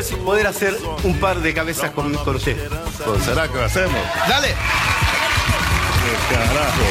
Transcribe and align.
Es 0.00 0.12
poder 0.12 0.46
hacer 0.46 0.76
un 1.04 1.20
par 1.20 1.40
de 1.40 1.52
cabezas 1.52 1.90
con, 1.90 2.14
con 2.14 2.36
usted. 2.36 2.56
Pues 3.04 3.22
será 3.22 3.48
que 3.48 3.54
lo 3.54 3.64
hacemos. 3.64 4.00
Dale. 4.28 4.48
Qué 4.48 6.34
carajo. 6.34 6.82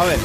A 0.00 0.04
ver. 0.04 0.18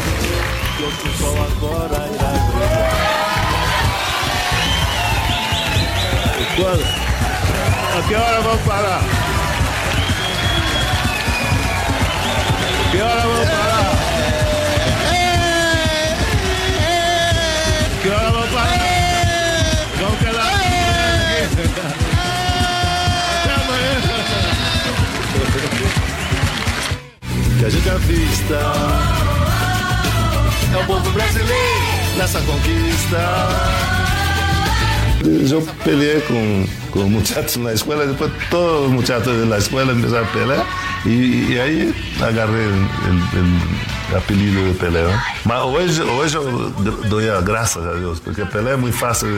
¿A 7.93 8.07
qué 8.07 8.15
hora 8.15 8.39
vamos 8.39 8.59
a 8.59 8.65
parar? 8.65 9.01
¿A 12.87 12.91
qué 12.91 13.01
hora 13.01 13.15
vamos 13.15 13.47
a 13.47 13.51
parar? 13.51 13.72
Que 27.63 27.67
a 27.67 27.69
gente 27.69 27.89
avista 27.89 28.59
é 30.73 30.77
o 30.83 30.85
povo 30.85 31.09
brasileiro 31.11 32.17
nessa 32.17 32.41
conquista. 32.41 34.02
Yo 35.23 35.61
peleé 35.85 36.21
con, 36.25 36.67
con 36.91 37.11
muchachos 37.11 37.55
en 37.55 37.63
la 37.65 37.71
escuela, 37.73 38.05
después 38.05 38.29
todos 38.49 38.83
los 38.83 38.91
muchachos 38.91 39.37
de 39.39 39.45
la 39.45 39.57
escuela 39.57 39.91
empezaron 39.93 40.27
a 40.27 40.31
pelear 40.33 40.65
y, 41.05 41.53
y 41.53 41.57
ahí 41.59 41.95
agarré 42.21 42.63
el, 42.65 42.73
el- 42.73 43.23
el 44.11 44.17
apellido 44.17 44.63
de 44.65 44.71
Pelé. 44.73 45.01
¿no? 45.03 45.09
Mas 45.45 45.61
hoy, 45.63 45.85
hoy 45.99 46.29
yo 46.29 46.41
doy 47.09 47.27
a 47.29 47.39
gracias 47.41 47.85
a 47.85 47.93
Dios, 47.95 48.21
porque 48.23 48.45
Pelé 48.45 48.73
es 48.73 48.77
muy 48.79 48.91
fácil 48.91 49.29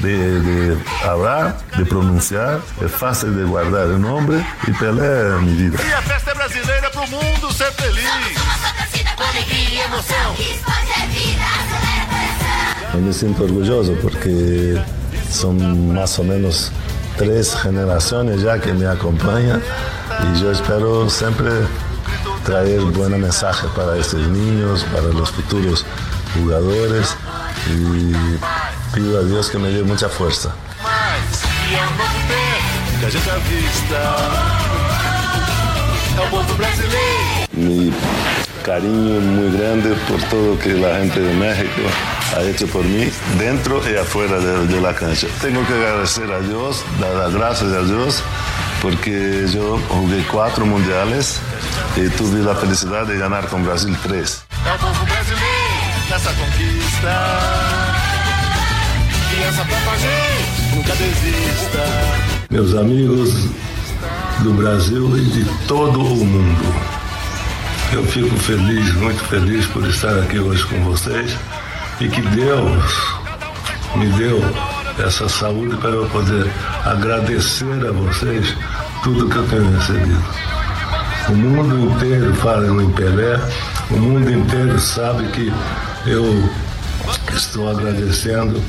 de, 0.00 0.08
de- 0.08 0.40
de 0.40 0.76
hablar, 1.06 1.58
de 1.76 1.84
pronunciar, 1.84 2.60
es 2.84 2.90
fácil 2.90 3.36
de 3.36 3.44
guardar 3.44 3.86
el 3.88 4.00
nombre 4.00 4.44
y 4.66 4.70
Pelé 4.72 5.36
es 5.36 5.42
mi 5.42 5.52
vida. 5.68 5.78
E 5.78 5.92
a 5.94 6.02
festa 6.02 6.30
é 6.30 6.34
brasileira 6.34 6.90
pro 6.90 7.06
mundo 7.08 7.52
ser 7.52 7.70
feliz. 7.72 8.08
Yo 12.94 13.00
me 13.00 13.12
siento 13.12 13.44
orgulloso 13.44 13.92
porque 14.02 14.80
son 15.30 15.92
más 15.92 16.18
o 16.18 16.24
menos 16.24 16.72
tres 17.16 17.54
generaciones 17.54 18.42
ya 18.42 18.60
que 18.60 18.72
me 18.72 18.86
acompañan 18.86 19.62
y 20.22 20.40
yo 20.40 20.52
espero 20.52 21.08
siempre 21.10 21.50
traer 22.44 22.80
buen 22.80 23.20
mensaje 23.20 23.66
para 23.76 23.96
estos 23.96 24.26
niños, 24.28 24.86
para 24.92 25.08
los 25.08 25.30
futuros 25.30 25.84
jugadores 26.34 27.16
y 27.66 28.12
pido 28.94 29.18
a 29.18 29.22
Dios 29.22 29.50
que 29.50 29.58
me 29.58 29.68
dé 29.68 29.82
mucha 29.82 30.08
fuerza. 30.08 30.50
Mi 37.52 37.92
cariño 38.62 39.20
muy 39.20 39.58
grande 39.58 39.94
por 40.08 40.22
todo 40.24 40.58
que 40.58 40.74
la 40.74 40.96
gente 40.98 41.20
de 41.20 41.34
México 41.34 41.82
ha 42.36 42.42
hecho 42.42 42.66
por 42.66 42.84
mí, 42.84 43.10
dentro 43.38 43.80
y 43.88 43.96
afuera 43.96 44.38
de, 44.38 44.66
de 44.66 44.80
la 44.80 44.94
cancha. 44.94 45.26
Tengo 45.40 45.66
que 45.66 45.72
agradecer 45.74 46.30
a 46.30 46.40
Dios, 46.40 46.84
dar 47.00 47.14
las 47.14 47.34
gracias 47.34 47.72
a 47.72 47.82
Dios, 47.82 48.22
porque 48.82 49.46
yo 49.52 49.80
jugué 49.88 50.24
cuatro 50.30 50.66
mundiales 50.66 51.40
y 51.96 52.08
tuve 52.10 52.42
la 52.42 52.54
felicidad 52.54 53.06
de 53.06 53.18
ganar 53.18 53.48
con 53.48 53.64
Brasil 53.64 53.96
tres. 54.02 54.44
É 54.66 54.74
o 54.74 54.78
povo 54.78 55.04
brasileiro 55.06 55.78
nessa 56.10 56.32
conquista. 56.32 57.14
Criança 59.30 59.64
pra 59.64 59.80
com 59.80 59.90
a 59.90 59.96
gente, 59.96 60.74
nunca 60.74 60.94
desista. 60.94 61.84
Meus 62.50 62.74
amigos 62.74 63.48
do 64.42 64.52
Brasil 64.52 65.16
e 65.16 65.24
de 65.24 65.44
todo 65.66 66.00
o 66.00 66.24
mundo, 66.24 66.74
eu 67.92 68.04
fico 68.04 68.36
feliz, 68.36 68.94
muito 68.94 69.22
feliz 69.24 69.66
por 69.66 69.86
estar 69.86 70.18
aqui 70.18 70.38
hoje 70.38 70.64
com 70.66 70.82
vocês 70.84 71.36
e 72.00 72.08
que 72.08 72.22
Deus 72.22 72.84
me 73.96 74.06
deu 74.12 74.40
essa 75.04 75.28
saúde 75.28 75.76
para 75.76 75.90
eu 75.90 76.06
poder 76.08 76.46
agradecer 76.84 77.86
a 77.86 77.92
vocês 77.92 78.54
tudo 79.02 79.28
que 79.28 79.36
eu 79.36 79.46
tenho 79.48 79.70
recebido. 79.76 80.24
O 81.28 81.32
mundo 81.32 81.94
inteiro 81.94 82.34
fala 82.34 82.66
em 82.82 82.90
Pelé, 82.92 83.40
o 83.90 83.96
mundo 83.96 84.30
inteiro 84.30 84.78
sabe 84.78 85.28
que 85.28 85.52
eu 86.06 86.50
estou 87.34 87.68
agradecendo 87.68 88.62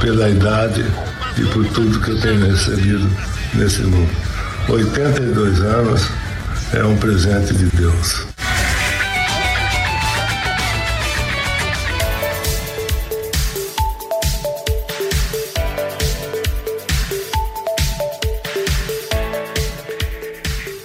pela 0.00 0.28
idade 0.28 0.84
e 1.36 1.42
por 1.46 1.66
tudo 1.68 2.00
que 2.00 2.10
eu 2.10 2.20
tenho 2.20 2.46
recebido 2.46 3.08
nesse 3.54 3.82
mundo. 3.82 4.10
82 4.68 5.60
anos 5.62 6.08
é 6.74 6.84
um 6.84 6.96
presente 6.96 7.54
de 7.54 7.66
Deus. 7.76 8.37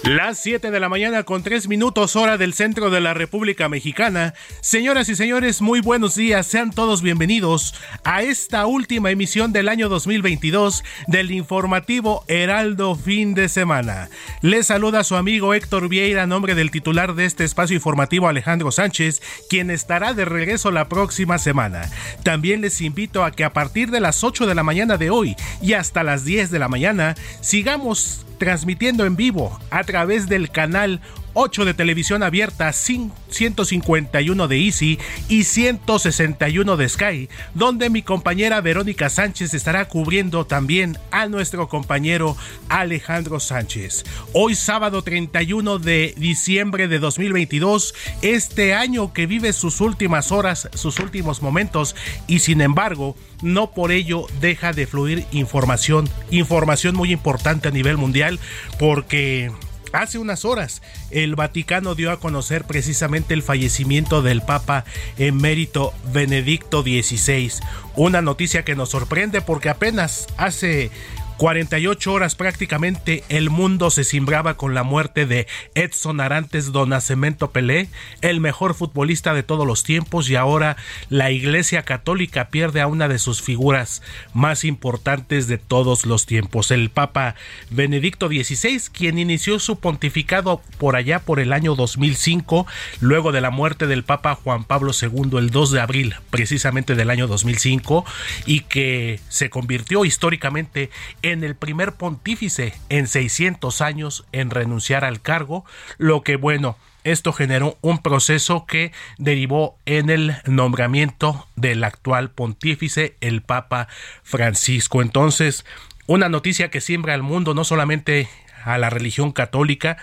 Las 0.06 0.38
7 0.40 0.70
de 0.70 0.80
la 0.80 0.90
mañana 0.90 1.22
con 1.22 1.42
3 1.42 1.66
minutos 1.66 2.14
hora 2.14 2.36
del 2.36 2.52
centro 2.52 2.90
de 2.90 3.00
la 3.00 3.14
República 3.14 3.70
Mexicana. 3.70 4.34
Señoras 4.60 5.08
y 5.08 5.16
señores, 5.16 5.62
muy 5.62 5.80
buenos 5.80 6.14
días. 6.14 6.46
Sean 6.46 6.72
todos 6.72 7.00
bienvenidos 7.00 7.74
a 8.04 8.22
esta 8.22 8.66
última 8.66 9.10
emisión 9.10 9.54
del 9.54 9.66
año 9.66 9.88
2022 9.88 10.84
del 11.06 11.30
informativo 11.30 12.22
Heraldo 12.28 12.96
Fin 12.96 13.32
de 13.32 13.48
Semana. 13.48 14.10
Les 14.42 14.66
saluda 14.66 15.04
su 15.04 15.16
amigo 15.16 15.54
Héctor 15.54 15.88
Vieira 15.88 16.24
a 16.24 16.26
nombre 16.26 16.54
del 16.54 16.70
titular 16.70 17.14
de 17.14 17.24
este 17.24 17.44
espacio 17.44 17.74
informativo 17.74 18.28
Alejandro 18.28 18.70
Sánchez, 18.72 19.22
quien 19.48 19.70
estará 19.70 20.12
de 20.12 20.26
regreso 20.26 20.70
la 20.70 20.86
próxima 20.90 21.38
semana. 21.38 21.90
También 22.22 22.60
les 22.60 22.82
invito 22.82 23.24
a 23.24 23.30
que 23.30 23.44
a 23.44 23.54
partir 23.54 23.90
de 23.90 24.00
las 24.00 24.22
8 24.22 24.46
de 24.46 24.54
la 24.54 24.62
mañana 24.62 24.98
de 24.98 25.08
hoy 25.08 25.34
y 25.62 25.72
hasta 25.72 26.02
las 26.02 26.26
10 26.26 26.50
de 26.50 26.58
la 26.58 26.68
mañana 26.68 27.14
sigamos 27.40 28.26
transmitiendo 28.38 29.06
en 29.06 29.16
vivo 29.16 29.58
a 29.70 29.84
través 29.94 30.28
del 30.28 30.50
canal 30.50 31.00
8 31.34 31.64
de 31.64 31.72
televisión 31.74 32.24
abierta, 32.24 32.72
151 32.72 34.48
de 34.48 34.58
Easy 34.58 34.98
y 35.28 35.44
161 35.44 36.76
de 36.76 36.88
Sky, 36.88 37.28
donde 37.54 37.90
mi 37.90 38.02
compañera 38.02 38.60
Verónica 38.60 39.08
Sánchez 39.08 39.54
estará 39.54 39.86
cubriendo 39.86 40.46
también 40.46 40.98
a 41.12 41.26
nuestro 41.26 41.68
compañero 41.68 42.36
Alejandro 42.68 43.38
Sánchez. 43.38 44.04
Hoy 44.32 44.56
sábado 44.56 45.02
31 45.02 45.78
de 45.78 46.14
diciembre 46.16 46.88
de 46.88 46.98
2022, 46.98 47.94
este 48.22 48.74
año 48.74 49.12
que 49.12 49.26
vive 49.26 49.52
sus 49.52 49.80
últimas 49.80 50.32
horas, 50.32 50.68
sus 50.74 50.98
últimos 50.98 51.40
momentos 51.40 51.94
y 52.26 52.40
sin 52.40 52.60
embargo, 52.60 53.16
no 53.42 53.70
por 53.70 53.92
ello 53.92 54.26
deja 54.40 54.72
de 54.72 54.88
fluir 54.88 55.24
información, 55.30 56.08
información 56.32 56.96
muy 56.96 57.12
importante 57.12 57.68
a 57.68 57.72
nivel 57.72 57.96
mundial 57.96 58.40
porque 58.78 59.52
Hace 59.94 60.18
unas 60.18 60.44
horas, 60.44 60.82
el 61.10 61.36
Vaticano 61.36 61.94
dio 61.94 62.10
a 62.10 62.18
conocer 62.18 62.64
precisamente 62.64 63.32
el 63.32 63.44
fallecimiento 63.44 64.22
del 64.22 64.42
Papa 64.42 64.84
emérito 65.18 65.94
Benedicto 66.12 66.82
XVI. 66.82 67.52
Una 67.94 68.20
noticia 68.20 68.64
que 68.64 68.74
nos 68.74 68.90
sorprende 68.90 69.40
porque 69.40 69.68
apenas 69.68 70.26
hace 70.36 70.90
48 71.36 72.12
horas 72.12 72.36
prácticamente 72.36 73.24
el 73.28 73.50
mundo 73.50 73.90
se 73.90 74.04
cimbraba 74.04 74.54
con 74.54 74.72
la 74.72 74.84
muerte 74.84 75.26
de 75.26 75.46
Edson 75.74 76.20
Arantes 76.20 76.70
do 76.70 76.86
Nascimento 76.86 77.50
Pelé, 77.50 77.88
el 78.20 78.40
mejor 78.40 78.74
futbolista 78.74 79.34
de 79.34 79.42
todos 79.42 79.66
los 79.66 79.82
tiempos 79.82 80.30
y 80.30 80.36
ahora 80.36 80.76
la 81.08 81.32
Iglesia 81.32 81.82
Católica 81.82 82.48
pierde 82.50 82.80
a 82.80 82.86
una 82.86 83.08
de 83.08 83.18
sus 83.18 83.42
figuras 83.42 84.02
más 84.32 84.64
importantes 84.64 85.48
de 85.48 85.58
todos 85.58 86.06
los 86.06 86.26
tiempos, 86.26 86.70
el 86.70 86.90
Papa 86.90 87.34
Benedicto 87.70 88.28
XVI, 88.28 88.80
quien 88.92 89.18
inició 89.18 89.58
su 89.58 89.80
pontificado 89.80 90.62
por 90.78 90.94
allá 90.94 91.18
por 91.18 91.40
el 91.40 91.52
año 91.52 91.74
2005, 91.74 92.66
luego 93.00 93.32
de 93.32 93.40
la 93.40 93.50
muerte 93.50 93.86
del 93.86 94.04
Papa 94.04 94.36
Juan 94.36 94.64
Pablo 94.64 94.92
II 95.00 95.38
el 95.38 95.50
2 95.50 95.70
de 95.72 95.80
abril 95.80 96.14
precisamente 96.30 96.94
del 96.94 97.10
año 97.10 97.26
2005 97.26 98.04
y 98.46 98.60
que 98.60 99.18
se 99.28 99.50
convirtió 99.50 100.04
históricamente 100.04 100.90
en 101.24 101.42
el 101.42 101.56
primer 101.56 101.94
pontífice 101.94 102.74
en 102.90 103.06
600 103.06 103.80
años 103.80 104.26
en 104.32 104.50
renunciar 104.50 105.06
al 105.06 105.22
cargo, 105.22 105.64
lo 105.96 106.22
que 106.22 106.36
bueno, 106.36 106.76
esto 107.02 107.32
generó 107.32 107.78
un 107.80 108.02
proceso 108.02 108.66
que 108.66 108.92
derivó 109.16 109.78
en 109.86 110.10
el 110.10 110.36
nombramiento 110.44 111.48
del 111.56 111.82
actual 111.82 112.30
pontífice, 112.30 113.16
el 113.22 113.40
Papa 113.40 113.88
Francisco. 114.22 115.00
Entonces, 115.00 115.64
una 116.06 116.28
noticia 116.28 116.70
que 116.70 116.82
siembra 116.82 117.14
al 117.14 117.22
mundo, 117.22 117.54
no 117.54 117.64
solamente 117.64 118.28
a 118.62 118.76
la 118.76 118.90
religión 118.90 119.32
católica, 119.32 119.96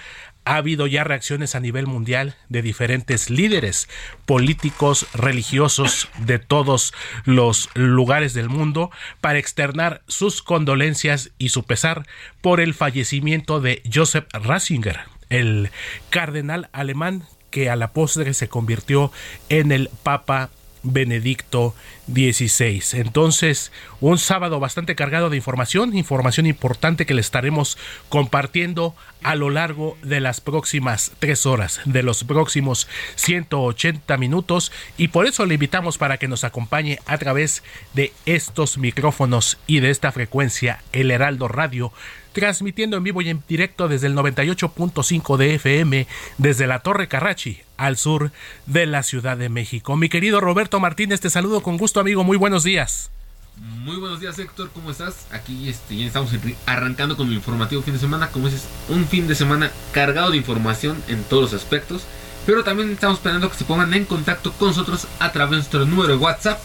ha 0.51 0.57
habido 0.57 0.85
ya 0.85 1.05
reacciones 1.05 1.55
a 1.55 1.61
nivel 1.61 1.87
mundial 1.87 2.35
de 2.49 2.61
diferentes 2.61 3.29
líderes 3.29 3.87
políticos, 4.25 5.07
religiosos 5.13 6.09
de 6.19 6.39
todos 6.39 6.93
los 7.23 7.69
lugares 7.73 8.33
del 8.33 8.49
mundo 8.49 8.91
para 9.21 9.39
externar 9.39 10.01
sus 10.07 10.41
condolencias 10.41 11.31
y 11.37 11.49
su 11.49 11.63
pesar 11.63 12.05
por 12.41 12.59
el 12.59 12.73
fallecimiento 12.73 13.61
de 13.61 13.81
Joseph 13.93 14.25
Ratzinger, 14.33 14.99
el 15.29 15.69
cardenal 16.09 16.67
alemán 16.73 17.23
que 17.49 17.69
a 17.69 17.77
la 17.77 17.93
postre 17.93 18.33
se 18.33 18.49
convirtió 18.49 19.09
en 19.47 19.71
el 19.71 19.89
Papa 20.03 20.49
Benedicto 20.83 21.75
XVI. 22.07 22.81
Entonces, 22.93 23.71
un 23.99 24.17
sábado 24.17 24.59
bastante 24.59 24.95
cargado 24.95 25.29
de 25.29 25.37
información, 25.37 25.95
información 25.95 26.45
importante 26.45 27.05
que 27.05 27.13
le 27.13 27.21
estaremos 27.21 27.77
compartiendo 28.09 28.95
a 29.23 29.35
lo 29.35 29.49
largo 29.49 29.97
de 30.01 30.19
las 30.19 30.41
próximas 30.41 31.11
tres 31.19 31.45
horas, 31.45 31.81
de 31.85 32.03
los 32.03 32.23
próximos 32.23 32.87
180 33.15 34.17
minutos, 34.17 34.71
y 34.97 35.09
por 35.09 35.27
eso 35.27 35.45
le 35.45 35.53
invitamos 35.53 35.97
para 35.97 36.17
que 36.17 36.27
nos 36.27 36.43
acompañe 36.43 36.99
a 37.05 37.17
través 37.17 37.63
de 37.93 38.13
estos 38.25 38.77
micrófonos 38.77 39.57
y 39.67 39.79
de 39.79 39.91
esta 39.91 40.11
frecuencia, 40.11 40.83
el 40.91 41.11
Heraldo 41.11 41.47
Radio 41.47 41.93
transmitiendo 42.33 42.97
en 42.97 43.03
vivo 43.03 43.21
y 43.21 43.29
en 43.29 43.43
directo 43.47 43.87
desde 43.87 44.07
el 44.07 44.15
98.5 44.15 45.37
de 45.37 45.55
FM, 45.55 46.07
desde 46.37 46.67
la 46.67 46.79
Torre 46.79 47.07
Carrachi, 47.07 47.61
al 47.77 47.97
sur 47.97 48.31
de 48.65 48.85
la 48.85 49.03
Ciudad 49.03 49.37
de 49.37 49.49
México. 49.49 49.95
Mi 49.97 50.09
querido 50.09 50.39
Roberto 50.39 50.79
Martínez, 50.79 51.21
te 51.21 51.29
saludo 51.29 51.61
con 51.61 51.77
gusto, 51.77 51.99
amigo. 51.99 52.23
Muy 52.23 52.37
buenos 52.37 52.63
días. 52.63 53.11
Muy 53.57 53.97
buenos 53.97 54.19
días, 54.19 54.39
Héctor. 54.39 54.71
¿Cómo 54.73 54.91
estás? 54.91 55.27
Aquí 55.31 55.69
este, 55.69 55.95
ya 55.95 56.05
estamos 56.05 56.31
arrancando 56.65 57.15
con 57.17 57.27
el 57.27 57.33
informativo 57.33 57.81
fin 57.81 57.93
de 57.93 57.99
semana. 57.99 58.29
Como 58.31 58.47
dices, 58.47 58.65
un 58.89 59.05
fin 59.07 59.27
de 59.27 59.35
semana 59.35 59.71
cargado 59.91 60.31
de 60.31 60.37
información 60.37 61.01
en 61.07 61.23
todos 61.23 61.51
los 61.51 61.53
aspectos. 61.53 62.03
Pero 62.45 62.63
también 62.63 62.89
estamos 62.91 63.17
esperando 63.17 63.51
que 63.51 63.57
se 63.57 63.65
pongan 63.65 63.93
en 63.93 64.05
contacto 64.05 64.51
con 64.53 64.69
nosotros 64.69 65.07
a 65.19 65.31
través 65.31 65.51
de 65.51 65.57
nuestro 65.57 65.85
número 65.85 66.07
de 66.07 66.15
WhatsApp 66.15 66.59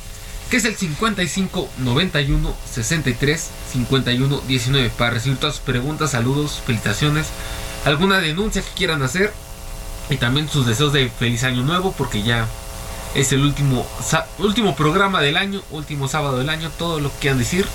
que 0.50 0.58
es 0.58 0.64
el 0.64 0.76
55 0.76 1.68
91 1.78 2.54
63 2.72 3.50
51 3.72 4.40
19 4.46 4.90
para 4.90 5.10
recibir 5.10 5.38
todas 5.38 5.56
sus 5.56 5.64
preguntas, 5.64 6.12
saludos, 6.12 6.62
felicitaciones, 6.64 7.28
alguna 7.84 8.18
denuncia 8.18 8.62
que 8.62 8.70
quieran 8.76 9.02
hacer 9.02 9.32
y 10.08 10.16
también 10.16 10.48
sus 10.48 10.66
deseos 10.66 10.92
de 10.92 11.08
feliz 11.08 11.42
año 11.44 11.62
nuevo 11.62 11.92
porque 11.96 12.22
ya 12.22 12.46
es 13.14 13.32
el 13.32 13.42
último 13.42 13.86
último 14.38 14.76
programa 14.76 15.20
del 15.20 15.36
año, 15.36 15.62
último 15.70 16.06
sábado 16.06 16.38
del 16.38 16.48
año, 16.48 16.70
todo 16.78 17.00
lo 17.00 17.10
que 17.12 17.18
quieran 17.18 17.38
decir 17.38 17.66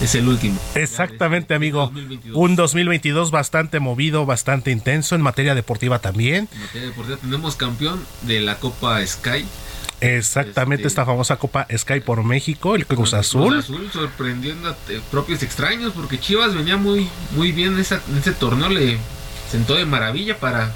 es 0.00 0.14
el 0.14 0.28
último. 0.28 0.60
Exactamente, 0.74 1.54
amigo. 1.54 1.90
Un 2.34 2.54
2022 2.54 3.30
bastante 3.30 3.80
movido, 3.80 4.26
bastante 4.26 4.70
intenso 4.70 5.14
en 5.14 5.22
materia 5.22 5.54
deportiva 5.54 5.98
también. 5.98 6.48
En 6.52 6.60
materia 6.60 6.88
deportiva 6.88 7.16
tenemos 7.16 7.56
campeón 7.56 8.04
de 8.22 8.40
la 8.40 8.56
Copa 8.56 9.04
Sky 9.06 9.46
Exactamente, 10.00 10.82
este, 10.82 10.88
esta 10.88 11.06
famosa 11.06 11.36
Copa 11.36 11.66
Sky 11.74 12.00
por 12.00 12.22
México, 12.22 12.74
el 12.74 12.86
Cruz 12.86 13.14
Azul. 13.14 13.48
Cruz 13.48 13.64
Azul 13.64 13.90
sorprendiendo 13.92 14.70
a 14.70 14.76
propios 15.10 15.42
extraños, 15.42 15.92
porque 15.94 16.20
Chivas 16.20 16.54
venía 16.54 16.76
muy, 16.76 17.08
muy 17.32 17.52
bien 17.52 17.74
en, 17.74 17.80
ese 17.80 18.32
torneo, 18.38 18.68
le 18.68 18.98
sentó 19.50 19.74
de 19.74 19.86
maravilla 19.86 20.38
para 20.38 20.72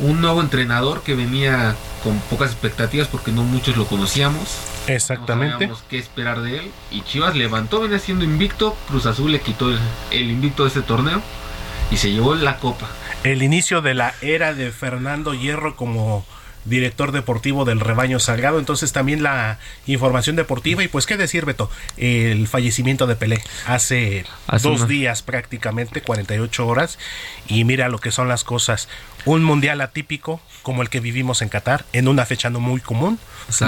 un 0.00 0.20
nuevo 0.20 0.40
entrenador 0.40 1.02
que 1.02 1.14
venía 1.14 1.74
con 2.02 2.18
pocas 2.20 2.50
expectativas 2.50 3.08
porque 3.08 3.32
no 3.32 3.44
muchos 3.44 3.76
lo 3.76 3.86
conocíamos. 3.86 4.58
Exactamente. 4.88 5.52
No 5.52 5.52
sabíamos 5.52 5.84
qué 5.88 5.98
esperar 5.98 6.42
de 6.42 6.58
él. 6.58 6.70
Y 6.90 7.02
Chivas 7.02 7.36
levantó, 7.36 7.80
venía 7.80 7.98
siendo 7.98 8.24
invicto. 8.24 8.76
Cruz 8.88 9.06
Azul 9.06 9.32
le 9.32 9.40
quitó 9.40 9.70
el, 9.70 9.78
el 10.10 10.30
invicto 10.30 10.64
de 10.64 10.68
este 10.68 10.82
torneo 10.82 11.22
y 11.90 11.96
se 11.96 12.10
llevó 12.10 12.34
la 12.34 12.58
copa. 12.58 12.88
El 13.22 13.42
inicio 13.42 13.80
de 13.80 13.94
la 13.94 14.14
era 14.20 14.52
de 14.52 14.70
Fernando 14.70 15.32
Hierro 15.32 15.76
como 15.76 16.26
director 16.64 17.12
deportivo 17.12 17.64
del 17.64 17.80
Rebaño 17.80 18.18
Sagrado. 18.18 18.58
Entonces 18.58 18.92
también 18.92 19.22
la 19.22 19.58
información 19.86 20.36
deportiva. 20.36 20.82
Y 20.82 20.88
pues 20.88 21.06
qué 21.06 21.16
decir 21.16 21.44
Beto, 21.44 21.70
el 21.96 22.46
fallecimiento 22.48 23.06
de 23.06 23.16
Pelé 23.16 23.42
hace, 23.66 24.24
dos 24.62 24.88
días 24.88 25.22
prácticamente, 25.22 26.02
48 26.02 26.66
horas. 26.66 26.98
Y 27.48 27.64
mira 27.64 27.88
lo 27.88 27.98
que 27.98 28.10
son 28.10 28.28
las 28.28 28.44
cosas 28.44 28.88
un 29.24 29.42
mundial 29.44 29.80
atípico 29.80 30.40
como 30.62 30.82
el 30.82 30.88
que 30.88 31.00
vivimos 31.00 31.42
en 31.42 31.50
Qatar, 31.50 31.84
en 31.92 32.08
una 32.08 32.24
fecha 32.24 32.50
no 32.50 32.58
muy 32.58 32.80
común, 32.80 33.18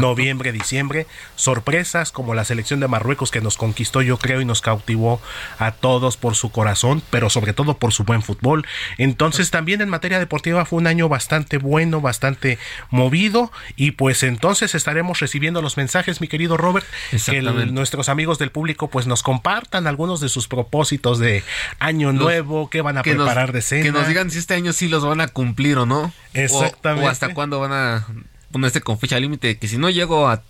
noviembre, 0.00 0.50
diciembre, 0.52 1.06
sorpresas 1.36 2.10
como 2.10 2.34
la 2.34 2.44
selección 2.44 2.80
de 2.80 2.88
Marruecos 2.88 3.30
que 3.30 3.42
nos 3.42 3.56
conquistó 3.56 4.00
yo 4.00 4.18
creo 4.18 4.40
y 4.40 4.44
nos 4.44 4.62
cautivó 4.62 5.20
a 5.58 5.72
todos 5.72 6.16
por 6.16 6.34
su 6.34 6.50
corazón, 6.50 7.02
pero 7.10 7.28
sobre 7.28 7.52
todo 7.52 7.76
por 7.76 7.92
su 7.92 8.04
buen 8.04 8.22
fútbol. 8.22 8.66
Entonces 8.96 9.50
también 9.50 9.82
en 9.82 9.90
materia 9.90 10.18
deportiva 10.18 10.64
fue 10.64 10.78
un 10.78 10.86
año 10.86 11.08
bastante 11.08 11.58
bueno, 11.58 12.00
bastante 12.00 12.58
movido 12.90 13.52
y 13.76 13.92
pues 13.92 14.22
entonces 14.22 14.74
estaremos 14.74 15.20
recibiendo 15.20 15.60
los 15.60 15.76
mensajes, 15.76 16.20
mi 16.22 16.28
querido 16.28 16.56
Robert, 16.56 16.86
que 17.26 17.42
nuestros 17.42 18.08
amigos 18.08 18.38
del 18.38 18.50
público 18.50 18.88
pues 18.88 19.06
nos 19.06 19.22
compartan 19.22 19.86
algunos 19.86 20.20
de 20.20 20.30
sus 20.30 20.48
propósitos 20.48 21.18
de 21.18 21.44
año 21.78 22.12
nuevo, 22.12 22.70
qué 22.70 22.80
van 22.80 22.96
a 22.96 23.02
preparar 23.02 23.52
de 23.52 23.60
cena. 23.60 23.82
Que 23.82 23.92
nos 23.92 24.08
digan 24.08 24.30
si 24.30 24.38
este 24.38 24.54
año 24.54 24.72
sí 24.72 24.88
los 24.88 25.04
van 25.04 25.20
a 25.20 25.28
cumplir 25.28 25.45
cumplir 25.46 25.78
o 25.78 25.86
no. 25.86 26.12
Exactamente. 26.34 27.06
O, 27.06 27.10
hasta 27.10 27.32
cuándo 27.32 27.60
van 27.60 27.72
a 27.72 28.06
ponerse 28.50 28.80
con 28.80 28.98
fecha 28.98 29.20
límite. 29.20 29.58
Que 29.58 29.68
si 29.68 29.78
no 29.78 29.90
llego 29.90 30.28
a, 30.28 30.42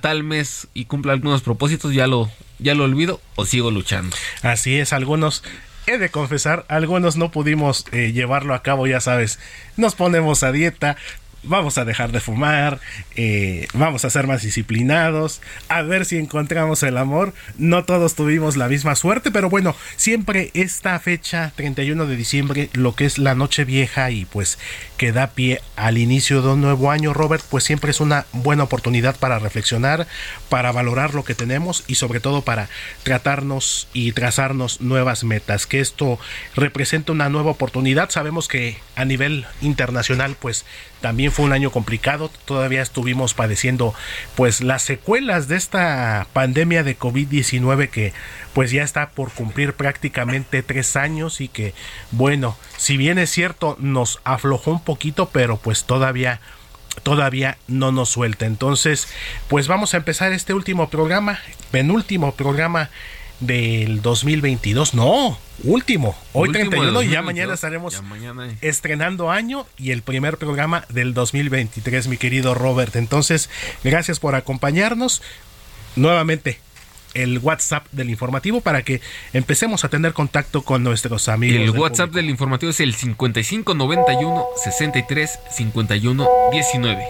tal 0.00 0.22
mes 0.22 0.68
y 0.74 0.84
cumplo 0.84 1.12
algunos 1.12 1.42
propósitos, 1.42 1.92
ya 1.94 2.06
lo, 2.06 2.30
ya 2.58 2.74
lo 2.74 2.84
olvido 2.84 3.20
o 3.34 3.44
sigo 3.44 3.70
luchando. 3.70 4.16
Así 4.42 4.76
es, 4.78 4.92
algunos 4.92 5.42
he 5.86 5.98
de 5.98 6.08
confesar, 6.08 6.64
algunos 6.68 7.16
no 7.16 7.30
pudimos 7.30 7.84
eh, 7.92 8.12
llevarlo 8.12 8.54
a 8.54 8.62
cabo, 8.62 8.88
ya 8.88 9.00
sabes, 9.00 9.38
nos 9.76 9.94
ponemos 9.94 10.42
a 10.42 10.50
dieta, 10.50 10.96
vamos 11.46 11.78
a 11.78 11.84
dejar 11.84 12.12
de 12.12 12.20
fumar, 12.20 12.80
eh, 13.14 13.66
vamos 13.74 14.04
a 14.04 14.10
ser 14.10 14.26
más 14.26 14.42
disciplinados, 14.42 15.40
a 15.68 15.82
ver 15.82 16.04
si 16.04 16.18
encontramos 16.18 16.82
el 16.82 16.96
amor. 16.98 17.32
No 17.58 17.84
todos 17.84 18.14
tuvimos 18.14 18.56
la 18.56 18.68
misma 18.68 18.94
suerte, 18.94 19.30
pero 19.30 19.48
bueno, 19.48 19.74
siempre 19.96 20.50
esta 20.54 20.98
fecha, 20.98 21.52
31 21.56 22.06
de 22.06 22.16
diciembre, 22.16 22.70
lo 22.72 22.94
que 22.94 23.04
es 23.04 23.18
la 23.18 23.34
noche 23.34 23.64
vieja 23.64 24.10
y 24.10 24.24
pues 24.24 24.58
que 24.96 25.12
da 25.12 25.28
pie 25.28 25.60
al 25.76 25.98
inicio 25.98 26.42
de 26.42 26.48
un 26.48 26.60
nuevo 26.60 26.90
año, 26.90 27.12
Robert, 27.12 27.44
pues 27.48 27.64
siempre 27.64 27.90
es 27.90 28.00
una 28.00 28.26
buena 28.32 28.64
oportunidad 28.64 29.16
para 29.16 29.38
reflexionar, 29.38 30.06
para 30.48 30.72
valorar 30.72 31.14
lo 31.14 31.24
que 31.24 31.34
tenemos 31.34 31.84
y 31.86 31.96
sobre 31.96 32.20
todo 32.20 32.42
para 32.42 32.68
tratarnos 33.02 33.88
y 33.92 34.12
trazarnos 34.12 34.80
nuevas 34.80 35.24
metas. 35.24 35.66
Que 35.66 35.80
esto 35.80 36.18
representa 36.54 37.12
una 37.12 37.28
nueva 37.28 37.50
oportunidad. 37.50 38.10
Sabemos 38.10 38.48
que 38.48 38.78
a 38.94 39.04
nivel 39.04 39.46
internacional, 39.60 40.36
pues 40.40 40.64
también 41.00 41.30
fue 41.30 41.44
un 41.44 41.52
año 41.52 41.70
complicado, 41.70 42.30
todavía 42.46 42.82
estuvimos 42.82 43.34
padeciendo 43.34 43.94
pues 44.34 44.62
las 44.62 44.82
secuelas 44.82 45.46
de 45.46 45.56
esta 45.56 46.26
pandemia 46.32 46.82
de 46.82 46.98
COVID-19 46.98 47.90
que 47.90 48.12
pues 48.54 48.70
ya 48.70 48.82
está 48.82 49.10
por 49.10 49.30
cumplir 49.30 49.74
prácticamente 49.74 50.62
tres 50.62 50.96
años 50.96 51.40
y 51.42 51.48
que 51.48 51.74
bueno, 52.12 52.56
si 52.78 52.96
bien 52.96 53.18
es 53.18 53.30
cierto 53.30 53.76
nos 53.78 54.20
aflojó 54.24 54.72
un 54.72 54.80
poquito, 54.86 55.28
pero 55.28 55.58
pues 55.58 55.84
todavía 55.84 56.40
todavía 57.02 57.58
no 57.68 57.92
nos 57.92 58.08
suelta. 58.08 58.46
Entonces, 58.46 59.08
pues 59.48 59.68
vamos 59.68 59.92
a 59.92 59.98
empezar 59.98 60.32
este 60.32 60.54
último 60.54 60.88
programa, 60.88 61.38
penúltimo 61.70 62.32
programa 62.32 62.88
del 63.40 64.00
2022. 64.02 64.94
No, 64.94 65.38
último. 65.64 66.16
Hoy 66.32 66.52
31 66.52 67.02
y 67.02 67.10
ya 67.10 67.22
mañana 67.22 67.54
estaremos 67.54 68.02
estrenando 68.60 69.30
año 69.30 69.66
y 69.76 69.90
el 69.90 70.02
primer 70.02 70.38
programa 70.38 70.84
del 70.88 71.14
2023, 71.14 72.08
mi 72.08 72.16
querido 72.16 72.54
Robert. 72.54 72.96
Entonces, 72.96 73.50
gracias 73.84 74.20
por 74.20 74.34
acompañarnos. 74.34 75.22
Nuevamente, 75.96 76.60
el 77.16 77.38
WhatsApp 77.38 77.86
del 77.92 78.10
informativo 78.10 78.60
para 78.60 78.82
que 78.82 79.00
empecemos 79.32 79.84
a 79.84 79.88
tener 79.88 80.12
contacto 80.12 80.62
con 80.62 80.82
nuestros 80.82 81.28
amigos. 81.28 81.60
El 81.60 81.70
WhatsApp 81.70 82.10
del 82.12 82.30
informativo 82.30 82.70
es 82.70 82.80
el 82.80 82.94
5591 82.94 84.46
63 84.62 85.38
51 85.50 86.28
19. 86.52 87.04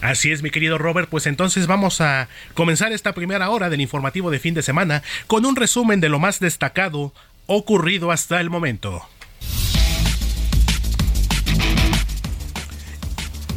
Así 0.00 0.32
es, 0.32 0.42
mi 0.42 0.50
querido 0.50 0.76
Robert, 0.76 1.08
pues 1.08 1.26
entonces 1.26 1.66
vamos 1.66 2.00
a 2.00 2.28
comenzar 2.52 2.92
esta 2.92 3.14
primera 3.14 3.48
hora 3.48 3.70
del 3.70 3.80
informativo 3.80 4.30
de 4.30 4.38
fin 4.38 4.54
de 4.54 4.62
semana 4.62 5.02
con 5.26 5.46
un 5.46 5.56
resumen 5.56 6.00
de 6.00 6.10
lo 6.10 6.18
más 6.18 6.40
destacado 6.40 7.12
ocurrido 7.46 8.10
hasta 8.10 8.40
el 8.40 8.50
momento. 8.50 9.06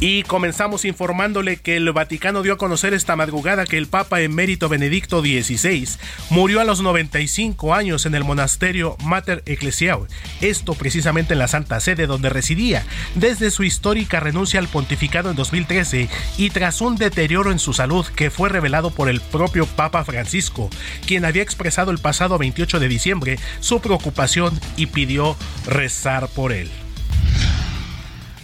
Y 0.00 0.22
comenzamos 0.22 0.84
informándole 0.84 1.56
que 1.56 1.76
el 1.76 1.92
Vaticano 1.92 2.42
dio 2.42 2.52
a 2.52 2.56
conocer 2.56 2.94
esta 2.94 3.16
madrugada 3.16 3.66
que 3.66 3.78
el 3.78 3.88
Papa 3.88 4.20
emérito 4.20 4.68
Benedicto 4.68 5.22
XVI 5.22 5.88
murió 6.30 6.60
a 6.60 6.64
los 6.64 6.82
95 6.82 7.74
años 7.74 8.06
en 8.06 8.14
el 8.14 8.22
monasterio 8.22 8.96
Mater 9.02 9.42
Ecclesiae, 9.44 10.06
esto 10.40 10.74
precisamente 10.74 11.32
en 11.32 11.40
la 11.40 11.48
Santa 11.48 11.80
Sede 11.80 12.06
donde 12.06 12.28
residía, 12.28 12.86
desde 13.16 13.50
su 13.50 13.64
histórica 13.64 14.20
renuncia 14.20 14.60
al 14.60 14.68
pontificado 14.68 15.30
en 15.30 15.36
2013 15.36 16.08
y 16.36 16.50
tras 16.50 16.80
un 16.80 16.94
deterioro 16.94 17.50
en 17.50 17.58
su 17.58 17.72
salud 17.72 18.06
que 18.06 18.30
fue 18.30 18.50
revelado 18.50 18.90
por 18.90 19.08
el 19.08 19.20
propio 19.20 19.66
Papa 19.66 20.04
Francisco, 20.04 20.70
quien 21.06 21.24
había 21.24 21.42
expresado 21.42 21.90
el 21.90 21.98
pasado 21.98 22.38
28 22.38 22.78
de 22.78 22.88
diciembre 22.88 23.38
su 23.58 23.80
preocupación 23.80 24.60
y 24.76 24.86
pidió 24.86 25.36
rezar 25.66 26.28
por 26.28 26.52
él. 26.52 26.70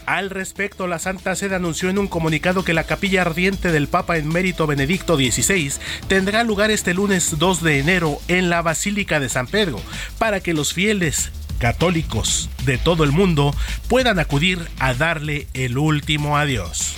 Al 0.07 0.29
respecto, 0.31 0.87
la 0.87 0.99
Santa 0.99 1.35
Sede 1.35 1.55
anunció 1.55 1.89
en 1.89 1.99
un 1.99 2.09
comunicado 2.09 2.63
que 2.63 2.75
la 2.75 2.85
capilla 2.85 3.23
ardiente 3.23 3.73
del 3.73 3.89
Papa 3.89 4.19
en 4.19 4.29
mérito 4.29 4.67
Benedicto 4.67 5.17
XVI 5.17 5.73
tendrá 6.09 6.45
lugar 6.45 6.71
este 6.71 6.93
lunes 6.93 7.39
2 7.39 7.63
de 7.63 7.79
enero 7.79 8.19
en 8.29 8.51
la 8.51 8.61
Basílica 8.61 9.19
de 9.19 9.31
San 9.31 9.47
Pedro, 9.47 9.81
para 10.19 10.41
que 10.41 10.53
los 10.53 10.75
fieles 10.75 11.33
católicos 11.59 12.51
de 12.65 12.77
todo 12.77 13.05
el 13.05 13.13
mundo 13.13 13.55
puedan 13.89 14.19
acudir 14.19 14.59
a 14.79 14.93
darle 14.93 15.47
el 15.55 15.79
último 15.79 16.37
adiós. 16.37 16.97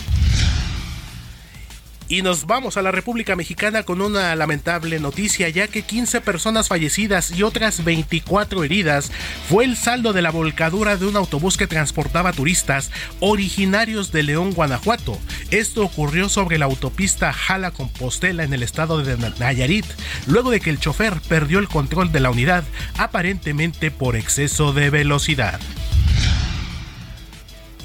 Y 2.09 2.23
nos 2.23 2.47
vamos 2.47 2.77
a 2.77 2.83
la 2.83 2.93
República 2.93 3.35
Mexicana 3.35 3.83
con 3.83 4.01
una 4.01 4.37
lamentable 4.37 5.01
noticia, 5.01 5.49
ya 5.49 5.67
que 5.67 5.83
15 5.83 6.21
personas 6.21 6.69
fallecidas 6.69 7.33
y 7.33 7.43
otras 7.43 7.83
24 7.85 8.63
heridas 8.63 9.11
fue 9.49 9.65
el 9.65 9.77
saldo 9.77 10.13
de 10.13 10.23
la 10.23 10.31
volcadura 10.31 10.97
de 10.97 11.07
un 11.07 11.17
autobús 11.17 11.57
que 11.57 11.67
transportaba 11.67 12.33
turistas 12.33 12.93
originarios 13.19 14.13
de 14.13 14.23
León, 14.23 14.53
Guanajuato. 14.53 15.19
Esto 15.51 15.85
ocurrió 15.85 16.29
sobre 16.29 16.59
la 16.59 16.67
autopista 16.67 17.33
Jala 17.33 17.73
Compostela 17.73 18.45
en 18.45 18.53
el 18.53 18.63
estado 18.63 19.03
de 19.03 19.17
Nayarit, 19.41 19.87
luego 20.27 20.51
de 20.51 20.61
que 20.61 20.71
el 20.71 20.79
chofer 20.79 21.21
perdió 21.29 21.59
el 21.59 21.69
control 21.69 22.13
de 22.13 22.21
la 22.21 22.31
unidad, 22.31 22.63
aparentemente 22.99 23.91
por 23.91 24.15
exceso 24.15 24.73
de 24.73 24.91
velocidad. 24.91 25.59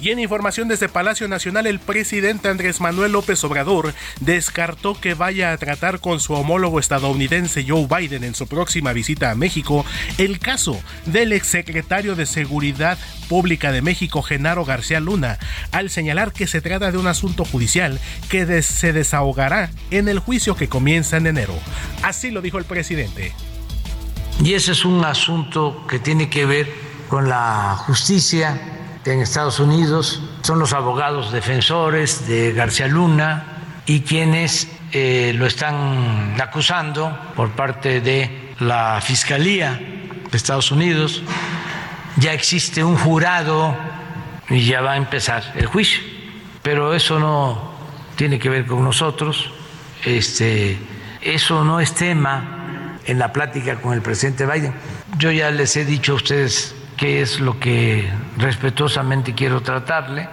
Y 0.01 0.09
en 0.09 0.17
información 0.17 0.67
desde 0.67 0.89
Palacio 0.89 1.27
Nacional, 1.27 1.67
el 1.67 1.77
presidente 1.79 2.49
Andrés 2.49 2.81
Manuel 2.81 3.11
López 3.11 3.43
Obrador 3.43 3.93
descartó 4.19 4.99
que 4.99 5.13
vaya 5.13 5.53
a 5.53 5.57
tratar 5.57 5.99
con 5.99 6.19
su 6.19 6.33
homólogo 6.33 6.79
estadounidense 6.79 7.63
Joe 7.67 7.85
Biden 7.87 8.23
en 8.23 8.33
su 8.33 8.47
próxima 8.47 8.93
visita 8.93 9.29
a 9.29 9.35
México 9.35 9.85
el 10.17 10.39
caso 10.39 10.81
del 11.05 11.33
exsecretario 11.33 12.15
de 12.15 12.25
Seguridad 12.25 12.97
Pública 13.29 13.71
de 13.71 13.83
México, 13.83 14.23
Genaro 14.23 14.65
García 14.65 14.99
Luna, 14.99 15.37
al 15.71 15.91
señalar 15.91 16.33
que 16.33 16.47
se 16.47 16.61
trata 16.61 16.91
de 16.91 16.97
un 16.97 17.05
asunto 17.05 17.45
judicial 17.45 17.99
que 18.27 18.63
se 18.63 18.93
desahogará 18.93 19.69
en 19.91 20.09
el 20.09 20.17
juicio 20.17 20.55
que 20.55 20.67
comienza 20.67 21.17
en 21.17 21.27
enero. 21.27 21.53
Así 22.01 22.31
lo 22.31 22.41
dijo 22.41 22.57
el 22.57 22.65
presidente. 22.65 23.33
Y 24.43 24.55
ese 24.55 24.71
es 24.71 24.83
un 24.83 25.05
asunto 25.05 25.85
que 25.87 25.99
tiene 25.99 26.27
que 26.27 26.47
ver 26.47 26.67
con 27.07 27.29
la 27.29 27.75
justicia 27.77 28.80
en 29.05 29.21
Estados 29.21 29.59
Unidos, 29.59 30.21
son 30.43 30.59
los 30.59 30.73
abogados 30.73 31.31
defensores 31.31 32.27
de 32.27 32.53
García 32.53 32.87
Luna 32.87 33.45
y 33.85 34.01
quienes 34.01 34.67
eh, 34.91 35.33
lo 35.35 35.47
están 35.47 36.35
acusando 36.39 37.17
por 37.35 37.51
parte 37.51 38.01
de 38.01 38.53
la 38.59 38.99
Fiscalía 39.01 39.79
de 40.29 40.37
Estados 40.37 40.71
Unidos. 40.71 41.23
Ya 42.17 42.33
existe 42.33 42.83
un 42.83 42.95
jurado 42.95 43.75
y 44.49 44.65
ya 44.65 44.81
va 44.81 44.93
a 44.93 44.97
empezar 44.97 45.53
el 45.55 45.65
juicio, 45.65 46.01
pero 46.61 46.93
eso 46.93 47.19
no 47.19 47.71
tiene 48.15 48.37
que 48.37 48.49
ver 48.49 48.67
con 48.67 48.83
nosotros, 48.83 49.51
este, 50.05 50.77
eso 51.21 51.63
no 51.63 51.79
es 51.79 51.95
tema 51.95 52.97
en 53.05 53.17
la 53.17 53.33
plática 53.33 53.81
con 53.81 53.93
el 53.93 54.01
presidente 54.01 54.45
Biden. 54.45 54.73
Yo 55.17 55.31
ya 55.31 55.49
les 55.49 55.75
he 55.75 55.85
dicho 55.85 56.11
a 56.11 56.15
ustedes 56.15 56.75
qué 57.01 57.23
es 57.23 57.39
lo 57.39 57.59
que 57.59 58.07
respetuosamente 58.37 59.33
quiero 59.33 59.61
tratarle. 59.63 60.29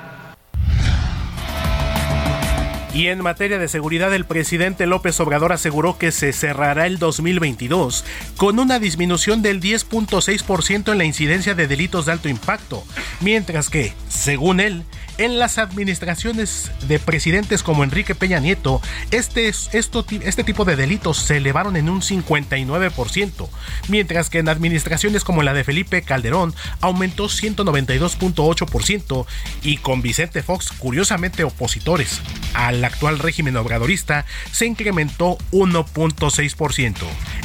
Y 2.93 3.07
en 3.07 3.23
materia 3.23 3.59
de 3.59 3.69
seguridad, 3.69 4.13
el 4.13 4.27
presidente 4.27 4.87
López 4.87 5.19
Obrador 5.21 5.53
aseguró 5.53 5.97
que 5.97 6.13
se 6.13 6.35
cerrará 6.35 6.87
el 6.87 6.99
2022 6.99 8.05
con 8.37 8.59
una 8.59 8.79
disminución 8.79 9.41
del 9.41 9.63
10.6% 9.63 10.93
en 10.93 10.99
la 10.99 11.05
incidencia 11.07 11.55
de 11.55 11.69
delitos 11.69 12.05
de 12.05 12.13
alto 12.13 12.29
impacto, 12.29 12.85
mientras 13.21 13.71
que, 13.71 13.95
según 14.11 14.61
él, 14.61 14.85
en 15.19 15.39
las 15.39 15.59
administraciones 15.59 16.71
de 16.87 16.99
presidentes 16.99 17.63
como 17.63 17.85
Enrique 17.85 18.15
Peña 18.15 18.41
Nieto, 18.41 18.81
este, 19.11 19.49
este 19.49 20.45
tipo 20.45 20.65
de 20.65 20.77
delitos 20.77 21.19
se 21.19 21.37
elevaron 21.37 21.77
en 21.77 21.89
un 21.89 22.01
59%, 22.01 23.49
mientras 23.89 24.31
que 24.31 24.39
en 24.39 24.49
administraciones 24.49 25.25
como 25.25 25.43
la 25.43 25.55
de 25.55 25.65
Felipe 25.65 26.03
Calderón 26.03 26.55
aumentó 26.81 27.27
192.8% 27.27 29.27
y 29.63 29.79
con 29.79 30.03
Vicente 30.03 30.43
Fox, 30.43 30.73
curiosamente 30.73 31.45
opositores 31.45 32.21
al 32.55 32.85
actual 32.85 33.19
régimen 33.19 33.57
obradorista, 33.57 34.25
se 34.53 34.67
incrementó 34.67 35.39
1.6%. 35.53 36.95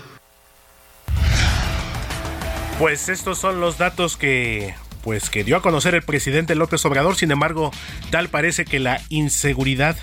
Pues 2.79 3.11
estos 3.11 3.39
son 3.39 3.61
los 3.61 3.77
datos 3.77 4.17
que 4.17 4.75
pues 5.03 5.31
que 5.31 5.45
dio 5.45 5.57
a 5.57 5.63
conocer 5.63 5.95
el 5.95 6.03
presidente 6.03 6.55
López 6.55 6.85
Obrador. 6.85 7.17
Sin 7.17 7.31
embargo, 7.31 7.73
tal 8.11 8.29
parece 8.29 8.65
que 8.65 8.79
la 8.79 9.01
inseguridad 9.09 9.97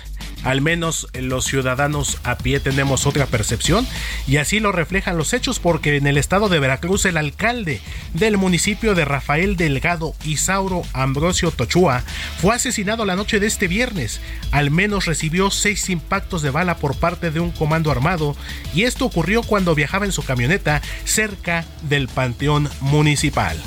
al 0.44 0.60
menos 0.60 1.08
los 1.14 1.44
ciudadanos 1.44 2.18
a 2.24 2.38
pie 2.38 2.60
tenemos 2.60 3.06
otra 3.06 3.26
percepción 3.26 3.86
y 4.26 4.36
así 4.36 4.60
lo 4.60 4.72
reflejan 4.72 5.18
los 5.18 5.32
hechos 5.32 5.58
porque 5.58 5.96
en 5.96 6.06
el 6.06 6.18
estado 6.18 6.48
de 6.48 6.58
Veracruz 6.58 7.04
el 7.04 7.16
alcalde 7.16 7.80
del 8.14 8.36
municipio 8.36 8.94
de 8.94 9.04
Rafael 9.04 9.56
Delgado, 9.56 10.14
Isauro 10.24 10.82
Ambrosio 10.92 11.50
Tochua, 11.50 12.02
fue 12.40 12.54
asesinado 12.54 13.04
la 13.04 13.16
noche 13.16 13.40
de 13.40 13.46
este 13.46 13.68
viernes. 13.68 14.20
Al 14.50 14.70
menos 14.70 15.06
recibió 15.06 15.50
seis 15.50 15.88
impactos 15.90 16.42
de 16.42 16.50
bala 16.50 16.76
por 16.76 16.96
parte 16.96 17.30
de 17.30 17.40
un 17.40 17.50
comando 17.50 17.90
armado 17.90 18.36
y 18.74 18.84
esto 18.84 19.04
ocurrió 19.06 19.42
cuando 19.42 19.74
viajaba 19.74 20.06
en 20.06 20.12
su 20.12 20.22
camioneta 20.22 20.82
cerca 21.04 21.64
del 21.82 22.08
Panteón 22.08 22.68
Municipal. 22.80 23.58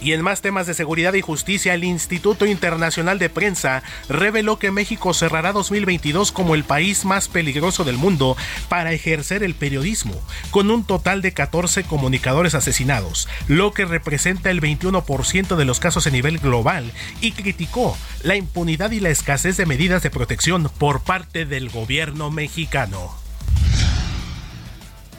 Y 0.00 0.12
en 0.12 0.22
más 0.22 0.42
temas 0.42 0.66
de 0.66 0.74
seguridad 0.74 1.14
y 1.14 1.20
justicia, 1.20 1.74
el 1.74 1.84
Instituto 1.84 2.46
Internacional 2.46 3.18
de 3.18 3.30
Prensa 3.30 3.82
reveló 4.08 4.58
que 4.58 4.70
México 4.70 5.14
cerrará 5.14 5.52
2022 5.52 6.32
como 6.32 6.54
el 6.54 6.64
país 6.64 7.04
más 7.04 7.28
peligroso 7.28 7.84
del 7.84 7.96
mundo 7.96 8.36
para 8.68 8.92
ejercer 8.92 9.42
el 9.42 9.54
periodismo, 9.54 10.20
con 10.50 10.70
un 10.70 10.84
total 10.84 11.22
de 11.22 11.32
14 11.32 11.84
comunicadores 11.84 12.54
asesinados, 12.54 13.28
lo 13.48 13.72
que 13.72 13.84
representa 13.84 14.50
el 14.50 14.60
21% 14.60 15.56
de 15.56 15.64
los 15.64 15.80
casos 15.80 16.06
a 16.06 16.10
nivel 16.10 16.38
global, 16.38 16.92
y 17.20 17.32
criticó 17.32 17.96
la 18.22 18.36
impunidad 18.36 18.90
y 18.90 19.00
la 19.00 19.10
escasez 19.10 19.56
de 19.56 19.66
medidas 19.66 20.02
de 20.02 20.10
protección 20.10 20.70
por 20.78 21.02
parte 21.02 21.46
del 21.46 21.70
gobierno 21.70 22.30
mexicano. 22.30 23.26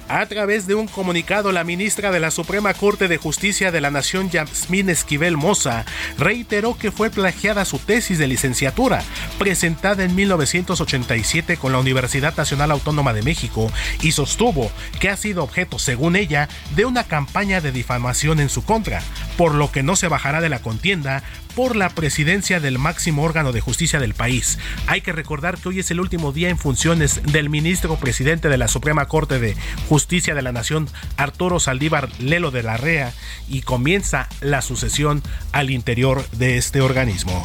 A 0.10 0.26
través 0.26 0.68
de 0.68 0.76
un 0.76 0.88
comunicado, 0.88 1.52
la 1.52 1.66
ministra 1.66 2.12
de 2.12 2.22
la 2.22 2.32
Suprema 2.32 2.74
Corte 2.74 3.10
de 3.10 3.18
Justicia 3.18 3.72
de 3.72 3.82
la 3.82 3.92
Nación, 3.92 4.30
Yasmín 4.30 4.90
Esquivel 4.90 5.36
Moza, 5.36 5.84
reiteró 6.18 6.78
que 6.78 6.92
fue 6.92 7.10
plagiada 7.10 7.66
su 7.66 7.78
tesis 7.78 8.18
de 8.18 8.28
licenciatura, 8.28 9.04
presentada 9.38 10.06
en 10.06 10.16
1987 10.16 11.58
con 11.58 11.74
la 11.74 11.80
Universidad 11.80 12.38
Nacional 12.38 12.72
Autónoma 12.72 13.12
de 13.12 13.22
México, 13.22 13.70
y 14.02 14.14
sostuvo 14.14 14.72
que 15.02 15.10
ha 15.10 15.18
sido 15.18 15.44
objeto, 15.44 15.78
según 15.78 16.16
ella, 16.16 16.48
de 16.78 16.86
una 16.86 17.04
campaña 17.04 17.60
de 17.60 17.74
difamación 17.74 18.40
en 18.40 18.48
su 18.48 18.64
contra, 18.64 19.02
por 19.36 19.54
lo 19.56 19.74
que 19.74 19.84
no 19.84 19.98
se 19.98 20.08
bajará 20.08 20.40
de 20.40 20.50
la 20.50 20.60
contienda 20.60 21.22
por 21.58 21.76
la 21.76 21.90
presidencia 21.90 22.60
del 22.60 22.78
máximo 22.78 23.24
órgano 23.24 23.52
de 23.52 23.62
justicia 23.62 24.00
del 24.00 24.14
país. 24.14 24.60
Hay 24.86 25.02
que 25.02 25.12
recordar 25.12 25.58
que 25.58 25.70
hoy 25.70 25.80
es 25.80 25.90
el 25.90 26.00
último 26.00 26.32
día 26.32 26.50
en 26.50 26.60
funciones 26.60 27.20
del 27.24 27.50
ministro 27.50 27.96
presidente 27.96 28.48
de 28.48 28.60
la 28.60 28.68
Suprema 28.68 29.08
Corte 29.08 29.40
de 29.40 29.58
Justicia 29.90 30.36
de 30.36 30.44
la 30.44 30.52
Nación, 30.52 30.88
Arturo 31.18 31.60
Saldívar 31.60 32.10
Lelo 32.20 32.52
de 32.52 32.62
la 32.62 32.78
Rea, 32.78 33.12
y 33.50 33.62
comienza 33.64 34.30
la 34.40 34.62
sucesión 34.62 35.24
al 35.52 35.72
interior 35.72 36.30
de 36.30 36.58
este 36.58 36.80
organismo. 36.80 37.44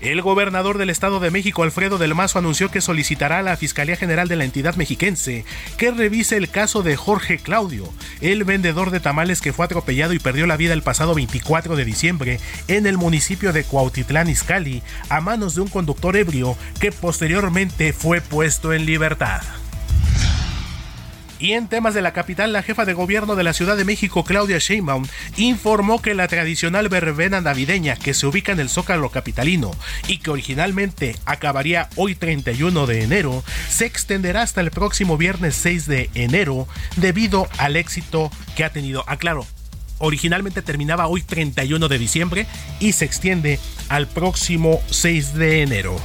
El 0.00 0.22
gobernador 0.22 0.78
del 0.78 0.88
Estado 0.88 1.20
de 1.20 1.30
México, 1.30 1.62
Alfredo 1.62 1.98
del 1.98 2.14
Mazo, 2.14 2.38
anunció 2.38 2.70
que 2.70 2.80
solicitará 2.80 3.40
a 3.40 3.42
la 3.42 3.58
Fiscalía 3.58 3.96
General 3.96 4.28
de 4.28 4.36
la 4.36 4.44
entidad 4.44 4.76
mexiquense 4.76 5.44
que 5.76 5.90
revise 5.90 6.38
el 6.38 6.48
caso 6.48 6.82
de 6.82 6.96
Jorge 6.96 7.36
Claudio, 7.36 7.84
el 8.22 8.44
vendedor 8.44 8.92
de 8.92 9.00
tamales 9.00 9.42
que 9.42 9.52
fue 9.52 9.66
atropellado 9.66 10.14
y 10.14 10.18
perdió 10.18 10.46
la 10.46 10.56
vida 10.56 10.72
el 10.72 10.82
pasado 10.82 11.14
24 11.14 11.76
de 11.76 11.84
diciembre 11.84 12.40
en 12.66 12.86
el 12.86 12.96
municipio 12.96 13.52
de 13.52 13.64
Cuautitlán, 13.64 14.30
Izcalli, 14.30 14.82
a 15.10 15.20
manos 15.20 15.54
de 15.54 15.60
un 15.60 15.68
conductor 15.68 16.16
ebrio 16.16 16.56
que 16.80 16.92
posteriormente 16.92 17.92
fue 17.92 18.22
puesto 18.22 18.72
en 18.72 18.86
libertad. 18.86 19.42
Y 21.40 21.52
en 21.54 21.68
temas 21.68 21.94
de 21.94 22.02
la 22.02 22.12
capital, 22.12 22.52
la 22.52 22.62
jefa 22.62 22.84
de 22.84 22.92
gobierno 22.92 23.34
de 23.34 23.42
la 23.42 23.54
Ciudad 23.54 23.76
de 23.76 23.86
México, 23.86 24.24
Claudia 24.24 24.58
Sheinbaum, 24.58 25.06
informó 25.38 26.02
que 26.02 26.14
la 26.14 26.28
tradicional 26.28 26.90
verbena 26.90 27.40
navideña 27.40 27.96
que 27.96 28.12
se 28.12 28.26
ubica 28.26 28.52
en 28.52 28.60
el 28.60 28.68
Zócalo 28.68 29.08
capitalino 29.08 29.70
y 30.06 30.18
que 30.18 30.30
originalmente 30.30 31.16
acabaría 31.24 31.88
hoy 31.96 32.14
31 32.14 32.86
de 32.86 33.02
enero, 33.02 33.42
se 33.70 33.86
extenderá 33.86 34.42
hasta 34.42 34.60
el 34.60 34.70
próximo 34.70 35.16
viernes 35.16 35.54
6 35.56 35.86
de 35.86 36.10
enero 36.14 36.68
debido 36.96 37.48
al 37.56 37.76
éxito 37.76 38.30
que 38.54 38.64
ha 38.64 38.70
tenido. 38.70 39.02
Aclaro, 39.08 39.46
originalmente 39.98 40.60
terminaba 40.60 41.06
hoy 41.06 41.22
31 41.22 41.88
de 41.88 41.98
diciembre 41.98 42.46
y 42.80 42.92
se 42.92 43.06
extiende 43.06 43.58
al 43.88 44.06
próximo 44.06 44.80
6 44.90 45.34
de 45.34 45.62
enero. 45.62 45.96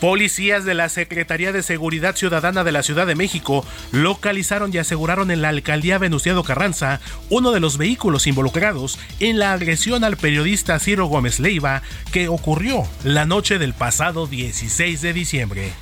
Policías 0.00 0.64
de 0.64 0.74
la 0.74 0.88
Secretaría 0.88 1.52
de 1.52 1.62
Seguridad 1.62 2.16
Ciudadana 2.16 2.64
de 2.64 2.72
la 2.72 2.82
Ciudad 2.82 3.06
de 3.06 3.14
México 3.14 3.66
localizaron 3.92 4.72
y 4.72 4.78
aseguraron 4.78 5.30
en 5.30 5.42
la 5.42 5.50
alcaldía 5.50 5.98
Venustiano 5.98 6.42
Carranza 6.42 7.00
uno 7.28 7.52
de 7.52 7.60
los 7.60 7.76
vehículos 7.76 8.26
involucrados 8.26 8.98
en 9.20 9.38
la 9.38 9.52
agresión 9.52 10.02
al 10.02 10.16
periodista 10.16 10.78
Ciro 10.78 11.06
Gómez 11.06 11.38
Leiva 11.38 11.82
que 12.12 12.28
ocurrió 12.28 12.84
la 13.04 13.26
noche 13.26 13.58
del 13.58 13.74
pasado 13.74 14.26
16 14.26 15.02
de 15.02 15.12
diciembre. 15.12 15.72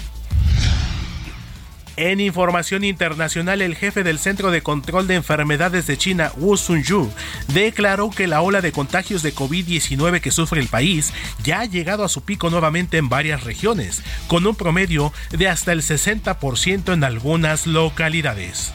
En 2.00 2.20
información 2.20 2.84
internacional, 2.84 3.60
el 3.60 3.74
jefe 3.74 4.04
del 4.04 4.20
Centro 4.20 4.52
de 4.52 4.62
Control 4.62 5.08
de 5.08 5.16
Enfermedades 5.16 5.88
de 5.88 5.98
China, 5.98 6.30
Wu 6.36 6.56
Sunju, 6.56 7.10
declaró 7.52 8.10
que 8.10 8.28
la 8.28 8.40
ola 8.40 8.60
de 8.60 8.70
contagios 8.70 9.24
de 9.24 9.34
COVID-19 9.34 10.20
que 10.20 10.30
sufre 10.30 10.60
el 10.60 10.68
país 10.68 11.12
ya 11.42 11.58
ha 11.58 11.64
llegado 11.64 12.04
a 12.04 12.08
su 12.08 12.20
pico 12.22 12.50
nuevamente 12.50 12.98
en 12.98 13.08
varias 13.08 13.42
regiones, 13.42 14.04
con 14.28 14.46
un 14.46 14.54
promedio 14.54 15.12
de 15.30 15.48
hasta 15.48 15.72
el 15.72 15.82
60% 15.82 16.92
en 16.92 17.02
algunas 17.02 17.66
localidades. 17.66 18.72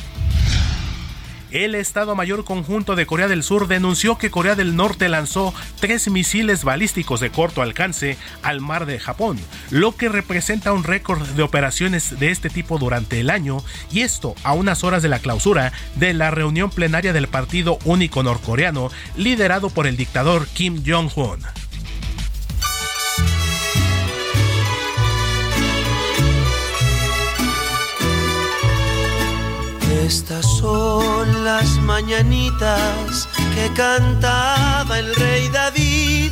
El 1.53 1.75
Estado 1.75 2.15
Mayor 2.15 2.45
Conjunto 2.45 2.95
de 2.95 3.05
Corea 3.05 3.27
del 3.27 3.43
Sur 3.43 3.67
denunció 3.67 4.17
que 4.17 4.31
Corea 4.31 4.55
del 4.55 4.75
Norte 4.75 5.07
lanzó 5.07 5.53
tres 5.79 6.09
misiles 6.09 6.63
balísticos 6.63 7.19
de 7.19 7.29
corto 7.29 7.61
alcance 7.61 8.17
al 8.41 8.59
mar 8.59 8.87
de 8.87 8.99
Japón, 8.99 9.39
lo 9.69 9.95
que 9.95 10.09
representa 10.09 10.73
un 10.73 10.83
récord 10.83 11.21
de 11.21 11.43
operaciones 11.43 12.19
de 12.19 12.31
este 12.31 12.49
tipo 12.49 12.79
durante 12.79 13.19
el 13.19 13.29
año, 13.29 13.63
y 13.91 14.01
esto 14.01 14.33
a 14.43 14.53
unas 14.53 14.83
horas 14.83 15.03
de 15.03 15.09
la 15.09 15.19
clausura 15.19 15.73
de 15.93 16.15
la 16.15 16.31
reunión 16.31 16.71
plenaria 16.71 17.13
del 17.13 17.27
Partido 17.27 17.77
Único 17.85 18.23
Norcoreano, 18.23 18.89
liderado 19.15 19.69
por 19.69 19.85
el 19.85 19.95
dictador 19.95 20.47
Kim 20.47 20.81
Jong-un. 20.83 21.62
Estas 30.05 30.45
son 30.57 31.45
las 31.45 31.77
mañanitas 31.77 33.29
que 33.55 33.71
cantaba 33.73 34.99
el 34.99 35.15
rey 35.15 35.47
David. 35.47 36.31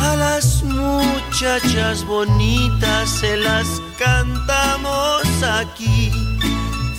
A 0.00 0.16
las 0.16 0.62
muchachas 0.62 2.02
bonitas 2.06 3.10
se 3.10 3.36
las 3.36 3.66
cantamos 3.98 5.22
aquí. 5.42 6.10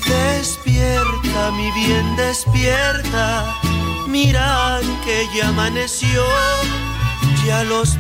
Despierta, 0.08 1.52
mi 1.58 1.72
bien, 1.72 2.16
despierta. 2.16 3.60
Mira 4.08 4.80
que 5.04 5.28
ya 5.36 5.50
amaneció. 5.50 6.24
Ya 7.46 7.64
los 7.64 7.98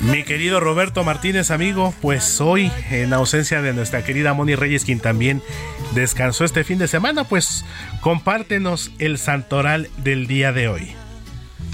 Mi 0.00 0.24
querido 0.24 0.60
Roberto 0.60 1.04
Martínez, 1.04 1.50
amigo, 1.50 1.94
pues 2.00 2.40
hoy, 2.40 2.70
en 2.90 3.12
ausencia 3.12 3.60
de 3.62 3.72
nuestra 3.72 4.04
querida 4.04 4.34
Moni 4.34 4.54
Reyes, 4.54 4.84
quien 4.84 5.00
también 5.00 5.42
descansó 5.94 6.44
este 6.44 6.64
fin 6.64 6.78
de 6.78 6.88
semana, 6.88 7.24
pues 7.24 7.64
compártenos 8.00 8.90
el 8.98 9.18
santoral 9.18 9.90
del 9.98 10.26
día 10.26 10.52
de 10.52 10.68
hoy. 10.68 10.92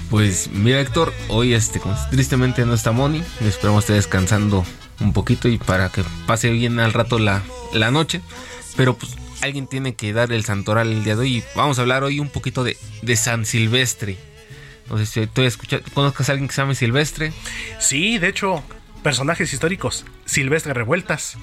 Pues 0.09 0.49
mira 0.51 0.79
Héctor, 0.79 1.13
hoy 1.27 1.53
este, 1.53 1.81
tristemente 2.11 2.65
no 2.65 2.73
está 2.73 2.91
Moni, 2.91 3.23
esperamos 3.41 3.83
esté 3.83 3.93
descansando 3.93 4.65
un 4.99 5.13
poquito 5.13 5.47
y 5.47 5.57
para 5.57 5.89
que 5.89 6.03
pase 6.25 6.49
bien 6.49 6.79
al 6.79 6.93
rato 6.93 7.19
la, 7.19 7.43
la 7.73 7.91
noche, 7.91 8.21
pero 8.75 8.95
pues 8.95 9.15
alguien 9.41 9.67
tiene 9.67 9.95
que 9.95 10.11
dar 10.13 10.31
el 10.31 10.43
santoral 10.43 10.91
el 10.91 11.03
día 11.03 11.15
de 11.15 11.21
hoy 11.21 11.43
vamos 11.55 11.77
a 11.77 11.81
hablar 11.81 12.03
hoy 12.03 12.19
un 12.19 12.29
poquito 12.29 12.63
de, 12.63 12.77
de 13.01 13.15
San 13.15 13.45
Silvestre. 13.45 14.28
No 14.89 14.97
sé 14.97 15.05
si 15.05 15.27
tú 15.27 15.43
¿conozcas 15.93 16.29
a 16.29 16.31
alguien 16.33 16.47
que 16.47 16.53
se 16.53 16.61
llame 16.61 16.75
Silvestre? 16.75 17.31
Sí, 17.79 18.17
de 18.17 18.27
hecho, 18.27 18.63
personajes 19.03 19.53
históricos, 19.53 20.05
Silvestre 20.25 20.73
Revueltas. 20.73 21.37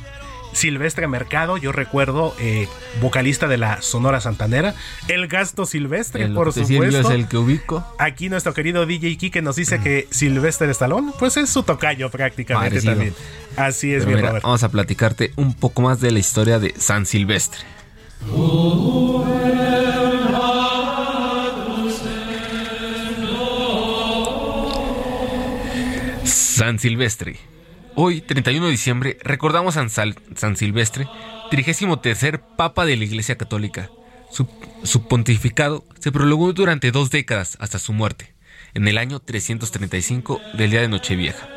Silvestre 0.53 1.07
Mercado, 1.07 1.59
yo 1.59 1.71
recuerdo, 1.71 2.35
eh, 2.41 2.67
vocalista 3.03 3.47
de 3.47 3.59
la 3.59 3.83
Sonora 3.83 4.21
Santanera. 4.21 4.75
El 5.07 5.29
Gasto 5.29 5.67
Silvestre, 5.67 6.29
por 6.29 6.53
supuesto. 6.53 6.99
es 6.99 7.11
el 7.11 7.29
que 7.29 7.37
ubico. 7.37 7.87
Aquí 7.99 8.31
nuestro 8.31 8.55
querido 8.55 8.87
DJ 8.87 9.19
Kike 9.19 9.43
nos 9.43 9.57
dice 9.57 9.81
que 9.81 10.09
Silvestre 10.11 10.71
Stallone, 10.71 11.13
pues 11.19 11.37
es 11.37 11.51
su 11.51 11.63
tocayo 11.63 12.11
prácticamente 12.11 12.81
también. 12.81 13.15
Así 13.57 13.93
es, 13.93 14.07
mi 14.07 14.15
mira, 14.15 14.33
Vamos 14.43 14.63
a 14.63 14.71
platicarte 14.71 15.33
un 15.37 15.53
poco 15.53 15.83
más 15.83 16.01
de 16.01 16.11
la 16.11 16.19
historia 16.19 16.59
de 16.59 16.75
San 16.79 17.05
Silvestre. 17.05 17.61
San 26.67 26.81
Silvestre 26.81 27.39
Hoy, 27.95 28.23
31 28.23 28.67
de 28.67 28.73
diciembre, 28.73 29.19
recordamos 29.23 29.77
a 29.77 29.89
San, 29.89 30.57
Silvestre 30.57 31.07
33 31.49 32.41
Papa 32.57 32.85
de 32.85 32.97
la 32.97 33.05
Iglesia 33.05 33.39
Católica. 33.39 33.89
Su, 34.83 35.07
pontificado 35.07 35.85
se 36.01 36.11
prolongó 36.11 36.53
durante 36.55 36.91
dos 36.91 37.11
décadas 37.11 37.57
hasta 37.61 37.79
su 37.79 37.93
muerte, 37.93 38.35
en 38.75 38.89
el 38.89 38.99
año 38.99 39.21
335 39.21 40.41
del 40.55 40.73
día 40.73 40.81
de 40.81 40.89
Nochevieja. 40.89 41.49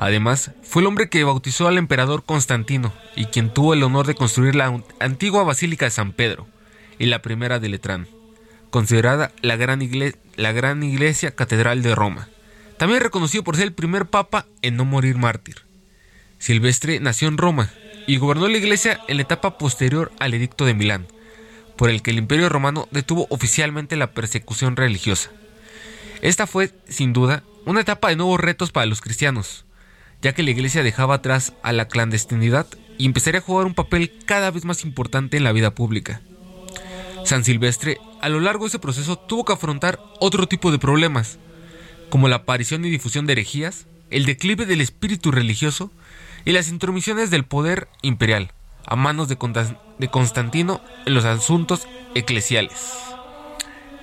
Además, 0.00 0.50
fue 0.64 0.82
el 0.82 0.88
hombre 0.88 1.08
que 1.08 1.22
bautizó 1.22 1.68
al 1.68 1.78
emperador 1.78 2.24
Constantino 2.24 2.92
y 3.14 3.26
quien 3.26 3.54
tuvo 3.54 3.74
el 3.74 3.84
honor 3.84 4.08
de 4.08 4.16
construir 4.16 4.56
la 4.56 4.82
antigua 4.98 5.44
Basílica 5.44 5.84
de 5.84 5.92
San 5.92 6.10
Pedro 6.10 6.48
y 6.98 7.06
la 7.06 7.22
primera 7.22 7.60
de 7.60 7.68
Letrán, 7.68 8.08
considerada 8.70 9.30
la 9.40 9.54
gran, 9.54 9.88
la 10.34 10.50
gran 10.50 10.82
iglesia 10.82 11.30
catedral 11.36 11.84
de 11.84 11.94
Roma. 11.94 12.28
También 12.78 13.00
reconocido 13.00 13.44
por 13.44 13.56
ser 13.56 13.66
el 13.66 13.72
primer 13.72 14.06
papa 14.06 14.46
en 14.62 14.76
no 14.76 14.84
morir 14.84 15.16
mártir. 15.16 15.62
Silvestre 16.38 16.98
nació 17.00 17.28
en 17.28 17.38
Roma 17.38 17.70
y 18.06 18.16
gobernó 18.16 18.48
la 18.48 18.58
iglesia 18.58 19.00
en 19.08 19.16
la 19.16 19.22
etapa 19.22 19.58
posterior 19.58 20.10
al 20.18 20.34
edicto 20.34 20.64
de 20.64 20.74
Milán, 20.74 21.06
por 21.76 21.88
el 21.88 22.02
que 22.02 22.10
el 22.10 22.18
imperio 22.18 22.48
romano 22.48 22.88
detuvo 22.90 23.26
oficialmente 23.30 23.96
la 23.96 24.12
persecución 24.12 24.76
religiosa. 24.76 25.30
Esta 26.20 26.46
fue, 26.46 26.72
sin 26.88 27.12
duda, 27.12 27.42
una 27.64 27.80
etapa 27.80 28.08
de 28.08 28.16
nuevos 28.16 28.40
retos 28.40 28.72
para 28.72 28.86
los 28.86 29.00
cristianos, 29.00 29.64
ya 30.20 30.32
que 30.32 30.42
la 30.42 30.50
iglesia 30.50 30.82
dejaba 30.82 31.16
atrás 31.16 31.52
a 31.62 31.72
la 31.72 31.88
clandestinidad 31.88 32.66
y 32.98 33.06
empezaría 33.06 33.40
a 33.40 33.44
jugar 33.44 33.66
un 33.66 33.74
papel 33.74 34.12
cada 34.24 34.50
vez 34.50 34.64
más 34.64 34.84
importante 34.84 35.36
en 35.36 35.44
la 35.44 35.52
vida 35.52 35.74
pública. 35.74 36.20
San 37.24 37.44
Silvestre, 37.44 37.98
a 38.20 38.28
lo 38.28 38.40
largo 38.40 38.64
de 38.64 38.68
ese 38.68 38.78
proceso, 38.78 39.16
tuvo 39.16 39.44
que 39.44 39.52
afrontar 39.52 40.00
otro 40.20 40.46
tipo 40.46 40.70
de 40.70 40.78
problemas, 40.78 41.38
como 42.12 42.28
la 42.28 42.36
aparición 42.36 42.84
y 42.84 42.90
difusión 42.90 43.24
de 43.24 43.32
herejías, 43.32 43.86
el 44.10 44.26
declive 44.26 44.66
del 44.66 44.82
espíritu 44.82 45.30
religioso 45.30 45.90
y 46.44 46.52
las 46.52 46.68
intromisiones 46.68 47.30
del 47.30 47.44
poder 47.44 47.88
imperial 48.02 48.52
a 48.84 48.96
manos 48.96 49.28
de, 49.30 49.38
Constantino 50.10 50.82
en 51.06 51.14
los 51.14 51.24
asuntos 51.24 51.88
eclesiales. 52.14 53.11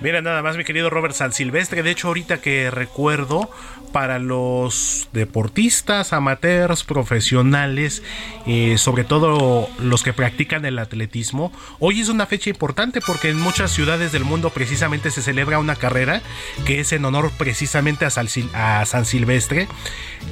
Mira 0.00 0.22
nada 0.22 0.42
más, 0.42 0.56
mi 0.56 0.64
querido 0.64 0.88
Robert 0.88 1.14
San 1.14 1.32
Silvestre. 1.32 1.82
De 1.82 1.90
hecho, 1.90 2.08
ahorita 2.08 2.40
que 2.40 2.70
recuerdo, 2.70 3.50
para 3.92 4.18
los 4.18 5.08
deportistas, 5.12 6.12
amateurs, 6.12 6.84
profesionales, 6.84 8.02
eh, 8.46 8.78
sobre 8.78 9.04
todo 9.04 9.68
los 9.78 10.02
que 10.02 10.12
practican 10.12 10.64
el 10.64 10.78
atletismo, 10.78 11.52
hoy 11.80 12.00
es 12.00 12.08
una 12.08 12.26
fecha 12.26 12.50
importante 12.50 13.00
porque 13.00 13.30
en 13.30 13.38
muchas 13.38 13.72
ciudades 13.72 14.12
del 14.12 14.24
mundo 14.24 14.50
precisamente 14.50 15.10
se 15.10 15.22
celebra 15.22 15.58
una 15.58 15.76
carrera 15.76 16.22
que 16.64 16.80
es 16.80 16.92
en 16.92 17.04
honor 17.04 17.30
precisamente 17.36 18.06
a, 18.06 18.80
a 18.80 18.86
San 18.86 19.04
Silvestre. 19.04 19.68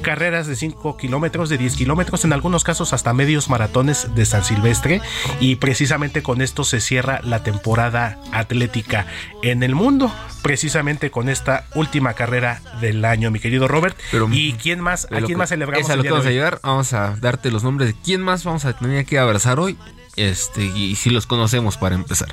Carreras 0.01 0.47
de 0.47 0.55
5 0.55 0.97
kilómetros, 0.97 1.49
de 1.49 1.57
10 1.57 1.75
kilómetros, 1.75 2.23
en 2.25 2.33
algunos 2.33 2.63
casos 2.63 2.93
hasta 2.93 3.13
medios 3.13 3.49
maratones 3.49 4.15
de 4.15 4.25
San 4.25 4.43
Silvestre. 4.43 5.01
Y 5.39 5.55
precisamente 5.55 6.23
con 6.23 6.41
esto 6.41 6.63
se 6.63 6.79
cierra 6.79 7.21
la 7.23 7.43
temporada 7.43 8.19
atlética 8.31 9.07
en 9.43 9.63
el 9.63 9.75
mundo, 9.75 10.13
precisamente 10.41 11.11
con 11.11 11.29
esta 11.29 11.65
última 11.75 12.13
carrera 12.13 12.61
del 12.81 13.03
año, 13.05 13.31
mi 13.31 13.39
querido 13.39 13.67
Robert. 13.67 13.97
¿Y 14.31 14.53
quién 14.53 14.79
más? 14.79 15.07
¿A 15.11 15.21
quién 15.21 15.37
más 15.37 15.49
celebramos? 15.49 15.85
Es 15.85 15.91
a 15.91 15.95
lo 15.95 16.03
que 16.03 16.11
vamos 16.11 16.25
a 16.25 16.31
llegar. 16.31 16.59
Vamos 16.63 16.93
a 16.93 17.15
darte 17.19 17.51
los 17.51 17.63
nombres 17.63 17.93
de 17.93 17.95
quién 18.01 18.21
más 18.21 18.43
vamos 18.43 18.65
a 18.65 18.73
tener 18.73 19.05
que 19.05 19.19
abrazar 19.19 19.59
hoy. 19.59 19.77
Este, 20.15 20.65
y 20.65 20.95
si 20.95 21.09
los 21.09 21.27
conocemos 21.27 21.77
para 21.77 21.95
empezar. 21.95 22.29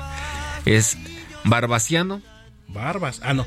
Es 0.64 0.98
Barbasiano. 1.44 2.20
Barbas. 2.68 3.20
Ah, 3.22 3.32
no. 3.32 3.46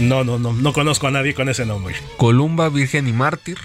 No, 0.00 0.24
no, 0.24 0.38
no, 0.38 0.52
no 0.52 0.72
conozco 0.72 1.06
a 1.06 1.10
nadie 1.10 1.34
con 1.34 1.48
ese 1.48 1.66
nombre. 1.66 1.94
Columba, 2.16 2.68
Virgen 2.68 3.08
y 3.08 3.12
Mártir. 3.12 3.58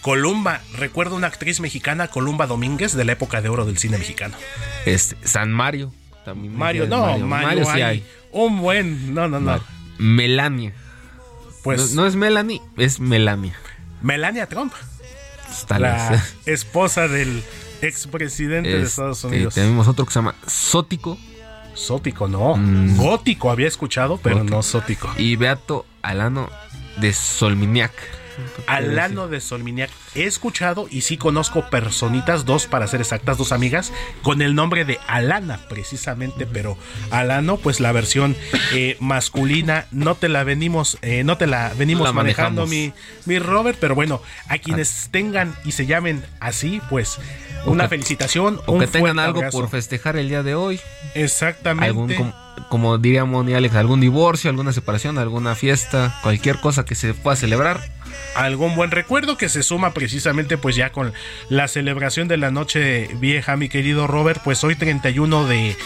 Columba, 0.00 0.60
recuerdo 0.76 1.16
una 1.16 1.26
actriz 1.26 1.60
mexicana, 1.60 2.08
Columba 2.08 2.46
Domínguez, 2.46 2.94
de 2.94 3.04
la 3.04 3.12
época 3.12 3.40
de 3.42 3.48
oro 3.48 3.64
del 3.64 3.78
cine 3.78 3.98
mexicano. 3.98 4.36
Este, 4.84 5.16
San 5.26 5.52
Mario. 5.52 5.92
También 6.24 6.56
Mario, 6.56 6.86
no, 6.86 7.18
Mario, 7.18 7.64
sí 7.72 7.82
hay. 7.82 8.04
Un 8.32 8.60
buen. 8.60 9.14
No, 9.14 9.28
no, 9.28 9.40
no. 9.40 9.60
Melania. 9.98 10.72
Pues. 11.62 11.94
No, 11.94 12.06
es 12.06 12.16
Melanie, 12.16 12.60
es 12.76 13.00
Melania. 13.00 13.56
Melania 14.02 14.46
Trump. 14.46 14.72
la 15.68 16.24
esposa 16.46 17.08
del 17.08 17.42
expresidente 17.82 18.68
de 18.68 18.82
Estados 18.84 19.18
este, 19.18 19.28
Unidos. 19.28 19.54
Tenemos 19.54 19.88
otro 19.88 20.04
que 20.04 20.12
se 20.12 20.18
llama 20.18 20.34
Sótico. 20.46 21.18
Sótico, 21.76 22.26
no. 22.26 22.56
Mm. 22.56 22.96
Gótico 22.96 23.50
había 23.50 23.68
escuchado, 23.68 24.18
pero 24.22 24.42
no 24.42 24.62
Sótico. 24.62 25.12
Y 25.16 25.36
Beato 25.36 25.86
Alano 26.02 26.48
de 26.96 27.12
Solminiac. 27.12 27.92
Alano 28.66 29.28
de 29.28 29.40
Solminiac. 29.40 29.90
He 30.14 30.24
escuchado 30.24 30.88
y 30.90 31.02
sí 31.02 31.16
conozco 31.16 31.68
personitas, 31.70 32.44
dos 32.44 32.66
para 32.66 32.86
ser 32.86 33.00
exactas, 33.00 33.38
dos 33.38 33.52
amigas, 33.52 33.92
con 34.22 34.42
el 34.42 34.54
nombre 34.54 34.84
de 34.84 34.98
Alana, 35.06 35.60
precisamente, 35.68 36.46
pero 36.46 36.76
Alano, 37.10 37.56
pues 37.56 37.80
la 37.80 37.92
versión 37.92 38.36
eh, 38.72 38.96
masculina, 39.00 39.86
no 39.90 40.14
te 40.14 40.28
la 40.28 40.44
venimos, 40.44 40.98
eh, 41.02 41.24
no 41.24 41.38
te 41.38 41.46
la 41.46 41.72
venimos 41.76 42.12
manejando, 42.12 42.66
mi, 42.66 42.92
mi 43.24 43.38
Robert, 43.38 43.78
pero 43.80 43.94
bueno, 43.94 44.20
a 44.48 44.58
quienes 44.58 45.08
tengan 45.10 45.54
y 45.64 45.72
se 45.72 45.86
llamen 45.86 46.24
así, 46.40 46.80
pues 46.90 47.18
una 47.66 47.88
felicitación. 47.88 48.60
O 48.66 48.78
que 48.78 48.86
tengan 48.86 49.18
algo 49.18 49.42
por 49.50 49.68
festejar 49.68 50.16
el 50.16 50.28
día 50.28 50.42
de 50.42 50.54
hoy. 50.54 50.80
Exactamente. 51.16 52.16
como, 52.16 52.34
como 52.68 52.98
diría 52.98 53.24
Moni 53.24 53.54
Alex, 53.54 53.74
algún 53.74 54.00
divorcio, 54.00 54.50
alguna 54.50 54.72
separación, 54.72 55.18
alguna 55.18 55.54
fiesta, 55.54 56.18
cualquier 56.22 56.58
cosa 56.58 56.84
que 56.84 56.94
se 56.94 57.14
pueda 57.14 57.36
celebrar 57.36 57.80
algún 58.34 58.74
buen 58.74 58.90
recuerdo 58.90 59.36
que 59.36 59.48
se 59.48 59.62
suma 59.62 59.92
precisamente 59.92 60.58
pues 60.58 60.76
ya 60.76 60.92
con 60.92 61.12
la 61.48 61.68
celebración 61.68 62.28
de 62.28 62.36
la 62.36 62.50
noche 62.50 63.08
vieja, 63.14 63.56
mi 63.56 63.68
querido 63.68 64.06
Robert, 64.06 64.40
pues 64.44 64.62
hoy 64.64 64.76
31 64.76 65.46
de 65.46 65.76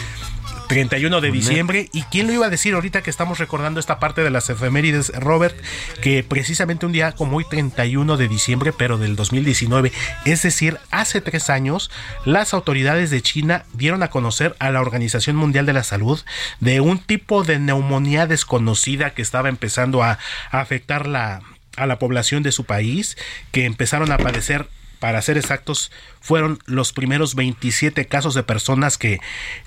31 0.70 1.20
de 1.20 1.32
diciembre. 1.32 1.88
¿Y 1.92 2.02
quién 2.04 2.28
lo 2.28 2.32
iba 2.32 2.46
a 2.46 2.48
decir 2.48 2.74
ahorita 2.74 3.02
que 3.02 3.10
estamos 3.10 3.40
recordando 3.40 3.80
esta 3.80 3.98
parte 3.98 4.22
de 4.22 4.30
las 4.30 4.48
efemérides, 4.50 5.12
Robert? 5.18 5.60
Que 6.00 6.22
precisamente 6.22 6.86
un 6.86 6.92
día 6.92 7.10
como 7.10 7.38
hoy, 7.38 7.44
31 7.44 8.16
de 8.16 8.28
diciembre, 8.28 8.72
pero 8.72 8.96
del 8.96 9.16
2019, 9.16 9.90
es 10.26 10.42
decir, 10.42 10.78
hace 10.92 11.20
tres 11.20 11.50
años, 11.50 11.90
las 12.24 12.54
autoridades 12.54 13.10
de 13.10 13.20
China 13.20 13.64
dieron 13.72 14.04
a 14.04 14.10
conocer 14.10 14.54
a 14.60 14.70
la 14.70 14.80
Organización 14.80 15.34
Mundial 15.34 15.66
de 15.66 15.72
la 15.72 15.82
Salud 15.82 16.20
de 16.60 16.80
un 16.80 17.00
tipo 17.00 17.42
de 17.42 17.58
neumonía 17.58 18.28
desconocida 18.28 19.10
que 19.10 19.22
estaba 19.22 19.48
empezando 19.48 20.04
a, 20.04 20.20
a 20.52 20.60
afectar 20.60 21.08
la 21.08 21.42
a 21.76 21.86
la 21.86 21.98
población 21.98 22.42
de 22.42 22.52
su 22.52 22.64
país 22.64 23.16
que 23.52 23.64
empezaron 23.64 24.12
a 24.12 24.18
padecer 24.18 24.68
para 25.00 25.20
ser 25.22 25.36
exactos, 25.38 25.90
fueron 26.20 26.60
los 26.66 26.92
primeros 26.92 27.34
27 27.34 28.06
casos 28.06 28.34
de 28.34 28.42
personas 28.42 28.98
que 28.98 29.18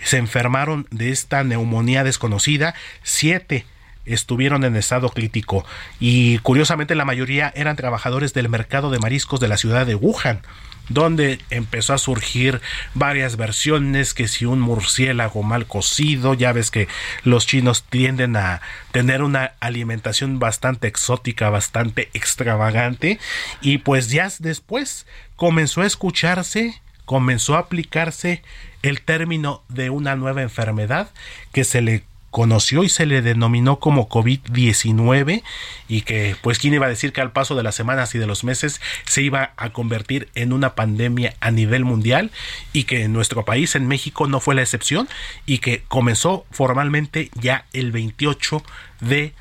se 0.02 0.18
enfermaron 0.18 0.88
de 0.92 1.10
esta 1.10 1.44
neumonía 1.44 2.04
desconocida. 2.04 2.76
Siete 3.02 3.66
estuvieron 4.06 4.64
en 4.64 4.76
estado 4.76 5.10
crítico 5.10 5.66
y 6.00 6.38
curiosamente 6.40 6.96
la 6.96 7.06
mayoría 7.06 7.52
eran 7.56 7.76
trabajadores 7.76 8.34
del 8.34 8.50
mercado 8.50 8.92
de 8.92 9.00
mariscos 9.00 9.40
de 9.40 9.48
la 9.48 9.58
ciudad 9.58 9.86
de 9.86 9.96
Wuhan 9.96 10.42
donde 10.90 11.40
empezó 11.50 11.94
a 11.94 11.98
surgir 11.98 12.62
varias 12.94 13.38
versiones, 13.38 14.14
que 14.14 14.28
si 14.28 14.46
un 14.46 14.60
murciélago 14.60 15.44
mal 15.44 15.66
cocido, 15.66 16.34
ya 16.34 16.52
ves 16.52 16.72
que 16.72 16.88
los 17.24 17.48
chinos 17.48 17.84
tienden 17.84 18.36
a 18.36 18.62
tener 18.92 19.22
una 19.24 19.54
alimentación 19.60 20.40
bastante 20.40 20.88
exótica, 20.88 21.50
bastante 21.50 22.10
extravagante, 22.14 23.20
y 23.62 23.80
pues 23.80 24.10
ya 24.10 24.30
después 24.40 25.06
comenzó 25.36 25.82
a 25.82 25.88
escucharse, 25.88 26.82
comenzó 27.06 27.56
a 27.56 27.60
aplicarse 27.60 28.44
el 28.82 29.02
término 29.02 29.64
de 29.70 29.90
una 29.90 30.16
nueva 30.16 30.42
enfermedad 30.42 31.10
que 31.52 31.64
se 31.64 31.82
le 31.82 32.04
conoció 32.34 32.84
y 32.84 32.90
se 32.90 33.06
le 33.06 33.22
denominó 33.22 33.80
como 33.80 34.10
COVID-19 34.10 35.44
y 35.88 36.02
que 36.02 36.36
pues 36.42 36.58
quién 36.58 36.74
iba 36.74 36.88
a 36.88 36.90
decir 36.90 37.14
que 37.14 37.22
al 37.22 37.32
paso 37.32 37.54
de 37.54 37.62
las 37.62 37.76
semanas 37.76 38.16
y 38.16 38.18
de 38.18 38.26
los 38.26 38.44
meses 38.44 38.82
se 39.06 39.22
iba 39.22 39.54
a 39.56 39.70
convertir 39.70 40.30
en 40.34 40.52
una 40.52 40.74
pandemia 40.74 41.36
a 41.42 41.52
nivel 41.52 41.86
mundial 41.86 42.32
y 42.74 42.86
que 42.86 43.04
en 43.04 43.14
nuestro 43.14 43.46
país, 43.46 43.76
en 43.76 43.88
México, 43.88 44.28
no 44.28 44.40
fue 44.40 44.56
la 44.56 44.64
excepción 44.64 45.08
y 45.46 45.60
que 45.60 45.84
comenzó 45.88 46.48
formalmente 46.50 47.30
ya 47.36 47.68
el 47.72 47.92
28 47.92 48.64
de 49.02 49.34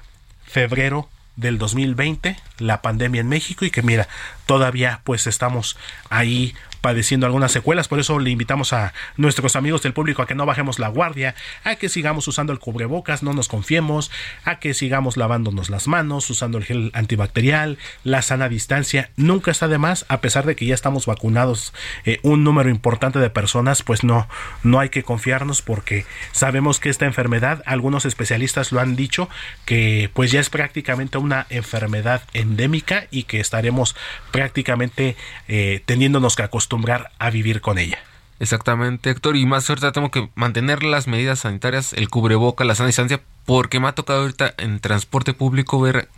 febrero 0.44 1.08
del 1.36 1.56
2020 1.56 2.36
la 2.58 2.82
pandemia 2.82 3.22
en 3.22 3.28
México 3.30 3.64
y 3.64 3.70
que 3.70 3.80
mira 3.80 4.06
todavía 4.44 5.00
pues 5.04 5.26
estamos 5.26 5.78
ahí 6.10 6.54
padeciendo 6.82 7.24
algunas 7.24 7.52
secuelas. 7.52 7.88
Por 7.88 8.00
eso 8.00 8.18
le 8.18 8.28
invitamos 8.28 8.74
a 8.74 8.92
nuestros 9.16 9.56
amigos 9.56 9.82
del 9.82 9.94
público 9.94 10.20
a 10.20 10.26
que 10.26 10.34
no 10.34 10.44
bajemos 10.44 10.78
la 10.78 10.88
guardia, 10.88 11.34
a 11.64 11.76
que 11.76 11.88
sigamos 11.88 12.28
usando 12.28 12.52
el 12.52 12.58
cubrebocas, 12.58 13.22
no 13.22 13.32
nos 13.32 13.48
confiemos, 13.48 14.10
a 14.44 14.58
que 14.58 14.74
sigamos 14.74 15.16
lavándonos 15.16 15.70
las 15.70 15.88
manos, 15.88 16.28
usando 16.28 16.58
el 16.58 16.64
gel 16.64 16.90
antibacterial, 16.92 17.78
la 18.04 18.20
sana 18.20 18.48
distancia. 18.48 19.10
Nunca 19.16 19.52
está 19.52 19.68
de 19.68 19.78
más, 19.78 20.04
a 20.08 20.20
pesar 20.20 20.44
de 20.44 20.56
que 20.56 20.66
ya 20.66 20.74
estamos 20.74 21.06
vacunados 21.06 21.72
eh, 22.04 22.18
un 22.22 22.42
número 22.44 22.68
importante 22.68 23.20
de 23.20 23.30
personas, 23.30 23.82
pues 23.82 24.02
no, 24.02 24.28
no 24.64 24.80
hay 24.80 24.88
que 24.88 25.04
confiarnos 25.04 25.62
porque 25.62 26.04
sabemos 26.32 26.80
que 26.80 26.90
esta 26.90 27.06
enfermedad, 27.06 27.62
algunos 27.64 28.04
especialistas 28.04 28.72
lo 28.72 28.80
han 28.80 28.96
dicho, 28.96 29.28
que 29.64 30.10
pues 30.12 30.32
ya 30.32 30.40
es 30.40 30.50
prácticamente 30.50 31.16
una 31.18 31.46
enfermedad 31.48 32.22
endémica 32.32 33.06
y 33.12 33.22
que 33.22 33.38
estaremos 33.38 33.94
prácticamente 34.32 35.16
eh, 35.46 35.80
teniéndonos 35.86 36.34
que 36.34 36.42
acostumbrar 36.42 36.71
a 37.18 37.30
vivir 37.30 37.60
con 37.60 37.78
ella. 37.78 37.98
Exactamente, 38.40 39.10
Héctor. 39.10 39.36
Y 39.36 39.46
más 39.46 39.68
ahorita 39.68 39.92
tengo 39.92 40.10
que 40.10 40.28
mantener 40.34 40.82
las 40.82 41.06
medidas 41.06 41.40
sanitarias, 41.40 41.92
el 41.92 42.08
cubreboca, 42.08 42.64
la 42.64 42.74
sana 42.74 42.88
distancia, 42.88 43.20
porque 43.46 43.78
me 43.78 43.88
ha 43.88 43.94
tocado 43.94 44.22
ahorita 44.22 44.54
en 44.58 44.80
transporte 44.80 45.32
público 45.32 45.80
ver, 45.80 46.08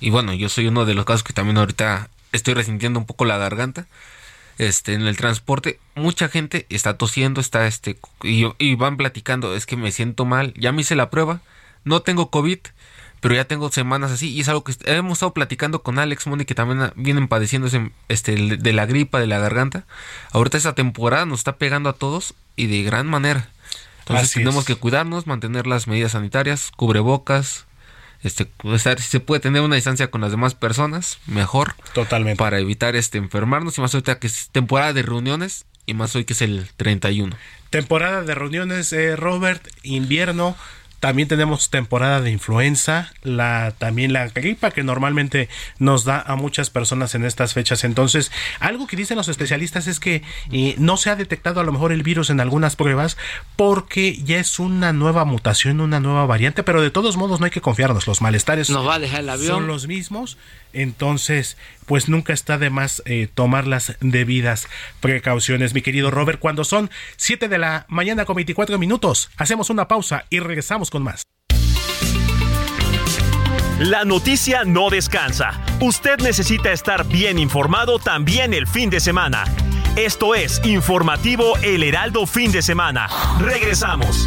y 0.00 0.10
bueno, 0.10 0.32
yo 0.32 0.48
soy 0.48 0.66
uno 0.66 0.84
de 0.84 0.94
los 0.94 1.04
casos 1.04 1.24
que 1.24 1.32
también 1.32 1.58
ahorita 1.58 2.08
estoy 2.32 2.54
resintiendo 2.54 2.98
un 2.98 3.06
poco 3.06 3.24
la 3.24 3.38
garganta. 3.38 3.86
Este, 4.58 4.94
en 4.94 5.02
el 5.02 5.16
transporte, 5.16 5.80
mucha 5.94 6.28
gente 6.28 6.66
está 6.68 6.98
tosiendo, 6.98 7.40
está 7.40 7.66
este, 7.66 7.98
y, 8.22 8.46
y 8.58 8.74
van 8.74 8.96
platicando, 8.96 9.56
es 9.56 9.66
que 9.66 9.76
me 9.76 9.90
siento 9.90 10.24
mal, 10.24 10.52
ya 10.56 10.72
me 10.72 10.82
hice 10.82 10.94
la 10.94 11.10
prueba, 11.10 11.40
no 11.84 12.02
tengo 12.02 12.30
COVID, 12.30 12.58
pero 13.22 13.36
ya 13.36 13.44
tengo 13.44 13.70
semanas 13.70 14.10
así 14.10 14.32
y 14.32 14.40
es 14.40 14.48
algo 14.48 14.64
que 14.64 14.74
hemos 14.86 15.12
estado 15.12 15.32
platicando 15.32 15.84
con 15.84 16.00
Alex 16.00 16.26
Moni 16.26 16.44
que 16.44 16.56
también 16.56 16.90
vienen 16.96 17.28
padeciendo 17.28 17.68
este, 18.08 18.34
de 18.34 18.72
la 18.72 18.84
gripa, 18.84 19.20
de 19.20 19.28
la 19.28 19.38
garganta. 19.38 19.84
Ahorita 20.32 20.56
esta 20.58 20.74
temporada 20.74 21.24
nos 21.24 21.38
está 21.38 21.56
pegando 21.56 21.88
a 21.88 21.92
todos 21.92 22.34
y 22.56 22.66
de 22.66 22.82
gran 22.82 23.06
manera. 23.06 23.48
Entonces 24.00 24.32
tenemos 24.32 24.64
que 24.64 24.74
cuidarnos, 24.74 25.28
mantener 25.28 25.68
las 25.68 25.86
medidas 25.86 26.12
sanitarias, 26.12 26.72
cubrebocas, 26.74 27.66
este, 28.24 28.50
si 28.98 29.02
se 29.02 29.20
puede 29.20 29.40
tener 29.40 29.62
una 29.62 29.76
distancia 29.76 30.10
con 30.10 30.20
las 30.20 30.32
demás 30.32 30.54
personas, 30.56 31.20
mejor. 31.26 31.76
Totalmente. 31.94 32.38
Para 32.38 32.58
evitar 32.58 32.96
este 32.96 33.18
enfermarnos 33.18 33.78
y 33.78 33.82
más 33.82 33.94
ahorita 33.94 34.18
que 34.18 34.26
es 34.26 34.48
temporada 34.50 34.92
de 34.92 35.02
reuniones 35.02 35.64
y 35.86 35.94
más 35.94 36.16
hoy 36.16 36.24
que 36.24 36.32
es 36.32 36.42
el 36.42 36.68
31. 36.76 37.36
Temporada 37.70 38.22
de 38.22 38.34
reuniones, 38.34 38.92
eh, 38.92 39.14
Robert, 39.14 39.64
invierno 39.84 40.56
también 41.02 41.26
tenemos 41.26 41.68
temporada 41.68 42.20
de 42.20 42.30
influenza, 42.30 43.12
la, 43.24 43.74
también 43.76 44.12
la 44.12 44.28
gripa 44.28 44.70
que 44.70 44.84
normalmente 44.84 45.48
nos 45.80 46.04
da 46.04 46.20
a 46.20 46.36
muchas 46.36 46.70
personas 46.70 47.16
en 47.16 47.24
estas 47.24 47.54
fechas. 47.54 47.82
Entonces, 47.82 48.30
algo 48.60 48.86
que 48.86 48.94
dicen 48.94 49.16
los 49.16 49.26
especialistas 49.26 49.88
es 49.88 49.98
que 49.98 50.22
eh, 50.52 50.76
no 50.78 50.96
se 50.96 51.10
ha 51.10 51.16
detectado 51.16 51.58
a 51.58 51.64
lo 51.64 51.72
mejor 51.72 51.90
el 51.90 52.04
virus 52.04 52.30
en 52.30 52.38
algunas 52.38 52.76
pruebas 52.76 53.16
porque 53.56 54.22
ya 54.22 54.38
es 54.38 54.60
una 54.60 54.92
nueva 54.92 55.24
mutación, 55.24 55.80
una 55.80 55.98
nueva 55.98 56.24
variante, 56.24 56.62
pero 56.62 56.80
de 56.80 56.92
todos 56.92 57.16
modos 57.16 57.40
no 57.40 57.46
hay 57.46 57.50
que 57.50 57.60
confiarnos. 57.60 58.06
Los 58.06 58.22
malestares 58.22 58.72
va 58.72 58.94
a 58.94 58.98
dejar 59.00 59.22
el 59.22 59.30
avión. 59.30 59.48
son 59.48 59.66
los 59.66 59.88
mismos. 59.88 60.38
Entonces, 60.72 61.56
pues 61.86 62.08
nunca 62.08 62.32
está 62.32 62.58
de 62.58 62.70
más 62.70 63.02
eh, 63.06 63.28
tomar 63.32 63.66
las 63.66 63.96
debidas 64.00 64.68
precauciones, 65.00 65.74
mi 65.74 65.82
querido 65.82 66.10
Robert. 66.10 66.38
Cuando 66.38 66.64
son 66.64 66.90
7 67.16 67.48
de 67.48 67.58
la 67.58 67.86
mañana 67.88 68.24
con 68.24 68.36
24 68.36 68.78
minutos, 68.78 69.30
hacemos 69.36 69.70
una 69.70 69.88
pausa 69.88 70.24
y 70.30 70.40
regresamos 70.40 70.90
con 70.90 71.02
más. 71.02 71.22
La 73.78 74.04
noticia 74.04 74.62
no 74.64 74.90
descansa. 74.90 75.60
Usted 75.80 76.20
necesita 76.20 76.70
estar 76.70 77.04
bien 77.04 77.38
informado 77.38 77.98
también 77.98 78.54
el 78.54 78.68
fin 78.68 78.90
de 78.90 79.00
semana. 79.00 79.44
Esto 79.96 80.34
es 80.34 80.60
Informativo 80.64 81.56
El 81.62 81.82
Heraldo 81.82 82.26
Fin 82.26 82.52
de 82.52 82.62
Semana. 82.62 83.08
Regresamos. 83.40 84.26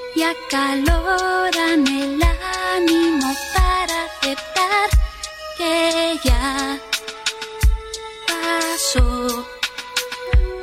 y 0.15 0.23
acaloran 0.23 1.87
el 1.87 2.21
ánimo 2.75 3.35
para 3.55 4.05
aceptar 4.05 4.89
que 5.57 6.19
ya 6.23 6.79
pasó 8.27 9.45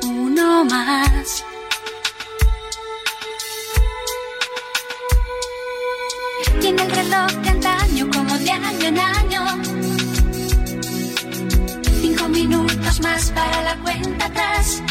uno 0.03 0.65
más. 0.65 1.43
Tiene 6.61 6.83
el 6.83 6.91
reloj 6.91 7.31
de 7.43 7.49
antaño 7.49 8.09
como 8.13 8.37
de 8.37 8.51
año 8.51 8.87
en 8.87 8.99
año. 8.99 9.45
Cinco 12.01 12.27
minutos 12.27 12.99
más 13.01 13.31
para 13.31 13.63
la 13.63 13.75
cuenta 13.77 14.25
atrás. 14.25 14.83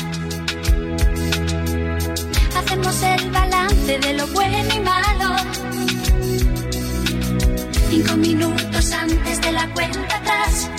El 2.88 3.30
balance 3.30 3.98
de 3.98 4.14
lo 4.14 4.26
bueno 4.28 4.74
y 4.74 4.80
malo. 4.80 5.36
Cinco 7.90 8.16
minutos 8.16 8.92
antes 8.92 9.42
de 9.42 9.52
la 9.52 9.68
cuenta 9.74 10.16
atrás. 10.16 10.70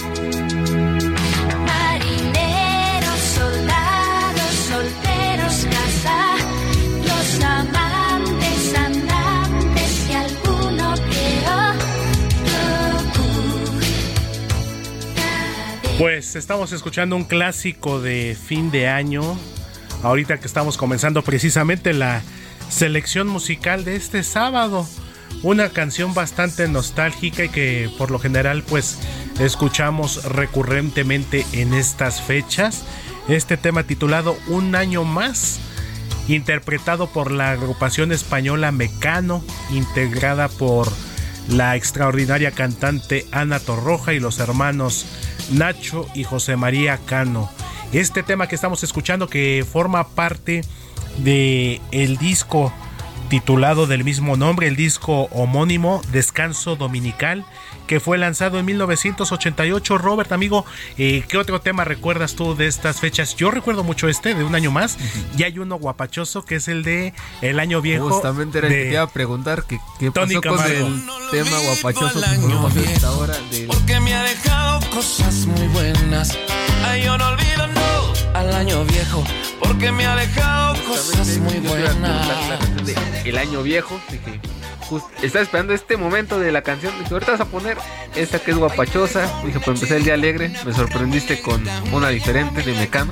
Marineros, 1.68 3.20
soldados, 3.36 4.54
solteros, 4.70 5.68
casa, 5.70 6.36
los 7.06 7.44
amantes, 7.44 8.76
andantes 8.76 10.10
alguno. 10.16 10.96
Pues 16.00 16.36
estamos 16.36 16.72
escuchando 16.72 17.16
un 17.16 17.26
clásico 17.26 18.02
de 18.02 18.36
fin 18.36 18.72
de 18.72 18.88
año. 18.88 19.38
Ahorita 20.02 20.40
que 20.40 20.48
estamos 20.48 20.78
comenzando 20.78 21.22
precisamente 21.24 21.94
la 21.94 22.22
selección 22.70 23.28
musical 23.28 23.84
de 23.84 23.96
este 23.96 24.24
sábado. 24.24 24.88
Una 25.44 25.70
canción 25.70 26.14
bastante 26.14 26.68
nostálgica 26.68 27.46
y 27.46 27.50
que 27.50 27.92
por 27.98 28.10
lo 28.10 28.20
general 28.20 28.64
pues 28.64 28.98
escuchamos 29.40 30.24
recurrentemente 30.24 31.46
en 31.52 31.74
estas 31.74 32.22
fechas. 32.22 32.84
Este 33.28 33.58
tema 33.58 33.84
titulado 33.84 34.38
Un 34.48 34.76
año 34.76 35.04
más, 35.04 35.60
interpretado 36.28 37.08
por 37.08 37.32
la 37.32 37.52
agrupación 37.52 38.12
española 38.12 38.72
Mecano, 38.72 39.44
integrada 39.70 40.48
por 40.48 40.90
la 41.50 41.76
extraordinaria 41.76 42.52
cantante 42.52 43.26
Ana 43.32 43.60
Torroja 43.60 44.14
y 44.14 44.20
los 44.20 44.40
hermanos 44.40 45.06
Nacho 45.52 46.08
y 46.16 46.24
José 46.24 46.56
María 46.56 47.00
Cano. 47.06 47.50
Este 47.94 48.22
tema 48.24 48.48
que 48.48 48.56
estamos 48.56 48.84
escuchando 48.84 49.28
que 49.28 49.66
forma 49.70 50.08
parte 50.10 50.62
de 51.18 51.82
el 51.92 52.18
disco 52.18 52.72
titulado 53.30 53.86
del 53.88 54.04
mismo 54.04 54.38
nombre, 54.38 54.68
el 54.68 54.76
disco 54.76 55.24
homónimo 55.32 56.02
Descanso 56.12 56.76
Dominical, 56.76 57.46
que 57.88 58.00
fue 58.00 58.18
lanzado 58.18 58.58
en 58.60 58.66
1988. 58.66 59.98
Robert, 60.00 60.32
amigo, 60.32 60.66
eh, 60.98 61.24
¿qué 61.28 61.38
otro 61.38 61.62
tema 61.62 61.84
recuerdas 61.84 62.34
tú 62.36 62.56
de 62.56 62.68
estas 62.68 63.00
fechas? 63.00 63.36
Yo 63.36 63.50
recuerdo 63.52 63.84
mucho 63.84 64.08
este, 64.08 64.34
de 64.36 64.44
un 64.44 64.54
año 64.56 64.72
más, 64.72 64.98
y 65.38 65.44
hay 65.44 65.58
uno 65.60 65.76
guapachoso 65.78 66.44
que 66.46 66.56
es 66.56 66.68
el 66.68 66.84
de 66.84 67.14
El 67.42 67.60
Año 67.60 67.82
Viejo. 67.82 68.10
Justamente 68.10 68.60
era 68.60 68.68
el 68.68 68.74
que 68.74 68.80
de 68.80 68.86
te 68.86 68.92
iba 68.94 69.02
a 69.04 69.08
preguntar 69.10 69.64
que, 69.66 69.80
qué 70.00 70.10
Tony 70.12 70.36
pasó 70.36 70.42
con 70.58 70.66
el 70.66 71.04
tema 71.32 71.58
guapachoso 71.60 72.24
año 72.24 72.48
viejo, 72.70 72.94
hasta 72.96 73.08
ahora 73.08 73.36
del- 73.52 73.68
Porque 73.68 74.00
me 74.00 74.14
ha 74.14 74.24
dejado 74.24 74.80
cosas 74.92 75.46
muy 75.46 75.68
buenas. 75.68 76.36
Ay, 76.86 77.04
yo 77.04 77.18
no 77.18 77.28
olvido 77.30 77.68
no 77.68 78.38
al 78.38 78.54
año 78.54 78.84
viejo. 78.86 79.24
Porque 79.60 79.92
me 79.92 80.06
ha 80.06 80.16
dejado 80.16 80.76
cosas 80.86 81.38
muy 81.38 81.60
buenas. 81.60 82.60
El 83.26 83.38
año 83.38 83.64
viejo, 83.64 84.00
dije, 84.10 84.40
estaba 85.22 85.44
esperando 85.44 85.74
este 85.74 85.98
momento 85.98 86.40
de 86.40 86.52
la 86.52 86.62
canción. 86.62 86.94
Dije, 87.00 87.14
ahorita 87.14 87.34
vas 87.34 87.42
a 87.42 87.46
poner 87.46 87.78
esta 88.16 88.40
que 88.40 88.52
es 88.52 88.58
guapachosa. 88.58 89.22
Dije, 89.46 89.60
pues 89.60 89.80
empecé 89.80 89.98
el 89.98 90.04
día 90.04 90.14
alegre. 90.14 90.54
Me 90.66 90.74
sorprendiste 90.74 91.42
con 91.42 91.64
una 91.92 92.10
diferente 92.10 92.62
de 92.64 92.74
Mecano. 92.74 93.12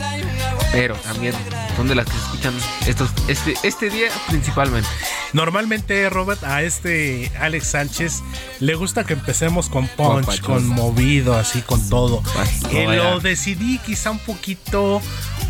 Pero 0.72 0.96
también 0.96 1.34
son 1.76 1.88
de 1.88 1.96
las 1.96 2.06
que 2.06 2.12
se 2.12 2.18
escuchan 2.18 2.54
estos, 2.88 3.10
este, 3.28 3.56
este 3.64 3.90
día 3.90 4.10
principalmente. 4.28 4.90
Normalmente, 5.34 6.10
Robert, 6.10 6.44
a 6.44 6.62
este 6.64 7.32
Alex 7.40 7.68
Sánchez 7.68 8.22
le 8.60 8.76
gusta 8.76 9.06
que 9.06 9.14
empecemos 9.14 9.70
con 9.70 9.88
punch, 9.88 10.42
con 10.42 10.68
movido, 10.68 11.36
así 11.36 11.62
con 11.62 11.88
todo. 11.90 12.24
Eh, 12.72 12.88
lo 12.96 13.20
decidí 13.20 13.78
quizá 13.80 14.12
un 14.12 14.20
poquito 14.20 15.02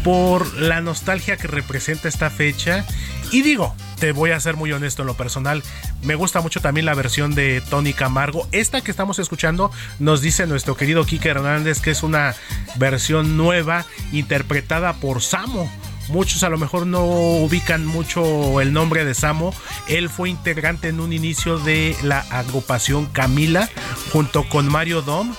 por 0.04 0.54
la 0.56 0.82
nostalgia 0.82 1.38
que 1.38 1.48
representa 1.48 2.08
esta 2.08 2.30
fecha. 2.30 2.86
Y 3.32 3.42
digo, 3.42 3.76
te 4.00 4.12
voy 4.12 4.32
a 4.32 4.40
ser 4.40 4.56
muy 4.56 4.72
honesto 4.72 5.04
en 5.04 5.08
lo 5.08 5.16
personal, 5.16 5.64
me 6.04 6.16
gusta 6.16 6.42
mucho 6.42 6.62
también 6.62 6.86
la 6.86 6.94
versión 6.94 7.36
de 7.36 7.62
Tony 7.70 7.94
Camargo. 7.94 8.48
Esta 8.52 8.82
que 8.82 8.92
estamos 8.92 9.20
escuchando 9.20 9.72
nos 10.00 10.22
dice 10.22 10.48
nuestro 10.48 10.76
querido 10.76 11.06
Kike 11.06 11.30
Hernández 11.30 11.80
que 11.82 11.92
es 11.92 12.04
una 12.04 12.36
versión 12.76 13.38
nueva 13.38 13.86
interpretada 14.12 14.94
por 14.94 15.22
Samo 15.22 15.70
Muchos 16.10 16.44
a 16.44 16.50
lo 16.50 16.58
mejor 16.58 16.88
no 16.88 17.04
ubican 17.04 17.86
mucho 17.86 18.62
el 18.62 18.72
nombre 18.72 19.04
de 19.04 19.14
Samo. 19.14 19.54
Él 19.90 20.10
fue 20.10 20.30
integrante 20.30 20.88
en 20.88 21.00
un 21.00 21.12
inicio 21.12 21.60
de 21.60 21.96
la 22.02 22.20
agrupación 22.20 23.08
Camila 23.08 23.70
junto 24.14 24.48
con 24.48 24.68
Mario 24.68 25.02
Dom. 25.02 25.34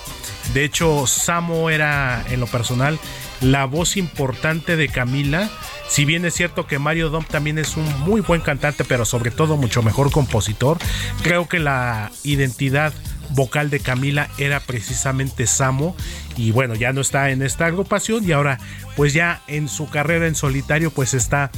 De 0.53 0.63
hecho, 0.63 1.07
Samo 1.07 1.69
era 1.69 2.23
en 2.29 2.39
lo 2.39 2.47
personal 2.47 2.99
la 3.41 3.65
voz 3.65 3.97
importante 3.97 4.75
de 4.75 4.89
Camila. 4.89 5.49
Si 5.87 6.05
bien 6.05 6.25
es 6.25 6.33
cierto 6.33 6.67
que 6.67 6.79
Mario 6.79 7.09
Dom 7.09 7.23
también 7.23 7.57
es 7.57 7.77
un 7.77 7.99
muy 8.01 8.21
buen 8.21 8.41
cantante, 8.41 8.83
pero 8.83 9.05
sobre 9.05 9.31
todo 9.31 9.57
mucho 9.57 9.81
mejor 9.81 10.11
compositor, 10.11 10.77
creo 11.23 11.47
que 11.47 11.59
la 11.59 12.11
identidad 12.23 12.93
vocal 13.31 13.69
de 13.69 13.79
Camila 13.79 14.29
era 14.37 14.59
precisamente 14.59 15.45
Samo 15.45 15.95
y 16.35 16.51
bueno 16.51 16.73
ya 16.73 16.93
no 16.93 17.01
está 17.01 17.29
en 17.29 17.43
esta 17.43 17.67
agrupación 17.67 18.27
y 18.27 18.31
ahora 18.31 18.57
pues 18.95 19.13
ya 19.13 19.41
en 19.47 19.67
su 19.67 19.87
carrera 19.87 20.25
en 20.25 20.33
solitario 20.33 20.89
pues 20.89 21.13
está 21.13 21.51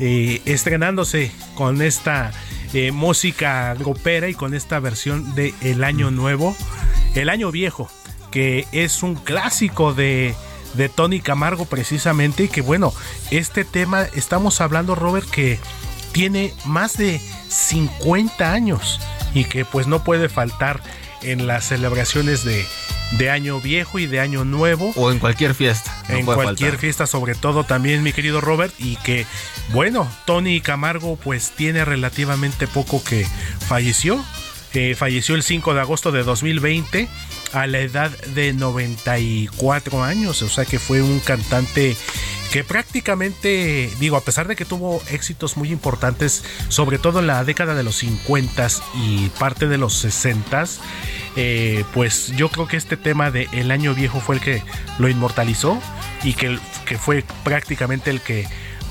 eh, 0.00 0.40
estrenándose 0.46 1.30
con 1.54 1.82
esta 1.82 2.30
eh, 2.72 2.92
música 2.92 3.74
grupera 3.74 4.28
y 4.28 4.34
con 4.34 4.54
esta 4.54 4.78
versión 4.78 5.34
de 5.34 5.54
El 5.60 5.82
Año 5.84 6.10
Nuevo, 6.10 6.56
El 7.14 7.30
Año 7.30 7.50
Viejo, 7.50 7.90
que 8.30 8.66
es 8.72 9.02
un 9.02 9.16
clásico 9.16 9.94
de, 9.94 10.34
de 10.78 10.88
Tony 10.88 11.20
Camargo 11.20 11.66
precisamente 11.66 12.44
y 12.44 12.48
que 12.48 12.62
bueno, 12.62 12.94
este 13.30 13.64
tema 13.64 14.04
estamos 14.14 14.62
hablando 14.62 14.94
Robert 14.94 15.28
que 15.28 15.58
tiene 16.12 16.54
más 16.64 16.96
de 16.96 17.20
50 17.48 18.52
años 18.52 19.00
y 19.34 19.44
que 19.44 19.64
pues 19.64 19.86
no 19.86 20.04
puede 20.04 20.28
faltar 20.28 20.80
en 21.22 21.48
las 21.48 21.66
celebraciones 21.66 22.44
de, 22.44 22.64
de 23.18 23.28
Año 23.28 23.60
Viejo 23.60 23.98
y 23.98 24.06
de 24.06 24.20
Año 24.20 24.44
Nuevo. 24.44 24.92
O 24.94 25.10
en 25.10 25.18
cualquier 25.18 25.54
fiesta. 25.54 25.92
en 26.08 26.24
cualquier 26.24 26.78
fiesta, 26.78 27.06
sobre 27.08 27.34
todo 27.34 27.64
también, 27.64 28.04
mi 28.04 28.12
querido 28.12 28.40
Robert. 28.40 28.72
Y 28.78 28.96
que, 28.98 29.26
bueno, 29.70 30.08
Tony 30.26 30.60
Camargo, 30.60 31.16
pues 31.16 31.50
tiene 31.56 31.84
relativamente 31.84 32.68
poco 32.68 33.02
que 33.02 33.26
falleció. 33.66 34.24
Eh, 34.74 34.94
falleció 34.94 35.34
el 35.34 35.42
5 35.42 35.74
de 35.74 35.80
agosto 35.80 36.12
de 36.12 36.22
2020 36.22 37.08
a 37.52 37.66
la 37.66 37.78
edad 37.80 38.10
de 38.34 38.52
94 38.52 40.02
años. 40.02 40.42
O 40.42 40.48
sea 40.48 40.64
que 40.64 40.78
fue 40.78 41.02
un 41.02 41.20
cantante 41.20 41.96
que 42.50 42.64
prácticamente, 42.64 43.90
digo, 44.00 44.16
a 44.16 44.22
pesar 44.22 44.48
de 44.48 44.56
que 44.56 44.64
tuvo 44.64 45.02
éxitos 45.10 45.56
muy 45.56 45.70
importantes, 45.70 46.44
sobre 46.68 46.98
todo 46.98 47.20
en 47.20 47.26
la 47.26 47.44
década 47.44 47.74
de 47.74 47.82
los 47.82 47.96
50 47.96 48.66
y 48.94 49.28
parte 49.38 49.68
de 49.68 49.76
los 49.76 49.94
60, 49.94 50.64
eh, 51.36 51.84
pues 51.92 52.32
yo 52.36 52.48
creo 52.48 52.66
que 52.66 52.76
este 52.76 52.96
tema 52.96 53.30
de 53.30 53.48
El 53.52 53.70
Año 53.70 53.94
Viejo 53.94 54.20
fue 54.20 54.36
el 54.36 54.40
que 54.40 54.62
lo 54.98 55.08
inmortalizó 55.08 55.80
y 56.22 56.34
que, 56.34 56.58
que 56.86 56.96
fue 56.98 57.24
prácticamente 57.44 58.10
el 58.10 58.20
que 58.20 58.46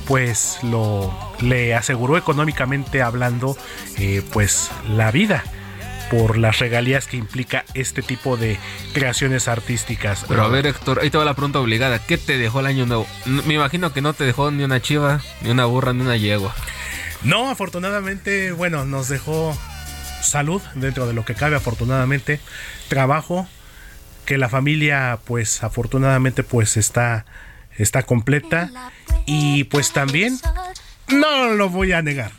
pues 0.08 0.60
lo 0.63 1.13
le 1.41 1.76
aseguró 1.76 2.17
económicamente 2.17 3.02
hablando 3.02 3.58
eh, 3.98 4.24
pues 4.32 4.72
la 4.88 5.12
vida 5.12 5.43
por 6.10 6.38
las 6.38 6.60
regalías 6.60 7.08
que 7.08 7.17
implica 7.17 7.65
este 7.74 8.02
tipo 8.02 8.38
de 8.38 8.58
creaciones 8.93 9.48
artísticas. 9.48 10.26
Pero 10.28 10.43
a 10.43 10.48
ver, 10.48 10.67
Héctor, 10.67 11.00
ahí 11.02 11.10
te 11.10 11.17
va 11.17 11.26
la 11.26 11.34
pregunta 11.34 11.60
obligada. 11.60 12.00
¿Qué 12.00 12.17
te 12.17 12.38
dejó 12.38 12.60
el 12.62 12.67
año 12.67 12.86
nuevo? 12.86 13.08
Me 13.26 13.54
imagino 13.54 13.93
que 13.93 14.02
no 14.02 14.13
te 14.13 14.24
dejó 14.24 14.52
ni 14.52 14.63
una 14.63 14.82
chiva, 14.82 15.22
ni 15.41 15.50
una 15.50 15.65
burra, 15.65 15.93
ni 15.93 16.02
una 16.02 16.17
yegua. 16.17 16.56
No, 17.24 17.50
afortunadamente, 17.50 18.52
bueno, 18.52 18.86
nos 18.86 19.10
dejó 19.10 19.58
salud 20.22 20.62
dentro 20.76 21.08
de 21.08 21.13
lo 21.13 21.26
que 21.26 21.36
cabe, 21.36 21.56
afortunadamente, 21.56 22.39
trabajo, 22.88 23.48
que 24.26 24.38
la 24.38 24.50
familia, 24.50 25.20
pues, 25.26 25.63
afortunadamente, 25.63 26.43
pues 26.43 26.78
está, 26.78 27.26
está 27.78 28.04
completa 28.04 28.70
y 29.26 29.63
pues 29.65 29.93
también, 29.93 30.39
no 31.10 31.50
lo 31.52 31.70
voy 31.70 31.93
a 31.93 32.02
negar, 32.02 32.32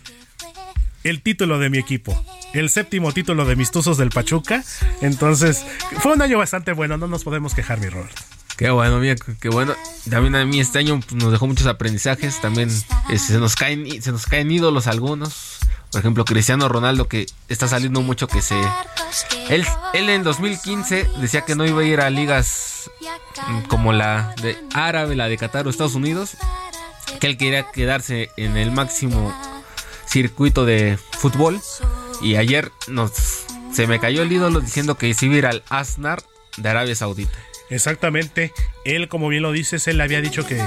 el 1.08 1.22
título 1.22 1.58
de 1.58 1.70
mi 1.70 1.78
equipo 1.78 2.22
el 2.52 2.70
séptimo 2.70 3.12
título 3.12 3.44
de 3.44 3.56
mis 3.56 3.70
Tuzos 3.70 3.98
del 3.98 4.10
Pachuca. 4.10 4.64
Entonces, 5.00 5.64
fue 6.00 6.12
un 6.12 6.22
año 6.22 6.38
bastante 6.38 6.72
bueno, 6.72 6.96
no 6.96 7.08
nos 7.08 7.24
podemos 7.24 7.54
quejar, 7.54 7.80
mi 7.80 7.88
Robert. 7.88 8.16
Qué 8.56 8.70
bueno, 8.70 8.98
mira, 8.98 9.14
qué 9.40 9.48
bueno. 9.48 9.74
También 10.10 10.34
a 10.34 10.44
mí 10.44 10.58
este 10.58 10.80
año 10.80 11.00
nos 11.12 11.30
dejó 11.30 11.46
muchos 11.46 11.66
aprendizajes. 11.66 12.40
También 12.40 12.68
este, 12.68 13.18
se, 13.18 13.38
nos 13.38 13.54
caen, 13.54 14.02
se 14.02 14.10
nos 14.10 14.26
caen 14.26 14.50
ídolos 14.50 14.86
algunos. 14.88 15.58
Por 15.92 16.00
ejemplo, 16.00 16.24
Cristiano 16.24 16.68
Ronaldo, 16.68 17.06
que 17.06 17.26
está 17.48 17.68
saliendo 17.68 18.00
mucho 18.02 18.26
que 18.26 18.42
se. 18.42 18.60
Él, 19.48 19.64
él 19.94 20.08
en 20.10 20.24
2015 20.24 21.08
decía 21.20 21.42
que 21.42 21.54
no 21.54 21.64
iba 21.64 21.82
a 21.82 21.84
ir 21.84 22.00
a 22.00 22.10
ligas 22.10 22.90
como 23.68 23.92
la 23.92 24.34
de 24.42 24.56
Árabe, 24.74 25.14
la 25.14 25.28
de 25.28 25.38
Qatar 25.38 25.66
o 25.66 25.70
Estados 25.70 25.94
Unidos. 25.94 26.36
Que 27.20 27.28
él 27.28 27.36
quería 27.38 27.70
quedarse 27.70 28.30
en 28.36 28.56
el 28.56 28.70
máximo 28.70 29.32
circuito 30.08 30.64
de 30.64 30.98
fútbol. 31.12 31.60
Y 32.20 32.36
ayer 32.36 32.72
nos, 32.88 33.12
se 33.72 33.86
me 33.86 34.00
cayó 34.00 34.22
el 34.22 34.32
ídolo 34.32 34.60
diciendo 34.60 34.96
que 34.96 35.12
se 35.14 35.26
iba 35.26 35.34
a 35.34 35.38
ir 35.38 35.46
al 35.46 35.62
Asnar 35.68 36.22
de 36.56 36.68
Arabia 36.68 36.94
Saudita. 36.94 37.38
Exactamente, 37.70 38.52
él 38.86 39.08
como 39.08 39.28
bien 39.28 39.42
lo 39.42 39.52
dices, 39.52 39.86
él 39.88 40.00
había 40.00 40.22
dicho 40.22 40.46
que 40.46 40.58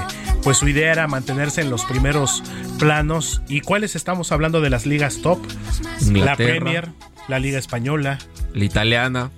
pues 0.44 0.58
su 0.58 0.68
idea 0.68 0.92
era 0.92 1.08
mantenerse 1.08 1.60
en 1.60 1.68
los 1.68 1.84
primeros 1.84 2.44
planos. 2.78 3.42
¿Y 3.48 3.60
cuáles 3.60 3.96
estamos 3.96 4.30
hablando 4.30 4.60
de 4.60 4.70
las 4.70 4.86
ligas 4.86 5.20
top? 5.20 5.44
La 6.12 6.36
Premier, 6.36 6.90
la 7.26 7.40
Liga 7.40 7.58
Española, 7.58 8.18
la 8.54 8.64
Italiana, 8.64 9.30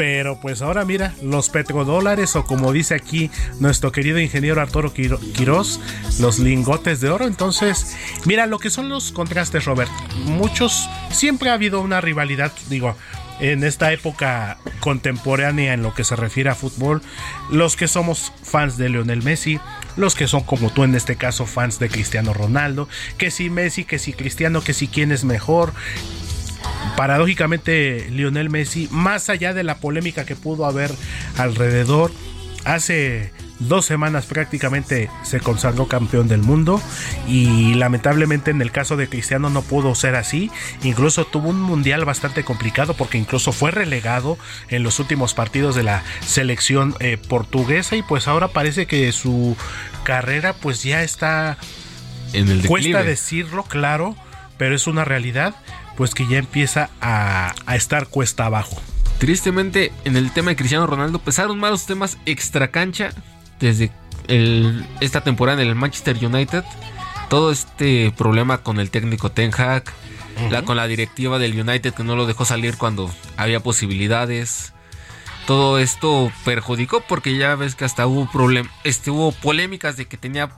pero 0.00 0.40
pues 0.40 0.62
ahora 0.62 0.86
mira, 0.86 1.12
los 1.20 1.50
petrodólares 1.50 2.34
o 2.34 2.46
como 2.46 2.72
dice 2.72 2.94
aquí 2.94 3.30
nuestro 3.58 3.92
querido 3.92 4.18
ingeniero 4.18 4.62
Arturo 4.62 4.94
Quiroz, 4.94 5.78
los 6.18 6.38
lingotes 6.38 7.02
de 7.02 7.10
oro. 7.10 7.26
Entonces, 7.26 7.98
mira 8.24 8.46
lo 8.46 8.58
que 8.58 8.70
son 8.70 8.88
los 8.88 9.12
contrastes, 9.12 9.66
Robert. 9.66 9.90
Muchos, 10.24 10.88
siempre 11.10 11.50
ha 11.50 11.52
habido 11.52 11.82
una 11.82 12.00
rivalidad, 12.00 12.50
digo, 12.70 12.96
en 13.40 13.62
esta 13.62 13.92
época 13.92 14.56
contemporánea 14.80 15.74
en 15.74 15.82
lo 15.82 15.92
que 15.92 16.04
se 16.04 16.16
refiere 16.16 16.48
a 16.48 16.54
fútbol, 16.54 17.02
los 17.50 17.76
que 17.76 17.86
somos 17.86 18.32
fans 18.42 18.78
de 18.78 18.88
Lionel 18.88 19.22
Messi, 19.22 19.60
los 19.96 20.14
que 20.14 20.28
son 20.28 20.44
como 20.44 20.70
tú 20.70 20.82
en 20.82 20.94
este 20.94 21.16
caso 21.16 21.44
fans 21.44 21.78
de 21.78 21.90
Cristiano 21.90 22.32
Ronaldo, 22.32 22.88
que 23.18 23.30
si 23.30 23.50
Messi, 23.50 23.84
que 23.84 23.98
si 23.98 24.14
Cristiano, 24.14 24.62
que 24.62 24.72
si 24.72 24.88
quién 24.88 25.12
es 25.12 25.24
mejor, 25.24 25.74
paradójicamente 26.96 28.08
Lionel 28.10 28.50
Messi, 28.50 28.88
más 28.90 29.28
allá 29.28 29.54
de 29.54 29.64
la 29.64 29.78
polémica 29.78 30.24
que 30.24 30.36
pudo 30.36 30.66
haber 30.66 30.90
alrededor, 31.36 32.12
hace 32.64 33.32
dos 33.60 33.84
semanas 33.84 34.26
prácticamente 34.26 35.10
se 35.22 35.38
consagró 35.38 35.86
campeón 35.86 36.28
del 36.28 36.40
mundo 36.40 36.80
y 37.28 37.74
lamentablemente 37.74 38.50
en 38.50 38.60
el 38.62 38.72
caso 38.72 38.96
de 38.96 39.08
Cristiano 39.08 39.50
no 39.50 39.62
pudo 39.62 39.94
ser 39.94 40.16
así, 40.16 40.50
incluso 40.82 41.26
tuvo 41.26 41.50
un 41.50 41.60
mundial 41.60 42.04
bastante 42.04 42.42
complicado 42.42 42.94
porque 42.94 43.18
incluso 43.18 43.52
fue 43.52 43.70
relegado 43.70 44.38
en 44.68 44.82
los 44.82 44.98
últimos 44.98 45.34
partidos 45.34 45.74
de 45.74 45.82
la 45.82 46.02
selección 46.26 46.94
eh, 47.00 47.18
portuguesa 47.18 47.96
y 47.96 48.02
pues 48.02 48.26
ahora 48.28 48.48
parece 48.48 48.86
que 48.86 49.12
su 49.12 49.56
carrera 50.04 50.54
pues 50.54 50.82
ya 50.82 51.02
está 51.02 51.58
en 52.32 52.48
el 52.48 52.66
cuesta 52.66 53.02
decirlo 53.02 53.64
claro, 53.64 54.16
pero 54.56 54.74
es 54.74 54.86
una 54.86 55.04
realidad 55.04 55.54
pues 56.00 56.14
que 56.14 56.26
ya 56.26 56.38
empieza 56.38 56.88
a, 57.02 57.54
estar 57.74 58.06
cuesta 58.06 58.46
abajo. 58.46 58.80
Tristemente, 59.18 59.92
en 60.06 60.16
el 60.16 60.32
tema 60.32 60.48
de 60.48 60.56
Cristiano 60.56 60.86
Ronaldo 60.86 61.18
pesaron 61.18 61.58
malos 61.58 61.84
temas 61.84 62.16
extra 62.24 62.70
cancha 62.70 63.10
desde 63.58 63.92
esta 65.02 65.20
temporada 65.20 65.60
en 65.60 65.68
el 65.68 65.74
Manchester 65.74 66.16
United. 66.24 66.64
Todo 67.28 67.52
este 67.52 68.14
problema 68.16 68.62
con 68.62 68.80
el 68.80 68.90
técnico 68.90 69.30
Ten 69.30 69.52
Hag, 69.52 69.84
la, 70.50 70.62
con 70.62 70.78
la 70.78 70.86
directiva 70.86 71.38
del 71.38 71.60
United 71.60 71.92
que 71.92 72.02
no 72.02 72.16
lo 72.16 72.24
dejó 72.24 72.46
salir 72.46 72.78
cuando 72.78 73.10
había 73.36 73.60
posibilidades. 73.60 74.72
Todo 75.46 75.78
esto 75.78 76.32
perjudicó 76.46 77.02
porque 77.02 77.36
ya 77.36 77.56
ves 77.56 77.74
que 77.74 77.84
hasta 77.84 78.06
hubo, 78.06 78.26
problem 78.32 78.70
este, 78.84 79.10
hubo 79.10 79.32
polémicas 79.32 79.98
de 79.98 80.06
que 80.06 80.16
tenía 80.16 80.48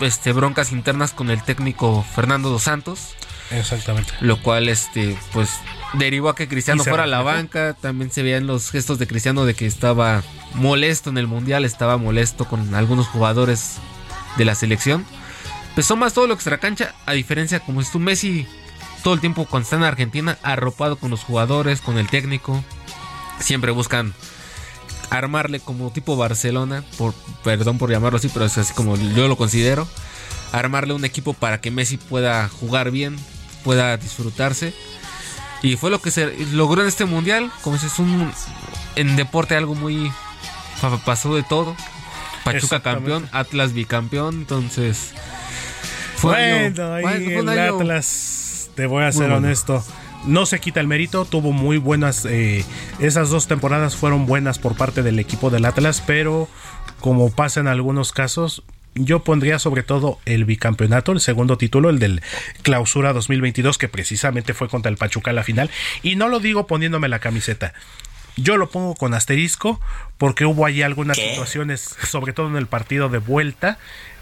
este, 0.00 0.32
broncas 0.32 0.72
internas 0.72 1.12
con 1.12 1.30
el 1.30 1.44
técnico 1.44 2.04
Fernando 2.12 2.50
dos 2.50 2.64
Santos 2.64 3.14
Exactamente. 3.50 4.12
Lo 4.20 4.40
cual, 4.42 4.68
este, 4.68 5.16
pues, 5.32 5.50
derivó 5.94 6.28
a 6.28 6.34
que 6.34 6.48
Cristiano 6.48 6.84
fuera 6.84 7.04
a 7.04 7.06
la 7.06 7.22
banca. 7.22 7.74
También 7.74 8.10
se 8.10 8.22
veían 8.22 8.46
los 8.46 8.70
gestos 8.70 8.98
de 8.98 9.06
Cristiano 9.06 9.44
de 9.44 9.54
que 9.54 9.66
estaba 9.66 10.22
molesto 10.54 11.10
en 11.10 11.18
el 11.18 11.26
Mundial, 11.26 11.64
estaba 11.64 11.96
molesto 11.96 12.44
con 12.46 12.74
algunos 12.74 13.06
jugadores 13.06 13.76
de 14.36 14.44
la 14.44 14.54
selección. 14.54 15.04
Pesó 15.74 15.96
más 15.96 16.12
todo 16.12 16.26
lo 16.26 16.34
extracancha, 16.34 16.94
a 17.06 17.12
diferencia 17.12 17.60
como 17.60 17.80
es 17.80 17.90
tu 17.90 17.98
Messi 17.98 18.46
todo 19.02 19.14
el 19.14 19.20
tiempo 19.20 19.44
cuando 19.44 19.64
está 19.64 19.76
en 19.76 19.84
Argentina, 19.84 20.38
arropado 20.42 20.96
con 20.96 21.10
los 21.10 21.22
jugadores, 21.22 21.80
con 21.80 21.98
el 21.98 22.08
técnico. 22.08 22.62
Siempre 23.38 23.70
buscan 23.70 24.12
armarle 25.10 25.60
como 25.60 25.90
tipo 25.90 26.16
Barcelona, 26.16 26.84
por, 26.96 27.14
perdón 27.44 27.78
por 27.78 27.90
llamarlo 27.90 28.18
así, 28.18 28.28
pero 28.28 28.44
es 28.44 28.58
así 28.58 28.74
como 28.74 28.96
yo 28.96 29.28
lo 29.28 29.36
considero. 29.36 29.88
Armarle 30.52 30.94
un 30.94 31.04
equipo 31.04 31.34
para 31.34 31.60
que 31.60 31.70
Messi 31.70 31.96
pueda 31.96 32.48
jugar 32.48 32.90
bien, 32.90 33.16
pueda 33.64 33.96
disfrutarse. 33.96 34.74
Y 35.62 35.76
fue 35.76 35.90
lo 35.90 36.00
que 36.00 36.10
se 36.10 36.36
logró 36.52 36.82
en 36.82 36.88
este 36.88 37.04
mundial. 37.04 37.50
Como 37.62 37.76
es 37.76 37.98
un 37.98 38.30
en 38.96 39.16
deporte 39.16 39.56
algo 39.56 39.74
muy 39.74 40.12
pasó 41.04 41.34
de 41.34 41.42
todo. 41.42 41.76
Pachuca 42.44 42.80
campeón, 42.80 43.28
Atlas 43.32 43.72
bicampeón, 43.72 44.36
entonces 44.36 45.12
fue 46.16 46.70
bueno, 46.70 46.94
ahí 46.94 47.34
el 47.34 47.48
Atlas, 47.48 48.70
te 48.74 48.86
voy 48.86 49.04
a 49.04 49.12
ser 49.12 49.30
honesto, 49.32 49.84
no 50.24 50.46
se 50.46 50.58
quita 50.58 50.80
el 50.80 50.86
mérito, 50.86 51.24
tuvo 51.24 51.52
muy 51.52 51.76
buenas, 51.76 52.24
eh, 52.24 52.64
esas 53.00 53.28
dos 53.28 53.48
temporadas 53.48 53.96
fueron 53.96 54.26
buenas 54.26 54.58
por 54.58 54.76
parte 54.76 55.02
del 55.02 55.18
equipo 55.18 55.50
del 55.50 55.64
Atlas, 55.64 56.02
pero 56.06 56.48
como 57.00 57.30
pasa 57.30 57.60
en 57.60 57.68
algunos 57.68 58.12
casos, 58.12 58.62
yo 59.04 59.22
pondría 59.22 59.58
sobre 59.58 59.82
todo 59.82 60.18
el 60.24 60.44
bicampeonato, 60.44 61.12
el 61.12 61.20
segundo 61.20 61.58
título, 61.58 61.90
el 61.90 61.98
del 61.98 62.22
Clausura 62.62 63.12
2022, 63.12 63.78
que 63.78 63.88
precisamente 63.88 64.54
fue 64.54 64.68
contra 64.68 64.90
el 64.90 64.96
Pachuca 64.96 65.32
la 65.32 65.44
final. 65.44 65.70
Y 66.02 66.16
no 66.16 66.28
lo 66.28 66.40
digo 66.40 66.66
poniéndome 66.66 67.08
la 67.08 67.18
camiseta. 67.18 67.72
Yo 68.36 68.56
lo 68.56 68.70
pongo 68.70 68.94
con 68.94 69.14
asterisco 69.14 69.80
porque 70.16 70.44
hubo 70.44 70.64
ahí 70.64 70.82
algunas 70.82 71.16
situaciones, 71.16 71.96
sobre 72.08 72.32
todo 72.32 72.48
en 72.48 72.56
el 72.56 72.66
partido 72.66 73.08
de 73.08 73.18
vuelta, 73.18 73.78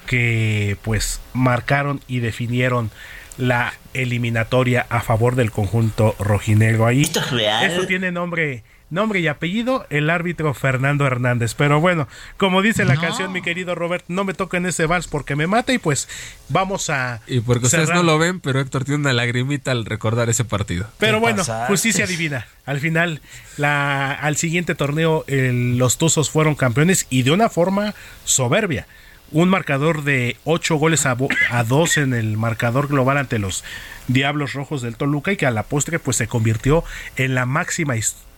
que 0.07 0.79
pues 0.83 1.20
marcaron 1.35 2.01
y 2.09 2.20
definieron 2.20 2.91
la 3.37 3.74
eliminatoria 3.93 4.87
a 4.89 5.03
favor 5.03 5.35
del 5.37 5.51
conjunto 5.51 6.16
rojinegro. 6.18 6.87
Ahí 6.87 7.03
¿Esto 7.03 7.20
es 7.20 7.31
real? 7.31 7.70
Eso 7.70 7.87
tiene 7.87 8.11
nombre 8.11 8.62
nombre 8.91 9.20
y 9.20 9.28
apellido, 9.28 9.87
el 9.91 10.11
árbitro 10.11 10.55
Fernando 10.55 11.07
Hernández. 11.07 11.55
Pero 11.55 11.80
bueno, 11.80 12.09
como 12.37 12.62
dice 12.62 12.84
la 12.84 12.97
canción, 12.97 13.32
mi 13.32 13.43
querido 13.43 13.74
Robert, 13.74 14.05
no 14.09 14.24
me 14.24 14.34
toquen 14.34 14.66
ese 14.66 14.87
vals 14.87 15.09
porque 15.09 15.37
me 15.37 15.47
mata 15.47 15.72
y 15.72 15.78
pues 15.78 16.09
vamos 16.49 16.91
a... 16.91 17.20
Y 17.26 17.41
porque 17.41 17.66
ustedes 17.66 17.91
no 17.91 18.03
lo 18.03 18.18
ven, 18.18 18.41
pero 18.41 18.61
Héctor 18.61 18.84
tiene 18.84 19.01
una 19.01 19.12
lagrimita 19.12 19.72
al 19.72 19.84
recordar 19.84 20.28
ese 20.28 20.45
partido. 20.45 20.89
Pero 20.99 21.20
bueno, 21.20 21.43
justicia 21.66 22.07
divina. 22.07 22.47
Al 22.64 22.80
final, 22.80 23.20
la, 23.57 24.12
al 24.12 24.37
siguiente 24.37 24.74
torneo, 24.74 25.24
los 25.28 25.99
Tuzos 25.99 26.30
fueron 26.30 26.55
campeones 26.55 27.07
y 27.11 27.22
de 27.22 27.32
una 27.32 27.49
forma 27.49 27.95
soberbia 28.24 28.87
un 29.32 29.49
marcador 29.49 30.05
de 30.05 30.37
8 30.45 30.76
goles 30.76 31.05
a, 31.05 31.16
a 31.51 31.64
2 31.64 31.97
en 31.97 32.14
el 32.14 32.37
marcador 32.37 32.87
global 32.87 33.18
ante 33.18 33.41
los 33.41 33.64
Diablos 34.09 34.53
Rojos 34.53 34.82
del 34.82 34.97
Toluca 34.97 35.32
y 35.32 35.37
que 35.37 35.47
a 35.47 35.51
la 35.51 35.64
postre 35.64 35.99
pues 35.99 36.16
se 36.16 36.28
convirtió 36.28 36.84
en 37.16 37.34
la 37.34 37.45
máxima 37.45 37.97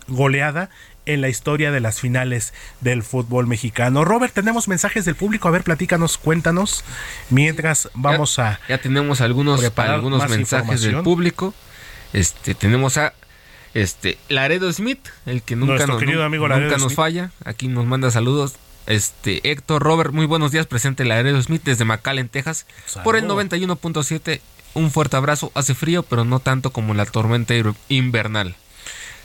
goleada 0.09 0.71
en 1.07 1.21
la 1.21 1.29
historia 1.29 1.71
de 1.71 1.81
las 1.81 2.01
finales 2.01 2.53
del 2.81 3.03
fútbol 3.03 3.47
mexicano. 3.47 4.05
Robert, 4.05 4.35
tenemos 4.35 4.69
mensajes 4.69 5.05
del 5.05 5.15
público. 5.15 5.49
A 5.49 5.51
ver, 5.51 5.63
platícanos, 5.63 6.19
cuéntanos. 6.19 6.85
Mientras 7.31 7.89
vamos 7.95 8.39
a. 8.39 8.61
Ya 8.69 8.79
tenemos 8.79 9.21
algunos, 9.21 9.63
algunos 9.77 10.29
mensajes 10.29 10.83
del 10.83 11.03
público. 11.03 11.55
Este, 12.13 12.55
tenemos 12.55 12.97
a 12.99 13.15
este 13.75 14.19
Laredo 14.29 14.73
Smith, 14.73 15.09
el 15.27 15.43
que 15.43 15.57
nunca, 15.57 15.87
nos, 15.87 16.03
nunca 16.03 16.77
nos 16.79 16.95
falla. 16.95 17.31
Aquí 17.45 17.69
nos 17.69 17.87
manda 17.87 18.11
saludos. 18.11 18.57
Este, 18.87 19.51
Héctor 19.51 19.83
Robert, 19.83 20.13
muy 20.13 20.25
buenos 20.25 20.51
días, 20.51 20.67
presente 20.67 21.05
Laredo 21.05 21.41
Smith 21.43 21.63
desde 21.63 21.85
McAllen, 21.85 22.29
Texas, 22.29 22.67
por 23.05 23.17
el 23.17 23.25
91.7. 23.25 24.41
Un 24.75 24.91
fuerte 24.91 25.17
abrazo, 25.17 25.53
hace 25.55 25.75
frío, 25.75 26.03
pero 26.03 26.25
no 26.25 26.41
tanto 26.41 26.71
como 26.71 26.95
la 26.95 27.05
tormenta 27.05 27.55
invernal. 27.89 28.55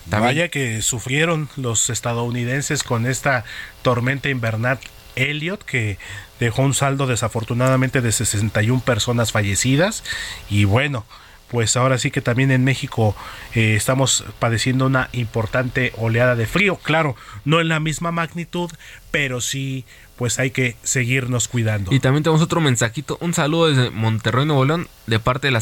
Vaya 0.08 0.50
que 0.50 0.82
sufrieron 0.82 1.50
los 1.56 1.90
estadounidenses 1.90 2.84
con 2.84 3.06
esta 3.06 3.46
tormenta 3.82 4.30
invernal 4.30 4.80
Elliot, 5.16 5.64
que 5.64 5.98
dejó 6.40 6.64
un 6.64 6.74
saldo 6.74 7.08
desafortunadamente 7.08 8.02
de 8.02 8.12
61 8.12 8.82
personas 8.82 9.32
fallecidas. 9.32 10.04
Y 10.50 10.66
bueno, 10.66 11.06
pues 11.54 11.78
ahora 11.78 11.98
sí 11.98 12.12
que 12.12 12.22
también 12.22 12.52
en 12.52 12.64
México 12.64 13.16
eh, 13.54 13.76
estamos 13.76 14.26
padeciendo 14.40 14.88
una 14.88 15.10
importante 15.14 15.94
oleada 15.98 16.36
de 16.36 16.48
frío. 16.48 16.78
Claro, 16.78 17.16
no 17.46 17.62
en 17.62 17.70
la 17.70 17.80
misma 17.80 18.12
magnitud, 18.12 18.72
pero 19.12 19.40
sí, 19.40 19.86
pues 20.18 20.40
hay 20.40 20.52
que 20.52 20.76
seguirnos 20.84 21.48
cuidando. 21.48 21.94
Y 21.94 22.00
también 22.00 22.24
tenemos 22.24 22.42
otro 22.42 22.60
mensajito, 22.60 23.18
un 23.22 23.34
saludo 23.34 23.68
desde 23.68 23.92
Monterrey, 23.92 24.46
Nuevo 24.46 24.66
León, 24.66 24.88
de 25.06 25.20
parte 25.20 25.48
de 25.48 25.52
la, 25.52 25.62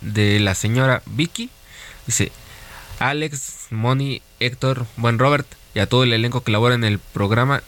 de 0.00 0.40
la 0.40 0.54
señora 0.54 1.02
Vicky. 1.06 1.50
Dice, 2.06 2.32
Alex, 2.98 3.68
Moni, 3.70 4.22
Héctor, 4.40 4.86
buen 4.96 5.18
Robert 5.18 5.46
y 5.74 5.78
a 5.78 5.86
todo 5.86 6.04
el 6.04 6.12
elenco 6.12 6.42
que 6.42 6.52
labora 6.52 6.74
en 6.74 6.84
el 6.84 6.98
programa. 6.98 7.62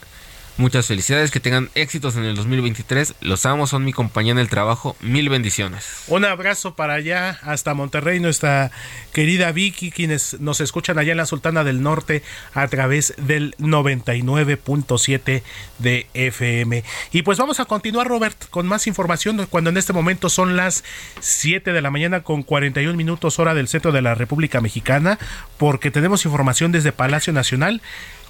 Muchas 0.57 0.87
felicidades, 0.87 1.31
que 1.31 1.39
tengan 1.39 1.69
éxitos 1.75 2.15
en 2.17 2.23
el 2.23 2.35
2023. 2.35 3.15
Los 3.21 3.45
amo, 3.45 3.67
son 3.67 3.85
mi 3.85 3.93
compañía 3.93 4.33
en 4.33 4.39
el 4.39 4.49
trabajo. 4.49 4.95
Mil 4.99 5.29
bendiciones. 5.29 6.03
Un 6.07 6.25
abrazo 6.25 6.75
para 6.75 6.95
allá, 6.95 7.39
hasta 7.43 7.73
Monterrey, 7.73 8.19
nuestra 8.19 8.71
querida 9.13 9.51
Vicky, 9.51 9.91
quienes 9.91 10.39
nos 10.39 10.61
escuchan 10.61 10.99
allá 10.99 11.11
en 11.11 11.17
la 11.17 11.25
Sultana 11.25 11.63
del 11.63 11.81
Norte 11.81 12.21
a 12.53 12.67
través 12.67 13.13
del 13.17 13.55
99.7 13.57 15.41
de 15.79 16.07
FM. 16.13 16.83
Y 17.11 17.21
pues 17.21 17.37
vamos 17.37 17.59
a 17.59 17.65
continuar, 17.65 18.07
Robert, 18.07 18.49
con 18.49 18.67
más 18.67 18.87
información 18.87 19.47
cuando 19.49 19.69
en 19.69 19.77
este 19.77 19.93
momento 19.93 20.29
son 20.29 20.57
las 20.57 20.83
7 21.21 21.71
de 21.71 21.81
la 21.81 21.91
mañana 21.91 22.21
con 22.21 22.43
41 22.43 22.95
minutos 22.95 23.39
hora 23.39 23.53
del 23.53 23.67
centro 23.67 23.91
de 23.91 24.01
la 24.01 24.15
República 24.15 24.61
Mexicana, 24.61 25.17
porque 25.57 25.91
tenemos 25.91 26.25
información 26.25 26.71
desde 26.71 26.91
Palacio 26.91 27.33
Nacional 27.33 27.81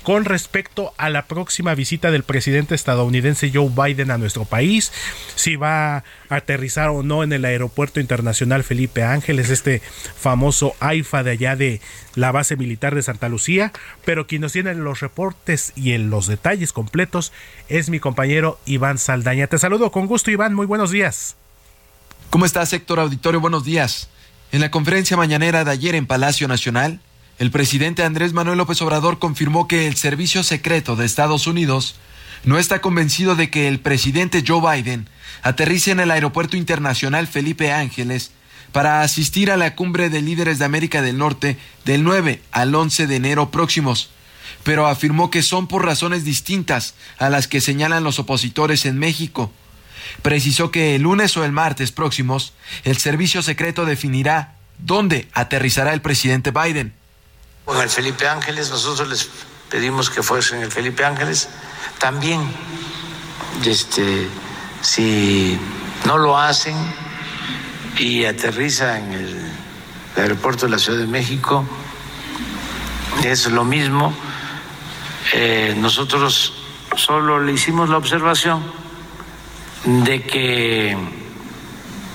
con 0.04 0.26
respecto 0.26 0.94
a 0.98 1.10
la 1.10 1.28
próxima 1.28 1.76
visita 1.76 2.12
del 2.12 2.24
presidente 2.24 2.76
estadounidense 2.76 3.52
Joe 3.54 3.70
Biden 3.70 4.12
a 4.12 4.18
nuestro 4.18 4.46
país, 4.46 4.92
si 5.36 5.56
va 5.56 5.98
a 5.98 6.04
aterrizar 6.30 6.90
o 6.90 7.04
no 7.04 7.24
en 7.24 7.34
el 7.34 7.46
aeropuerto 7.46 8.00
internacional 8.00 8.64
Felipe 8.64 9.04
Ángeles, 9.04 9.50
este 9.50 9.82
famoso 10.18 10.76
AIFA 10.80 11.24
de 11.24 11.32
allá 11.32 11.56
de 11.56 11.82
la 12.16 12.32
base 12.32 12.56
militar 12.56 12.96
de 12.96 13.04
Santa 13.04 13.30
Lucía, 13.30 13.72
pero 14.06 14.28
quien 14.28 14.42
nos 14.42 14.54
tiene 14.54 14.74
los 14.74 15.00
reportes 15.00 15.74
y 15.76 15.94
en 15.94 16.10
los 16.10 16.28
detalles 16.28 16.74
completos 16.74 17.32
es 17.70 17.90
mi 17.90 18.00
compañero 18.00 18.60
Iván 18.66 18.98
Saldaña. 18.98 19.48
Te 19.48 19.60
saludo 19.60 19.92
con 19.92 20.08
gusto 20.08 20.32
Iván, 20.32 20.54
muy 20.54 20.66
buenos 20.66 20.92
días. 20.92 21.36
¿Cómo 22.30 22.46
estás, 22.46 22.72
Héctor 22.74 23.00
Auditorio? 23.00 23.42
Buenos 23.42 23.66
días. 23.66 24.10
En 24.52 24.62
la 24.62 24.72
conferencia 24.72 25.18
mañanera 25.18 25.64
de 25.64 25.72
ayer 25.72 25.96
en 25.96 26.08
Palacio 26.08 26.48
Nacional, 26.48 27.02
el 27.42 27.50
presidente 27.50 28.04
Andrés 28.04 28.34
Manuel 28.34 28.60
López 28.60 28.80
Obrador 28.84 29.18
confirmó 29.18 29.68
que 29.68 29.88
el 29.88 29.96
Servicio 29.96 30.44
Secreto 30.44 30.96
de 30.96 31.08
Estados 31.08 31.48
Unidos 31.48 31.96
no 32.44 32.60
está 32.60 32.82
convencido 32.82 33.36
de 33.36 33.50
que 33.50 33.68
el 33.68 33.80
presidente 33.80 34.44
Joe 34.48 34.62
Biden 34.62 35.10
aterrice 35.42 35.90
en 35.90 36.00
el 36.00 36.12
Aeropuerto 36.12 36.56
Internacional 36.56 37.26
Felipe 37.26 37.72
Ángeles 37.72 38.30
para 38.72 39.02
asistir 39.02 39.50
a 39.50 39.58
la 39.58 39.74
cumbre 39.74 40.12
de 40.12 40.22
líderes 40.22 40.60
de 40.60 40.66
América 40.66 41.02
del 41.02 41.18
Norte 41.18 41.58
del 41.84 42.04
9 42.04 42.44
al 42.52 42.76
11 42.76 43.08
de 43.08 43.16
enero 43.16 43.50
próximos, 43.50 44.12
pero 44.64 44.86
afirmó 44.86 45.32
que 45.32 45.42
son 45.42 45.66
por 45.66 45.84
razones 45.84 46.24
distintas 46.24 46.94
a 47.18 47.32
las 47.32 47.48
que 47.48 47.60
señalan 47.60 48.04
los 48.04 48.20
opositores 48.20 48.86
en 48.86 49.00
México. 49.00 49.52
Precisó 50.22 50.70
que 50.70 50.96
el 50.96 51.02
lunes 51.02 51.36
o 51.38 51.44
el 51.44 51.54
martes 51.54 51.92
próximos 51.92 52.54
el 52.84 52.98
servicio 52.98 53.42
secreto 53.42 53.86
definirá 53.86 54.58
dónde 54.78 55.28
aterrizará 55.34 55.94
el 55.94 56.02
presidente 56.02 56.52
Biden 56.52 57.01
en 57.68 57.82
el 57.82 57.90
Felipe 57.90 58.28
Ángeles, 58.28 58.70
nosotros 58.70 59.08
les 59.08 59.30
pedimos 59.70 60.10
que 60.10 60.24
fuesen 60.24 60.62
el 60.62 60.72
Felipe 60.72 61.06
Ángeles. 61.06 61.50
También, 62.00 62.42
este, 63.66 64.28
si 64.82 65.60
no 66.06 66.18
lo 66.18 66.38
hacen 66.38 66.76
y 67.98 68.26
aterriza 68.26 68.98
en 68.98 69.14
el 69.14 69.52
aeropuerto 70.18 70.66
de 70.66 70.72
la 70.72 70.80
Ciudad 70.80 71.00
de 71.00 71.08
México, 71.08 71.66
es 73.24 73.50
lo 73.52 73.64
mismo. 73.64 74.14
Eh, 75.34 75.76
nosotros 75.78 76.54
solo 76.96 77.40
le 77.40 77.54
hicimos 77.54 77.90
la 77.90 77.98
observación 77.98 78.64
de 79.86 80.24
que 80.24 80.98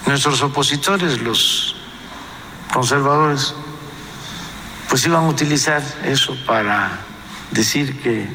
nuestros 0.07 0.42
opositores, 0.42 1.20
los 1.22 1.76
conservadores, 2.72 3.55
pues 4.89 5.05
iban 5.05 5.24
a 5.24 5.28
utilizar 5.28 5.82
eso 6.05 6.37
para 6.47 7.01
decir 7.51 8.01
que 8.01 8.26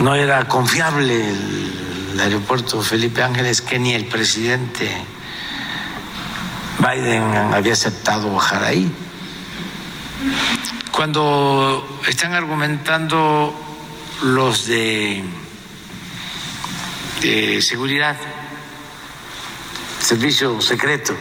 no 0.00 0.14
era 0.14 0.46
confiable 0.48 1.30
el, 1.30 2.20
aeropuerto 2.20 2.82
Felipe 2.82 3.22
Ángeles, 3.22 3.62
que 3.62 3.78
ni 3.78 3.94
el 3.94 4.04
presidente 4.06 4.90
Biden 6.78 7.22
había 7.54 7.72
aceptado 7.72 8.34
bajar 8.34 8.64
ahí. 8.64 8.92
Cuando 10.92 12.00
están 12.06 12.34
argumentando 12.34 13.54
los 14.22 14.66
de, 14.66 15.24
seguridad, 17.62 18.16
servicio 20.00 20.60
secreto, 20.60 21.14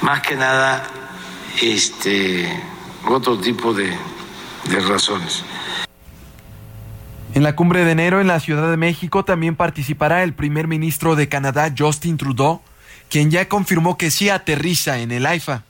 más 0.00 0.20
que 0.22 0.36
nada 0.36 1.03
este 1.60 2.62
otro 3.06 3.38
tipo 3.38 3.72
de, 3.74 3.96
de 4.68 4.80
razones. 4.80 5.44
En 7.34 7.42
la 7.42 7.56
cumbre 7.56 7.84
de 7.84 7.90
enero 7.90 8.20
en 8.20 8.28
la 8.28 8.38
Ciudad 8.38 8.70
de 8.70 8.76
México 8.76 9.24
también 9.24 9.56
participará 9.56 10.22
el 10.22 10.34
primer 10.34 10.68
ministro 10.68 11.16
de 11.16 11.28
Canadá, 11.28 11.74
Justin 11.76 12.16
Trudeau, 12.16 12.62
quien 13.10 13.30
ya 13.30 13.48
confirmó 13.48 13.98
que 13.98 14.10
sí 14.10 14.28
aterriza 14.28 14.98
en 14.98 15.10
el 15.10 15.26
AIFA. 15.26 15.64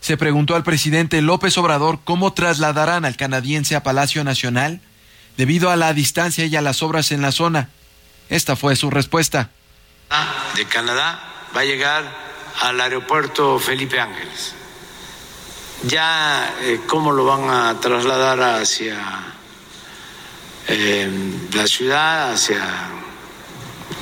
Se 0.00 0.16
preguntó 0.16 0.56
al 0.56 0.64
presidente 0.64 1.22
López 1.22 1.56
Obrador 1.56 2.00
cómo 2.02 2.32
trasladarán 2.32 3.04
al 3.04 3.16
canadiense 3.16 3.76
a 3.76 3.82
Palacio 3.82 4.24
Nacional 4.24 4.80
debido 5.36 5.70
a 5.70 5.76
la 5.76 5.92
distancia 5.94 6.46
y 6.46 6.56
a 6.56 6.60
las 6.60 6.82
obras 6.82 7.12
en 7.12 7.22
la 7.22 7.32
zona. 7.32 7.70
Esta 8.28 8.56
fue 8.56 8.76
su 8.76 8.90
respuesta. 8.90 9.50
De 10.56 10.64
Canadá 10.66 11.20
va 11.56 11.60
a 11.60 11.64
llegar 11.64 12.04
al 12.60 12.80
aeropuerto 12.80 13.58
Felipe 13.58 14.00
Ángeles. 14.00 14.54
Ya 15.86 16.54
eh, 16.62 16.80
cómo 16.86 17.12
lo 17.12 17.24
van 17.24 17.50
a 17.50 17.78
trasladar 17.78 18.40
hacia 18.40 18.96
eh, 20.66 21.10
la 21.52 21.66
ciudad, 21.66 22.32
hacia 22.32 22.62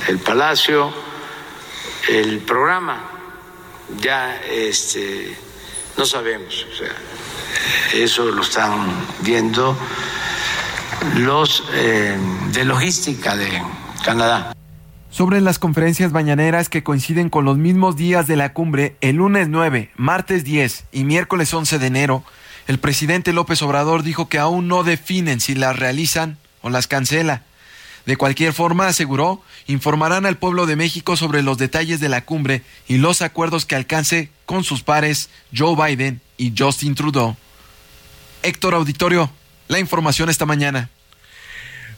el 0.07 0.19
palacio, 0.19 0.93
el 2.07 2.39
programa, 2.39 3.01
ya 3.99 4.41
este, 4.43 5.37
no 5.97 6.05
sabemos. 6.05 6.65
O 6.71 6.77
sea, 6.77 6.95
eso 7.93 8.25
lo 8.25 8.41
están 8.41 9.07
viendo 9.19 9.77
los 11.15 11.63
eh, 11.73 12.17
de 12.51 12.65
logística 12.65 13.35
de 13.35 13.61
Canadá. 14.05 14.53
Sobre 15.13 15.41
las 15.41 15.59
conferencias 15.59 16.11
mañaneras 16.11 16.69
que 16.69 16.81
coinciden 16.81 17.29
con 17.29 17.45
los 17.45 17.55
mismos 17.55 17.95
días 17.95 18.25
de 18.25 18.35
la 18.35 18.51
cumbre, 18.51 18.95
el 18.99 19.17
lunes 19.17 19.47
9, 19.47 19.91
martes 19.95 20.43
10 20.43 20.85
y 20.91 21.03
miércoles 21.03 21.53
11 21.53 21.77
de 21.77 21.85
enero, 21.85 22.23
el 22.65 22.79
presidente 22.79 23.31
López 23.31 23.61
Obrador 23.61 24.01
dijo 24.01 24.27
que 24.27 24.39
aún 24.39 24.67
no 24.67 24.83
definen 24.83 25.39
si 25.39 25.53
las 25.53 25.77
realizan 25.77 26.39
o 26.63 26.71
las 26.71 26.87
cancela. 26.87 27.43
De 28.07 28.17
cualquier 28.17 28.53
forma, 28.53 28.87
aseguró, 28.87 29.43
informarán 29.67 30.25
al 30.25 30.37
pueblo 30.37 30.65
de 30.65 30.77
México 30.77 31.15
sobre 31.15 31.43
los 31.43 31.59
detalles 31.59 31.99
de 31.99 32.09
la 32.09 32.25
cumbre 32.25 32.63
y 32.87 32.97
los 32.97 33.21
acuerdos 33.21 33.67
que 33.67 33.75
alcance 33.75 34.31
con 34.47 34.63
sus 34.63 34.81
pares 34.81 35.29
Joe 35.55 35.75
Biden 35.75 36.21
y 36.37 36.55
Justin 36.57 36.95
Trudeau. 36.95 37.35
Héctor 38.41 38.73
Auditorio, 38.73 39.29
la 39.67 39.77
información 39.77 40.31
esta 40.31 40.47
mañana. 40.47 40.89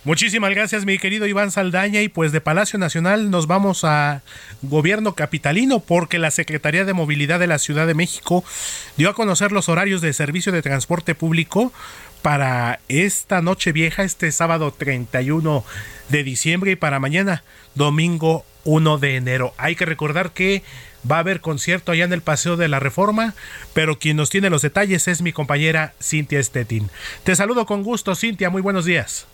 Muchísimas 0.06 0.52
gracias, 0.52 0.86
mi 0.86 1.00
querido 1.00 1.26
Iván 1.26 1.50
Saldaña. 1.50 2.04
Y 2.04 2.10
pues 2.10 2.32
de 2.32 2.40
Palacio 2.40 2.78
Nacional 2.78 3.32
nos 3.32 3.48
vamos 3.48 3.84
a 3.84 4.22
gobierno 4.62 5.16
capitalino 5.16 5.80
porque 5.80 6.20
la 6.20 6.30
Secretaría 6.30 6.86
de 6.86 6.94
Movilidad 6.94 7.40
de 7.40 7.48
la 7.48 7.58
Ciudad 7.58 7.88
de 7.88 7.96
México 7.96 8.44
dio 8.98 9.10
a 9.10 9.16
conocer 9.16 9.52
los 9.52 9.68
horarios 9.68 10.02
de 10.02 10.14
servicio 10.14 10.52
de 10.52 10.62
transporte 10.62 11.16
público 11.16 11.74
para 12.22 12.80
esta 12.88 13.42
noche 13.42 13.72
vieja, 13.72 14.04
este 14.04 14.32
sábado 14.32 14.72
31 14.72 15.66
de 16.10 16.24
diciembre 16.24 16.70
y 16.70 16.76
para 16.76 17.00
mañana, 17.00 17.44
domingo 17.74 18.46
1 18.64 19.00
de 19.00 19.16
enero. 19.16 19.56
Hay 19.58 19.76
que 19.76 19.86
recordar 19.86 20.34
que 20.34 20.62
va 21.10 21.16
a 21.16 21.20
haber 21.20 21.42
concierto 21.42 21.92
allá 21.92 22.06
en 22.06 22.14
el 22.14 22.22
Paseo 22.22 22.58
de 22.58 22.68
la 22.68 22.80
Reforma, 22.80 23.34
pero 23.74 23.98
quien 23.98 24.18
nos 24.18 24.30
tiene 24.30 24.52
los 24.52 24.62
detalles 24.62 25.08
es 25.08 25.24
mi 25.24 25.34
compañera 25.34 25.96
Cintia 26.00 26.44
Stettin. 26.44 26.92
Te 27.24 27.36
saludo 27.36 27.66
con 27.66 27.82
gusto, 27.82 28.14
Cintia, 28.14 28.52
muy 28.52 28.62
buenos 28.62 28.86
días. 28.86 29.26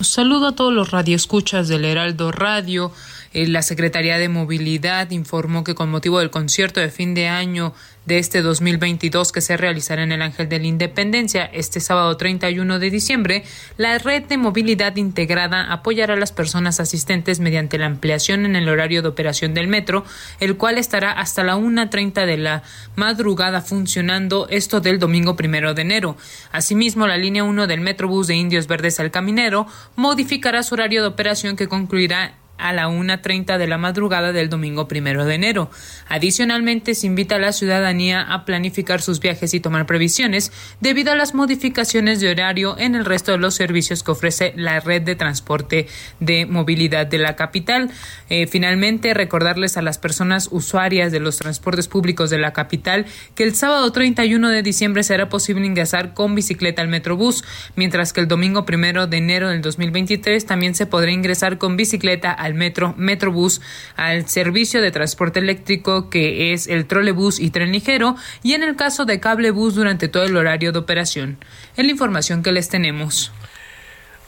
Saludo 0.00 0.48
a 0.48 0.56
todos 0.56 0.72
los 0.72 0.90
radioescuchas 0.90 1.68
del 1.68 1.84
Heraldo 1.84 2.32
Radio. 2.32 2.92
Eh, 3.34 3.46
la 3.46 3.62
Secretaría 3.62 4.18
de 4.18 4.28
Movilidad 4.28 5.10
informó 5.10 5.64
que 5.64 5.74
con 5.74 5.90
motivo 5.90 6.18
del 6.18 6.30
concierto 6.30 6.80
de 6.80 6.90
fin 6.90 7.14
de 7.14 7.28
año 7.28 7.72
de 8.04 8.18
este 8.18 8.42
2022 8.42 9.30
que 9.30 9.40
se 9.40 9.56
realizará 9.56 10.02
en 10.02 10.12
el 10.12 10.22
Ángel 10.22 10.48
de 10.48 10.58
la 10.58 10.66
Independencia 10.66 11.44
este 11.44 11.80
sábado 11.80 12.16
31 12.16 12.78
de 12.78 12.90
diciembre, 12.90 13.44
la 13.76 13.96
red 13.98 14.24
de 14.24 14.36
movilidad 14.36 14.96
integrada 14.96 15.72
apoyará 15.72 16.14
a 16.14 16.16
las 16.16 16.32
personas 16.32 16.80
asistentes 16.80 17.38
mediante 17.38 17.78
la 17.78 17.86
ampliación 17.86 18.44
en 18.44 18.56
el 18.56 18.68
horario 18.68 19.02
de 19.02 19.08
operación 19.08 19.54
del 19.54 19.68
metro, 19.68 20.04
el 20.40 20.56
cual 20.56 20.78
estará 20.78 21.12
hasta 21.12 21.44
la 21.44 21.56
1.30 21.56 22.26
de 22.26 22.36
la 22.36 22.62
madrugada 22.96 23.62
funcionando 23.62 24.48
esto 24.50 24.80
del 24.80 24.98
domingo 24.98 25.36
primero 25.36 25.74
de 25.74 25.82
enero. 25.82 26.16
Asimismo, 26.50 27.06
la 27.06 27.16
línea 27.16 27.44
1 27.44 27.66
del 27.66 27.80
Metrobús 27.80 28.26
de 28.26 28.34
Indios 28.34 28.66
Verdes 28.66 28.98
al 29.00 29.10
Caminero 29.10 29.66
modificará 29.96 30.62
su 30.62 30.74
horario 30.74 31.02
de 31.02 31.08
operación 31.08 31.56
que 31.56 31.68
concluirá 31.68 32.41
a 32.62 32.72
la 32.72 32.88
1.30 32.88 33.58
de 33.58 33.66
la 33.66 33.76
madrugada 33.76 34.32
del 34.32 34.48
domingo 34.48 34.88
primero 34.88 35.24
de 35.24 35.34
enero. 35.34 35.70
Adicionalmente, 36.08 36.94
se 36.94 37.06
invita 37.06 37.36
a 37.36 37.38
la 37.38 37.52
ciudadanía 37.52 38.22
a 38.22 38.44
planificar 38.44 39.02
sus 39.02 39.20
viajes 39.20 39.52
y 39.52 39.60
tomar 39.60 39.86
previsiones 39.86 40.52
debido 40.80 41.12
a 41.12 41.16
las 41.16 41.34
modificaciones 41.34 42.20
de 42.20 42.30
horario 42.30 42.78
en 42.78 42.94
el 42.94 43.04
resto 43.04 43.32
de 43.32 43.38
los 43.38 43.54
servicios 43.54 44.02
que 44.02 44.12
ofrece 44.12 44.52
la 44.56 44.80
red 44.80 45.02
de 45.02 45.16
transporte 45.16 45.88
de 46.20 46.46
movilidad 46.46 47.06
de 47.06 47.18
la 47.18 47.36
capital. 47.36 47.90
Eh, 48.30 48.46
finalmente, 48.46 49.12
recordarles 49.12 49.76
a 49.76 49.82
las 49.82 49.98
personas 49.98 50.48
usuarias 50.50 51.12
de 51.12 51.20
los 51.20 51.38
transportes 51.38 51.88
públicos 51.88 52.30
de 52.30 52.38
la 52.38 52.52
capital 52.52 53.06
que 53.34 53.44
el 53.44 53.54
sábado 53.54 53.90
31 53.90 54.48
de 54.48 54.62
diciembre 54.62 55.02
será 55.02 55.28
posible 55.28 55.66
ingresar 55.66 56.14
con 56.14 56.34
bicicleta 56.34 56.82
al 56.82 56.88
Metrobús, 56.88 57.44
mientras 57.76 58.12
que 58.12 58.20
el 58.20 58.28
domingo 58.28 58.64
primero 58.64 59.06
de 59.06 59.16
enero 59.16 59.48
del 59.48 59.62
2023 59.62 60.46
también 60.46 60.74
se 60.74 60.86
podrá 60.86 61.10
ingresar 61.10 61.58
con 61.58 61.76
bicicleta 61.76 62.30
al 62.32 62.51
metro, 62.54 62.94
Metrobús, 62.96 63.60
al 63.96 64.28
servicio 64.28 64.80
de 64.80 64.90
transporte 64.90 65.40
eléctrico 65.40 66.10
que 66.10 66.52
es 66.52 66.66
el 66.66 66.86
trolebús 66.86 67.40
y 67.40 67.50
tren 67.50 67.72
ligero 67.72 68.16
y 68.42 68.54
en 68.54 68.62
el 68.62 68.76
caso 68.76 69.04
de 69.04 69.20
cablebús 69.20 69.74
durante 69.74 70.08
todo 70.08 70.24
el 70.24 70.36
horario 70.36 70.72
de 70.72 70.78
operación. 70.78 71.38
Es 71.76 71.84
la 71.84 71.90
información 71.90 72.42
que 72.42 72.52
les 72.52 72.68
tenemos. 72.68 73.32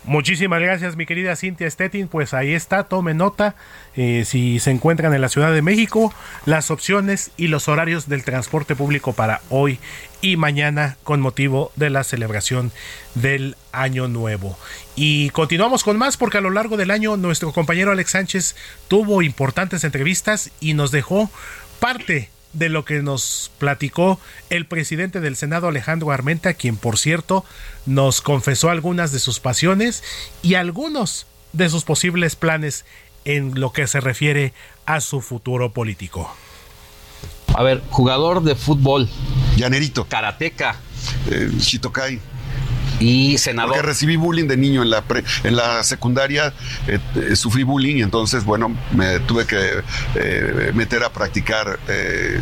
Muchísimas 0.06 0.60
gracias, 0.60 0.96
mi 0.96 1.06
querida 1.06 1.34
Cintia 1.34 1.70
Stettin. 1.70 2.08
Pues 2.08 2.34
ahí 2.34 2.52
está, 2.52 2.84
tome 2.84 3.14
nota. 3.14 3.54
Eh, 3.96 4.24
si 4.26 4.60
se 4.60 4.70
encuentran 4.70 5.14
en 5.14 5.22
la 5.22 5.30
Ciudad 5.30 5.50
de 5.52 5.62
México, 5.62 6.12
las 6.44 6.70
opciones 6.70 7.30
y 7.38 7.46
los 7.46 7.68
horarios 7.68 8.06
del 8.06 8.22
transporte 8.22 8.76
público 8.76 9.14
para 9.14 9.40
hoy 9.48 9.78
y 10.20 10.36
mañana 10.36 10.98
con 11.04 11.22
motivo 11.22 11.72
de 11.76 11.88
la 11.88 12.04
celebración 12.04 12.70
del 13.14 13.56
Año 13.72 14.06
Nuevo. 14.06 14.58
Y 14.94 15.30
continuamos 15.30 15.82
con 15.82 15.96
más 15.96 16.18
porque 16.18 16.36
a 16.36 16.42
lo 16.42 16.50
largo 16.50 16.76
del 16.76 16.90
año 16.90 17.16
nuestro 17.16 17.52
compañero 17.52 17.90
Alex 17.90 18.10
Sánchez 18.10 18.56
tuvo 18.88 19.22
importantes 19.22 19.84
entrevistas 19.84 20.50
y 20.60 20.74
nos 20.74 20.90
dejó 20.90 21.30
parte 21.80 22.28
de 22.54 22.68
lo 22.68 22.84
que 22.84 23.02
nos 23.02 23.50
platicó 23.58 24.18
el 24.50 24.66
presidente 24.66 25.20
del 25.20 25.36
Senado 25.36 25.68
Alejandro 25.68 26.10
Armenta, 26.10 26.54
quien 26.54 26.76
por 26.76 26.98
cierto 26.98 27.44
nos 27.86 28.20
confesó 28.20 28.70
algunas 28.70 29.12
de 29.12 29.18
sus 29.18 29.40
pasiones 29.40 30.02
y 30.42 30.54
algunos 30.54 31.26
de 31.52 31.68
sus 31.68 31.84
posibles 31.84 32.36
planes 32.36 32.84
en 33.24 33.60
lo 33.60 33.72
que 33.72 33.86
se 33.86 34.00
refiere 34.00 34.52
a 34.86 35.00
su 35.00 35.20
futuro 35.20 35.72
político. 35.72 36.34
A 37.54 37.62
ver, 37.62 37.82
jugador 37.90 38.42
de 38.42 38.54
fútbol. 38.54 39.08
Llanerito. 39.56 40.06
Karateca. 40.06 40.76
Eh, 41.30 41.50
Shitokai 41.58 42.20
y 43.04 43.36
senador. 43.38 43.72
Porque 43.72 43.86
recibí 43.86 44.16
bullying 44.16 44.46
de 44.46 44.56
niño 44.56 44.82
en 44.82 44.90
la, 44.90 45.04
en 45.42 45.56
la 45.56 45.84
secundaria, 45.84 46.54
eh, 46.86 46.98
eh, 47.16 47.36
sufrí 47.36 47.62
bullying 47.62 47.96
y 47.96 48.02
entonces, 48.02 48.44
bueno, 48.44 48.74
me 48.92 49.20
tuve 49.20 49.46
que 49.46 49.82
eh, 50.14 50.72
meter 50.74 51.04
a 51.04 51.10
practicar 51.12 51.78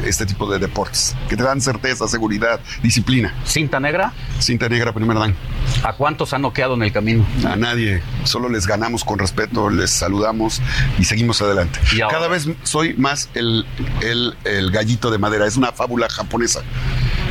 este 0.04 0.26
tipo 0.26 0.50
de 0.50 0.58
deportes 0.58 1.16
que 1.28 1.36
te 1.36 1.42
dan 1.42 1.60
certeza, 1.60 2.06
seguridad, 2.06 2.60
disciplina. 2.82 3.34
¿Cinta 3.44 3.80
negra? 3.80 4.12
Cinta 4.38 4.68
negra, 4.68 4.92
primer 4.92 5.18
dan. 5.18 5.34
¿A 5.82 5.94
cuántos 5.94 6.32
han 6.32 6.42
noqueado 6.42 6.74
en 6.74 6.82
el 6.82 6.92
camino? 6.92 7.26
A 7.44 7.56
nadie, 7.56 8.02
solo 8.24 8.48
les 8.48 8.66
ganamos 8.66 9.04
con 9.04 9.18
respeto, 9.18 9.68
les 9.68 9.90
saludamos 9.90 10.60
y 10.98 11.04
seguimos 11.04 11.42
adelante. 11.42 11.80
Cada 12.08 12.28
vez 12.28 12.48
soy 12.62 12.94
más 12.94 13.28
el, 13.34 13.66
el, 14.00 14.36
el 14.44 14.70
gallito 14.70 15.10
de 15.10 15.18
madera, 15.18 15.46
es 15.46 15.56
una 15.56 15.72
fábula 15.72 16.08
japonesa 16.08 16.62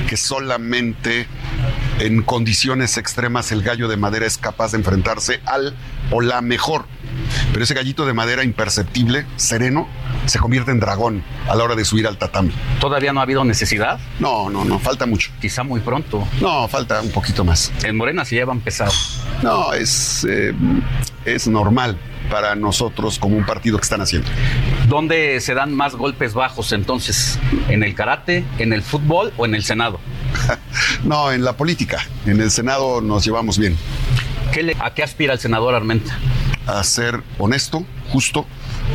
que 0.07 0.17
solamente 0.17 1.27
en 2.01 2.23
condiciones 2.23 2.97
extremas 2.97 3.51
el 3.51 3.61
gallo 3.61 3.87
de 3.87 3.95
madera 3.95 4.25
es 4.25 4.39
capaz 4.39 4.71
de 4.71 4.79
enfrentarse 4.79 5.39
al 5.45 5.75
o 6.09 6.21
la 6.21 6.41
mejor. 6.41 6.85
Pero 7.51 7.63
ese 7.63 7.75
gallito 7.75 8.07
de 8.07 8.13
madera 8.13 8.43
imperceptible, 8.43 9.25
sereno, 9.35 9.87
se 10.25 10.39
convierte 10.39 10.71
en 10.71 10.79
dragón 10.79 11.23
a 11.47 11.55
la 11.55 11.63
hora 11.63 11.75
de 11.75 11.85
subir 11.85 12.07
al 12.07 12.17
tatami. 12.17 12.51
¿Todavía 12.79 13.13
no 13.13 13.19
ha 13.19 13.23
habido 13.23 13.43
necesidad? 13.43 13.99
No, 14.19 14.49
no, 14.49 14.65
no, 14.65 14.79
falta 14.79 15.05
mucho. 15.05 15.31
Quizá 15.39 15.63
muy 15.63 15.79
pronto. 15.79 16.27
No, 16.39 16.67
falta 16.67 17.01
un 17.01 17.11
poquito 17.11 17.43
más. 17.43 17.71
En 17.83 17.97
Morena 17.97 18.25
se 18.25 18.35
llevan 18.35 18.61
pesado. 18.61 18.93
No, 19.43 19.71
es, 19.73 20.25
eh, 20.27 20.53
es 21.25 21.47
normal 21.47 21.99
para 22.31 22.55
nosotros 22.55 23.19
como 23.19 23.37
un 23.37 23.45
partido 23.45 23.77
que 23.77 23.83
están 23.83 24.01
haciendo. 24.01 24.27
¿Dónde 24.87 25.39
se 25.39 25.53
dan 25.53 25.73
más 25.73 25.95
golpes 25.95 26.33
bajos 26.33 26.71
entonces? 26.71 27.37
¿En 27.67 27.83
el 27.83 27.93
karate, 27.93 28.43
en 28.57 28.73
el 28.73 28.81
fútbol 28.81 29.33
o 29.37 29.45
en 29.45 29.53
el 29.53 29.63
Senado? 29.63 29.99
no, 31.03 31.31
en 31.31 31.43
la 31.43 31.57
política. 31.57 31.99
En 32.25 32.41
el 32.41 32.51
Senado 32.51 33.01
nos 33.01 33.25
llevamos 33.25 33.57
bien. 33.57 33.77
¿A 34.79 34.93
qué 34.93 35.03
aspira 35.03 35.33
el 35.33 35.39
senador 35.39 35.75
Armenta? 35.75 36.17
A 36.67 36.83
ser 36.83 37.23
honesto, 37.39 37.85
justo, 38.11 38.45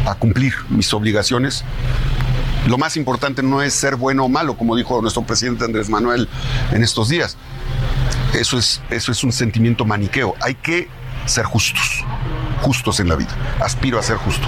a 0.04 0.14
cumplir 0.14 0.52
mis 0.68 0.92
obligaciones. 0.92 1.64
Lo 2.66 2.76
más 2.76 2.96
importante 2.96 3.42
no 3.42 3.62
es 3.62 3.72
ser 3.72 3.96
bueno 3.96 4.24
o 4.24 4.28
malo, 4.28 4.56
como 4.58 4.76
dijo 4.76 5.00
nuestro 5.00 5.22
presidente 5.22 5.64
Andrés 5.64 5.88
Manuel 5.88 6.28
en 6.72 6.82
estos 6.82 7.08
días. 7.08 7.38
Eso 8.34 8.58
es, 8.58 8.82
eso 8.90 9.12
es 9.12 9.24
un 9.24 9.32
sentimiento 9.32 9.86
maniqueo. 9.86 10.34
Hay 10.42 10.56
que 10.56 10.88
ser 11.24 11.46
justos, 11.46 12.04
justos 12.60 13.00
en 13.00 13.08
la 13.08 13.16
vida. 13.16 13.30
Aspiro 13.60 13.98
a 13.98 14.02
ser 14.02 14.16
justo. 14.16 14.46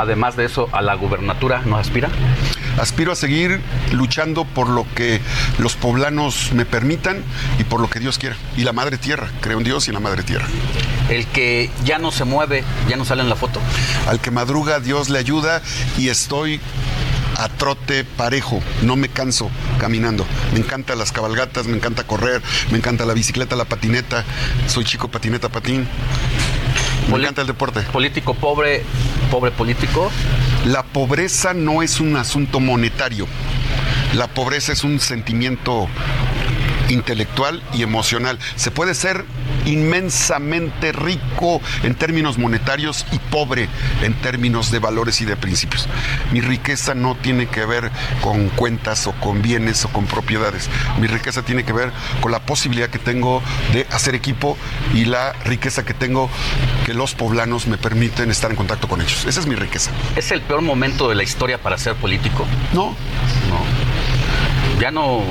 Además 0.00 0.36
de 0.36 0.44
eso, 0.44 0.68
¿a 0.72 0.82
la 0.82 0.94
gubernatura 0.94 1.62
no 1.64 1.76
aspira? 1.76 2.08
Aspiro 2.80 3.12
a 3.12 3.16
seguir 3.16 3.60
luchando 3.92 4.44
por 4.44 4.68
lo 4.68 4.86
que 4.94 5.20
los 5.58 5.74
poblanos 5.74 6.52
me 6.52 6.64
permitan 6.64 7.22
y 7.58 7.64
por 7.64 7.80
lo 7.80 7.90
que 7.90 8.00
Dios 8.00 8.18
quiera. 8.18 8.36
Y 8.56 8.62
la 8.62 8.72
Madre 8.72 8.98
Tierra, 8.98 9.28
creo 9.40 9.58
en 9.58 9.64
Dios 9.64 9.86
y 9.86 9.90
en 9.90 9.94
la 9.94 10.00
Madre 10.00 10.22
Tierra. 10.22 10.46
El 11.08 11.26
que 11.26 11.70
ya 11.84 11.98
no 11.98 12.12
se 12.12 12.24
mueve, 12.24 12.64
ya 12.88 12.96
no 12.96 13.04
sale 13.04 13.22
en 13.22 13.28
la 13.28 13.36
foto. 13.36 13.60
Al 14.06 14.20
que 14.20 14.30
madruga, 14.30 14.80
Dios 14.80 15.08
le 15.08 15.18
ayuda 15.18 15.62
y 15.96 16.08
estoy 16.08 16.60
a 17.38 17.48
trote 17.48 18.04
parejo, 18.04 18.60
no 18.82 18.96
me 18.96 19.08
canso 19.08 19.50
caminando. 19.78 20.26
Me 20.52 20.58
encantan 20.58 20.98
las 20.98 21.12
cabalgatas, 21.12 21.66
me 21.66 21.76
encanta 21.76 22.04
correr, 22.04 22.42
me 22.70 22.78
encanta 22.78 23.06
la 23.06 23.14
bicicleta, 23.14 23.56
la 23.56 23.64
patineta. 23.64 24.24
Soy 24.66 24.84
chico 24.84 25.08
patineta 25.08 25.48
patín. 25.48 25.86
Me 27.10 27.16
encanta 27.16 27.40
el 27.40 27.46
deporte. 27.46 27.80
Político 27.82 28.34
pobre, 28.34 28.82
pobre 29.30 29.50
político. 29.50 30.10
La 30.68 30.82
pobreza 30.82 31.54
no 31.54 31.82
es 31.82 31.98
un 31.98 32.14
asunto 32.16 32.60
monetario. 32.60 33.26
La 34.14 34.26
pobreza 34.26 34.70
es 34.72 34.84
un 34.84 35.00
sentimiento 35.00 35.88
intelectual 36.88 37.62
y 37.74 37.82
emocional. 37.82 38.38
Se 38.56 38.70
puede 38.70 38.94
ser 38.94 39.24
inmensamente 39.66 40.92
rico 40.92 41.60
en 41.82 41.94
términos 41.94 42.38
monetarios 42.38 43.06
y 43.12 43.18
pobre 43.18 43.68
en 44.02 44.14
términos 44.14 44.70
de 44.70 44.78
valores 44.78 45.20
y 45.20 45.24
de 45.24 45.36
principios. 45.36 45.88
Mi 46.32 46.40
riqueza 46.40 46.94
no 46.94 47.16
tiene 47.16 47.46
que 47.46 47.64
ver 47.64 47.90
con 48.22 48.48
cuentas 48.50 49.06
o 49.06 49.12
con 49.12 49.42
bienes 49.42 49.84
o 49.84 49.88
con 49.88 50.06
propiedades. 50.06 50.68
Mi 51.00 51.06
riqueza 51.06 51.42
tiene 51.42 51.64
que 51.64 51.72
ver 51.72 51.92
con 52.20 52.32
la 52.32 52.40
posibilidad 52.40 52.88
que 52.88 52.98
tengo 52.98 53.42
de 53.72 53.86
hacer 53.90 54.14
equipo 54.14 54.56
y 54.94 55.04
la 55.04 55.32
riqueza 55.44 55.84
que 55.84 55.94
tengo 55.94 56.30
que 56.86 56.94
los 56.94 57.14
poblanos 57.14 57.66
me 57.66 57.78
permiten 57.78 58.30
estar 58.30 58.50
en 58.50 58.56
contacto 58.56 58.88
con 58.88 59.00
ellos. 59.00 59.24
Esa 59.26 59.40
es 59.40 59.46
mi 59.46 59.54
riqueza. 59.54 59.90
¿Es 60.16 60.30
el 60.30 60.40
peor 60.42 60.62
momento 60.62 61.08
de 61.08 61.14
la 61.14 61.22
historia 61.22 61.58
para 61.58 61.78
ser 61.78 61.94
político? 61.94 62.46
No. 62.72 62.96
No. 63.48 64.80
Ya 64.80 64.90
no 64.90 65.22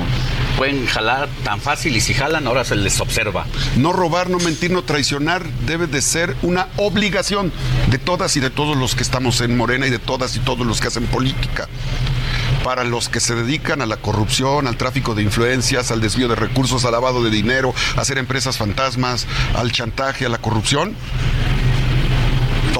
pueden 0.58 0.86
jalar 0.86 1.28
tan 1.44 1.60
fácil 1.60 1.96
y 1.96 2.00
si 2.00 2.14
jalan 2.14 2.48
ahora 2.48 2.64
se 2.64 2.74
les 2.74 3.00
observa. 3.00 3.46
No 3.76 3.92
robar, 3.92 4.28
no 4.28 4.38
mentir, 4.38 4.72
no 4.72 4.82
traicionar 4.82 5.46
debe 5.64 5.86
de 5.86 6.02
ser 6.02 6.36
una 6.42 6.66
obligación 6.76 7.52
de 7.90 7.98
todas 7.98 8.36
y 8.36 8.40
de 8.40 8.50
todos 8.50 8.76
los 8.76 8.96
que 8.96 9.04
estamos 9.04 9.40
en 9.40 9.56
Morena 9.56 9.86
y 9.86 9.90
de 9.90 10.00
todas 10.00 10.34
y 10.34 10.40
todos 10.40 10.66
los 10.66 10.80
que 10.80 10.88
hacen 10.88 11.06
política 11.06 11.68
para 12.64 12.82
los 12.82 13.08
que 13.08 13.20
se 13.20 13.36
dedican 13.36 13.82
a 13.82 13.86
la 13.86 13.98
corrupción, 13.98 14.66
al 14.66 14.76
tráfico 14.76 15.14
de 15.14 15.22
influencias, 15.22 15.92
al 15.92 16.00
desvío 16.00 16.26
de 16.26 16.34
recursos, 16.34 16.84
al 16.84 16.92
lavado 16.92 17.22
de 17.22 17.30
dinero, 17.30 17.72
a 17.96 18.00
hacer 18.00 18.18
empresas 18.18 18.58
fantasmas, 18.58 19.26
al 19.54 19.70
chantaje, 19.70 20.26
a 20.26 20.28
la 20.28 20.38
corrupción, 20.38 20.96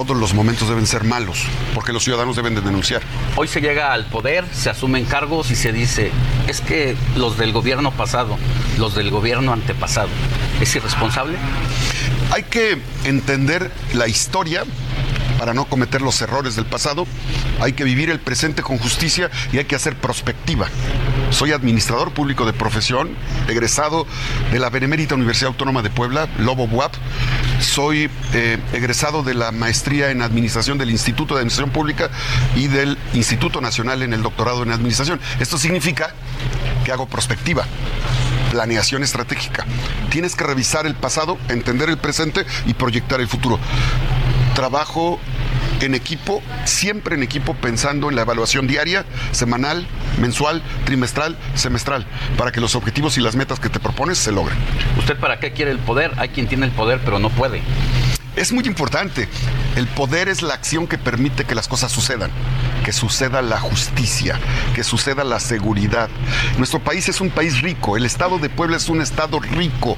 todos 0.05 0.17
los 0.17 0.33
momentos 0.33 0.69
deben 0.69 0.87
ser 0.87 1.05
malos, 1.05 1.45
porque 1.75 1.93
los 1.93 2.05
ciudadanos 2.05 2.37
deben 2.37 2.55
de 2.55 2.61
denunciar. 2.61 3.03
Hoy 3.37 3.49
se 3.49 3.61
llega 3.61 3.93
al 3.93 4.05
poder, 4.07 4.45
se 4.53 4.71
asumen 4.71 5.05
cargos 5.05 5.51
y 5.51 5.57
se 5.57 5.73
dice, 5.73 6.13
es 6.47 6.61
que 6.61 6.97
los 7.17 7.37
del 7.37 7.53
gobierno 7.53 7.91
pasado, 7.91 8.39
los 8.79 8.95
del 8.95 9.11
gobierno 9.11 9.53
antepasado, 9.53 10.09
¿es 10.61 10.75
irresponsable? 10.77 11.37
Hay 12.31 12.45
que 12.45 12.79
entender 13.05 13.73
la 13.95 14.07
historia 14.07 14.65
para 15.39 15.55
no 15.55 15.65
cometer 15.67 16.03
los 16.03 16.21
errores 16.21 16.57
del 16.57 16.67
pasado, 16.67 17.07
hay 17.61 17.73
que 17.73 17.85
vivir 17.85 18.11
el 18.11 18.21
presente 18.21 18.63
con 18.63 18.79
justicia 18.79 19.31
y 19.53 19.59
hay 19.59 19.65
que 19.65 19.77
hacer 19.77 19.97
prospectiva. 19.97 20.69
Soy 21.31 21.53
administrador 21.53 22.13
público 22.13 22.47
de 22.47 22.53
profesión, 22.53 23.11
egresado 23.49 24.07
de 24.51 24.59
la 24.59 24.71
Benemérita 24.71 25.15
Universidad 25.15 25.49
Autónoma 25.49 25.83
de 25.83 25.91
Puebla, 25.91 26.29
Lobo 26.39 26.67
Buap. 26.67 26.93
Soy 27.61 28.11
eh, 28.33 28.59
egresado 28.73 29.23
de 29.23 29.35
la 29.35 29.53
maestría 29.53 30.11
en 30.11 30.23
administración 30.23 30.79
del 30.79 30.91
Instituto 30.91 31.35
de 31.35 31.41
Administración 31.41 31.71
Pública 31.71 32.11
y 32.57 32.69
del 32.69 32.99
Instituto 33.15 33.61
Nacional 33.61 34.03
en 34.03 34.13
el 34.13 34.23
doctorado 34.23 34.63
en 34.63 34.73
administración. 34.73 35.21
Esto 35.39 35.59
significa 35.59 36.15
que 36.85 36.93
hago 36.93 37.07
prospectiva 37.07 37.67
planeación 38.51 39.03
estratégica. 39.03 39.67
Tienes 40.11 40.35
que 40.35 40.45
revisar 40.45 40.87
el 40.87 40.95
pasado, 40.95 41.39
entender 41.49 41.91
el 41.91 41.99
presente 41.99 42.47
y 42.67 42.75
proyectar 42.75 43.21
el 43.21 43.29
futuro 43.29 43.59
trabajo 44.55 45.21
en 45.87 45.95
equipo, 45.95 46.43
siempre 46.65 47.15
en 47.15 47.23
equipo, 47.23 47.55
pensando 47.55 48.09
en 48.09 48.17
la 48.17 48.23
evaluación 48.23 48.67
diaria, 48.67 49.05
semanal, 49.33 49.87
mensual, 50.21 50.63
trimestral, 50.85 51.37
semestral, 51.55 52.07
para 52.37 52.53
que 52.53 52.61
los 52.61 52.75
objetivos 52.75 53.19
y 53.19 53.21
las 53.21 53.37
metas 53.37 53.61
que 53.61 53.69
te 53.69 53.81
propones 53.81 54.19
se 54.19 54.33
logren. 54.33 54.59
¿Usted 54.99 55.17
para 55.17 55.41
qué 55.41 55.53
quiere 55.53 55.71
el 55.71 55.79
poder? 55.79 56.13
Hay 56.17 56.31
quien 56.31 56.49
tiene 56.49 56.67
el 56.67 56.73
poder 56.73 57.01
pero 57.05 57.19
no 57.19 57.31
puede. 57.31 57.63
Es 58.37 58.53
muy 58.53 58.65
importante. 58.67 59.29
El 59.75 59.89
poder 59.89 60.29
es 60.29 60.43
la 60.43 60.55
acción 60.55 60.87
que 60.87 60.97
permite 60.97 61.45
que 61.45 61.55
las 61.55 61.67
cosas 61.67 61.91
sucedan, 61.91 62.31
que 62.85 62.93
suceda 62.93 63.43
la 63.43 63.59
justicia, 63.59 64.39
que 64.75 64.85
suceda 64.85 65.25
la 65.25 65.41
seguridad. 65.41 66.09
Nuestro 66.57 66.79
país 66.79 67.09
es 67.09 67.21
un 67.21 67.31
país 67.31 67.63
rico, 67.63 67.97
el 67.97 68.07
estado 68.07 68.39
de 68.39 68.49
Puebla 68.49 68.77
es 68.77 68.89
un 68.89 69.01
estado 69.01 69.41
rico 69.41 69.97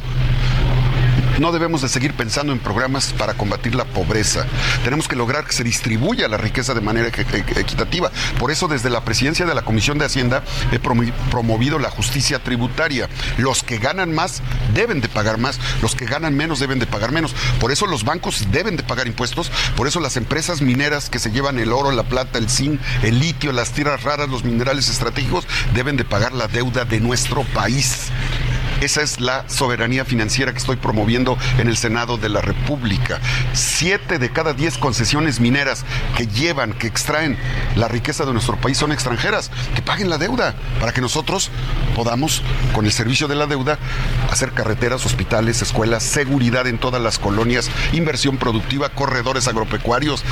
no 1.41 1.53
debemos 1.53 1.81
de 1.81 1.89
seguir 1.89 2.13
pensando 2.15 2.53
en 2.53 2.59
programas 2.59 3.15
para 3.15 3.35
combatir 3.35 3.75
la 3.75 3.87
pobreza. 3.87 4.47
Tenemos 4.85 5.09
que 5.09 5.17
lograr 5.17 5.47
que 5.47 5.53
se 5.53 5.65
distribuya 5.65 6.29
la 6.29 6.37
riqueza 6.37 6.75
de 6.75 6.83
manera 6.83 7.09
equitativa. 7.09 8.11
Por 8.39 8.51
eso 8.51 8.69
desde 8.69 8.91
la 8.91 9.05
presidencia 9.05 9.47
de 9.47 9.55
la 9.55 9.63
Comisión 9.63 9.99
de 9.99 10.05
Hacienda 10.05 10.45
he 10.71 10.79
promovido 10.79 11.79
la 11.79 11.91
justicia 11.91 12.39
tributaria. 12.41 13.09
Los 13.39 13.63
que 13.63 13.79
ganan 13.79 14.15
más 14.15 14.43
deben 14.75 15.01
de 15.01 15.09
pagar 15.09 15.39
más, 15.39 15.59
los 15.81 15.95
que 15.95 16.05
ganan 16.05 16.37
menos 16.37 16.61
deben 16.61 16.79
de 16.79 16.87
pagar 16.87 17.11
menos. 17.11 17.35
Por 17.59 17.73
eso 17.73 17.87
los 17.87 18.05
bancos 18.05 18.49
deben 18.53 18.77
de 18.77 18.83
pagar 18.83 19.07
impuestos, 19.07 19.51
por 19.77 19.89
eso 19.89 19.99
las 20.01 20.19
empresas 20.19 20.61
mineras 20.61 21.09
que 21.09 21.19
se 21.19 21.31
llevan 21.31 21.59
el 21.59 21.73
oro, 21.73 21.91
la 21.91 22.03
plata, 22.03 22.39
el 22.39 22.51
zinc, 22.51 22.79
el 23.03 23.19
litio, 23.19 23.53
las 23.53 23.73
tierras 23.73 24.03
raras, 24.03 24.29
los 24.29 24.45
minerales 24.45 24.91
estratégicos, 24.91 25.47
deben 25.75 25.97
de 25.97 26.05
pagar 26.05 26.33
la 26.33 26.49
deuda 26.49 26.85
de 26.85 27.01
nuestro 27.01 27.45
país. 27.45 28.11
Esa 28.81 29.03
es 29.03 29.21
la 29.21 29.47
soberanía 29.49 30.07
financiera 30.07 30.53
que 30.53 30.59
estoy 30.59 30.77
promoviendo 30.77 31.37
en 31.59 31.69
el 31.69 31.77
Senado 31.77 32.17
de 32.17 32.31
la 32.31 32.41
República. 32.41 33.21
Siete 33.53 34.19
de 34.19 34.31
cada 34.31 34.55
diez 34.55 34.79
concesiones 34.79 35.39
mineras 35.39 35.85
que 36.17 36.27
llevan, 36.27 36.73
que 36.73 36.87
extraen 36.87 37.37
la 37.77 37.89
riqueza 37.89 38.25
de 38.25 38.33
nuestro 38.33 38.57
país 38.57 38.79
son 38.79 38.91
extranjeras. 38.93 39.51
Que 39.75 39.83
paguen 39.83 40.09
la 40.09 40.17
deuda 40.17 40.55
para 40.81 40.93
que 40.93 41.03
nosotros 41.03 41.51
podamos, 41.95 42.43
con 42.75 42.87
el 42.87 42.93
servicio 42.93 43.29
de 43.29 43.35
la 43.35 43.47
deuda, 43.47 43.79
hacer 44.31 44.53
carreteras, 44.53 45.05
hospitales, 45.05 45.61
escuelas, 45.61 46.03
seguridad 46.03 46.67
en 46.67 46.79
todas 46.79 47.03
las 47.03 47.19
colonias, 47.19 47.71
inversión 47.93 48.39
productiva, 48.39 48.89
corredores 48.89 49.47
agropecuarios, 49.47 50.25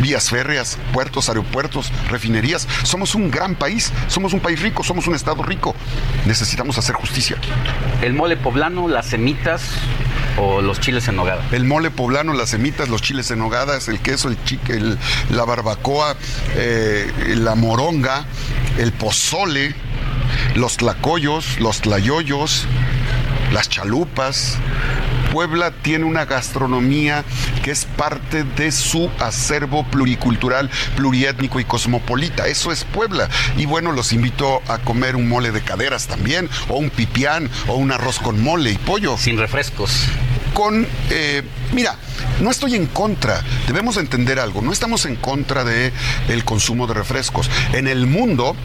vías 0.00 0.28
férreas, 0.28 0.78
puertos, 0.92 1.28
aeropuertos, 1.28 1.92
refinerías. 2.08 2.66
Somos 2.82 3.14
un 3.14 3.30
gran 3.30 3.54
país, 3.54 3.92
somos 4.08 4.32
un 4.32 4.40
país 4.40 4.60
rico, 4.60 4.82
somos 4.82 5.06
un 5.06 5.14
estado 5.14 5.42
rico. 5.42 5.74
Necesitamos 6.26 6.76
hacer 6.78 6.96
justicia. 6.96 7.36
El 8.02 8.14
mole 8.14 8.36
poblano, 8.36 8.88
las 8.88 9.06
semitas 9.06 9.62
o 10.38 10.62
los 10.62 10.80
chiles 10.80 11.06
en 11.08 11.16
nogada. 11.16 11.44
El 11.52 11.64
mole 11.64 11.90
poblano, 11.90 12.32
las 12.32 12.50
semitas, 12.50 12.88
los 12.88 13.02
chiles 13.02 13.30
en 13.30 13.38
nogadas, 13.40 13.88
el 13.88 14.00
queso, 14.00 14.28
el 14.28 14.42
chique, 14.44 14.80
la 15.30 15.44
barbacoa, 15.44 16.16
eh, 16.54 17.34
la 17.36 17.54
moronga, 17.54 18.24
el 18.78 18.92
pozole, 18.92 19.74
los 20.54 20.78
tlacoyos, 20.78 21.60
los 21.60 21.80
tlayoyos, 21.80 22.66
las 23.52 23.68
chalupas, 23.68 24.58
Puebla 25.32 25.70
tiene 25.70 26.04
una 26.04 26.24
gastronomía 26.24 27.24
que 27.62 27.70
es 27.70 27.84
parte 27.84 28.44
de 28.44 28.72
su 28.72 29.10
acervo 29.18 29.84
pluricultural, 29.84 30.70
pluriétnico 30.96 31.60
y 31.60 31.64
cosmopolita. 31.64 32.46
Eso 32.46 32.72
es 32.72 32.84
Puebla. 32.84 33.28
Y 33.56 33.66
bueno, 33.66 33.92
los 33.92 34.12
invito 34.12 34.62
a 34.68 34.78
comer 34.78 35.16
un 35.16 35.28
mole 35.28 35.52
de 35.52 35.62
caderas 35.62 36.06
también, 36.06 36.48
o 36.68 36.76
un 36.76 36.90
pipián, 36.90 37.48
o 37.68 37.76
un 37.76 37.92
arroz 37.92 38.18
con 38.18 38.42
mole 38.42 38.72
y 38.72 38.78
pollo. 38.78 39.16
Sin 39.18 39.38
refrescos 39.38 40.06
con, 40.50 40.86
eh, 41.10 41.42
mira, 41.72 41.96
no 42.40 42.50
estoy 42.50 42.74
en 42.74 42.86
contra, 42.86 43.42
debemos 43.66 43.96
entender 43.96 44.38
algo, 44.38 44.62
no 44.62 44.72
estamos 44.72 45.06
en 45.06 45.16
contra 45.16 45.64
del 45.64 45.92
el 46.28 46.44
consumo 46.44 46.86
de 46.86 46.94
refrescos. 46.94 47.48
En 47.72 47.86
el 47.86 48.06
mundo, 48.06 48.56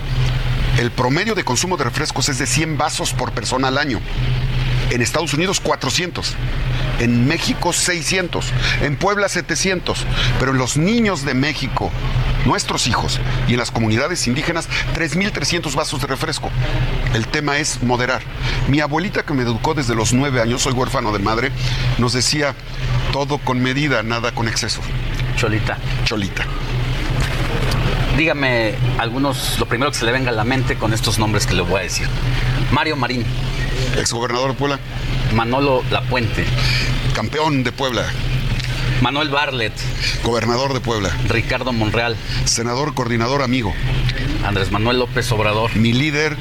el 0.80 0.92
promedio 0.92 1.36
de 1.36 1.44
consumo 1.44 1.78
de 1.78 1.86
refrescos 1.86 2.28
es 2.30 2.38
de 2.38 2.48
100 2.48 2.78
vasos 2.78 3.14
por 3.14 3.32
persona 3.32 3.70
al 3.70 3.78
año. 3.78 4.02
En 4.92 5.02
Estados 5.02 5.34
Unidos 5.34 5.60
400. 5.60 6.34
En 7.00 7.28
México 7.28 7.74
600. 7.74 8.52
En 8.82 8.96
Puebla 8.96 9.30
700. 9.30 10.06
Pero 10.40 10.52
en 10.52 10.58
los 10.58 10.78
niños 10.78 11.26
de 11.26 11.34
México, 11.34 11.92
nuestros 12.46 12.88
hijos, 12.88 13.20
y 13.48 13.54
en 13.54 13.60
las 13.60 13.72
comunidades 13.72 14.28
indígenas 14.28 14.68
3.300 14.96 15.74
vasos 15.76 16.02
de 16.02 16.08
refresco. 16.08 16.50
El 17.14 17.28
tema 17.28 17.58
es 17.58 17.82
moderar. 17.84 18.22
Mi 18.68 18.80
abuelita 18.80 19.24
que 19.24 19.34
me 19.34 19.44
educó 19.44 19.74
desde 19.74 19.96
los 19.96 20.14
nueve 20.14 20.42
años, 20.42 20.62
soy 20.62 20.74
huérfano 20.74 21.12
de 21.12 21.20
madre, 21.20 21.52
nos 21.98 22.14
decía 22.14 22.56
todo 23.12 23.38
con 23.40 23.62
medida, 23.62 24.04
nada 24.04 24.34
con 24.34 24.48
exceso. 24.48 24.82
Cholita. 25.36 25.78
Cholita. 26.06 26.46
Dígame 28.18 28.76
algunos, 28.98 29.60
lo 29.60 29.66
primero 29.66 29.92
que 29.92 29.98
se 29.98 30.06
le 30.06 30.12
venga 30.14 30.30
a 30.30 30.34
la 30.34 30.46
mente 30.46 30.78
con 30.78 30.94
estos 30.94 31.20
nombres 31.20 31.46
que 31.46 31.54
le 31.54 31.64
voy 31.64 31.80
a 31.80 31.84
decir. 31.84 32.08
Mario 32.72 32.96
Marín. 32.96 33.26
Exgobernador 33.98 34.52
de 34.52 34.58
Puebla. 34.58 34.80
Manolo 35.34 35.84
Lapuente. 35.92 36.46
Campeón 37.14 37.64
de 37.64 37.72
Puebla. 37.72 38.06
Manuel 39.02 39.30
Barlet. 39.30 39.74
Gobernador 40.24 40.74
de 40.74 40.80
Puebla. 40.80 41.10
Ricardo 41.28 41.74
Monreal. 41.74 42.16
Senador, 42.46 42.94
coordinador, 42.94 43.42
amigo. 43.42 43.74
Andrés 44.46 44.72
Manuel 44.72 45.00
López 45.00 45.32
Obrador. 45.32 45.76
Mi 45.76 45.92
líder, 45.94 46.38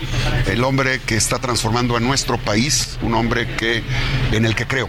el 0.46 0.62
hombre 0.62 1.00
que 1.04 1.16
está 1.16 1.38
transformando 1.38 1.96
a 1.96 2.00
nuestro 2.00 2.38
país, 2.38 2.98
un 3.02 3.14
hombre 3.14 3.54
que, 3.56 3.82
en 4.32 4.44
el 4.44 4.54
que 4.54 4.66
creo. 4.66 4.88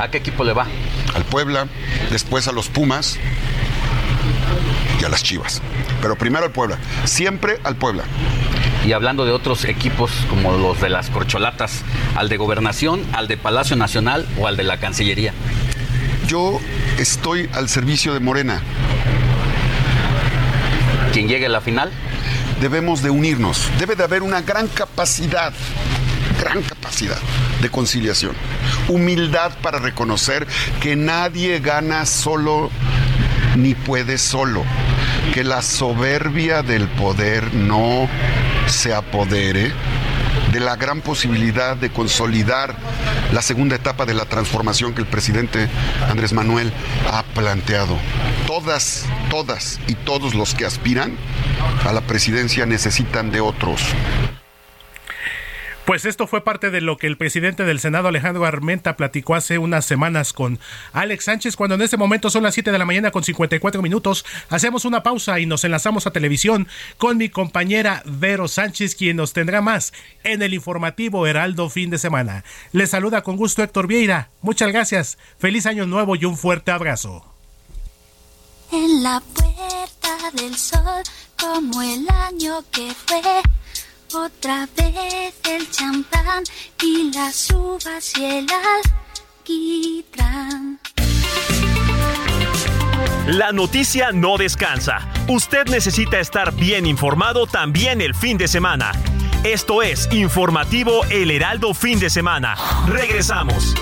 ¿A 0.00 0.08
qué 0.08 0.18
equipo 0.18 0.44
le 0.44 0.52
va? 0.52 0.66
Al 1.14 1.24
Puebla, 1.24 1.68
después 2.10 2.48
a 2.48 2.52
los 2.52 2.68
Pumas 2.68 3.18
y 5.00 5.04
a 5.04 5.08
las 5.08 5.22
Chivas. 5.22 5.62
Pero 6.00 6.16
primero 6.16 6.44
al 6.44 6.52
Puebla, 6.52 6.78
siempre 7.04 7.58
al 7.64 7.76
Puebla. 7.76 8.04
Y 8.86 8.92
hablando 8.92 9.24
de 9.24 9.32
otros 9.32 9.64
equipos 9.64 10.10
como 10.28 10.52
los 10.52 10.80
de 10.80 10.90
las 10.90 11.08
corcholatas, 11.08 11.82
al 12.16 12.28
de 12.28 12.36
gobernación, 12.36 13.02
al 13.12 13.28
de 13.28 13.38
Palacio 13.38 13.76
Nacional 13.76 14.26
o 14.38 14.46
al 14.46 14.56
de 14.56 14.64
la 14.64 14.78
Cancillería. 14.78 15.32
Yo 16.26 16.60
estoy 16.98 17.48
al 17.54 17.68
servicio 17.68 18.12
de 18.12 18.20
Morena. 18.20 18.62
¿Quién 21.12 21.28
llegue 21.28 21.46
a 21.46 21.48
la 21.48 21.60
final? 21.60 21.92
Debemos 22.60 23.02
de 23.02 23.10
unirnos. 23.10 23.70
Debe 23.78 23.96
de 23.96 24.04
haber 24.04 24.22
una 24.22 24.42
gran 24.42 24.68
capacidad, 24.68 25.52
gran 26.40 26.62
capacidad 26.62 27.18
de 27.62 27.70
conciliación. 27.70 28.34
Humildad 28.88 29.52
para 29.62 29.78
reconocer 29.78 30.46
que 30.80 30.94
nadie 30.96 31.60
gana 31.60 32.04
solo 32.04 32.70
ni 33.56 33.74
puede 33.74 34.18
solo. 34.18 34.64
Que 35.32 35.42
la 35.42 35.62
soberbia 35.62 36.62
del 36.62 36.88
poder 36.88 37.54
no 37.54 38.08
se 38.74 38.92
apodere 38.92 39.72
de 40.52 40.60
la 40.60 40.76
gran 40.76 41.00
posibilidad 41.00 41.76
de 41.76 41.90
consolidar 41.90 42.76
la 43.32 43.42
segunda 43.42 43.76
etapa 43.76 44.04
de 44.04 44.14
la 44.14 44.24
transformación 44.24 44.94
que 44.94 45.00
el 45.00 45.06
presidente 45.06 45.68
Andrés 46.08 46.32
Manuel 46.32 46.72
ha 47.10 47.22
planteado. 47.22 47.98
Todas, 48.46 49.06
todas 49.30 49.80
y 49.86 49.94
todos 49.94 50.34
los 50.34 50.54
que 50.54 50.66
aspiran 50.66 51.16
a 51.84 51.92
la 51.92 52.02
presidencia 52.02 52.66
necesitan 52.66 53.30
de 53.30 53.40
otros. 53.40 53.80
Pues 55.84 56.06
esto 56.06 56.26
fue 56.26 56.42
parte 56.42 56.70
de 56.70 56.80
lo 56.80 56.96
que 56.96 57.06
el 57.06 57.18
presidente 57.18 57.64
del 57.64 57.78
Senado, 57.78 58.08
Alejandro 58.08 58.46
Armenta, 58.46 58.96
platicó 58.96 59.34
hace 59.34 59.58
unas 59.58 59.84
semanas 59.84 60.32
con 60.32 60.58
Alex 60.94 61.26
Sánchez, 61.26 61.56
cuando 61.56 61.74
en 61.74 61.82
este 61.82 61.98
momento 61.98 62.30
son 62.30 62.42
las 62.42 62.54
7 62.54 62.72
de 62.72 62.78
la 62.78 62.86
mañana 62.86 63.10
con 63.10 63.22
54 63.22 63.82
minutos. 63.82 64.24
Hacemos 64.48 64.86
una 64.86 65.02
pausa 65.02 65.38
y 65.40 65.46
nos 65.46 65.62
enlazamos 65.62 66.06
a 66.06 66.10
televisión 66.10 66.68
con 66.96 67.18
mi 67.18 67.28
compañera 67.28 68.02
Vero 68.06 68.48
Sánchez, 68.48 68.94
quien 68.94 69.18
nos 69.18 69.34
tendrá 69.34 69.60
más 69.60 69.92
en 70.22 70.40
el 70.40 70.54
informativo 70.54 71.26
Heraldo 71.26 71.68
fin 71.68 71.90
de 71.90 71.98
semana. 71.98 72.44
Les 72.72 72.88
saluda 72.88 73.22
con 73.22 73.36
gusto 73.36 73.62
Héctor 73.62 73.86
Vieira. 73.86 74.30
Muchas 74.40 74.72
gracias. 74.72 75.18
Feliz 75.38 75.66
año 75.66 75.86
nuevo 75.86 76.16
y 76.16 76.24
un 76.24 76.38
fuerte 76.38 76.70
abrazo. 76.70 77.26
En 78.72 79.02
la 79.02 79.20
puerta 79.20 80.30
del 80.32 80.56
sol, 80.56 81.02
como 81.38 81.82
el 81.82 82.08
año 82.08 82.64
que 82.72 82.90
fue 83.06 83.20
otra 84.14 84.68
vez 84.76 85.34
el 85.50 85.70
champán 85.70 86.44
y 86.82 87.12
las 87.12 87.50
uvas 87.50 88.12
y 88.16 88.24
el 88.24 88.46
alquitrán. 89.40 90.78
La 93.26 93.52
noticia 93.52 94.12
no 94.12 94.36
descansa. 94.36 95.08
Usted 95.28 95.66
necesita 95.66 96.20
estar 96.20 96.54
bien 96.54 96.86
informado 96.86 97.46
también 97.46 98.00
el 98.00 98.14
fin 98.14 98.36
de 98.36 98.48
semana. 98.48 98.92
Esto 99.44 99.82
es 99.82 100.08
Informativo 100.12 101.04
El 101.10 101.30
Heraldo 101.30 101.74
Fin 101.74 101.98
de 101.98 102.10
Semana. 102.10 102.54
Regresamos. 102.86 103.74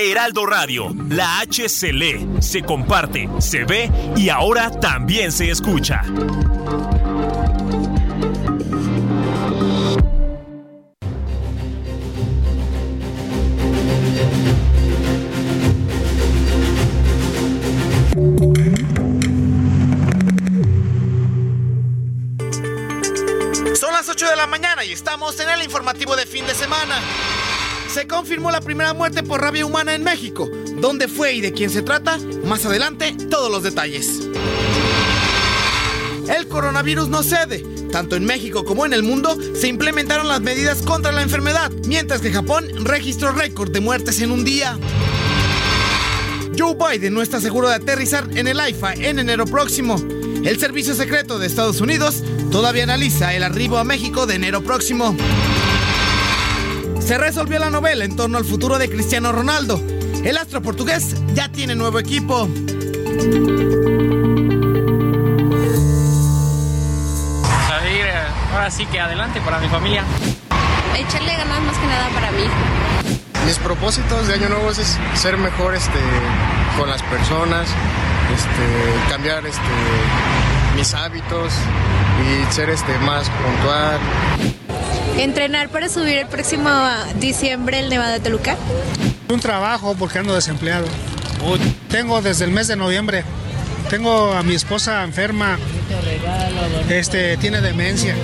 Heraldo 0.00 0.46
Radio, 0.46 0.94
la 1.08 1.40
H 1.40 1.68
se 1.68 1.92
lee, 1.92 2.24
se 2.38 2.62
comparte, 2.62 3.28
se 3.40 3.64
ve 3.64 3.90
y 4.16 4.28
ahora 4.28 4.70
también 4.70 5.32
se 5.32 5.50
escucha. 5.50 6.04
Son 23.74 23.92
las 23.92 24.08
8 24.08 24.30
de 24.30 24.36
la 24.36 24.46
mañana 24.46 24.84
y 24.84 24.92
estamos 24.92 25.40
en 25.40 25.48
el 25.48 25.64
informativo 25.64 26.14
de 26.14 26.24
fin 26.24 26.46
de 26.46 26.54
semana 26.54 27.00
se 27.98 28.06
confirmó 28.06 28.52
la 28.52 28.60
primera 28.60 28.94
muerte 28.94 29.24
por 29.24 29.40
rabia 29.40 29.66
humana 29.66 29.92
en 29.92 30.04
México. 30.04 30.48
¿Dónde 30.80 31.08
fue 31.08 31.32
y 31.32 31.40
de 31.40 31.52
quién 31.52 31.68
se 31.68 31.82
trata? 31.82 32.16
Más 32.44 32.64
adelante, 32.64 33.16
todos 33.28 33.50
los 33.50 33.64
detalles. 33.64 34.20
El 36.28 36.46
coronavirus 36.46 37.08
no 37.08 37.24
cede. 37.24 37.64
Tanto 37.90 38.14
en 38.14 38.24
México 38.24 38.64
como 38.64 38.86
en 38.86 38.92
el 38.92 39.02
mundo 39.02 39.36
se 39.52 39.66
implementaron 39.66 40.28
las 40.28 40.40
medidas 40.40 40.82
contra 40.82 41.10
la 41.10 41.22
enfermedad, 41.22 41.72
mientras 41.88 42.20
que 42.20 42.30
Japón 42.30 42.68
registró 42.84 43.32
récord 43.32 43.72
de 43.72 43.80
muertes 43.80 44.20
en 44.20 44.30
un 44.30 44.44
día. 44.44 44.78
Joe 46.56 46.76
Biden 46.76 47.14
no 47.14 47.20
está 47.20 47.40
seguro 47.40 47.68
de 47.68 47.74
aterrizar 47.74 48.28
en 48.32 48.46
el 48.46 48.60
AIFA 48.60 48.94
en 48.94 49.18
enero 49.18 49.44
próximo. 49.44 49.96
El 50.44 50.60
Servicio 50.60 50.94
Secreto 50.94 51.40
de 51.40 51.48
Estados 51.48 51.80
Unidos 51.80 52.22
todavía 52.52 52.84
analiza 52.84 53.34
el 53.34 53.42
arribo 53.42 53.76
a 53.76 53.82
México 53.82 54.24
de 54.24 54.36
enero 54.36 54.62
próximo. 54.62 55.16
Se 57.08 57.16
resolvió 57.16 57.58
la 57.58 57.70
novela 57.70 58.04
en 58.04 58.14
torno 58.16 58.36
al 58.36 58.44
futuro 58.44 58.76
de 58.76 58.90
Cristiano 58.90 59.32
Ronaldo. 59.32 59.82
El 60.22 60.36
astro 60.36 60.60
portugués 60.60 61.16
ya 61.32 61.50
tiene 61.50 61.74
nuevo 61.74 61.98
equipo. 61.98 62.46
Salir, 67.66 68.04
ahora 68.52 68.70
sí 68.70 68.84
que 68.84 69.00
adelante 69.00 69.40
para 69.40 69.58
mi 69.58 69.68
familia. 69.68 70.04
Echarle 70.98 71.34
ganas 71.34 71.60
más 71.62 71.78
que 71.78 71.86
nada 71.86 72.10
para 72.10 72.30
mí. 72.30 72.44
Mis 73.46 73.56
propósitos 73.56 74.28
de 74.28 74.34
año 74.34 74.50
nuevo 74.50 74.70
es 74.70 74.98
ser 75.14 75.38
mejor 75.38 75.74
este, 75.74 76.00
con 76.78 76.90
las 76.90 77.02
personas, 77.04 77.68
este, 78.34 79.10
cambiar 79.10 79.46
este, 79.46 79.62
mis 80.76 80.92
hábitos 80.92 81.54
y 82.20 82.52
ser 82.52 82.68
este, 82.68 82.98
más 82.98 83.30
puntual. 83.30 83.98
Entrenar 85.18 85.68
para 85.68 85.88
subir 85.88 86.16
el 86.16 86.26
próximo 86.28 86.70
diciembre 87.16 87.80
el 87.80 87.88
Nevado 87.88 88.12
de 88.12 88.20
Toluca. 88.20 88.56
Un 89.28 89.40
trabajo 89.40 89.96
porque 89.98 90.20
ando 90.20 90.32
desempleado. 90.32 90.86
Tengo 91.88 92.22
desde 92.22 92.44
el 92.44 92.52
mes 92.52 92.68
de 92.68 92.76
noviembre. 92.76 93.24
Tengo 93.90 94.32
a 94.32 94.44
mi 94.44 94.54
esposa 94.54 95.02
enferma. 95.02 95.58
Este 96.88 97.36
tiene 97.38 97.60
demencia. 97.60 98.14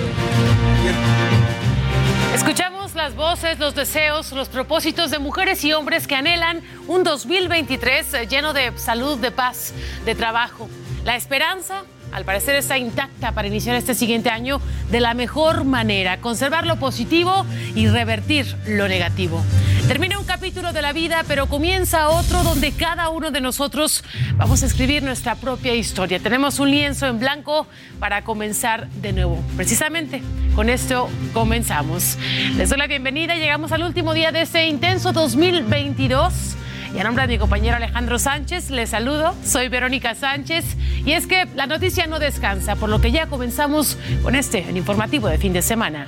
Escuchamos 2.33 2.95
las 2.95 3.13
voces, 3.13 3.59
los 3.59 3.75
deseos, 3.75 4.31
los 4.31 4.47
propósitos 4.47 5.11
de 5.11 5.19
mujeres 5.19 5.65
y 5.65 5.73
hombres 5.73 6.07
que 6.07 6.15
anhelan 6.15 6.61
un 6.87 7.03
2023 7.03 8.29
lleno 8.29 8.53
de 8.53 8.71
salud, 8.77 9.17
de 9.17 9.31
paz, 9.31 9.73
de 10.05 10.15
trabajo. 10.15 10.69
La 11.03 11.17
esperanza 11.17 11.83
al 12.15 12.23
parecer 12.23 12.55
está 12.55 12.77
intacta 12.77 13.33
para 13.33 13.49
iniciar 13.49 13.75
este 13.75 13.93
siguiente 13.93 14.29
año 14.29 14.61
de 14.89 15.01
la 15.01 15.13
mejor 15.13 15.65
manera, 15.65 16.21
conservar 16.21 16.65
lo 16.65 16.77
positivo 16.77 17.45
y 17.75 17.87
revertir 17.87 18.55
lo 18.65 18.87
negativo. 18.87 19.43
Termina 19.89 20.17
un 20.17 20.23
capítulo 20.23 20.71
de 20.71 20.81
la 20.81 20.93
vida, 20.93 21.25
pero 21.27 21.47
comienza 21.47 22.07
otro 22.07 22.41
donde 22.43 22.71
cada 22.71 23.09
uno 23.09 23.31
de 23.31 23.41
nosotros 23.41 24.01
vamos 24.37 24.63
a 24.63 24.65
escribir 24.65 25.03
nuestra 25.03 25.35
propia 25.35 25.75
historia. 25.75 26.17
Tenemos 26.19 26.59
un 26.59 26.71
lienzo 26.71 27.05
en 27.05 27.19
blanco 27.19 27.67
para 27.99 28.23
comenzar 28.23 28.87
de 28.91 29.11
nuevo. 29.11 29.43
Precisamente 29.57 30.23
con 30.55 30.69
esto 30.69 31.09
comenzamos. 31.33 32.17
Les 32.55 32.69
doy 32.69 32.77
la 32.77 32.87
bienvenida. 32.87 33.35
Llegamos 33.35 33.73
al 33.73 33.83
último 33.83 34.13
día 34.13 34.31
de 34.31 34.41
este 34.41 34.67
intenso 34.67 35.11
2022 35.11 36.55
Y 36.95 36.99
a 36.99 37.03
nombre 37.03 37.23
de 37.23 37.33
mi 37.33 37.37
compañero 37.37 37.75
Alejandro 37.75 38.17
Sánchez, 38.17 38.69
les 38.69 38.91
saludo. 38.91 39.35
Soy 39.43 39.67
Verónica 39.67 40.15
Sánchez. 40.15 40.77
Y 41.05 41.11
es 41.11 41.27
que 41.27 41.45
la 41.53 41.67
noticia 41.67 42.07
no 42.07 42.19
descansa, 42.19 42.77
por 42.77 42.87
lo 42.87 43.01
que 43.01 43.11
ya 43.11 43.27
comenzamos 43.27 43.97
con 44.23 44.33
este 44.33 44.59
informativo 44.59 45.27
de 45.27 45.37
fin 45.37 45.51
de 45.51 45.61
semana. 45.61 46.07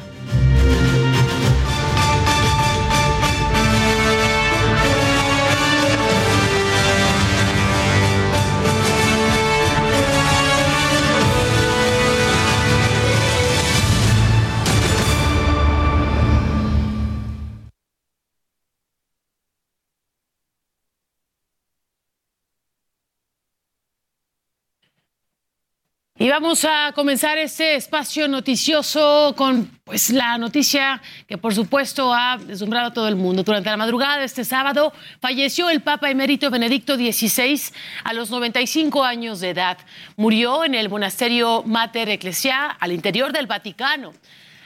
Y 26.19 26.29
vamos 26.29 26.65
a 26.65 26.93
comenzar 26.95 27.37
este 27.37 27.75
espacio 27.75 28.27
noticioso 28.27 29.35
con 29.37 29.69
pues 29.83 30.09
la 30.09 30.39
noticia 30.39 30.99
que 31.27 31.37
por 31.37 31.53
supuesto 31.53 32.11
ha 32.11 32.37
deslumbrado 32.37 32.87
a 32.87 32.93
todo 32.93 33.07
el 33.07 33.15
mundo. 33.15 33.43
Durante 33.43 33.69
la 33.69 33.77
madrugada 33.77 34.17
de 34.17 34.25
este 34.25 34.43
sábado 34.43 34.91
falleció 35.21 35.69
el 35.69 35.81
Papa 35.81 36.09
emérito 36.09 36.49
Benedicto 36.49 36.95
XVI 36.95 37.61
a 38.03 38.13
los 38.13 38.31
95 38.31 39.03
años 39.03 39.41
de 39.41 39.51
edad. 39.51 39.77
Murió 40.15 40.65
en 40.65 40.73
el 40.73 40.89
monasterio 40.89 41.61
Mater 41.67 42.09
Ecclesia 42.09 42.65
al 42.65 42.93
interior 42.93 43.31
del 43.31 43.45
Vaticano. 43.45 44.11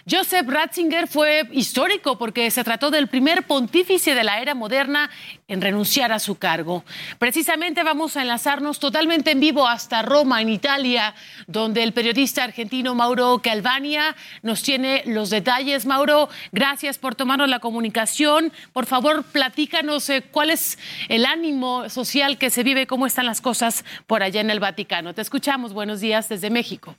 Joseph 0.09 0.47
Ratzinger 0.47 1.07
fue 1.07 1.47
histórico 1.51 2.17
porque 2.17 2.49
se 2.51 2.63
trató 2.63 2.89
del 2.91 3.07
primer 3.07 3.43
pontífice 3.43 4.15
de 4.15 4.23
la 4.23 4.41
era 4.41 4.55
moderna 4.55 5.09
en 5.47 5.61
renunciar 5.61 6.11
a 6.11 6.19
su 6.19 6.35
cargo. 6.35 6.83
Precisamente 7.19 7.83
vamos 7.83 8.17
a 8.17 8.21
enlazarnos 8.21 8.79
totalmente 8.79 9.31
en 9.31 9.39
vivo 9.39 9.67
hasta 9.67 10.01
Roma, 10.01 10.41
en 10.41 10.49
Italia, 10.49 11.13
donde 11.47 11.83
el 11.83 11.93
periodista 11.93 12.43
argentino 12.43 12.95
Mauro 12.95 13.41
Calvania 13.43 14.15
nos 14.41 14.63
tiene 14.63 15.03
los 15.05 15.29
detalles. 15.29 15.85
Mauro, 15.85 16.29
gracias 16.51 16.97
por 16.97 17.15
tomarnos 17.15 17.49
la 17.49 17.59
comunicación. 17.59 18.51
Por 18.73 18.85
favor, 18.85 19.23
platícanos 19.23 20.09
eh, 20.09 20.23
cuál 20.31 20.49
es 20.49 20.79
el 21.09 21.25
ánimo 21.25 21.89
social 21.89 22.37
que 22.37 22.49
se 22.49 22.63
vive, 22.63 22.87
cómo 22.87 23.05
están 23.05 23.25
las 23.25 23.41
cosas 23.41 23.85
por 24.07 24.23
allá 24.23 24.41
en 24.41 24.49
el 24.49 24.59
Vaticano. 24.59 25.13
Te 25.13 25.21
escuchamos. 25.21 25.73
Buenos 25.73 25.99
días 25.99 26.29
desde 26.29 26.49
México. 26.49 26.95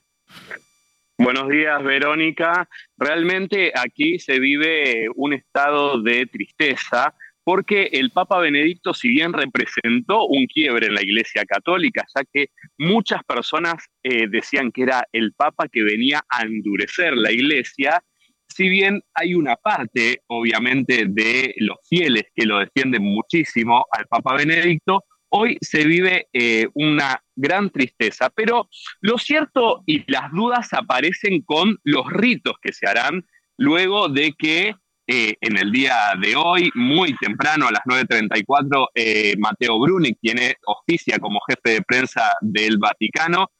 Buenos 1.17 1.47
días, 1.47 1.83
Verónica. 1.83 2.67
Realmente 2.97 3.71
aquí 3.75 4.17
se 4.17 4.39
vive 4.39 5.05
un 5.15 5.33
estado 5.33 6.01
de 6.01 6.25
tristeza 6.25 7.13
porque 7.43 7.89
el 7.91 8.09
Papa 8.09 8.39
Benedicto, 8.39 8.95
si 8.95 9.09
bien 9.09 9.31
representó 9.31 10.25
un 10.25 10.47
quiebre 10.47 10.87
en 10.87 10.95
la 10.95 11.03
Iglesia 11.03 11.45
Católica, 11.45 12.03
ya 12.15 12.23
que 12.31 12.47
muchas 12.79 13.23
personas 13.25 13.75
eh, 14.01 14.27
decían 14.27 14.71
que 14.71 14.83
era 14.83 15.03
el 15.11 15.33
Papa 15.33 15.67
que 15.71 15.83
venía 15.83 16.23
a 16.29 16.43
endurecer 16.43 17.15
la 17.15 17.31
Iglesia, 17.31 18.01
si 18.47 18.69
bien 18.69 19.01
hay 19.13 19.35
una 19.35 19.55
parte, 19.55 20.21
obviamente, 20.27 21.05
de 21.07 21.53
los 21.57 21.77
fieles 21.87 22.23
que 22.33 22.45
lo 22.45 22.59
defienden 22.59 23.03
muchísimo 23.03 23.85
al 23.91 24.07
Papa 24.07 24.35
Benedicto, 24.35 25.03
hoy 25.35 25.57
se 25.61 25.85
vive 25.85 26.27
eh, 26.31 26.67
una 26.75 27.23
gran 27.35 27.71
tristeza, 27.71 28.29
pero 28.29 28.69
lo 29.01 29.17
cierto 29.17 29.81
y 29.87 30.09
las 30.11 30.31
dudas 30.31 30.71
aparecen 30.73 31.41
con 31.41 31.79
los 31.83 32.05
ritos 32.11 32.53
que 32.61 32.71
se 32.71 32.87
harán 32.87 33.25
luego 33.57 34.09
de 34.09 34.33
que 34.37 34.75
eh, 35.07 35.33
en 35.41 35.57
el 35.57 35.71
día 35.71 35.95
de 36.21 36.35
hoy, 36.35 36.69
muy 36.75 37.15
temprano, 37.17 37.67
a 37.67 37.71
las 37.71 37.81
9.34, 37.81 38.87
eh, 38.93 39.33
Mateo 39.39 39.79
Bruni, 39.79 40.13
quien 40.15 40.37
es, 40.37 40.53
oficia 40.65 41.17
como 41.17 41.41
jefe 41.47 41.77
de 41.77 41.81
prensa 41.81 42.31
del 42.41 42.77
Vaticano, 42.77 43.51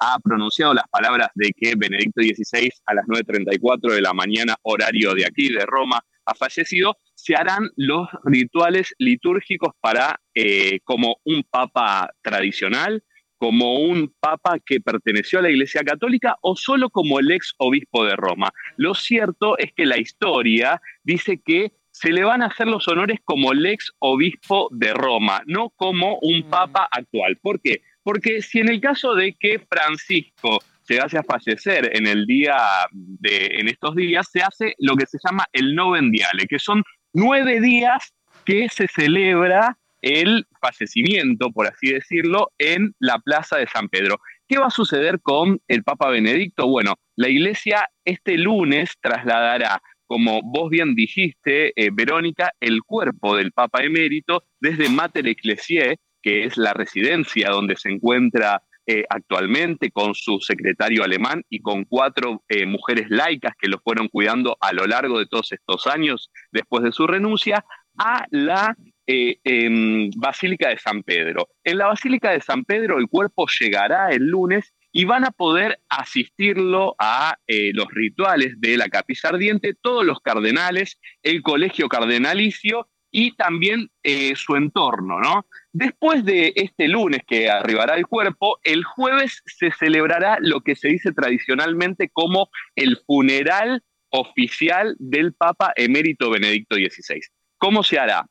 ha 0.00 0.18
pronunciado 0.18 0.74
las 0.74 0.86
palabras 0.88 1.28
de 1.34 1.50
que 1.56 1.72
Benedicto 1.76 2.20
XVI 2.20 2.70
a 2.84 2.92
las 2.92 3.06
9.34 3.06 3.94
de 3.94 4.02
la 4.02 4.12
mañana, 4.12 4.54
horario 4.60 5.14
de 5.14 5.24
aquí, 5.24 5.48
de 5.48 5.64
Roma, 5.64 5.98
ha 6.26 6.34
fallecido, 6.34 6.98
se 7.16 7.34
harán 7.34 7.70
los 7.76 8.08
rituales 8.24 8.94
litúrgicos 8.98 9.74
para, 9.80 10.20
eh, 10.34 10.80
como 10.84 11.16
un 11.24 11.42
papa 11.42 12.10
tradicional, 12.22 13.02
como 13.38 13.80
un 13.80 14.14
papa 14.20 14.58
que 14.64 14.80
perteneció 14.80 15.38
a 15.38 15.42
la 15.42 15.50
Iglesia 15.50 15.82
Católica 15.82 16.36
o 16.42 16.56
solo 16.56 16.90
como 16.90 17.18
el 17.18 17.30
ex 17.30 17.54
obispo 17.58 18.04
de 18.04 18.16
Roma. 18.16 18.52
Lo 18.76 18.94
cierto 18.94 19.58
es 19.58 19.72
que 19.72 19.86
la 19.86 19.98
historia 19.98 20.80
dice 21.02 21.40
que 21.44 21.72
se 21.90 22.12
le 22.12 22.24
van 22.24 22.42
a 22.42 22.46
hacer 22.46 22.66
los 22.66 22.86
honores 22.88 23.18
como 23.24 23.52
el 23.52 23.64
ex 23.64 23.92
obispo 23.98 24.68
de 24.70 24.92
Roma, 24.92 25.42
no 25.46 25.70
como 25.70 26.18
un 26.20 26.40
mm. 26.40 26.50
papa 26.50 26.88
actual. 26.90 27.38
¿Por 27.38 27.60
qué? 27.60 27.82
Porque 28.02 28.42
si 28.42 28.60
en 28.60 28.68
el 28.68 28.80
caso 28.80 29.14
de 29.14 29.34
que 29.34 29.58
Francisco 29.58 30.58
llegase 30.88 31.18
a 31.18 31.22
fallecer 31.22 31.90
en 31.96 32.06
el 32.06 32.26
día 32.26 32.56
de, 32.92 33.46
en 33.52 33.68
estos 33.68 33.96
días, 33.96 34.28
se 34.30 34.42
hace 34.42 34.74
lo 34.78 34.94
que 34.96 35.06
se 35.06 35.18
llama 35.24 35.46
el 35.52 35.74
novendiale, 35.74 36.46
que 36.46 36.58
son 36.58 36.82
nueve 37.16 37.60
días 37.62 38.12
que 38.44 38.68
se 38.68 38.86
celebra 38.88 39.78
el 40.02 40.46
fallecimiento, 40.60 41.50
por 41.50 41.66
así 41.66 41.90
decirlo, 41.90 42.52
en 42.58 42.94
la 42.98 43.18
Plaza 43.18 43.56
de 43.56 43.66
San 43.66 43.88
Pedro. 43.88 44.20
¿Qué 44.46 44.58
va 44.58 44.66
a 44.66 44.70
suceder 44.70 45.20
con 45.22 45.58
el 45.66 45.82
Papa 45.82 46.10
Benedicto? 46.10 46.68
Bueno, 46.68 46.96
la 47.16 47.30
Iglesia 47.30 47.88
este 48.04 48.36
lunes 48.36 48.92
trasladará, 49.00 49.80
como 50.06 50.42
vos 50.42 50.68
bien 50.68 50.94
dijiste, 50.94 51.72
eh, 51.74 51.88
Verónica, 51.90 52.52
el 52.60 52.82
cuerpo 52.82 53.34
del 53.34 53.50
Papa 53.50 53.82
emérito 53.82 54.44
desde 54.60 54.90
Mater 54.90 55.26
Ecclesiae, 55.26 55.96
que 56.22 56.44
es 56.44 56.58
la 56.58 56.74
residencia 56.74 57.48
donde 57.48 57.76
se 57.76 57.88
encuentra 57.88 58.62
eh, 58.88 59.04
actualmente 59.10 59.90
con 59.90 60.14
su 60.14 60.38
secretario 60.38 61.02
alemán 61.02 61.42
y 61.48 61.58
con 61.58 61.86
cuatro 61.86 62.44
eh, 62.48 62.66
mujeres 62.66 63.06
laicas 63.08 63.56
que 63.58 63.66
lo 63.66 63.80
fueron 63.80 64.06
cuidando 64.06 64.56
a 64.60 64.72
lo 64.72 64.86
largo 64.86 65.18
de 65.18 65.26
todos 65.26 65.50
estos 65.50 65.88
años 65.88 66.30
después 66.52 66.84
de 66.84 66.92
su 66.92 67.04
renuncia, 67.04 67.64
a 67.98 68.26
la 68.30 68.76
eh, 69.08 69.40
em, 69.42 70.08
Basílica 70.16 70.68
de 70.68 70.78
San 70.78 71.02
Pedro. 71.02 71.48
En 71.64 71.78
la 71.78 71.88
Basílica 71.88 72.30
de 72.30 72.40
San 72.40 72.64
Pedro 72.64 72.98
el 72.98 73.08
cuerpo 73.08 73.48
llegará 73.58 74.10
el 74.10 74.28
lunes 74.28 74.72
y 74.92 75.04
van 75.04 75.24
a 75.24 75.32
poder 75.32 75.80
asistirlo 75.88 76.94
a 77.00 77.36
los 77.48 77.88
rituales 77.90 78.54
de 78.60 78.76
la 78.76 78.88
capilla 78.88 79.30
ardiente 79.30 79.74
todos 79.74 80.06
los 80.06 80.20
cardenales, 80.20 81.00
el 81.24 81.42
colegio 81.42 81.88
cardenalicio 81.88 82.88
y 83.10 83.34
también 83.34 83.90
su 84.36 84.56
entorno, 84.56 85.20
¿no? 85.20 85.44
Después 85.78 86.24
de 86.24 86.54
este 86.56 86.88
lunes 86.88 87.20
que 87.26 87.50
arribará 87.50 87.96
el 87.96 88.06
cuerpo, 88.06 88.58
el 88.62 88.82
jueves 88.82 89.42
se 89.44 89.70
celebrará 89.72 90.38
lo 90.40 90.62
que 90.62 90.74
se 90.74 90.88
dice 90.88 91.12
tradicionalmente 91.12 92.08
como 92.10 92.48
el 92.76 92.96
funeral 93.06 93.82
oficial 94.08 94.96
del 94.98 95.34
Papa 95.34 95.74
emérito 95.76 96.30
Benedicto 96.30 96.76
XVI. 96.76 97.20
¿Cómo 97.58 97.82
se 97.82 97.98
hará? 97.98 98.24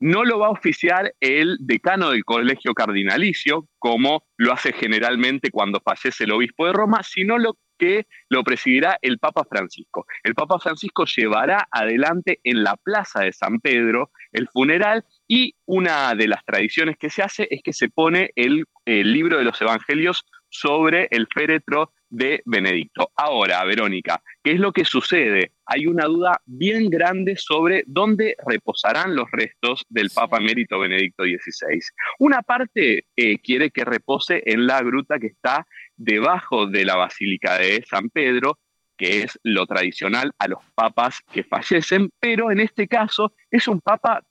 No 0.00 0.24
lo 0.24 0.40
va 0.40 0.48
a 0.48 0.50
oficiar 0.50 1.14
el 1.20 1.58
decano 1.60 2.10
del 2.10 2.24
Colegio 2.24 2.74
Cardinalicio, 2.74 3.68
como 3.78 4.24
lo 4.36 4.52
hace 4.52 4.72
generalmente 4.72 5.52
cuando 5.52 5.80
fallece 5.84 6.24
el 6.24 6.32
obispo 6.32 6.66
de 6.66 6.72
Roma, 6.72 7.04
sino 7.04 7.38
lo 7.38 7.56
que 7.80 8.06
lo 8.28 8.44
presidirá 8.44 8.98
el 9.00 9.18
Papa 9.18 9.44
Francisco. 9.48 10.06
El 10.22 10.34
Papa 10.34 10.58
Francisco 10.58 11.06
llevará 11.06 11.66
adelante 11.70 12.38
en 12.44 12.62
la 12.62 12.76
Plaza 12.76 13.20
de 13.20 13.32
San 13.32 13.58
Pedro 13.58 14.10
el 14.32 14.48
funeral 14.48 15.04
y 15.26 15.54
una 15.64 16.14
de 16.14 16.28
las 16.28 16.44
tradiciones 16.44 16.98
que 16.98 17.08
se 17.08 17.22
hace 17.22 17.48
es 17.50 17.62
que 17.62 17.72
se 17.72 17.88
pone 17.88 18.32
el, 18.36 18.66
libro 18.84 19.38
de 19.38 19.44
los 19.44 19.60
Evangelios 19.62 20.26
sobre 20.48 21.06
el 21.12 21.28
féretro 21.32 21.92
de 22.08 22.42
Benedicto. 22.44 23.12
Ahora, 23.14 23.64
Verónica, 23.64 24.20
¿qué 24.42 24.52
es 24.52 24.58
lo 24.58 24.72
que 24.72 24.84
sucede? 24.84 25.52
Hay 25.64 25.86
una 25.86 26.06
duda 26.06 26.40
bien 26.44 26.90
grande 26.90 27.36
sobre 27.36 27.84
dónde 27.86 28.34
reposarán 28.44 29.14
los 29.14 29.30
restos 29.30 29.86
del 29.88 30.10
Papa 30.12 30.38
emérito 30.38 30.80
Benedicto 30.80 31.22
XVI. 31.22 31.80
Una 32.18 32.42
parte 32.42 33.06
eh, 33.14 33.38
quiere 33.38 33.70
que 33.70 33.84
repose 33.84 34.42
en 34.44 34.66
la 34.66 34.82
gruta 34.82 35.20
que 35.20 35.28
está 35.28 35.64
debajo 36.00 36.66
de 36.66 36.86
la 36.86 36.96
Basílica 36.96 37.58
de 37.58 37.84
San 37.86 38.08
Pedro, 38.08 38.58
que 38.96 39.22
es 39.22 39.38
lo 39.42 39.66
tradicional 39.66 40.32
a 40.38 40.48
los 40.48 40.60
papas 40.74 41.20
que 41.30 41.44
fallecen, 41.44 42.10
pero 42.18 42.50
en 42.50 42.60
este 42.60 42.88
caso 42.88 43.34
es 43.50 43.68
un 43.68 43.80
papa, 43.80 44.22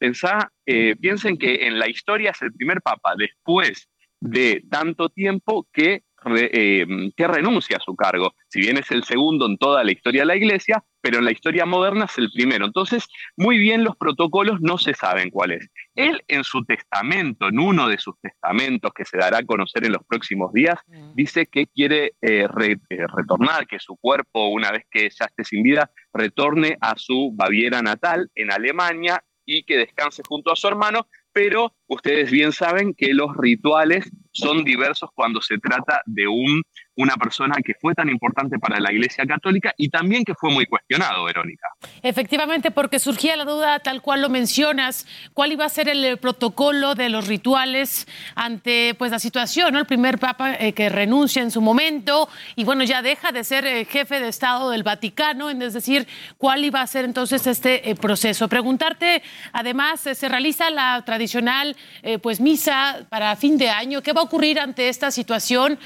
eh, 0.66 0.96
piensen 1.00 1.38
que 1.38 1.68
en 1.68 1.78
la 1.78 1.88
historia 1.88 2.32
es 2.32 2.42
el 2.42 2.54
primer 2.54 2.82
papa 2.82 3.14
después 3.18 3.88
de 4.20 4.64
tanto 4.70 5.10
tiempo 5.10 5.68
que 5.72 6.04
eh, 6.36 6.86
que 7.16 7.28
renuncia 7.28 7.78
a 7.78 7.82
su 7.82 7.96
cargo. 7.96 8.34
Si 8.48 8.60
bien 8.60 8.78
es 8.78 8.92
el 8.92 9.04
segundo 9.04 9.46
en 9.46 9.58
toda 9.58 9.84
la 9.84 9.92
historia 9.92 10.22
de 10.22 10.28
la 10.28 10.36
Iglesia, 10.36 10.84
pero 11.02 11.20
en 11.20 11.26
la 11.26 11.32
historia 11.32 11.66
moderna 11.66 12.06
es 12.06 12.18
el 12.18 12.30
primero. 12.32 12.66
Entonces, 12.66 13.08
muy 13.38 13.58
bien 13.58 13.84
los 13.84 13.96
protocolos 13.96 14.60
no 14.62 14.78
se 14.78 14.94
saben 14.94 15.30
cuál 15.30 15.52
es. 15.52 15.70
Él 15.96 16.22
en 16.28 16.44
su 16.44 16.64
testamento, 16.66 17.48
en 17.48 17.60
uno 17.60 17.88
de 17.88 17.98
sus 17.98 18.16
testamentos 18.22 18.92
que 18.94 19.06
se 19.06 19.18
dará 19.18 19.40
a 19.40 19.46
conocer 19.46 19.86
en 19.86 19.94
los 19.94 20.04
próximos 20.06 20.52
días, 20.54 20.80
mm. 20.88 21.14
dice 21.16 21.46
que 21.46 21.68
quiere 21.68 22.14
eh, 22.22 22.48
eh, 22.90 23.06
retornar, 23.16 23.68
que 23.68 23.80
su 23.80 23.96
cuerpo, 23.98 24.50
una 24.50 24.72
vez 24.72 24.84
que 24.92 25.10
ya 25.10 25.26
esté 25.26 25.44
sin 25.44 25.64
vida, 25.64 25.92
retorne 26.14 26.78
a 26.82 26.96
su 26.98 27.32
Baviera 27.34 27.82
natal 27.82 28.30
en 28.36 28.52
Alemania 28.52 29.24
y 29.46 29.64
que 29.64 29.78
descanse 29.78 30.22
junto 30.28 30.52
a 30.52 30.56
su 30.56 30.68
hermano, 30.68 31.08
pero 31.32 31.74
ustedes 31.88 32.30
bien 32.30 32.52
saben 32.52 32.94
que 32.94 33.14
los 33.14 33.36
rituales 33.36 34.12
son 34.32 34.64
diversos 34.64 35.10
cuando 35.14 35.42
se 35.42 35.58
trata 35.58 36.02
de 36.06 36.28
un 36.28 36.62
una 37.00 37.16
persona 37.16 37.56
que 37.64 37.74
fue 37.80 37.96
tan 37.96 38.10
importante 38.10 38.60
para 38.60 38.78
la 38.80 38.92
Iglesia 38.92 39.26
Católica 39.26 39.74
y 39.78 39.88
también 39.88 40.26
que 40.26 40.36
fue 40.36 40.52
muy 40.52 40.66
cuestionado, 40.66 41.24
Verónica. 41.24 41.70
Efectivamente, 42.04 42.72
porque 42.72 43.00
surgía 43.00 43.38
la 43.38 43.46
duda, 43.46 43.80
tal 43.80 44.02
cual 44.02 44.22
lo 44.22 44.28
mencionas, 44.28 45.08
cuál 45.34 45.54
iba 45.54 45.64
a 45.64 45.70
ser 45.70 45.88
el 45.88 46.18
protocolo 46.18 46.96
de 46.96 47.08
los 47.08 47.28
rituales 47.28 48.06
ante 48.36 48.96
pues 48.96 49.12
la 49.12 49.20
situación, 49.20 49.74
¿no? 49.74 49.80
El 49.80 49.86
primer 49.86 50.20
papa 50.20 50.56
eh, 50.56 50.74
que 50.74 50.90
renuncia 50.90 51.42
en 51.42 51.52
su 51.52 51.62
momento 51.62 52.28
y 52.58 52.66
bueno, 52.66 52.84
ya 52.84 53.02
deja 53.02 53.32
de 53.32 53.46
ser 53.46 53.66
eh, 53.66 53.86
jefe 53.86 54.20
de 54.20 54.28
Estado 54.28 54.70
del 54.70 54.84
Vaticano, 54.84 55.50
es 55.50 55.74
decir, 55.74 56.06
cuál 56.38 56.66
iba 56.66 56.82
a 56.82 56.88
ser 56.88 57.06
entonces 57.06 57.48
este 57.48 57.90
eh, 57.90 57.96
proceso. 57.96 58.50
Preguntarte, 58.50 59.24
además, 59.54 60.02
se 60.02 60.28
realiza 60.28 60.70
la 60.70 61.02
tradicional 61.06 61.78
pues 62.22 62.42
misa 62.42 63.06
para 63.10 63.36
fin 63.36 63.58
de 63.58 63.70
año, 63.70 64.02
¿qué 64.02 64.14
va 64.14 64.22
a 64.22 64.24
ocurrir 64.24 64.60
ante 64.60 64.90
esta 64.90 65.12
situación? 65.12 65.80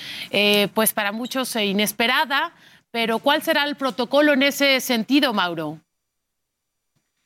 pues 0.73 0.93
para 1.03 1.11
muchos 1.11 1.53
eh, 1.57 1.65
inesperada, 1.65 2.53
pero 2.89 3.19
¿cuál 3.19 3.41
será 3.41 3.65
el 3.65 3.75
protocolo 3.75 4.31
en 4.31 4.41
ese 4.41 4.79
sentido, 4.79 5.33
Mauro? 5.33 5.81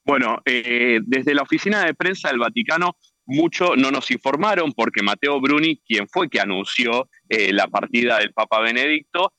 Bueno, 0.03 0.41
eh, 0.45 0.99
desde 1.03 1.35
la 1.35 1.43
oficina 1.43 1.85
de 1.85 1.93
prensa 1.93 2.29
del 2.29 2.39
Vaticano 2.39 2.95
mucho 3.27 3.75
no 3.75 3.91
nos 3.91 4.09
informaron 4.09 4.73
porque 4.73 5.03
Mateo 5.03 5.39
Bruni, 5.39 5.79
quien 5.85 6.07
fue 6.07 6.27
que 6.27 6.39
anunció 6.39 7.07
eh, 7.29 7.53
la 7.53 7.67
partida 7.67 8.17
del 8.17 8.33
Papa 8.33 8.61
Benedicto, 8.61 9.31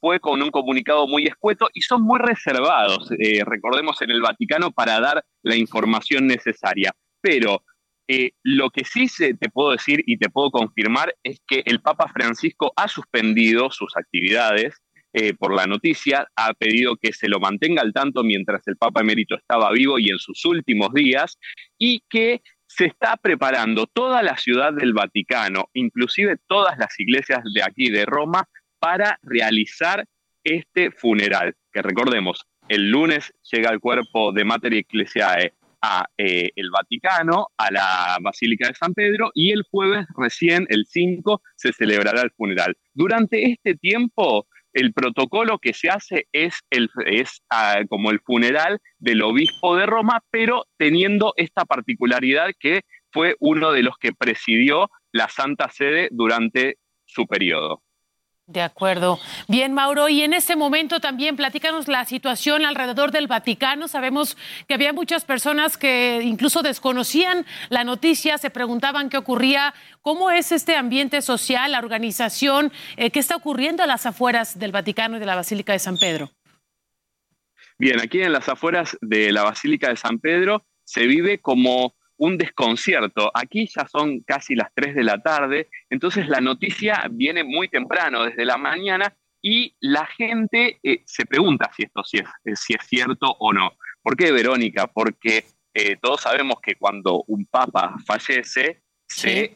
fue 0.00 0.20
con 0.20 0.42
un 0.42 0.50
comunicado 0.50 1.06
muy 1.06 1.26
escueto 1.26 1.68
y 1.72 1.80
son 1.80 2.02
muy 2.02 2.20
reservados, 2.20 3.08
recordemos, 3.44 4.00
en 4.02 4.10
el 4.10 4.20
Vaticano 4.20 4.70
para 4.70 5.00
dar 5.00 5.24
la 5.42 5.56
información 5.56 6.26
necesaria. 6.26 6.92
Pero 7.20 7.62
eh, 8.08 8.32
lo 8.42 8.70
que 8.70 8.84
sí 8.84 9.06
te 9.18 9.48
puedo 9.50 9.72
decir 9.72 10.02
y 10.06 10.16
te 10.18 10.30
puedo 10.30 10.50
confirmar 10.50 11.14
es 11.22 11.40
que 11.46 11.62
el 11.66 11.80
Papa 11.80 12.10
Francisco 12.12 12.72
ha 12.76 12.88
suspendido 12.88 13.70
sus 13.70 13.96
actividades 13.96 14.76
eh, 15.12 15.34
por 15.34 15.54
la 15.54 15.66
noticia, 15.66 16.28
ha 16.36 16.52
pedido 16.54 16.96
que 16.96 17.12
se 17.12 17.28
lo 17.28 17.40
mantenga 17.40 17.82
al 17.82 17.92
tanto 17.92 18.22
mientras 18.22 18.66
el 18.68 18.76
Papa 18.76 19.00
emérito 19.00 19.34
estaba 19.34 19.72
vivo 19.72 19.98
y 19.98 20.10
en 20.10 20.18
sus 20.18 20.44
últimos 20.44 20.92
días, 20.92 21.38
y 21.78 22.02
que 22.08 22.42
se 22.66 22.84
está 22.84 23.16
preparando 23.16 23.86
toda 23.86 24.22
la 24.22 24.36
ciudad 24.36 24.72
del 24.72 24.92
Vaticano, 24.92 25.70
inclusive 25.72 26.36
todas 26.46 26.76
las 26.78 27.00
iglesias 27.00 27.40
de 27.54 27.62
aquí 27.62 27.90
de 27.90 28.04
Roma, 28.04 28.48
para 28.78 29.18
realizar 29.22 30.04
este 30.44 30.90
funeral. 30.90 31.54
Que 31.72 31.82
recordemos, 31.82 32.44
el 32.68 32.90
lunes 32.90 33.32
llega 33.50 33.70
el 33.70 33.80
cuerpo 33.80 34.32
de 34.32 34.44
Mater 34.44 34.74
Ecclesiae 34.74 35.54
eh, 36.16 36.50
el 36.56 36.70
Vaticano, 36.70 37.48
a 37.56 37.70
la 37.70 38.18
Basílica 38.20 38.68
de 38.68 38.74
San 38.74 38.94
Pedro 38.94 39.30
y 39.34 39.52
el 39.52 39.62
jueves 39.70 40.06
recién, 40.16 40.66
el 40.70 40.86
5, 40.86 41.42
se 41.56 41.72
celebrará 41.72 42.22
el 42.22 42.30
funeral. 42.30 42.76
Durante 42.94 43.50
este 43.50 43.74
tiempo, 43.74 44.46
el 44.72 44.92
protocolo 44.92 45.58
que 45.58 45.72
se 45.72 45.88
hace 45.88 46.28
es 46.32 46.60
ah, 47.50 47.80
como 47.88 48.10
el 48.10 48.20
funeral 48.20 48.78
del 48.98 49.22
obispo 49.22 49.74
de 49.76 49.86
Roma, 49.86 50.22
pero 50.30 50.66
teniendo 50.76 51.32
esta 51.36 51.64
particularidad 51.64 52.50
que 52.60 52.82
fue 53.10 53.36
uno 53.40 53.72
de 53.72 53.82
los 53.82 53.96
que 53.96 54.12
presidió 54.12 54.90
la 55.12 55.28
Santa 55.30 55.70
Sede 55.70 56.08
durante 56.10 56.76
su 57.06 57.26
periodo. 57.26 57.82
De 58.48 58.62
acuerdo. 58.62 59.18
Bien, 59.48 59.72
Mauro, 59.72 60.08
y 60.08 60.22
en 60.22 60.32
este 60.32 60.54
momento 60.54 61.00
también 61.00 61.34
platícanos 61.34 61.88
la 61.88 62.04
situación 62.04 62.64
alrededor 62.64 63.10
del 63.10 63.26
Vaticano. 63.26 63.88
Sabemos 63.88 64.36
que 64.68 64.74
había 64.74 64.92
muchas 64.92 65.24
personas 65.24 65.76
que 65.76 66.20
incluso 66.22 66.62
desconocían 66.62 67.44
la 67.70 67.82
noticia, 67.82 68.38
se 68.38 68.50
preguntaban 68.50 69.10
qué 69.10 69.16
ocurría, 69.16 69.74
cómo 70.00 70.30
es 70.30 70.52
este 70.52 70.76
ambiente 70.76 71.22
social, 71.22 71.72
la 71.72 71.80
organización, 71.80 72.72
eh, 72.96 73.10
qué 73.10 73.18
está 73.18 73.34
ocurriendo 73.34 73.82
a 73.82 73.88
las 73.88 74.06
afueras 74.06 74.56
del 74.56 74.70
Vaticano 74.70 75.16
y 75.16 75.20
de 75.20 75.26
la 75.26 75.34
Basílica 75.34 75.72
de 75.72 75.80
San 75.80 75.98
Pedro. 75.98 76.30
Bien, 77.78 78.00
aquí 78.00 78.22
en 78.22 78.32
las 78.32 78.48
afueras 78.48 78.96
de 79.00 79.32
la 79.32 79.42
Basílica 79.42 79.88
de 79.88 79.96
San 79.96 80.20
Pedro 80.20 80.64
se 80.84 81.08
vive 81.08 81.40
como 81.40 81.95
un 82.18 82.38
desconcierto. 82.38 83.30
Aquí 83.34 83.66
ya 83.66 83.86
son 83.86 84.20
casi 84.20 84.54
las 84.54 84.72
3 84.74 84.94
de 84.94 85.04
la 85.04 85.18
tarde, 85.22 85.68
entonces 85.90 86.28
la 86.28 86.40
noticia 86.40 87.06
viene 87.10 87.44
muy 87.44 87.68
temprano, 87.68 88.24
desde 88.24 88.44
la 88.44 88.56
mañana, 88.56 89.14
y 89.42 89.76
la 89.80 90.06
gente 90.06 90.80
eh, 90.82 91.02
se 91.06 91.24
pregunta 91.24 91.70
si 91.76 91.84
esto 91.84 92.02
si 92.02 92.18
es, 92.18 92.24
eh, 92.44 92.56
si 92.56 92.74
es 92.74 92.84
cierto 92.86 93.36
o 93.38 93.52
no. 93.52 93.72
¿Por 94.02 94.16
qué, 94.16 94.32
Verónica? 94.32 94.88
Porque 94.88 95.44
eh, 95.72 95.96
todos 96.00 96.22
sabemos 96.22 96.56
que 96.60 96.74
cuando 96.74 97.22
un 97.28 97.46
papa 97.46 97.94
fallece, 98.04 98.82
se 99.06 99.54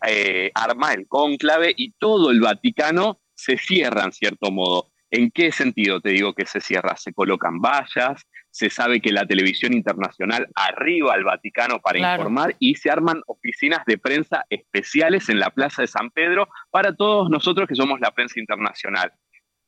arma 0.55 0.93
el 0.93 1.09
cónclave 1.09 1.75
y 1.77 1.93
todo 1.99 2.31
el 2.31 2.41
Vaticano 2.41 3.21
se 3.35 3.57
cierra 3.57 4.05
en 4.05 4.13
cierto 4.13 4.53
modo. 4.53 4.93
¿En 5.11 5.31
qué 5.33 5.51
sentido 5.51 6.01
te 6.01 6.11
digo 6.11 6.35
que 6.35 6.47
se 6.47 6.61
cierra? 6.61 6.97
Se 6.97 7.13
colocan 7.13 7.61
vallas, 7.61 8.27
se 8.51 8.71
sabe 8.71 9.01
que 9.01 9.13
la 9.13 9.27
televisión 9.27 9.73
internacional 9.75 10.49
arriba 10.55 11.15
al 11.15 11.25
Vaticano 11.25 11.81
para 11.81 11.99
informar 11.99 12.55
y 12.61 12.77
se 12.77 12.91
arman 12.91 13.23
oficinas 13.27 13.85
de 13.87 13.99
prensa 13.99 14.45
especiales 14.51 15.29
en 15.29 15.41
la 15.41 15.51
Plaza 15.51 15.83
de 15.83 15.89
San 15.89 16.11
Pedro 16.11 16.49
para 16.71 16.95
todos 16.95 17.29
nosotros 17.29 17.69
que 17.69 17.75
somos 17.75 18.01
la 18.01 18.13
prensa 18.13 18.39
internacional. 18.39 19.13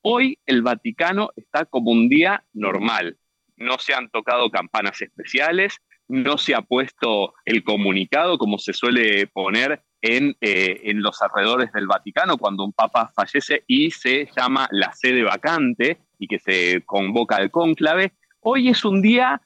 Hoy 0.02 0.38
el 0.46 0.62
Vaticano 0.62 1.30
está 1.36 1.64
como 1.64 1.90
un 1.90 2.08
día 2.08 2.44
normal. 2.52 3.18
No 3.56 3.78
se 3.78 3.94
han 3.94 4.10
tocado 4.10 4.50
campanas 4.50 5.00
especiales, 5.02 5.78
no 6.08 6.38
se 6.38 6.54
ha 6.54 6.62
puesto 6.62 7.34
el 7.44 7.64
comunicado 7.64 8.38
como 8.38 8.58
se 8.58 8.72
suele 8.72 9.26
poner 9.28 9.82
en, 10.02 10.36
eh, 10.40 10.80
en, 10.84 11.00
los 11.00 11.22
alrededores 11.22 11.72
del 11.72 11.86
Vaticano 11.86 12.36
cuando 12.36 12.64
un 12.64 12.72
papa 12.72 13.12
fallece 13.14 13.64
y 13.66 13.92
se 13.92 14.28
llama 14.36 14.68
la 14.70 14.92
sede 14.92 15.22
vacante 15.22 15.98
y 16.18 16.26
que 16.26 16.38
se 16.38 16.82
convoca 16.84 17.36
al 17.36 17.50
cónclave. 17.50 18.12
Hoy 18.40 18.68
es 18.68 18.84
un 18.84 19.00
día 19.00 19.40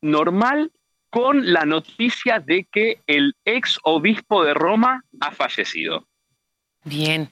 normal 0.00 0.72
con 1.10 1.52
la 1.52 1.64
noticia 1.64 2.40
de 2.40 2.64
que 2.64 3.02
el 3.06 3.36
ex 3.44 3.78
obispo 3.84 4.42
de 4.42 4.54
Roma 4.54 5.04
ha 5.20 5.30
fallecido. 5.30 6.08
Bien, 6.86 7.30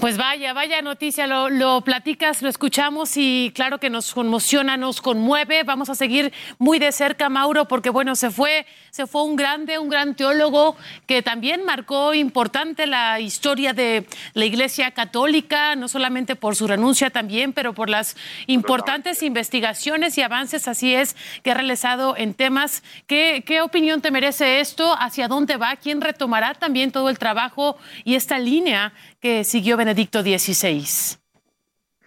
pues 0.00 0.16
vaya, 0.16 0.52
vaya 0.52 0.82
noticia, 0.82 1.28
lo, 1.28 1.48
lo, 1.48 1.80
platicas, 1.82 2.42
lo 2.42 2.48
escuchamos 2.48 3.16
y 3.16 3.52
claro 3.54 3.78
que 3.78 3.88
nos 3.88 4.12
conmociona, 4.12 4.76
nos 4.76 5.00
conmueve. 5.00 5.62
Vamos 5.62 5.88
a 5.90 5.94
seguir 5.94 6.32
muy 6.58 6.80
de 6.80 6.90
cerca, 6.90 7.28
Mauro, 7.28 7.68
porque 7.68 7.90
bueno, 7.90 8.16
se 8.16 8.32
fue, 8.32 8.66
se 8.90 9.06
fue 9.06 9.22
un 9.22 9.36
grande, 9.36 9.78
un 9.78 9.90
gran 9.90 10.16
teólogo 10.16 10.76
que 11.06 11.22
también 11.22 11.64
marcó 11.64 12.14
importante 12.14 12.88
la 12.88 13.20
historia 13.20 13.74
de 13.74 14.08
la 14.34 14.44
Iglesia 14.44 14.90
Católica, 14.90 15.76
no 15.76 15.86
solamente 15.86 16.34
por 16.34 16.56
su 16.56 16.66
renuncia 16.66 17.10
también, 17.10 17.52
pero 17.52 17.74
por 17.74 17.90
las 17.90 18.16
importantes 18.48 19.22
investigaciones 19.22 20.18
y 20.18 20.22
avances, 20.22 20.66
así 20.66 20.96
es, 20.96 21.14
que 21.44 21.52
ha 21.52 21.54
realizado 21.54 22.16
en 22.16 22.34
temas. 22.34 22.82
¿Qué, 23.06 23.44
qué 23.46 23.60
opinión 23.60 24.00
te 24.00 24.10
merece 24.10 24.58
esto? 24.58 24.96
¿Hacia 24.98 25.28
dónde 25.28 25.58
va? 25.58 25.76
¿Quién 25.76 26.00
retomará 26.00 26.54
también 26.54 26.90
todo 26.90 27.08
el 27.08 27.20
trabajo 27.20 27.78
y 28.02 28.16
esta 28.16 28.40
línea? 28.40 28.79
Que 29.20 29.44
siguió 29.44 29.76
Benedicto 29.76 30.22
XVI. 30.22 30.84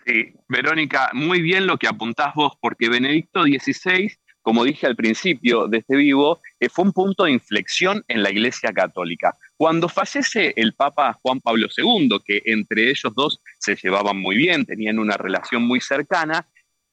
Sí, 0.05 0.33
Verónica, 0.49 1.09
muy 1.13 1.41
bien 1.41 1.65
lo 1.65 1.77
que 1.77 1.87
apuntás 1.87 2.33
vos, 2.35 2.53
porque 2.59 2.89
Benedicto 2.89 3.43
XVI, 3.43 4.11
como 4.41 4.65
dije 4.65 4.85
al 4.85 4.97
principio 4.97 5.67
de 5.67 5.77
este 5.77 5.95
vivo, 5.95 6.41
eh, 6.59 6.67
fue 6.67 6.85
un 6.85 6.91
punto 6.91 7.23
de 7.23 7.31
inflexión 7.31 8.03
en 8.09 8.21
la 8.21 8.29
Iglesia 8.29 8.73
Católica. 8.73 9.37
Cuando 9.55 9.87
fallece 9.87 10.53
el 10.57 10.73
Papa 10.73 11.17
Juan 11.21 11.39
Pablo 11.39 11.67
II, 11.75 12.17
que 12.25 12.41
entre 12.45 12.89
ellos 12.89 13.13
dos 13.15 13.39
se 13.59 13.75
llevaban 13.75 14.19
muy 14.19 14.35
bien, 14.35 14.65
tenían 14.65 14.99
una 14.99 15.15
relación 15.15 15.63
muy 15.63 15.79
cercana, 15.79 16.45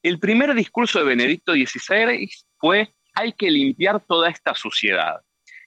el 0.03 0.19
primer 0.19 0.55
discurso 0.55 1.01
de 1.01 1.05
Benedicto 1.05 1.53
XVI 1.53 2.31
fue 2.59 2.95
hay 3.15 3.33
que 3.33 3.51
limpiar 3.51 4.01
toda 4.01 4.31
esta 4.31 4.55
suciedad. 4.55 5.21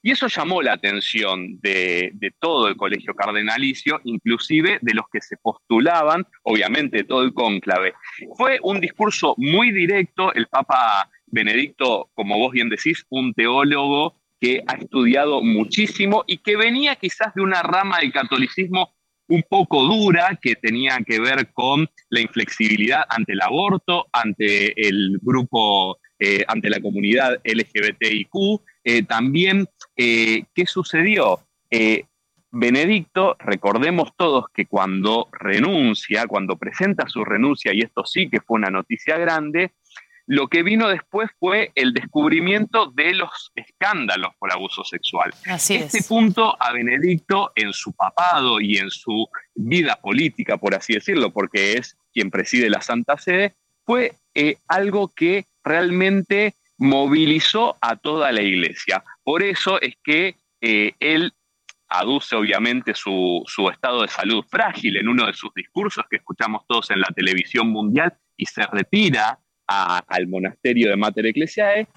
Y 0.05 0.11
eso 0.11 0.27
llamó 0.27 0.61
la 0.61 0.73
atención 0.73 1.61
de, 1.61 2.11
todo 2.41 2.67
el 2.67 2.75
colegio 2.75 3.15
cardenalicio, 3.15 4.01
inclusive 4.03 4.77
de 4.81 4.93
los 4.93 5.05
que 5.09 5.21
se 5.21 5.37
postulaban, 5.37 6.27
obviamente 6.43 7.05
todo 7.05 7.23
el 7.23 7.33
cónclave. 7.33 7.93
Fue 8.35 8.59
un 8.63 8.81
discurso 8.81 9.33
muy 9.37 9.71
directo, 9.71 10.33
el 10.33 10.47
Papa 10.47 11.09
Benedicto, 11.25 12.09
como 12.15 12.37
vos 12.37 12.51
bien 12.51 12.67
decís, 12.67 13.05
un 13.09 13.33
teólogo 13.33 14.19
que 14.41 14.61
ha 14.67 14.73
estudiado 14.73 15.41
muchísimo 15.41 16.25
y 16.27 16.39
que 16.39 16.57
venía 16.57 16.97
quizás 16.97 17.33
de 17.33 17.41
una 17.41 17.63
rama 17.63 17.99
del 17.99 18.11
catolicismo 18.11 18.93
un 19.29 19.43
poco 19.47 19.83
dura 19.83 20.37
que 20.41 20.57
tenía 20.57 20.97
que 21.07 21.21
ver 21.21 21.53
con 21.53 21.89
la 22.09 22.19
inflexibilidad 22.19 23.05
ante 23.07 23.31
el 23.31 23.41
aborto, 23.41 24.07
ante 24.11 24.85
el 24.85 25.17
grupo, 25.21 25.97
eh, 26.19 26.43
ante 26.47 26.69
la 26.69 26.79
comunidad 26.79 27.39
LGBTIQ, 27.43 28.61
eh, 28.83 29.03
también, 29.03 29.67
eh, 29.95 30.43
¿qué 30.53 30.65
sucedió? 30.65 31.39
Benedicto, 32.55 33.35
recordemos 33.39 34.11
todos 34.15 34.45
que 34.53 34.67
cuando 34.67 35.27
renuncia, 35.31 36.27
cuando 36.27 36.55
presenta 36.55 37.09
su 37.09 37.25
renuncia, 37.25 37.73
y 37.73 37.81
esto 37.81 38.05
sí 38.05 38.29
que 38.29 38.41
fue 38.41 38.59
una 38.59 38.69
noticia 38.69 39.17
grande, 39.17 39.71
lo 40.25 40.47
que 40.47 40.63
vino 40.63 40.87
después 40.87 41.29
fue 41.39 41.71
el 41.75 41.93
descubrimiento 41.93 42.91
de 42.91 43.13
los 43.13 43.51
escándalos 43.55 44.33
por 44.39 44.53
abuso 44.53 44.83
sexual. 44.83 45.33
Así 45.47 45.75
este 45.75 46.01
punto 46.03 46.55
a 46.61 46.71
Benedicto 46.71 47.51
en 47.55 47.73
su 47.73 47.91
papado 47.93 48.61
y 48.61 48.77
en 48.77 48.89
su 48.89 49.27
vida 49.55 49.99
política, 50.01 50.57
por 50.57 50.75
así 50.75 50.93
decirlo, 50.93 51.31
porque 51.31 51.73
es 51.73 51.97
quien 52.13 52.31
preside 52.31 52.69
la 52.69 52.81
Santa 52.81 53.17
Sede, 53.17 53.55
fue 53.85 54.13
eh, 54.33 54.57
algo 54.67 55.09
que 55.09 55.45
realmente 55.63 56.55
movilizó 56.77 57.77
a 57.81 57.95
toda 57.95 58.31
la 58.31 58.41
iglesia. 58.41 59.03
Por 59.23 59.43
eso 59.43 59.79
es 59.81 59.95
que 60.03 60.35
eh, 60.61 60.93
él 60.99 61.33
aduce 61.93 62.35
obviamente 62.35 62.93
su, 62.95 63.43
estado 63.71 64.01
de 64.01 64.07
salud 64.07 64.43
frágil 64.49 64.97
en 64.97 65.07
uno 65.07 65.27
de 65.27 65.33
sus 65.33 65.53
discursos 65.53 66.03
que 66.09 66.17
escuchamos 66.17 66.63
todos 66.67 66.89
en 66.89 66.99
la 66.99 67.09
televisión 67.15 67.69
mundial 67.69 68.13
y 68.35 68.45
se 68.45 68.65
retira 68.65 69.39
al 69.67 70.27
monasterio 70.27 70.89
de 70.89 70.97
Mater 70.97 71.27
Ecclesiae, 71.27 71.87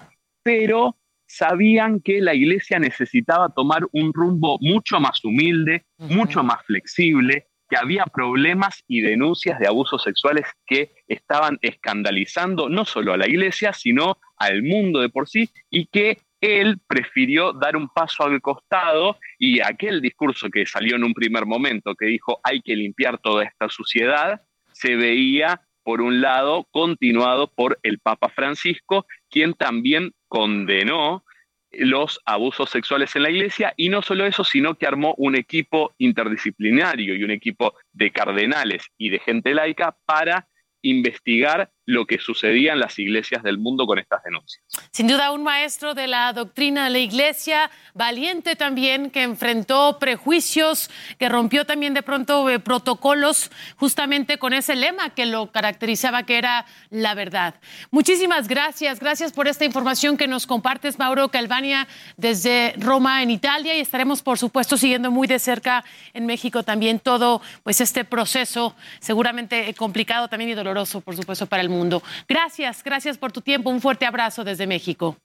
pero 0.43 0.95
sabían 1.25 1.99
que 1.99 2.21
la 2.21 2.33
iglesia 2.33 2.79
necesitaba 2.79 3.49
tomar 3.49 3.83
un 3.91 4.13
rumbo 4.13 4.57
mucho 4.61 4.99
más 4.99 5.23
humilde, 5.25 5.85
mucho 5.97 6.43
más 6.43 6.63
flexible, 6.65 7.47
que 7.69 7.77
había 7.77 8.05
problemas 8.05 8.83
y 8.87 9.01
denuncias 9.01 9.59
de 9.59 9.67
abusos 9.67 10.03
sexuales 10.03 10.45
que 10.65 10.91
estaban 11.07 11.57
escandalizando 11.61 12.69
no 12.69 12.85
solo 12.85 13.13
a 13.13 13.17
la 13.17 13.27
iglesia, 13.27 13.73
sino 13.73 14.17
al 14.37 14.63
mundo 14.63 14.99
de 14.99 15.09
por 15.09 15.27
sí, 15.27 15.49
y 15.69 15.87
que 15.87 16.19
él 16.39 16.77
prefirió 16.87 17.53
dar 17.53 17.75
un 17.75 17.89
paso 17.89 18.23
al 18.23 18.41
costado 18.41 19.17
y 19.39 19.59
aquel 19.61 20.01
discurso 20.01 20.49
que 20.49 20.65
salió 20.65 20.95
en 20.95 21.03
un 21.03 21.13
primer 21.13 21.45
momento, 21.45 21.95
que 21.95 22.05
dijo 22.05 22.39
hay 22.43 22.61
que 22.61 22.75
limpiar 22.75 23.17
toda 23.17 23.43
esta 23.43 23.69
suciedad, 23.69 24.41
se 24.71 24.95
veía, 24.95 25.61
por 25.83 26.01
un 26.01 26.21
lado, 26.21 26.67
continuado 26.69 27.51
por 27.55 27.79
el 27.81 27.99
Papa 27.99 28.29
Francisco, 28.29 29.05
quien 29.29 29.53
también 29.53 30.11
condenó 30.27 31.23
los 31.71 32.19
abusos 32.25 32.69
sexuales 32.69 33.15
en 33.15 33.23
la 33.23 33.29
iglesia 33.29 33.73
y 33.75 33.89
no 33.89 34.01
solo 34.01 34.25
eso, 34.25 34.43
sino 34.43 34.75
que 34.75 34.87
armó 34.87 35.13
un 35.17 35.35
equipo 35.35 35.93
interdisciplinario 35.97 37.15
y 37.15 37.23
un 37.23 37.31
equipo 37.31 37.73
de 37.91 38.11
cardenales 38.11 38.85
y 38.97 39.09
de 39.09 39.19
gente 39.19 39.53
laica 39.53 39.97
para 40.05 40.47
investigar 40.81 41.71
lo 41.87 42.05
que 42.05 42.19
sucedía 42.19 42.73
en 42.73 42.81
las 42.81 42.99
iglesias 42.99 43.41
del 43.43 43.57
mundo 43.57 43.87
con 43.87 43.97
estas 43.97 44.21
denuncias. 44.21 44.61
Sin 44.91 45.07
duda, 45.07 45.31
un 45.31 45.43
maestro 45.43 45.93
de 45.93 46.07
la 46.07 46.33
doctrina 46.33 46.83
de 46.83 46.89
la 46.89 46.99
iglesia, 46.99 47.71
valiente 47.93 48.57
también, 48.57 49.09
que 49.09 49.23
enfrentó 49.23 49.97
prejuicios, 49.97 50.89
que 51.17 51.29
rompió 51.29 51.65
también 51.65 51.93
de 51.93 52.03
pronto 52.03 52.49
eh, 52.49 52.59
protocolos, 52.59 53.49
justamente 53.77 54.37
con 54.37 54.51
ese 54.51 54.75
lema 54.75 55.11
que 55.11 55.25
lo 55.25 55.53
caracterizaba, 55.53 56.23
que 56.23 56.37
era 56.37 56.65
la 56.89 57.15
verdad. 57.15 57.55
Muchísimas 57.89 58.49
gracias, 58.49 58.99
gracias 58.99 59.31
por 59.31 59.47
esta 59.47 59.63
información 59.63 60.17
que 60.17 60.27
nos 60.27 60.45
compartes, 60.45 60.99
Mauro 60.99 61.29
Calvania, 61.29 61.87
desde 62.17 62.73
Roma, 62.79 63.23
en 63.23 63.31
Italia, 63.31 63.77
y 63.77 63.79
estaremos, 63.79 64.21
por 64.21 64.37
supuesto, 64.37 64.75
siguiendo 64.75 65.09
muy 65.09 65.25
de 65.25 65.39
cerca 65.39 65.85
en 66.13 66.25
México 66.25 66.63
también 66.63 66.99
todo 66.99 67.41
pues 67.63 67.79
este 67.79 68.03
proceso, 68.03 68.75
seguramente 68.99 69.73
complicado 69.75 70.27
también 70.27 70.49
y 70.49 70.53
doloroso, 70.53 70.99
por 70.99 71.15
supuesto, 71.15 71.45
para 71.45 71.63
el 71.63 71.69
mundo 71.69 71.76
mundo. 71.77 72.03
Gracias, 72.27 72.83
gracias 72.83 73.17
por 73.17 73.31
tu 73.31 73.41
tiempo. 73.41 73.69
Un 73.69 73.81
fuerte 73.81 74.05
abrazo 74.05 74.43
desde 74.43 74.67
México. 74.67 75.17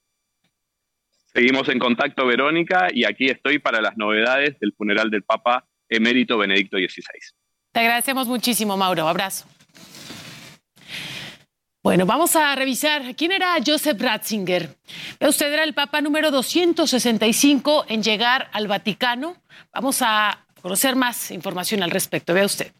Seguimos 1.33 1.67
en 1.69 1.79
contacto, 1.79 2.25
Verónica, 2.27 2.87
y 2.93 3.05
aquí 3.05 3.25
estoy 3.25 3.57
para 3.57 3.81
las 3.81 3.97
novedades 3.97 4.59
del 4.59 4.71
funeral 4.73 5.09
del 5.09 5.23
Papa 5.23 5.65
emérito 5.89 6.37
Benedicto 6.37 6.77
XVI. 6.77 7.03
Te 7.71 7.79
agradecemos 7.79 8.27
muchísimo, 8.27 8.77
Mauro. 8.77 9.07
Abrazo. 9.07 9.45
Bueno, 11.81 12.05
vamos 12.05 12.35
a 12.35 12.55
revisar 12.55 13.15
quién 13.15 13.33
era 13.33 13.55
Joseph 13.65 13.99
Ratzinger. 13.99 14.77
Usted 15.19 15.51
era 15.51 15.63
el 15.63 15.73
Papa 15.73 15.99
número 16.01 16.31
265 16.31 17.85
en 17.89 18.03
llegar 18.03 18.49
al 18.53 18.67
Vaticano. 18.67 19.35
Vamos 19.73 20.01
a 20.01 20.45
conocer 20.61 20.95
más 20.95 21.29
información 21.31 21.83
al 21.83 21.91
respecto. 21.91 22.33
Vea 22.33 22.45
usted. 22.45 22.71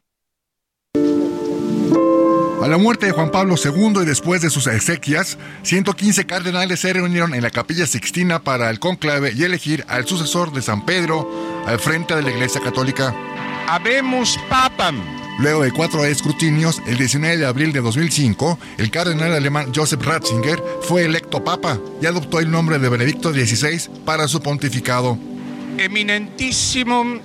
A 2.63 2.67
la 2.69 2.77
muerte 2.77 3.07
de 3.07 3.11
Juan 3.11 3.29
Pablo 3.29 3.55
II 3.61 4.03
y 4.03 4.05
después 4.05 4.41
de 4.41 4.49
sus 4.49 4.67
exequias, 4.67 5.37
115 5.63 6.25
cardenales 6.25 6.79
se 6.79 6.93
reunieron 6.93 7.33
en 7.33 7.43
la 7.43 7.49
capilla 7.49 7.85
Sixtina 7.85 8.39
para 8.41 8.69
el 8.69 8.79
conclave 8.79 9.33
y 9.35 9.43
elegir 9.43 9.83
al 9.89 10.07
sucesor 10.07 10.53
de 10.53 10.61
San 10.61 10.85
Pedro 10.85 11.29
al 11.65 11.77
frente 11.77 12.15
de 12.15 12.21
la 12.21 12.31
Iglesia 12.31 12.61
Católica. 12.61 13.13
Habemos 13.67 14.39
papam. 14.49 14.95
Luego 15.39 15.63
de 15.63 15.73
cuatro 15.73 16.05
escrutinios, 16.05 16.81
el 16.87 16.97
19 16.97 17.35
de 17.35 17.45
abril 17.45 17.73
de 17.73 17.81
2005, 17.81 18.57
el 18.77 18.89
cardenal 18.91 19.33
alemán 19.33 19.73
Joseph 19.75 20.01
Ratzinger 20.01 20.63
fue 20.83 21.03
electo 21.03 21.43
papa 21.43 21.77
y 22.01 22.05
adoptó 22.05 22.39
el 22.39 22.49
nombre 22.49 22.79
de 22.79 22.87
Benedicto 22.87 23.33
XVI 23.33 23.89
para 24.05 24.29
su 24.29 24.41
pontificado. 24.41 25.17
Eminentissimum 25.77 27.19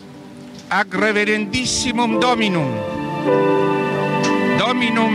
ac 0.69 0.93
reverendissimum 0.93 2.19
dominum. 2.19 3.88
Dominum 4.79 5.13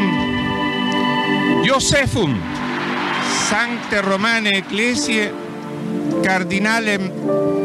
Josephum 1.66 2.38
Sancte 3.50 4.02
Romane 4.02 4.58
Ecclesiae 4.58 5.32
Cardinalem 6.22 7.10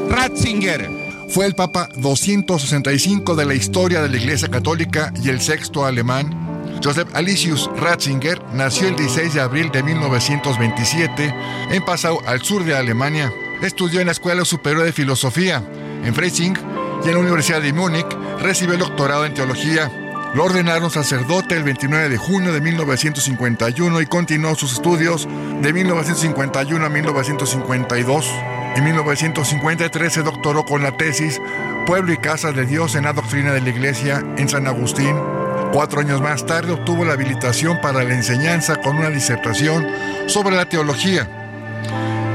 Ratzinger. 0.08 0.88
Fue 1.28 1.46
el 1.46 1.56
Papa 1.56 1.88
265 1.96 3.34
de 3.34 3.44
la 3.44 3.54
historia 3.54 4.00
de 4.00 4.10
la 4.10 4.16
Iglesia 4.16 4.46
Católica 4.48 5.12
y 5.20 5.28
el 5.28 5.40
sexto 5.40 5.84
alemán. 5.86 6.78
Joseph 6.84 7.08
Alicius 7.14 7.68
Ratzinger 7.76 8.40
nació 8.52 8.86
el 8.86 8.94
16 8.94 9.34
de 9.34 9.40
abril 9.40 9.72
de 9.72 9.82
1927 9.82 11.34
en 11.72 11.84
Passau, 11.84 12.20
al 12.28 12.42
sur 12.42 12.62
de 12.62 12.76
Alemania. 12.76 13.32
Estudió 13.60 13.98
en 13.98 14.06
la 14.06 14.12
Escuela 14.12 14.44
Superior 14.44 14.84
de 14.84 14.92
Filosofía 14.92 15.64
en 16.04 16.14
Freising 16.14 16.56
y 17.04 17.08
en 17.08 17.14
la 17.14 17.20
Universidad 17.20 17.60
de 17.60 17.72
Múnich 17.72 18.06
recibió 18.40 18.74
el 18.74 18.80
doctorado 18.80 19.26
en 19.26 19.34
teología. 19.34 19.90
Lo 20.34 20.44
ordenaron 20.44 20.90
sacerdote 20.90 21.56
el 21.56 21.64
29 21.64 22.10
de 22.10 22.18
junio 22.18 22.52
de 22.52 22.60
1951 22.60 24.00
y 24.02 24.06
continuó 24.06 24.54
sus 24.54 24.74
estudios 24.74 25.26
de 25.62 25.72
1951 25.72 26.84
a 26.84 26.88
1952. 26.88 28.30
En 28.76 28.84
1953 28.84 30.12
se 30.12 30.22
doctoró 30.22 30.66
con 30.66 30.82
la 30.82 30.96
tesis 30.96 31.40
Pueblo 31.86 32.12
y 32.12 32.18
Casa 32.18 32.52
de 32.52 32.66
Dios 32.66 32.94
en 32.94 33.04
la 33.04 33.14
Doctrina 33.14 33.52
de 33.52 33.62
la 33.62 33.70
Iglesia 33.70 34.22
en 34.36 34.50
San 34.50 34.66
Agustín. 34.66 35.16
Cuatro 35.72 36.00
años 36.00 36.20
más 36.20 36.44
tarde 36.44 36.72
obtuvo 36.72 37.06
la 37.06 37.14
habilitación 37.14 37.80
para 37.80 38.04
la 38.04 38.14
enseñanza 38.14 38.76
con 38.76 38.98
una 38.98 39.08
disertación 39.08 39.86
sobre 40.26 40.56
la 40.56 40.68
teología. 40.68 41.26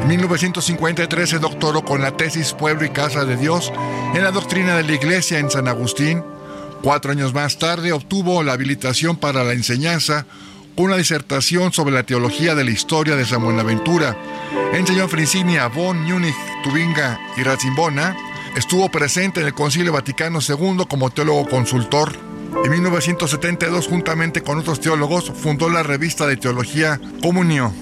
En 0.01 0.07
1953 0.07 1.29
se 1.29 1.39
doctoró 1.39 1.85
con 1.85 2.01
la 2.01 2.17
tesis 2.17 2.53
Pueblo 2.53 2.85
y 2.85 2.89
Casa 2.89 3.23
de 3.23 3.37
Dios 3.37 3.71
en 4.15 4.23
la 4.23 4.31
Doctrina 4.31 4.75
de 4.75 4.83
la 4.83 4.93
Iglesia 4.93 5.37
en 5.37 5.51
San 5.51 5.67
Agustín. 5.67 6.32
Cuatro 6.83 7.13
años 7.13 7.33
más 7.33 7.57
tarde 7.59 7.93
obtuvo 7.93 8.43
la 8.43 8.51
habilitación 8.51 9.15
para 9.15 9.45
la 9.45 9.53
enseñanza 9.53 10.25
con 10.75 10.87
una 10.87 10.97
disertación 10.97 11.71
sobre 11.71 11.93
la 11.93 12.03
teología 12.03 12.55
de 12.55 12.65
la 12.65 12.71
historia 12.71 13.15
de 13.15 13.23
San 13.23 13.41
Buenaventura. 13.41 14.17
Enseñó 14.73 15.03
en 15.03 15.09
Frincinia, 15.09 15.67
Bonn, 15.67 16.03
Múnich, 16.03 16.35
Tubinga 16.61 17.21
y 17.37 17.43
Ratzimbona. 17.43 18.17
Estuvo 18.57 18.91
presente 18.91 19.39
en 19.39 19.45
el 19.45 19.53
Concilio 19.53 19.93
Vaticano 19.93 20.39
II 20.45 20.83
como 20.89 21.09
teólogo 21.09 21.47
consultor. 21.47 22.11
En 22.65 22.71
1972, 22.71 23.87
juntamente 23.87 24.41
con 24.41 24.59
otros 24.59 24.81
teólogos, 24.81 25.31
fundó 25.31 25.69
la 25.69 25.83
revista 25.83 26.27
de 26.27 26.35
teología 26.35 26.99
Comunio. 27.21 27.73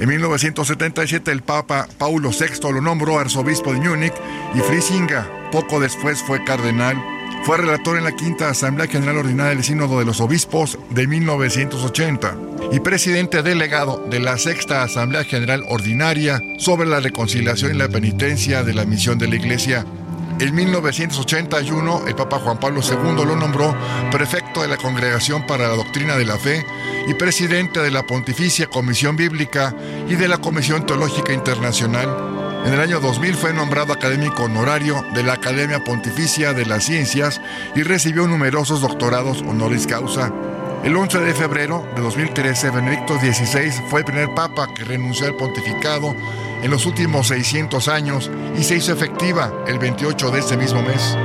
En 0.00 0.08
1977, 0.08 1.30
el 1.30 1.42
Papa 1.42 1.86
Paulo 1.96 2.30
VI 2.30 2.72
lo 2.72 2.80
nombró 2.80 3.20
arzobispo 3.20 3.72
de 3.72 3.78
Múnich 3.78 4.14
y 4.56 4.58
Frisinga. 4.58 5.28
Poco 5.52 5.78
después 5.78 6.20
fue 6.24 6.42
cardenal. 6.42 7.17
Fue 7.44 7.56
relator 7.56 7.96
en 7.96 8.04
la 8.04 8.12
Quinta 8.12 8.50
Asamblea 8.50 8.88
General 8.88 9.16
Ordinaria 9.16 9.54
del 9.54 9.64
Sínodo 9.64 9.98
de 9.98 10.04
los 10.04 10.20
Obispos 10.20 10.78
de 10.90 11.06
1980 11.06 12.36
y 12.72 12.80
presidente 12.80 13.42
delegado 13.42 14.04
de 14.10 14.20
la 14.20 14.36
Sexta 14.36 14.82
Asamblea 14.82 15.24
General 15.24 15.64
Ordinaria 15.68 16.42
sobre 16.58 16.88
la 16.88 17.00
reconciliación 17.00 17.74
y 17.74 17.78
la 17.78 17.88
penitencia 17.88 18.62
de 18.62 18.74
la 18.74 18.84
misión 18.84 19.18
de 19.18 19.28
la 19.28 19.36
Iglesia. 19.36 19.86
En 20.40 20.54
1981, 20.54 22.06
el 22.06 22.14
Papa 22.14 22.38
Juan 22.38 22.60
Pablo 22.60 22.80
II 22.80 23.24
lo 23.24 23.34
nombró 23.34 23.74
prefecto 24.12 24.62
de 24.62 24.68
la 24.68 24.76
Congregación 24.76 25.46
para 25.46 25.68
la 25.68 25.74
Doctrina 25.74 26.16
de 26.16 26.26
la 26.26 26.38
Fe 26.38 26.64
y 27.08 27.14
presidente 27.14 27.80
de 27.80 27.90
la 27.90 28.04
Pontificia 28.04 28.68
Comisión 28.68 29.16
Bíblica 29.16 29.74
y 30.08 30.14
de 30.14 30.28
la 30.28 30.38
Comisión 30.38 30.86
Teológica 30.86 31.32
Internacional. 31.32 32.37
En 32.64 32.74
el 32.74 32.80
año 32.80 33.00
2000 33.00 33.34
fue 33.34 33.54
nombrado 33.54 33.92
académico 33.92 34.44
honorario 34.44 35.04
de 35.14 35.22
la 35.22 35.34
Academia 35.34 35.82
Pontificia 35.84 36.52
de 36.52 36.66
las 36.66 36.84
Ciencias 36.84 37.40
y 37.74 37.82
recibió 37.82 38.26
numerosos 38.26 38.80
doctorados 38.80 39.42
honoris 39.42 39.86
causa. 39.86 40.32
El 40.84 40.96
11 40.96 41.20
de 41.20 41.34
febrero 41.34 41.86
de 41.96 42.02
2013, 42.02 42.70
Benedicto 42.70 43.18
XVI 43.18 43.70
fue 43.88 44.00
el 44.00 44.04
primer 44.04 44.34
papa 44.34 44.68
que 44.74 44.84
renunció 44.84 45.26
al 45.26 45.36
pontificado 45.36 46.14
en 46.62 46.70
los 46.70 46.86
últimos 46.86 47.28
600 47.28 47.88
años 47.88 48.30
y 48.56 48.62
se 48.62 48.76
hizo 48.76 48.92
efectiva 48.92 49.52
el 49.66 49.78
28 49.78 50.30
de 50.30 50.40
ese 50.40 50.56
mismo 50.56 50.82
mes. 50.82 51.16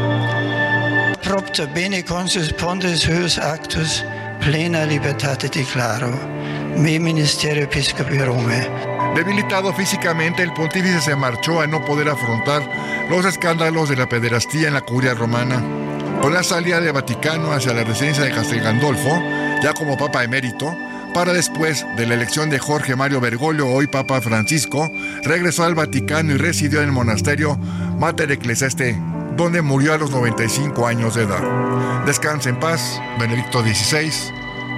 Propter 1.23 1.67
bene 1.73 2.03
consus 2.03 2.53
pontes 2.53 3.07
actus 3.37 4.03
plena 4.39 4.85
libertate 4.85 5.49
declaro 5.49 6.11
mi 6.75 6.99
ministerio 6.99 7.63
episcopio 7.63 8.25
Rome. 8.25 8.92
Debilitado 9.15 9.71
físicamente, 9.73 10.41
el 10.41 10.53
pontífice 10.53 10.99
se 10.99 11.15
marchó 11.15 11.61
a 11.61 11.67
no 11.67 11.85
poder 11.85 12.09
afrontar 12.09 12.67
los 13.11 13.25
escándalos 13.25 13.87
de 13.89 13.95
la 13.95 14.09
pederastía 14.09 14.67
en 14.67 14.73
la 14.73 14.81
curia 14.81 15.13
romana. 15.13 15.61
Con 16.19 16.33
la 16.33 16.41
salida 16.41 16.81
de 16.81 16.91
Vaticano 16.91 17.51
hacia 17.51 17.73
la 17.73 17.83
residencia 17.83 18.23
de 18.23 18.31
Castel 18.31 18.61
Gandolfo, 18.61 19.21
ya 19.61 19.73
como 19.73 19.97
Papa 19.97 20.23
emérito, 20.23 20.75
para 21.13 21.31
después 21.31 21.85
de 21.95 22.07
la 22.07 22.15
elección 22.15 22.49
de 22.49 22.57
Jorge 22.57 22.95
Mario 22.95 23.21
Bergoglio, 23.21 23.67
hoy 23.67 23.85
Papa 23.85 24.19
Francisco, 24.19 24.91
regresó 25.21 25.63
al 25.63 25.75
Vaticano 25.75 26.33
y 26.33 26.37
residió 26.37 26.79
en 26.79 26.85
el 26.85 26.91
monasterio 26.91 27.55
Mater 27.99 28.31
Ecclesiaste, 28.31 28.99
donde 29.37 29.61
murió 29.61 29.93
a 29.93 29.97
los 29.99 30.09
95 30.09 30.87
años 30.87 31.13
de 31.13 31.23
edad. 31.23 32.03
Descanse 32.07 32.49
en 32.49 32.59
paz, 32.59 32.99
Benedicto 33.19 33.61
XVI, 33.61 34.11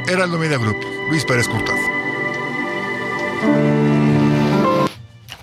Heraldo 0.07 0.37
Media 0.37 0.57
Group, 0.57 0.77
Luis 1.09 1.23
Pérez 1.23 1.47
Curtaz. 1.47 1.94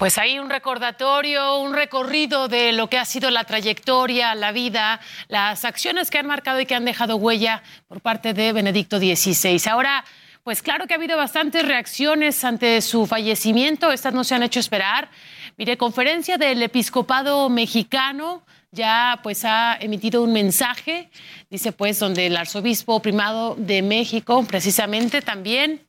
Pues 0.03 0.19
hay 0.19 0.41
un 0.41 0.51
recordatorio, 0.51 1.59
un 1.59 1.75
recorrido 1.75 2.49
de 2.49 2.73
lo 2.73 2.91
que 2.91 2.99
ha 2.99 3.05
sido 3.05 3.31
la 3.31 3.45
trayectoria, 3.45 4.35
la 4.35 4.51
vida, 4.51 4.99
las 5.29 5.65
acciones 5.65 6.11
que 6.11 6.19
han 6.19 6.27
marcado 6.27 6.59
y 6.59 6.67
que 6.67 6.75
han 6.75 6.85
dejado 6.85 7.15
huella 7.15 7.63
por 7.87 8.01
parte 8.01 8.35
de 8.35 8.53
Benedicto 8.53 8.99
XVI. 8.99 9.63
Ahora, 9.71 10.05
pues 10.43 10.61
claro 10.61 10.89
que 10.89 10.95
ha 10.95 10.97
habido 10.97 11.17
bastantes 11.17 11.65
reacciones 11.65 12.43
ante 12.43 12.81
su 12.81 13.07
fallecimiento, 13.07 13.93
estas 13.93 14.13
no 14.13 14.25
se 14.25 14.35
han 14.35 14.43
hecho 14.43 14.59
esperar. 14.59 15.09
Mire, 15.57 15.77
conferencia 15.77 16.37
del 16.37 16.61
episcopado 16.65 17.49
mexicano 17.49 18.43
ya 18.73 19.21
pues 19.23 19.45
ha 19.45 19.77
emitido 19.81 20.25
un 20.25 20.33
mensaje, 20.33 21.11
dice 21.49 21.71
pues 21.71 22.01
donde 22.01 22.27
el 22.27 22.37
arzobispo 22.37 23.01
primado 23.01 23.55
de 23.57 23.83
México 23.83 24.45
precisamente 24.49 25.23
también 25.23 25.87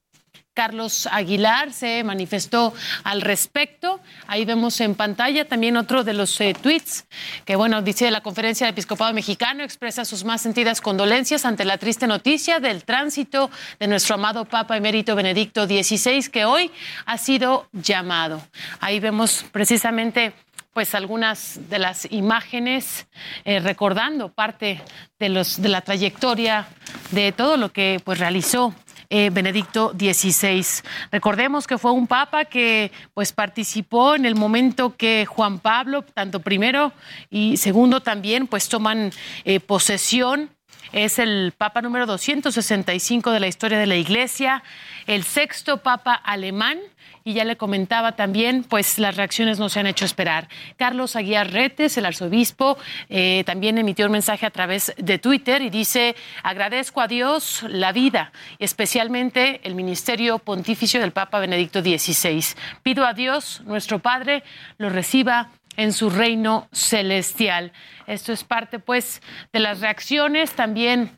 Carlos 0.54 1.08
Aguilar 1.12 1.74
se 1.74 2.04
manifestó 2.04 2.74
al 3.04 3.22
respecto. 3.22 4.00
Ahí 4.28 4.46
vemos 4.46 4.80
en 4.82 4.96
pantalla 4.96 5.46
también 5.46 5.78
otro 5.78 6.04
de 6.04 6.14
los 6.14 6.40
eh, 6.42 6.56
tweets 6.60 7.06
que, 7.46 7.56
bueno, 7.56 7.82
dice 7.82 8.12
la 8.12 8.22
Conferencia 8.22 8.68
del 8.68 8.74
Episcopado 8.74 9.14
Mexicano, 9.14 9.64
expresa 9.64 10.06
sus 10.06 10.24
más 10.24 10.42
sentidas 10.42 10.82
condolencias 10.82 11.46
ante 11.46 11.66
la 11.66 11.78
triste 11.78 12.08
noticia 12.08 12.60
del 12.60 12.84
tránsito 12.84 13.50
de 13.80 13.88
nuestro 13.88 14.16
amado 14.16 14.46
Papa 14.46 14.78
Emérito 14.78 15.16
Benedicto 15.16 15.66
XVI, 15.66 16.30
que 16.30 16.46
hoy 16.46 16.72
ha 17.06 17.18
sido 17.18 17.68
llamado. 17.72 18.42
Ahí 18.80 19.00
vemos 19.00 19.46
precisamente 19.52 20.34
pues 20.74 20.96
algunas 20.96 21.60
de 21.70 21.80
las 21.80 22.12
imágenes 22.12 23.08
eh, 23.46 23.60
recordando 23.60 24.30
parte 24.30 24.82
de 25.20 25.30
los 25.30 25.62
de 25.62 25.70
la 25.70 25.82
trayectoria 25.82 26.68
de 27.12 27.32
todo 27.32 27.58
lo 27.58 27.72
que 27.72 28.02
pues 28.04 28.18
realizó 28.20 28.74
eh, 29.16 29.30
Benedicto 29.32 29.94
XVI. 29.96 30.66
Recordemos 31.12 31.68
que 31.68 31.78
fue 31.78 31.92
un 31.92 32.08
papa 32.08 32.46
que 32.46 32.92
pues 33.14 33.32
participó 33.32 34.16
en 34.16 34.26
el 34.26 34.34
momento 34.34 34.98
que 34.98 35.28
Juan 35.28 35.60
Pablo, 35.60 36.02
tanto 36.02 36.40
primero 36.40 36.92
y 37.30 37.58
segundo 37.58 38.02
también, 38.02 38.48
pues 38.48 38.68
toman 38.70 39.12
eh, 39.46 39.60
posesión. 39.60 40.50
Es 40.94 41.20
el 41.20 41.54
papa 41.56 41.84
número 41.84 42.08
265 42.08 43.30
de 43.30 43.40
la 43.40 43.46
historia 43.46 43.78
de 43.78 43.86
la 43.86 43.98
Iglesia, 43.98 44.64
el 45.06 45.24
sexto 45.24 45.78
papa 45.84 46.16
alemán 46.16 46.80
y 47.24 47.34
ya 47.34 47.46
le 47.46 47.58
comentaba 47.58 48.14
también, 48.14 48.64
pues 48.64 49.00
las 49.00 49.16
reacciones 49.16 49.60
no 49.60 49.70
se 49.70 49.80
han 49.80 49.88
hecho 49.88 50.06
esperar. 50.06 50.48
Carlos 50.78 51.16
Aguiar 51.16 51.52
Retes, 51.52 51.98
el 51.98 52.06
arzobispo, 52.06 52.78
eh, 53.10 53.44
también 53.46 53.78
emitió 53.78 54.06
un 54.06 54.12
mensaje 54.12 54.46
a 54.46 54.52
través 54.52 54.94
de 54.98 55.20
Twitter 55.20 55.62
y 55.62 55.70
dice, 55.70 56.16
agradezco 56.44 57.02
a 57.02 57.08
Dios 57.08 57.64
la 57.70 57.92
vida 57.92 58.32
especialmente 58.60 59.62
el 59.64 59.76
ministerio 59.76 60.40
pontificio 60.40 61.00
del 61.00 61.12
Papa 61.12 61.40
Benedicto 61.40 61.82
XVI. 61.82 62.44
Pido 62.82 63.06
a 63.06 63.14
Dios, 63.14 63.62
nuestro 63.66 64.00
Padre, 64.00 64.44
lo 64.78 64.90
reciba 64.90 65.50
en 65.76 65.94
su 65.94 66.10
reino 66.10 66.68
celestial. 66.72 67.72
Esto 68.08 68.32
es 68.32 68.44
parte, 68.44 68.80
pues, 68.80 69.22
de 69.52 69.60
las 69.60 69.80
reacciones 69.80 70.52
también 70.54 71.12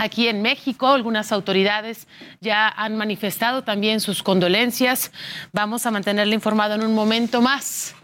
Aquí 0.00 0.28
en 0.28 0.42
México, 0.42 0.86
algunas 0.86 1.32
autoridades 1.32 2.06
ya 2.40 2.68
han 2.68 2.96
manifestado 2.96 3.64
también 3.64 4.00
sus 4.00 4.22
condolencias. 4.22 5.10
Vamos 5.52 5.86
a 5.86 5.90
mantenerle 5.90 6.36
informado 6.36 6.76
en 6.76 6.84
un 6.84 6.94
momento 6.94 7.42
más. 7.42 7.96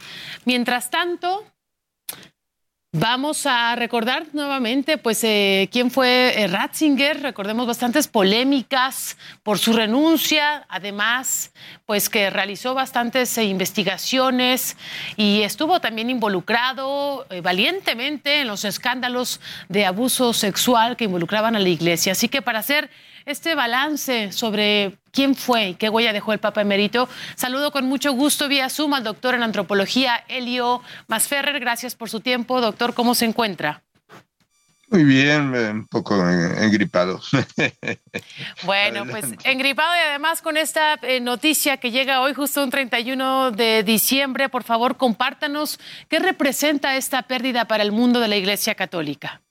Mientras 0.45 0.91
tanto, 0.91 1.45
Vamos 2.97 3.45
a 3.45 3.75
recordar 3.75 4.27
nuevamente, 4.35 4.99
pues, 4.99 5.25
eh, 5.25 5.69
quién 5.73 5.91
fue 5.91 6.41
eh, 6.41 6.47
Ratzinger. 6.47 7.23
Recordemos 7.23 7.67
bastantes 7.67 8.07
polémicas 8.07 9.17
por 9.43 9.59
su 9.59 9.73
renuncia, 9.73 10.65
además, 10.69 11.51
pues, 11.87 12.09
que 12.09 12.31
realizó 12.31 12.73
bastantes 12.73 13.37
eh, 13.37 13.43
investigaciones 13.47 14.77
y 15.17 15.43
estuvo 15.43 15.81
también 15.81 16.09
involucrado 16.09 17.27
valientemente 17.43 18.43
en 18.43 18.47
los 18.47 18.65
escándalos 18.65 19.41
de 19.69 19.87
abuso 19.87 20.33
sexual 20.33 20.97
que 20.97 21.07
involucraban 21.07 21.57
a 21.57 21.59
la 21.59 21.71
iglesia. 21.71 22.13
Así 22.13 22.29
que 22.29 22.43
para 22.43 22.61
hacer 22.61 22.91
este 23.27 23.55
balance 23.55 24.33
sobre 24.33 24.99
quién 25.11 25.35
fue 25.35 25.71
y 25.71 25.75
qué 25.75 25.89
huella 25.89 26.13
dejó 26.13 26.33
el 26.33 26.41
Papa 26.41 26.61
Emérito. 26.61 27.09
Saludo 27.37 27.71
con 27.71 27.87
mucho 27.87 28.13
gusto 28.13 28.49
vía 28.49 28.69
Zoom 28.69 28.95
al 28.95 29.05
doctor 29.05 29.35
en 29.35 29.43
antropología 29.43 30.25
Elio 30.29 30.83
Masferrer. 31.07 31.61
Gracias 31.61 31.95
por 31.95 32.11
su 32.11 32.21
tiempo. 32.21 32.61
Doctor, 32.61 32.95
¿cómo 32.95 33.15
se 33.15 33.25
encuentra? 33.25 33.83
Muy 34.91 35.03
bien, 35.03 35.55
un 35.55 35.87
poco 35.87 36.15
engripado. 36.29 37.21
Bueno, 38.63 39.05
pues 39.07 39.25
engripado 39.43 39.93
y 39.97 40.09
además 40.09 40.41
con 40.41 40.57
esta 40.57 40.95
eh, 41.03 41.21
noticia 41.21 41.79
que 41.79 41.91
llega 41.91 42.21
hoy 42.21 42.33
justo 42.33 42.63
un 42.63 42.71
31 42.71 43.51
de 43.51 43.83
diciembre, 43.83 44.49
por 44.49 44.63
favor 44.63 44.97
compártanos 44.97 45.79
qué 46.09 46.21
representa 46.21 46.97
esta 46.97 47.23
pérdida 47.23 47.67
para 47.67 47.83
el 47.83 47.93
mundo 47.93 48.21
de 48.21 48.29
la 48.29 48.37
Iglesia 48.37 48.75
Católica. 48.75 49.44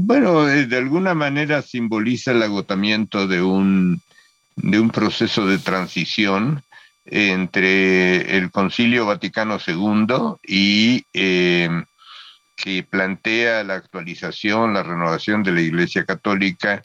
Bueno, 0.00 0.48
eh, 0.48 0.66
de 0.66 0.76
alguna 0.76 1.12
manera 1.12 1.60
simboliza 1.60 2.30
el 2.30 2.44
agotamiento 2.44 3.26
de 3.26 3.42
un, 3.42 4.00
de 4.54 4.78
un 4.78 4.90
proceso 4.90 5.44
de 5.44 5.58
transición 5.58 6.62
entre 7.04 8.36
el 8.36 8.52
Concilio 8.52 9.06
Vaticano 9.06 9.58
II 9.66 10.36
y 10.46 11.04
eh, 11.12 11.68
que 12.54 12.84
plantea 12.84 13.64
la 13.64 13.74
actualización, 13.74 14.72
la 14.72 14.84
renovación 14.84 15.42
de 15.42 15.50
la 15.50 15.62
Iglesia 15.62 16.04
Católica 16.04 16.84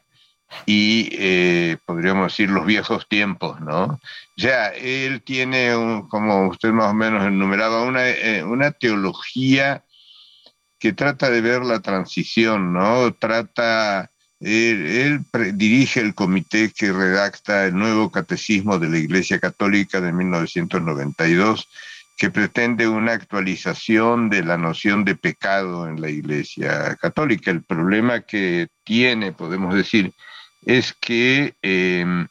y 0.66 1.10
eh, 1.12 1.78
podríamos 1.86 2.32
decir 2.32 2.50
los 2.50 2.66
viejos 2.66 3.08
tiempos, 3.08 3.62
¿no? 3.62 4.00
Ya, 4.36 4.70
él 4.70 5.22
tiene, 5.22 5.72
como 6.10 6.48
usted 6.48 6.72
más 6.72 6.90
o 6.90 6.96
menos 6.96 7.24
enumeraba, 7.28 7.84
una, 7.84 8.06
una 8.48 8.72
teología 8.72 9.84
que 10.84 10.92
trata 10.92 11.30
de 11.30 11.40
ver 11.40 11.64
la 11.64 11.80
transición, 11.80 12.74
¿no? 12.74 13.14
Trata, 13.14 14.12
él, 14.42 15.22
dirige 15.54 16.02
el 16.02 16.14
comité 16.14 16.74
que 16.76 16.92
redacta 16.92 17.68
el 17.68 17.74
nuevo 17.74 18.12
catecismo 18.12 18.78
de 18.78 18.90
la 18.90 18.98
Iglesia 18.98 19.40
Católica 19.40 20.02
de 20.02 20.12
1992, 20.12 21.70
que 22.18 22.32
pretende 22.32 22.90
una 22.90 23.14
actualización 23.14 24.30
de 24.30 24.44
la 24.44 24.58
noción 24.58 25.06
de 25.06 25.16
pecado 25.16 25.88
en 25.88 26.02
la 26.02 26.10
Iglesia 26.10 26.98
Católica. 26.98 27.50
El 27.50 27.64
problema 27.64 28.20
que 28.20 28.68
tiene, 28.84 29.32
podemos 29.32 29.74
decir, 29.74 30.12
es 30.66 30.92
que 31.00 31.54
em, 31.62 32.28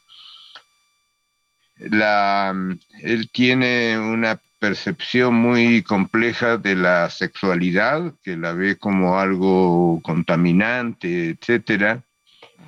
la, 1.77 2.53
él 3.01 3.31
tiene 3.31 3.97
una 3.97 4.39
percepción 4.63 5.33
muy 5.35 5.83
compleja 5.83 6.55
de 6.55 6.73
la 6.75 7.09
sexualidad, 7.09 8.13
que 8.23 8.37
la 8.37 8.53
ve 8.53 8.77
como 8.77 9.19
algo 9.19 9.99
contaminante, 10.01 11.31
etcétera, 11.31 12.01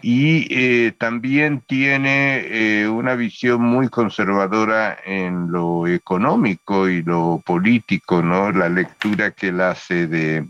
y 0.01 0.45
eh, 0.53 0.91
también 0.91 1.61
tiene 1.65 2.47
eh, 2.49 2.89
una 2.89 3.15
visión 3.15 3.61
muy 3.61 3.87
conservadora 3.87 4.97
en 5.05 5.49
lo 5.53 5.87
económico 5.87 6.89
y 6.89 7.01
lo 7.01 7.41
político, 7.45 8.21
¿no? 8.21 8.51
La 8.51 8.67
lectura 8.67 9.31
que 9.31 9.47
él 9.47 9.61
hace 9.61 10.07
de, 10.07 10.49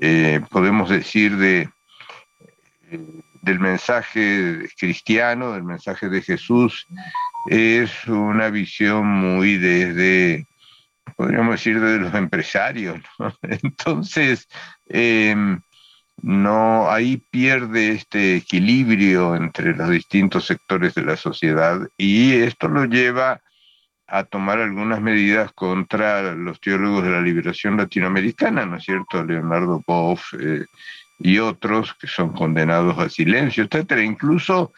eh, 0.00 0.40
podemos 0.50 0.90
decir, 0.90 1.36
de 1.36 1.68
del 3.48 3.60
mensaje 3.60 4.68
cristiano, 4.78 5.52
del 5.52 5.64
mensaje 5.64 6.10
de 6.10 6.20
Jesús, 6.20 6.86
es 7.46 8.06
una 8.06 8.50
visión 8.50 9.06
muy 9.06 9.56
desde, 9.56 10.46
podríamos 11.16 11.52
decir, 11.52 11.80
de 11.80 11.98
los 11.98 12.14
empresarios. 12.14 13.00
Entonces, 13.42 14.46
em, 14.86 15.60
no, 16.20 16.90
ahí 16.90 17.22
pierde 17.30 17.92
este 17.92 18.36
equilibrio 18.36 19.34
entre 19.34 19.74
los 19.74 19.88
distintos 19.88 20.44
sectores 20.44 20.94
de 20.94 21.04
la 21.04 21.16
sociedad 21.16 21.80
y 21.96 22.34
esto 22.34 22.68
lo 22.68 22.84
lleva 22.84 23.40
a 24.08 24.24
tomar 24.24 24.58
algunas 24.58 25.00
medidas 25.00 25.52
contra 25.54 26.34
los 26.34 26.60
teólogos 26.60 27.04
de 27.04 27.10
la 27.10 27.20
liberación 27.22 27.78
latinoamericana, 27.78 28.66
¿no 28.66 28.76
es 28.76 28.84
cierto? 28.84 29.24
Leonardo 29.24 29.82
Boff, 29.86 30.34
eh, 30.38 30.64
y 31.18 31.38
otros 31.38 31.94
que 31.94 32.06
son 32.06 32.32
condenados 32.32 32.98
a 32.98 33.08
silencio, 33.08 33.64
etcétera. 33.64 34.02
Incluso 34.02 34.72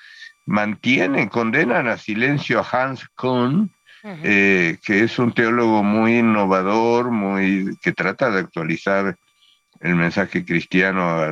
mantienen, 0.46 1.28
condenan 1.28 1.88
a 1.88 1.96
silencio 1.96 2.60
a 2.60 2.66
Hans 2.70 3.06
Kuhn, 3.14 3.70
eh, 4.02 4.78
que 4.82 5.04
es 5.04 5.18
un 5.18 5.32
teólogo 5.32 5.82
muy 5.82 6.18
innovador, 6.18 7.10
muy 7.10 7.76
que 7.82 7.92
trata 7.92 8.30
de 8.30 8.40
actualizar 8.40 9.16
el 9.80 9.94
mensaje 9.94 10.44
cristiano 10.44 11.10
a 11.10 11.30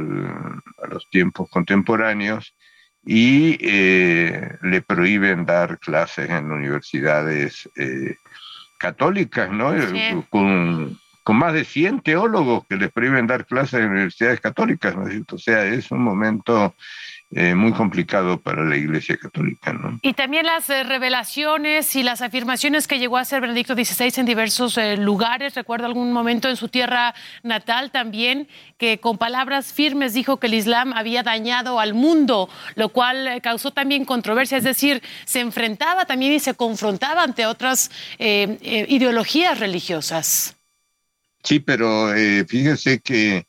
los 0.89 1.09
tiempos 1.11 1.49
contemporáneos 1.51 2.55
y 3.05 3.57
eh, 3.61 4.57
le 4.63 4.83
prohíben 4.83 5.47
dar 5.47 5.79
clases 5.79 6.29
en 6.29 6.51
universidades 6.51 7.69
eh, 7.77 8.17
católicas, 8.79 9.51
¿no? 9.51 9.73
Con, 10.29 10.99
con, 11.29 11.37
más 11.37 11.53
de 11.53 11.67
100 11.67 12.01
teólogos 12.01 12.65
que 12.67 12.77
les 12.77 12.91
prohíben 12.91 13.27
dar 13.27 13.45
clases 13.45 13.81
en 13.81 13.91
universidades 13.91 14.41
católicas, 14.41 14.97
¿no? 14.97 15.05
O 15.31 15.39
sea, 15.39 15.63
es 15.67 15.91
un 15.91 16.01
momento 16.03 16.75
eh, 17.31 17.55
muy 17.55 17.73
complicado 17.73 18.41
para 18.41 18.65
la 18.65 18.75
Iglesia 18.75 19.19
Católica. 19.19 19.75
¿no? 19.75 19.99
Y 20.01 20.15
también 20.15 20.47
las 20.47 20.71
eh, 20.71 20.83
revelaciones 20.85 21.95
y 21.95 22.03
las 22.03 22.23
afirmaciones 22.23 22.89
que 22.89 22.99
llegó 22.99 23.19
a 23.19 23.21
hacer 23.21 23.43
Benedicto 23.43 23.75
XVI 23.75 24.15
en 24.17 24.25
diversos 24.25 24.79
eh, 24.79 24.97
lugares. 24.97 25.55
Recuerdo 25.55 25.85
algún 25.85 26.11
momento 26.15 26.49
en 26.49 26.57
su 26.57 26.69
tierra 26.69 27.15
natal 27.43 27.91
también 27.91 28.49
que 28.79 28.99
con 28.99 29.19
palabras 29.19 29.75
firmes 29.75 30.15
dijo 30.15 30.39
que 30.39 30.47
el 30.47 30.55
Islam 30.55 30.95
había 30.95 31.23
dañado 31.23 31.79
al 31.79 31.93
mundo, 31.93 32.49
lo 32.77 32.89
cual 32.89 33.43
causó 33.43 33.71
también 33.73 34.07
controversia. 34.07 34.57
Es 34.57 34.65
decir, 34.65 35.03
se 35.27 35.41
enfrentaba 35.41 36.07
también 36.07 36.33
y 36.33 36.41
se 36.41 36.55
confrontaba 36.55 37.23
ante 37.23 37.45
otras 37.45 37.91
ideologías 38.19 39.61
religiosas. 39.61 40.58
Sí, 41.49 41.61
pero 41.61 42.11
fíjese 42.47 43.01
que 43.01 43.47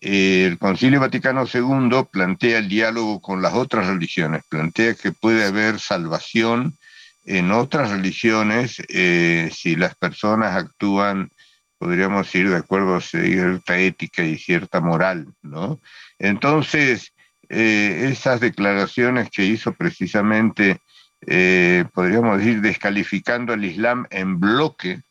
el 0.00 0.58
Concilio 0.58 0.98
Vaticano 0.98 1.44
II 1.46 2.08
plantea 2.10 2.58
el 2.58 2.68
diálogo 2.68 3.20
con 3.20 3.40
las 3.40 3.54
otras 3.54 3.86
religiones, 3.86 4.42
plantea 4.48 4.94
que 4.94 5.12
puede 5.12 5.44
haber 5.44 5.78
salvación 5.78 6.76
en 7.24 7.52
otras 7.52 7.90
religiones 7.92 8.82
eh, 8.88 9.48
si 9.54 9.76
las 9.76 9.94
personas 9.94 10.56
actúan, 10.56 11.30
podríamos 11.78 12.34
ir 12.34 12.50
de 12.50 12.56
acuerdo 12.56 12.96
a 12.96 13.00
cierta 13.00 13.78
ética 13.78 14.24
y 14.24 14.38
cierta 14.38 14.80
moral, 14.80 15.28
¿no? 15.40 15.80
Entonces, 16.18 17.12
eh, 17.48 18.08
esas 18.10 18.40
declaraciones 18.40 19.30
que 19.30 19.44
hizo 19.44 19.72
precisamente, 19.72 20.80
eh, 21.28 21.84
podríamos 21.94 22.38
decir, 22.38 22.60
descalificando 22.60 23.52
al 23.52 23.64
Islam 23.64 24.04
en 24.10 24.40
bloque 24.40 25.02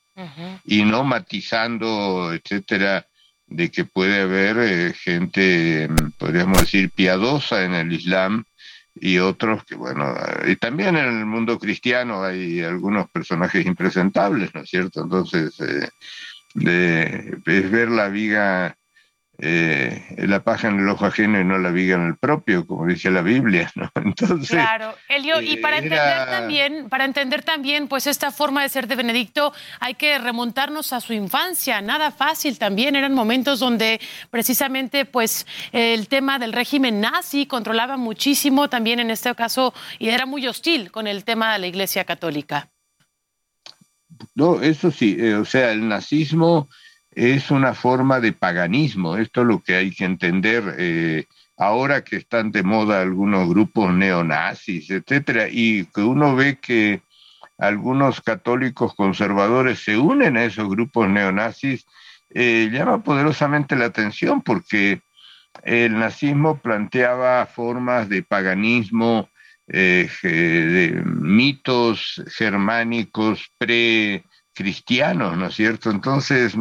y 0.65 0.83
no 0.83 1.03
matizando, 1.03 2.33
etcétera, 2.33 3.05
de 3.47 3.69
que 3.69 3.85
puede 3.85 4.21
haber 4.21 4.57
eh, 4.59 4.93
gente, 4.93 5.87
mm, 5.89 6.11
podríamos 6.17 6.61
decir, 6.61 6.89
piadosa 6.91 7.63
en 7.63 7.73
el 7.73 7.93
Islam 7.93 8.43
y 8.95 9.19
otros 9.19 9.63
que, 9.65 9.75
bueno, 9.75 10.15
eh, 10.15 10.51
y 10.51 10.55
también 10.55 10.95
en 10.97 11.19
el 11.19 11.25
mundo 11.25 11.59
cristiano 11.59 12.23
hay 12.23 12.61
algunos 12.61 13.09
personajes 13.09 13.65
impresentables, 13.65 14.53
¿no 14.53 14.61
es 14.61 14.69
cierto? 14.69 15.03
Entonces, 15.03 15.59
eh, 15.59 15.89
de, 16.53 17.37
es 17.45 17.71
ver 17.71 17.89
la 17.89 18.07
viga 18.07 18.77
eh, 19.37 20.15
la 20.17 20.43
paja 20.43 20.69
en 20.69 20.79
el 20.79 20.87
ojo 20.87 21.05
ajeno 21.05 21.39
y 21.39 21.43
no 21.43 21.57
la 21.57 21.71
viga 21.71 21.95
en 21.95 22.07
el 22.07 22.17
propio, 22.17 22.65
como 22.65 22.87
dice 22.87 23.11
la 23.11 23.21
Biblia, 23.21 23.71
¿no? 23.75 23.91
Entonces, 23.95 24.49
claro, 24.49 24.95
Elio, 25.09 25.41
y 25.41 25.57
para 25.57 25.77
entender 25.77 26.25
también, 26.29 26.89
para 26.89 27.05
entender 27.05 27.43
también, 27.43 27.87
pues 27.87 28.07
esta 28.07 28.31
forma 28.31 28.61
de 28.61 28.69
ser 28.69 28.87
de 28.87 28.95
Benedicto, 28.95 29.53
hay 29.79 29.95
que 29.95 30.17
remontarnos 30.19 30.93
a 30.93 31.01
su 31.01 31.13
infancia, 31.13 31.81
nada 31.81 32.11
fácil 32.11 32.57
también, 32.57 32.95
eran 32.95 33.13
momentos 33.13 33.59
donde 33.59 33.99
precisamente, 34.29 35.05
pues, 35.05 35.45
el 35.71 36.07
tema 36.07 36.39
del 36.39 36.53
régimen 36.53 37.01
nazi 37.01 37.45
controlaba 37.45 37.97
muchísimo 37.97 38.69
también 38.69 38.99
en 38.99 39.11
este 39.11 39.33
caso 39.35 39.73
y 39.99 40.09
era 40.09 40.25
muy 40.25 40.47
hostil 40.47 40.91
con 40.91 41.07
el 41.07 41.23
tema 41.23 41.53
de 41.53 41.59
la 41.59 41.67
Iglesia 41.67 42.05
Católica. 42.05 42.69
No, 44.33 44.61
eso 44.61 44.91
sí, 44.91 45.17
eh, 45.19 45.35
o 45.35 45.45
sea, 45.45 45.71
el 45.71 45.87
nazismo 45.87 46.69
es 47.15 47.49
una 47.49 47.73
forma 47.73 48.19
de 48.19 48.33
paganismo. 48.33 49.15
Esto 49.17 49.41
es 49.41 49.47
lo 49.47 49.63
que 49.63 49.75
hay 49.75 49.91
que 49.91 50.05
entender 50.05 50.75
eh, 50.77 51.25
ahora 51.57 52.03
que 52.03 52.17
están 52.17 52.51
de 52.51 52.61
moda 52.61 53.01
algunos 53.01 53.47
grupos 53.49 53.93
neonazis, 53.93 54.89
etcétera, 54.91 55.47
y 55.49 55.85
que 55.85 56.01
uno 56.01 56.35
ve 56.35 56.59
que 56.59 57.01
algunos 57.57 58.19
católicos 58.19 58.93
conservadores 58.95 59.79
se 59.79 59.97
unen 59.97 60.35
a 60.35 60.43
esos 60.43 60.67
grupos 60.69 61.07
neonazis, 61.07 61.85
eh, 62.31 62.69
llama 62.71 63.01
poderosamente 63.01 63.77
la 63.77 63.85
atención 63.85 64.41
porque 64.41 65.01
el 65.63 65.97
nazismo 65.97 66.57
planteaba 66.57 67.45
formas 67.45 68.09
de 68.09 68.23
paganismo, 68.23 69.29
eh, 69.67 70.09
de 70.21 71.01
mitos 71.05 72.21
germánicos 72.27 73.49
pre 73.57 74.25
cristianos, 74.55 75.37
¿no 75.37 75.47
es 75.47 75.55
cierto? 75.55 75.91
Entonces, 75.91 76.55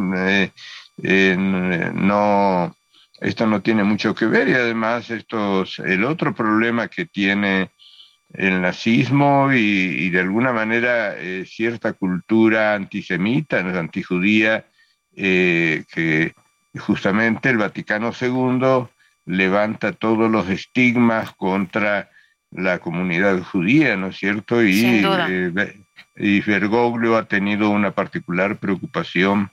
eh, 1.01 1.35
no, 1.37 2.75
esto 3.19 3.47
no 3.47 3.61
tiene 3.61 3.83
mucho 3.83 4.13
que 4.13 4.25
ver 4.25 4.49
y 4.49 4.53
además 4.53 5.09
esto 5.09 5.63
el 5.83 6.03
otro 6.03 6.35
problema 6.35 6.87
que 6.89 7.05
tiene 7.05 7.71
el 8.33 8.61
nazismo 8.61 9.51
y, 9.53 10.09
de 10.09 10.19
alguna 10.19 10.51
manera 10.51 11.15
eh, 11.17 11.45
cierta 11.47 11.93
cultura 11.93 12.75
antisemita, 12.75 13.59
antijudía, 13.59 14.65
eh, 15.15 15.85
que 15.91 16.33
justamente 16.77 17.49
el 17.49 17.57
Vaticano 17.57 18.11
II 18.19 18.87
levanta 19.25 19.93
todos 19.93 20.29
los 20.29 20.49
estigmas 20.49 21.33
contra 21.35 22.09
la 22.51 22.79
comunidad 22.79 23.41
judía, 23.41 23.95
¿no 23.95 24.07
es 24.07 24.17
cierto? 24.17 24.61
Y 24.63 25.01
y 26.17 26.39
Bergoglio 26.41 27.17
ha 27.17 27.25
tenido 27.25 27.69
una 27.69 27.91
particular 27.91 28.57
preocupación 28.57 29.51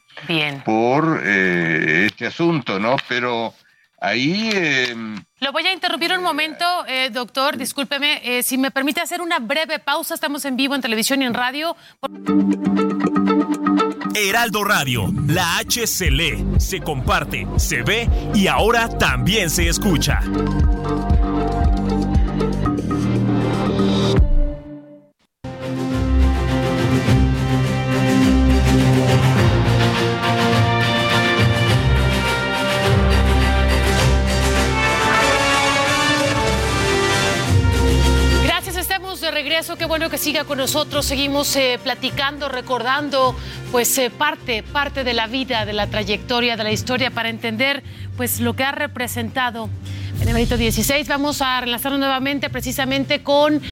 por 0.65 1.21
eh, 1.25 2.07
este 2.07 2.27
asunto, 2.27 2.79
¿no? 2.79 2.97
Pero 3.09 3.55
ahí... 4.01 4.51
Em, 4.53 5.17
Lo 5.41 5.53
voy 5.53 5.67
a 5.67 5.73
interrumpir 5.73 6.13
un 6.13 6.23
momento, 6.23 6.65
eh, 6.87 7.11
doctor, 7.11 7.57
discúlpeme. 7.57 8.21
Eh, 8.23 8.43
si 8.43 8.59
me 8.59 8.71
permite 8.71 9.01
hacer 9.01 9.21
una 9.21 9.39
breve 9.39 9.79
pausa, 9.79 10.15
estamos 10.15 10.45
en 10.45 10.57
vivo 10.57 10.75
en 10.75 10.81
televisión 10.81 11.23
y 11.23 11.25
en 11.25 11.35
radio. 11.35 11.77
Heraldo 14.15 14.63
Radio, 14.63 15.07
la 15.27 15.57
H 15.59 15.87
se 15.87 16.11
lee, 16.11 16.45
se 16.59 16.81
comparte, 16.81 17.47
se 17.57 17.83
ve 17.83 18.09
y 18.35 18.47
ahora 18.47 18.89
también 18.89 19.49
se 19.51 19.69
escucha. 19.69 20.21
Regreso, 39.31 39.77
qué 39.77 39.85
bueno 39.85 40.11
que 40.11 40.19
siga 40.19 40.45
con 40.45 40.59
nosotros. 40.59 41.07
Seguimos 41.07 41.55
eh, 41.57 41.79
platicando, 41.83 42.49
recordando, 42.49 43.37
pues 43.71 43.97
eh, 43.99 44.11
parte, 44.11 44.63
parte 44.63 45.05
de 45.05 45.15
la 45.15 45.27
vida, 45.27 45.65
de 45.65 45.73
la 45.73 45.87
trayectoria, 45.87 46.57
de 46.57 46.65
la 46.65 46.73
historia 46.73 47.11
para 47.11 47.29
entender, 47.29 47.83
pues 48.17 48.41
lo 48.41 48.55
que 48.55 48.65
ha 48.65 48.73
representado 48.73 49.69
Benedicto 50.19 50.57
XVI. 50.57 51.05
Vamos 51.09 51.41
a 51.41 51.61
relacionarnos 51.61 52.01
nuevamente, 52.01 52.51
precisamente 52.51 53.23
con. 53.23 53.72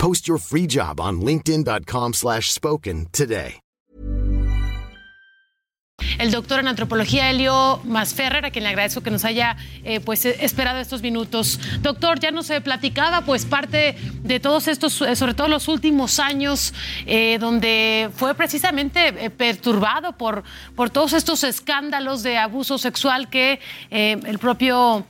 Post 0.00 0.26
your 0.26 0.38
free 0.38 0.66
job 0.66 0.98
on 0.98 1.20
linkedin.com/spoken 1.20 3.06
today. 3.12 3.60
el 6.20 6.30
doctor 6.30 6.60
en 6.60 6.68
antropología 6.68 7.30
Helio 7.30 7.80
Masferrer, 7.84 8.44
a 8.44 8.50
quien 8.50 8.64
le 8.64 8.70
agradezco 8.70 9.00
que 9.00 9.10
nos 9.10 9.24
haya 9.24 9.56
eh, 9.84 10.00
pues, 10.00 10.26
esperado 10.26 10.78
estos 10.78 11.00
minutos. 11.00 11.58
Doctor, 11.80 12.20
ya 12.20 12.30
nos 12.30 12.48
platicaba 12.62 13.22
pues 13.22 13.46
parte 13.46 13.96
de 14.22 14.38
todos 14.38 14.68
estos, 14.68 15.00
eh, 15.00 15.16
sobre 15.16 15.32
todo 15.32 15.48
los 15.48 15.66
últimos 15.68 16.18
años, 16.18 16.74
eh, 17.06 17.38
donde 17.40 18.10
fue 18.14 18.34
precisamente 18.34 19.30
perturbado 19.30 20.12
por, 20.12 20.44
por 20.76 20.90
todos 20.90 21.14
estos 21.14 21.42
escándalos 21.42 22.22
de 22.22 22.36
abuso 22.36 22.76
sexual 22.76 23.30
que 23.30 23.58
el 23.90 24.38
propio 24.38 25.06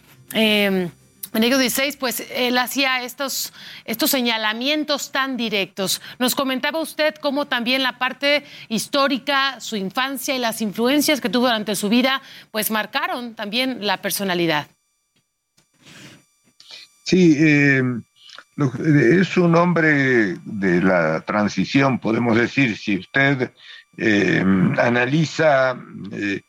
Benedicto 1.32 1.58
XVI, 1.58 1.96
pues 1.96 2.26
él 2.34 2.58
hacía 2.58 3.04
estos, 3.04 3.52
estos 3.84 4.10
señalamientos 4.10 5.12
tan 5.12 5.36
directos. 5.36 6.00
Nos 6.18 6.34
comentaba 6.34 6.80
usted 6.80 7.14
cómo 7.16 7.46
también 7.46 7.82
la 7.82 7.98
parte 7.98 8.44
histórica, 8.68 9.60
su 9.60 9.76
infancia 9.76 10.34
y 10.34 10.38
las 10.38 10.60
influencias 10.60 11.20
que 11.20 11.28
tuvo 11.28 11.46
durante 11.46 11.76
su 11.76 11.88
vida, 11.88 12.20
pues 12.50 12.70
marcaron 12.70 13.34
también 13.34 13.86
la 13.86 13.98
personalidad. 13.98 14.66
Sí, 17.04 17.36
eh, 17.38 17.82
es 19.20 19.36
un 19.36 19.56
hombre 19.56 20.36
de 20.44 20.82
la 20.82 21.20
transición, 21.22 21.98
podemos 21.98 22.36
decir, 22.36 22.76
si 22.76 22.98
usted 22.98 23.52
eh, 23.96 24.44
analiza 24.78 25.76
eh, 26.12 26.42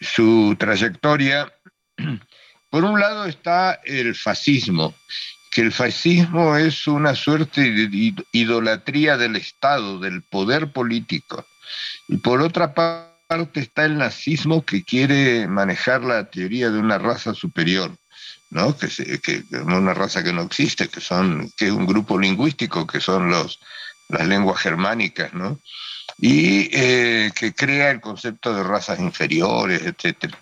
su 0.00 0.56
trayectoria, 0.58 1.52
por 2.70 2.84
un 2.84 3.00
lado 3.00 3.26
está 3.26 3.80
el 3.84 4.14
fascismo, 4.14 4.94
que 5.50 5.62
el 5.62 5.72
fascismo 5.72 6.56
es 6.56 6.86
una 6.86 7.14
suerte 7.14 7.62
de 7.62 8.14
idolatría 8.32 9.16
del 9.16 9.36
Estado, 9.36 9.98
del 9.98 10.22
poder 10.22 10.72
político. 10.72 11.44
Y 12.08 12.18
por 12.18 12.40
otra 12.40 12.72
parte 12.74 13.60
está 13.60 13.84
el 13.84 13.98
nazismo 13.98 14.64
que 14.64 14.84
quiere 14.84 15.46
manejar 15.48 16.02
la 16.02 16.30
teoría 16.30 16.70
de 16.70 16.78
una 16.78 16.98
raza 16.98 17.34
superior. 17.34 17.96
¿no? 18.50 18.76
Que, 18.76 19.44
una 19.52 19.94
raza 19.94 20.24
que 20.24 20.32
no 20.32 20.42
existe, 20.42 20.88
que 20.88 21.00
son 21.00 21.50
que 21.56 21.66
es 21.66 21.72
un 21.72 21.86
grupo 21.86 22.18
lingüístico, 22.18 22.86
que 22.86 23.00
son 23.00 23.30
los, 23.30 23.60
las 24.08 24.26
lenguas 24.26 24.60
germánicas, 24.60 25.32
¿no? 25.34 25.60
y 26.18 26.68
eh, 26.72 27.30
que 27.34 27.54
crea 27.54 27.90
el 27.90 28.00
concepto 28.00 28.54
de 28.54 28.62
razas 28.62 29.00
inferiores, 29.00 29.82
etc. 29.82 30.34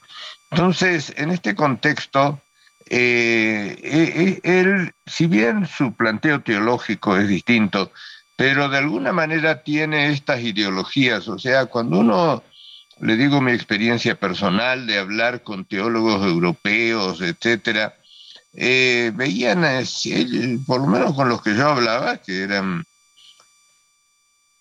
Entonces, 0.50 1.12
en 1.16 1.30
este 1.30 1.54
contexto, 1.54 2.40
eh, 2.88 3.78
eh, 3.82 4.40
él, 4.42 4.92
si 5.06 5.26
bien 5.26 5.66
su 5.66 5.92
planteo 5.94 6.40
teológico 6.40 7.16
es 7.16 7.28
distinto, 7.28 7.92
pero 8.36 8.68
de 8.68 8.78
alguna 8.78 9.12
manera 9.12 9.62
tiene 9.62 10.10
estas 10.10 10.40
ideologías, 10.40 11.28
o 11.28 11.38
sea, 11.38 11.66
cuando 11.66 11.98
uno 11.98 12.42
le 13.00 13.16
digo 13.16 13.40
mi 13.40 13.52
experiencia 13.52 14.14
personal 14.14 14.86
de 14.86 14.98
hablar 14.98 15.42
con 15.42 15.64
teólogos 15.64 16.24
europeos, 16.24 17.20
etcétera, 17.20 17.94
eh, 18.54 19.12
veían, 19.14 19.62
por 20.66 20.80
lo 20.80 20.86
menos 20.86 21.14
con 21.14 21.28
los 21.28 21.42
que 21.42 21.54
yo 21.54 21.68
hablaba, 21.68 22.16
que 22.18 22.42
eran, 22.42 22.84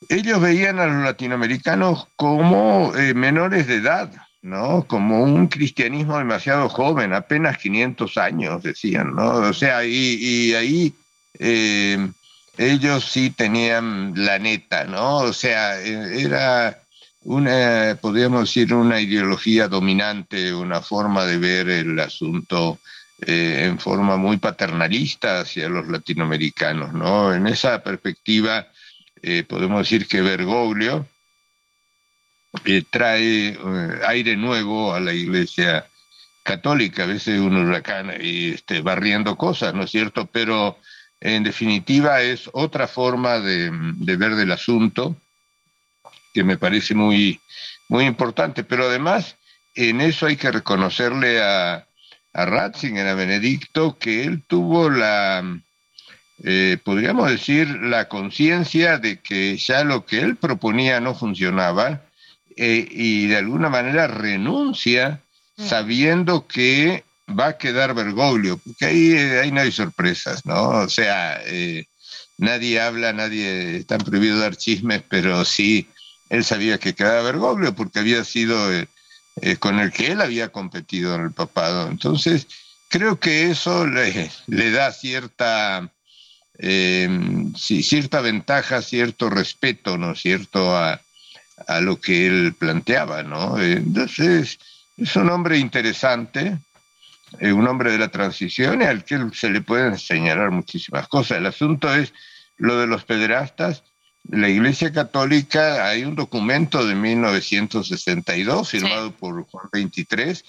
ellos 0.10 0.40
veían 0.42 0.80
a 0.80 0.88
los 0.88 1.04
latinoamericanos 1.04 2.08
como 2.16 2.94
eh, 2.96 3.14
menores 3.14 3.68
de 3.68 3.76
edad, 3.76 4.12
¿no? 4.48 4.88
Como 4.88 5.24
un 5.24 5.48
cristianismo 5.48 6.18
demasiado 6.18 6.70
joven, 6.70 7.14
apenas 7.14 7.58
500 7.58 8.18
años, 8.18 8.64
decían, 8.64 9.16
¿no? 9.16 9.34
O 9.50 9.54
sea, 9.54 9.84
y, 9.86 10.54
ahí 10.54 10.94
eh, 11.40 12.10
ellos 12.58 13.06
sí 13.12 13.30
tenían 13.30 14.14
la 14.16 14.40
neta, 14.40 14.86
¿no? 14.86 15.18
O 15.18 15.34
sea, 15.34 15.80
era 15.82 16.82
una, 17.24 17.98
podríamos 18.00 18.42
decir, 18.42 18.74
una 18.74 19.02
ideología 19.02 19.68
dominante, 19.68 20.54
una 20.54 20.82
forma 20.82 21.26
de 21.26 21.38
ver 21.38 21.70
el 21.70 22.00
asunto 22.00 22.80
eh, 23.20 23.66
en 23.66 23.80
forma 23.80 24.16
muy 24.16 24.38
paternalista 24.38 25.42
hacia 25.42 25.68
los 25.70 25.88
latinoamericanos. 25.88 26.94
¿no? 26.94 27.34
En 27.34 27.48
esa 27.48 27.84
perspectiva, 27.84 28.68
eh, 29.22 29.44
podemos 29.44 29.80
decir 29.80 30.08
que 30.08 30.22
Bergoglio 30.22 31.08
eh, 32.66 32.84
trae 32.90 33.58
aire 34.08 34.36
nuevo 34.36 34.94
a 34.94 35.00
la 35.00 35.14
Iglesia 35.14 35.88
católica, 36.44 37.04
a 37.04 37.08
veces 37.08 37.40
un 37.40 37.58
huracán 37.58 38.14
y 38.20 38.52
este, 38.52 38.82
barriendo 38.82 39.36
cosas, 39.36 39.74
¿no 39.74 39.84
es 39.84 39.92
cierto? 39.92 40.28
Pero 40.28 40.78
en 41.20 41.44
definitiva 41.44 42.22
es 42.22 42.50
otra 42.54 42.88
forma 42.88 43.40
de, 43.40 43.70
de 43.72 44.16
ver 44.16 44.36
del 44.36 44.52
asunto 44.52 45.16
que 46.34 46.44
me 46.44 46.58
parece 46.58 46.94
muy, 46.94 47.42
muy 47.90 48.06
importante, 48.06 48.64
pero 48.64 48.86
además 48.86 49.36
en 49.76 50.02
eso 50.02 50.26
hay 50.26 50.38
que 50.38 50.52
reconocerle 50.52 51.42
a, 51.42 51.88
a 52.34 52.46
Ratzinger, 52.46 53.08
a 53.08 53.16
Benedicto, 53.16 53.98
que 53.98 54.24
él 54.24 54.44
tuvo 54.48 54.90
la, 54.90 55.44
eh, 56.44 56.78
podríamos 56.84 57.30
decir, 57.30 57.68
la 57.82 58.08
conciencia 58.08 59.00
de 59.00 59.20
que 59.20 59.58
ya 59.58 59.84
lo 59.84 60.06
que 60.06 60.20
él 60.20 60.36
proponía 60.36 61.00
no 61.00 61.16
funcionaba 61.16 62.02
eh, 62.58 62.88
y 62.90 63.28
de 63.28 63.38
alguna 63.38 63.70
manera 63.70 64.08
renuncia 64.08 65.22
mm. 65.58 65.68
sabiendo 65.68 66.48
que 66.48 67.04
va 67.28 67.48
a 67.48 67.58
quedar 67.58 67.94
Bergoglio, 67.94 68.58
porque 68.58 68.86
ahí, 68.86 69.12
eh, 69.12 69.40
ahí 69.40 69.52
no 69.52 69.62
hay 69.62 69.72
sorpresas, 69.72 70.46
¿no? 70.46 70.70
O 70.70 70.90
sea, 70.90 71.42
nadie 72.38 72.80
habla, 72.80 73.14
nadie, 73.14 73.78
están 73.78 74.00
prohibido 74.00 74.40
dar 74.40 74.56
chismes, 74.56 75.04
pero 75.10 75.44
sí, 75.46 75.88
él 76.30 76.44
sabía 76.44 76.78
que 76.78 76.94
quedaba 76.94 77.24
Bergoglio 77.24 77.76
porque 77.76 78.00
había 78.00 78.24
sido 78.24 78.72
eh, 79.42 79.58
con 79.58 79.80
el 79.80 79.92
que 79.92 80.12
él 80.12 80.22
había 80.22 80.50
competido 80.50 81.16
en 81.16 81.22
el 81.22 81.32
papado. 81.32 81.88
Entonces, 81.90 82.48
creo 82.90 83.20
que 83.20 83.52
eso 83.52 83.86
le, 83.86 84.72
da 84.72 84.92
cierta, 84.92 85.92
eh, 86.58 87.10
cierta 87.56 88.22
ventaja, 88.22 88.82
cierto 88.82 89.30
respeto, 89.30 89.98
¿no 89.98 90.14
es 90.14 90.22
cierto?, 90.22 90.76
a, 90.76 91.02
lo 91.82 92.00
que 92.00 92.28
él 92.28 92.56
planteaba, 92.58 93.24
¿no? 93.24 93.60
Entonces, 93.60 94.60
es 94.98 95.16
un 95.16 95.30
hombre 95.30 95.58
interesante, 95.58 96.58
eh, 97.40 97.52
un 97.52 97.68
hombre 97.68 97.92
de 97.92 97.98
la 97.98 98.10
transición 98.10 98.82
y 98.82 98.86
al 98.86 99.04
que 99.04 99.20
se 99.34 99.50
le 99.50 99.62
pueden 99.62 99.98
señalar 99.98 100.52
muchísimas 100.52 101.08
cosas. 101.08 101.38
El 101.40 101.46
asunto 101.46 101.94
es 101.94 102.14
lo 102.58 102.80
de 102.80 102.88
los 102.88 103.04
pederastas 103.04 103.84
la 104.30 104.50
Iglesia 104.50 104.92
Católica, 104.92 105.88
hay 105.88 106.04
un 106.04 106.16
documento 106.16 106.86
de 106.86 106.96
1962 106.96 108.70
firmado 108.70 109.12
por 109.12 109.46
Juan 109.46 109.70
XXIII 109.72 110.44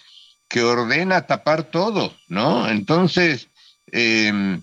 que 0.48 0.62
ordena 0.62 1.26
tapar 1.26 1.64
todo, 1.64 2.14
¿no? 2.28 2.68
Entonces, 2.68 3.48
eh, 3.93 4.59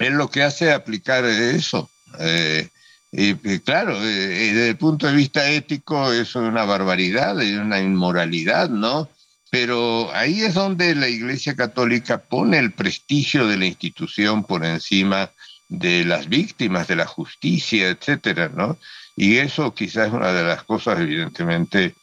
él 0.00 0.12
lo 0.14 0.30
que 0.30 0.42
hace 0.42 0.68
es 0.68 0.74
aplicar 0.74 1.24
eso. 1.24 1.90
Eh, 2.18 2.68
y, 3.12 3.34
claro, 3.60 3.96
eh, 4.02 4.06
desde 4.06 4.68
el 4.70 4.76
punto 4.76 5.06
de 5.06 5.14
vista 5.14 5.50
ético 5.50 6.12
es 6.12 6.34
una 6.36 6.64
barbaridad, 6.64 7.40
es 7.42 7.58
una 7.58 7.80
inmoralidad, 7.80 8.70
¿no? 8.70 9.08
Pero 9.50 10.14
ahí 10.14 10.42
es 10.42 10.54
donde 10.54 10.94
la 10.94 11.08
Iglesia 11.08 11.56
Católica 11.56 12.18
pone 12.22 12.58
el 12.58 12.72
prestigio 12.72 13.48
de 13.48 13.56
la 13.56 13.66
institución 13.66 14.44
por 14.44 14.64
encima 14.64 15.30
de 15.68 16.04
las 16.04 16.28
víctimas, 16.28 16.86
de 16.86 16.96
la 16.96 17.06
justicia, 17.06 17.88
etcétera, 17.88 18.48
¿no? 18.48 18.78
Y 19.16 19.38
eso 19.38 19.74
quizás 19.74 20.08
es 20.08 20.12
una 20.12 20.32
de 20.32 20.44
las 20.44 20.62
cosas, 20.62 21.00
evidentemente, 21.00 21.94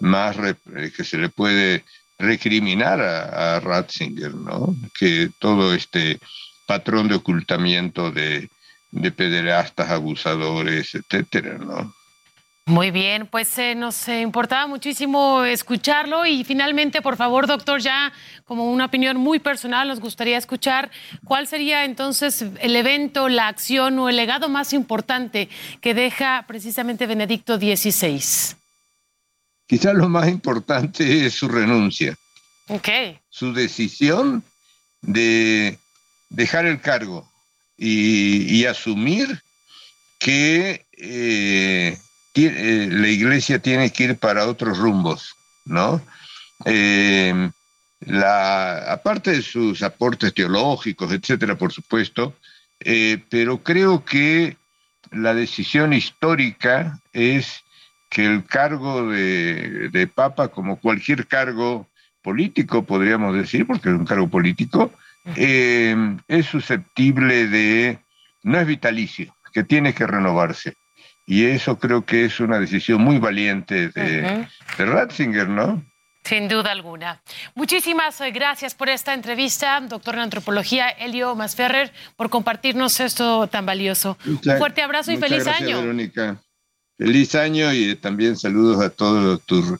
más 0.00 0.36
eh, 0.38 0.92
que 0.94 1.04
se 1.04 1.18
le 1.18 1.28
puede 1.28 1.84
recriminar 2.18 3.00
a, 3.00 3.60
Ratzinger, 3.60 4.34
¿no? 4.34 4.74
Que 4.98 5.30
todo 5.38 5.72
este 5.72 6.18
patrón 6.66 7.06
de 7.06 7.14
ocultamiento 7.14 8.10
de, 8.10 8.50
de 8.90 9.10
pederastas, 9.12 9.90
abusadores, 9.90 10.94
etcétera, 10.94 11.58
¿no? 11.58 11.92
Muy 12.68 12.90
bien, 12.90 13.26
pues 13.26 13.58
eh, 13.58 13.74
nos 13.74 14.08
eh, 14.08 14.20
importaba 14.20 14.66
muchísimo 14.66 15.42
escucharlo 15.42 16.26
y 16.26 16.44
finalmente, 16.44 17.00
por 17.00 17.16
favor, 17.16 17.46
doctor, 17.46 17.80
ya 17.80 18.12
como 18.44 18.70
una 18.70 18.84
opinión 18.84 19.16
muy 19.16 19.38
personal, 19.38 19.88
nos 19.88 20.00
gustaría 20.00 20.36
escuchar 20.36 20.90
cuál 21.24 21.46
sería 21.46 21.86
entonces 21.86 22.44
el 22.60 22.76
evento, 22.76 23.30
la 23.30 23.48
acción 23.48 23.98
o 23.98 24.10
el 24.10 24.16
legado 24.16 24.50
más 24.50 24.74
importante 24.74 25.48
que 25.80 25.94
deja 25.94 26.44
precisamente 26.46 27.06
Benedicto 27.06 27.56
XVI. 27.56 28.54
Quizás 29.66 29.94
lo 29.94 30.10
más 30.10 30.28
importante 30.28 31.24
es 31.24 31.32
su 31.32 31.48
renuncia. 31.48 32.14
Su 33.30 33.54
decisión 33.54 34.44
de 35.00 35.78
dejar 36.28 36.66
el 36.66 36.82
cargo 36.82 37.26
y, 37.78 38.64
asumir 38.66 39.40
que... 40.18 40.86
Eh, 40.92 41.96
eh, 42.34 42.88
la 42.90 43.08
iglesia 43.08 43.58
tiene 43.58 43.90
que 43.90 44.04
ir 44.04 44.16
para 44.16 44.46
otros 44.46 44.78
rumbos, 44.78 45.34
¿no? 45.64 46.00
Eh, 46.64 47.50
aparte 48.06 49.32
de 49.32 49.42
sus 49.42 49.82
aportes 49.82 50.32
teológicos, 50.34 51.12
etcétera, 51.12 51.56
por 51.56 51.72
supuesto, 51.72 52.36
pero 53.28 53.58
creo 53.64 54.04
que 54.04 54.56
la 55.10 55.34
decisión 55.34 55.92
histórica 55.92 57.00
es 57.12 57.64
que 58.10 58.24
el 58.24 58.44
cargo 58.44 59.10
de, 59.10 60.10
papa, 60.14 60.48
como 60.48 60.76
cualquier 60.76 61.26
cargo 61.26 61.86
político, 62.22 62.84
podríamos 62.84 63.34
decir, 63.34 63.66
porque 63.66 63.88
es 63.88 63.94
un 63.94 64.06
cargo 64.06 64.28
político, 64.28 64.92
es 65.36 66.46
susceptible 66.46 67.46
de, 67.48 67.98
no 68.42 68.58
es 68.58 68.66
vitalicio, 68.66 69.34
que 69.52 69.64
tiene 69.64 69.94
que 69.94 70.06
renovarse. 70.06 70.74
Y 71.26 71.44
eso 71.44 71.78
creo 71.78 72.06
que 72.06 72.24
es 72.24 72.40
una 72.40 72.58
decisión 72.58 73.02
muy 73.02 73.18
valiente 73.18 73.88
de, 73.88 74.48
Ratzinger, 74.78 75.48
¿no? 75.48 75.84
Sin 76.24 76.48
duda 76.48 76.72
alguna. 76.72 77.22
Muchísimas 77.54 78.20
eh, 78.20 78.30
gracias 78.30 78.74
por 78.74 78.88
esta 78.88 79.14
entrevista, 79.14 79.80
doctor 79.80 80.14
en 80.14 80.20
antropología 80.22 80.88
Elio 80.88 81.34
Masferrer, 81.34 81.92
por 82.16 82.28
compartirnos 82.28 83.00
esto 83.00 83.46
tan 83.46 83.66
valioso. 83.66 84.18
Un 84.26 84.40
fuerte 84.58 84.82
abrazo 84.82 85.12
y 85.12 85.16
feliz 85.16 85.46
año. 85.46 85.80
Verónica. 85.80 86.38
Feliz 86.96 87.34
año 87.34 87.72
y 87.72 87.94
también 87.94 88.36
saludos 88.36 88.84
a 88.84 88.90
todos 88.90 89.42
tus 89.44 89.78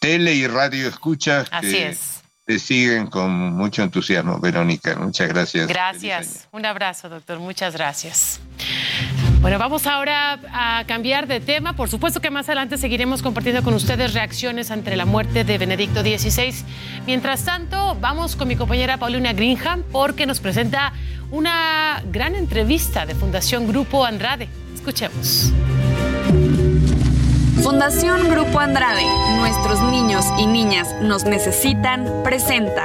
tele 0.00 0.34
y 0.34 0.46
radio 0.46 0.88
escuchas. 0.88 1.46
Así 1.50 1.76
es. 1.76 2.15
Te 2.46 2.60
siguen 2.60 3.08
con 3.08 3.56
mucho 3.56 3.82
entusiasmo, 3.82 4.38
Verónica. 4.38 4.94
Muchas 4.94 5.28
gracias. 5.28 5.66
Gracias. 5.66 6.46
Un 6.52 6.64
abrazo, 6.64 7.08
doctor. 7.08 7.40
Muchas 7.40 7.74
gracias. 7.74 8.38
Bueno, 9.40 9.58
vamos 9.58 9.84
ahora 9.88 10.38
a 10.52 10.84
cambiar 10.86 11.26
de 11.26 11.40
tema. 11.40 11.74
Por 11.74 11.88
supuesto 11.88 12.20
que 12.20 12.30
más 12.30 12.48
adelante 12.48 12.78
seguiremos 12.78 13.20
compartiendo 13.20 13.64
con 13.64 13.74
ustedes 13.74 14.14
reacciones 14.14 14.70
ante 14.70 14.94
la 14.94 15.06
muerte 15.06 15.42
de 15.42 15.58
Benedicto 15.58 16.02
XVI. 16.02 16.54
Mientras 17.04 17.44
tanto, 17.44 17.96
vamos 18.00 18.36
con 18.36 18.46
mi 18.46 18.54
compañera 18.54 18.96
Paulina 18.96 19.32
Greenham 19.32 19.82
porque 19.90 20.24
nos 20.24 20.38
presenta 20.38 20.92
una 21.32 22.00
gran 22.12 22.36
entrevista 22.36 23.06
de 23.06 23.16
Fundación 23.16 23.66
Grupo 23.66 24.04
Andrade. 24.04 24.48
Escuchemos. 24.72 25.52
Fundación 27.66 28.30
Grupo 28.30 28.60
Andrade, 28.60 29.04
nuestros 29.38 29.80
niños 29.82 30.24
y 30.38 30.46
niñas 30.46 30.94
nos 31.00 31.24
necesitan, 31.24 32.22
presenta. 32.22 32.84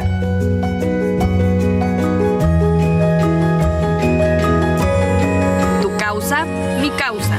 Tu 5.84 5.98
causa, 5.98 6.46
mi 6.82 6.90
causa. 6.98 7.38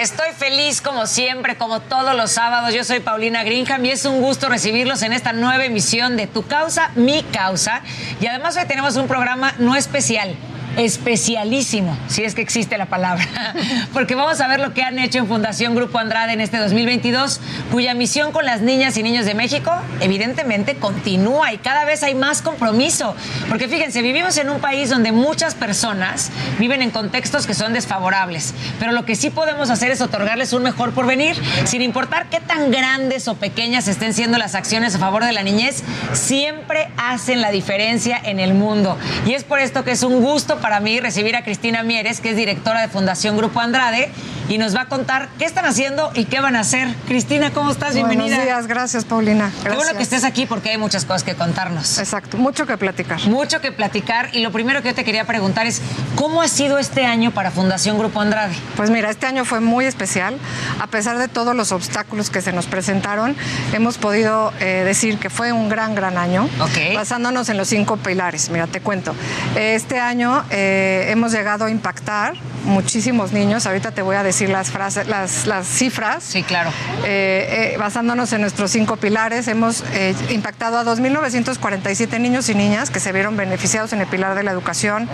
Estoy 0.00 0.30
feliz 0.38 0.80
como 0.80 1.08
siempre, 1.08 1.56
como 1.56 1.80
todos 1.80 2.14
los 2.14 2.30
sábados. 2.30 2.72
Yo 2.72 2.84
soy 2.84 3.00
Paulina 3.00 3.42
Greenham 3.42 3.84
y 3.84 3.90
es 3.90 4.04
un 4.04 4.20
gusto 4.20 4.48
recibirlos 4.48 5.02
en 5.02 5.12
esta 5.12 5.32
nueva 5.32 5.64
emisión 5.64 6.16
de 6.16 6.28
Tu 6.28 6.46
causa, 6.46 6.92
mi 6.94 7.24
causa. 7.24 7.82
Y 8.20 8.28
además 8.28 8.56
hoy 8.56 8.68
tenemos 8.68 8.94
un 8.94 9.08
programa 9.08 9.52
no 9.58 9.74
especial 9.74 10.36
especialísimo, 10.76 11.96
si 12.08 12.24
es 12.24 12.34
que 12.34 12.42
existe 12.42 12.78
la 12.78 12.86
palabra, 12.86 13.24
porque 13.92 14.14
vamos 14.14 14.40
a 14.40 14.48
ver 14.48 14.60
lo 14.60 14.74
que 14.74 14.82
han 14.82 14.98
hecho 14.98 15.18
en 15.18 15.26
Fundación 15.26 15.74
Grupo 15.74 15.98
Andrade 15.98 16.32
en 16.32 16.40
este 16.40 16.58
2022, 16.58 17.40
cuya 17.70 17.94
misión 17.94 18.32
con 18.32 18.44
las 18.44 18.60
niñas 18.60 18.96
y 18.96 19.02
niños 19.02 19.26
de 19.26 19.34
México 19.34 19.72
evidentemente 20.00 20.76
continúa 20.76 21.52
y 21.52 21.58
cada 21.58 21.84
vez 21.84 22.02
hay 22.02 22.14
más 22.14 22.42
compromiso, 22.42 23.14
porque 23.48 23.68
fíjense, 23.68 24.02
vivimos 24.02 24.36
en 24.36 24.50
un 24.50 24.60
país 24.60 24.90
donde 24.90 25.12
muchas 25.12 25.54
personas 25.54 26.30
viven 26.58 26.82
en 26.82 26.90
contextos 26.90 27.46
que 27.46 27.54
son 27.54 27.72
desfavorables, 27.72 28.54
pero 28.78 28.92
lo 28.92 29.04
que 29.04 29.16
sí 29.16 29.30
podemos 29.30 29.70
hacer 29.70 29.90
es 29.90 30.00
otorgarles 30.00 30.52
un 30.52 30.62
mejor 30.62 30.92
porvenir, 30.92 31.36
sin 31.64 31.82
importar 31.82 32.28
qué 32.30 32.40
tan 32.40 32.70
grandes 32.70 33.28
o 33.28 33.34
pequeñas 33.34 33.88
estén 33.88 34.14
siendo 34.14 34.38
las 34.38 34.54
acciones 34.54 34.94
a 34.94 34.98
favor 34.98 35.24
de 35.24 35.32
la 35.32 35.42
niñez, 35.42 35.82
siempre 36.12 36.88
hacen 36.96 37.40
la 37.40 37.50
diferencia 37.50 38.20
en 38.22 38.40
el 38.40 38.54
mundo. 38.54 38.98
Y 39.26 39.34
es 39.34 39.44
por 39.44 39.60
esto 39.60 39.84
que 39.84 39.92
es 39.92 40.02
un 40.02 40.22
gusto 40.22 40.58
para 40.64 40.80
mí 40.80 40.98
recibir 40.98 41.36
a 41.36 41.44
Cristina 41.44 41.82
Mieres, 41.82 42.22
que 42.22 42.30
es 42.30 42.36
directora 42.36 42.80
de 42.80 42.88
Fundación 42.88 43.36
Grupo 43.36 43.60
Andrade, 43.60 44.10
y 44.48 44.56
nos 44.56 44.74
va 44.74 44.82
a 44.82 44.86
contar 44.86 45.28
qué 45.38 45.44
están 45.44 45.66
haciendo 45.66 46.10
y 46.14 46.24
qué 46.24 46.40
van 46.40 46.56
a 46.56 46.60
hacer. 46.60 46.88
Cristina, 47.06 47.50
¿cómo 47.50 47.70
estás? 47.70 47.92
Bienvenida. 47.92 48.28
Buenos 48.28 48.44
días, 48.44 48.66
gracias 48.66 49.04
Paulina. 49.04 49.52
Qué 49.62 49.70
bueno 49.70 49.94
que 49.94 50.02
estés 50.02 50.24
aquí 50.24 50.46
porque 50.46 50.70
hay 50.70 50.78
muchas 50.78 51.04
cosas 51.04 51.22
que 51.22 51.34
contarnos. 51.34 51.98
Exacto, 51.98 52.38
mucho 52.38 52.66
que 52.66 52.78
platicar. 52.78 53.20
Mucho 53.26 53.60
que 53.60 53.72
platicar 53.72 54.30
y 54.32 54.40
lo 54.40 54.52
primero 54.52 54.80
que 54.80 54.88
yo 54.88 54.94
te 54.94 55.04
quería 55.04 55.26
preguntar 55.26 55.66
es, 55.66 55.82
¿cómo 56.16 56.40
ha 56.40 56.48
sido 56.48 56.78
este 56.78 57.04
año 57.04 57.30
para 57.30 57.50
Fundación 57.50 57.98
Grupo 57.98 58.22
Andrade? 58.22 58.54
Pues 58.74 58.88
mira, 58.88 59.10
este 59.10 59.26
año 59.26 59.44
fue 59.44 59.60
muy 59.60 59.84
especial. 59.84 60.38
A 60.80 60.86
pesar 60.86 61.18
de 61.18 61.28
todos 61.28 61.54
los 61.54 61.72
obstáculos 61.72 62.30
que 62.30 62.40
se 62.40 62.54
nos 62.54 62.66
presentaron, 62.66 63.36
hemos 63.74 63.98
podido 63.98 64.54
eh, 64.60 64.82
decir 64.86 65.18
que 65.18 65.28
fue 65.28 65.52
un 65.52 65.68
gran, 65.68 65.94
gran 65.94 66.16
año. 66.16 66.48
Ok. 66.58 66.94
Basándonos 66.94 67.50
en 67.50 67.58
los 67.58 67.68
cinco 67.68 67.98
pilares. 67.98 68.48
Mira, 68.48 68.66
te 68.66 68.80
cuento. 68.80 69.14
Este 69.56 70.00
año 70.00 70.42
eh, 70.56 71.06
hemos 71.10 71.32
llegado 71.32 71.64
a 71.64 71.70
impactar 71.70 72.34
muchísimos 72.64 73.32
niños. 73.32 73.66
Ahorita 73.66 73.90
te 73.90 74.02
voy 74.02 74.14
a 74.14 74.22
decir 74.22 74.48
las, 74.48 74.70
frases, 74.70 75.08
las, 75.08 75.46
las 75.46 75.66
cifras. 75.66 76.22
Sí, 76.22 76.44
claro. 76.44 76.70
Eh, 77.04 77.72
eh, 77.74 77.76
basándonos 77.76 78.32
en 78.32 78.40
nuestros 78.40 78.70
cinco 78.70 78.96
pilares, 78.96 79.48
hemos 79.48 79.82
impactado 80.30 80.78
a 80.78 80.84
2.947 80.84 82.20
niños 82.20 82.48
y 82.48 82.54
niñas 82.54 82.90
que 82.90 83.00
se 83.00 83.10
vieron 83.10 83.36
beneficiados 83.36 83.92
en 83.92 84.00
el 84.00 84.06
pilar 84.06 84.36
de 84.36 84.44
la 84.44 84.52
educación, 84.52 85.08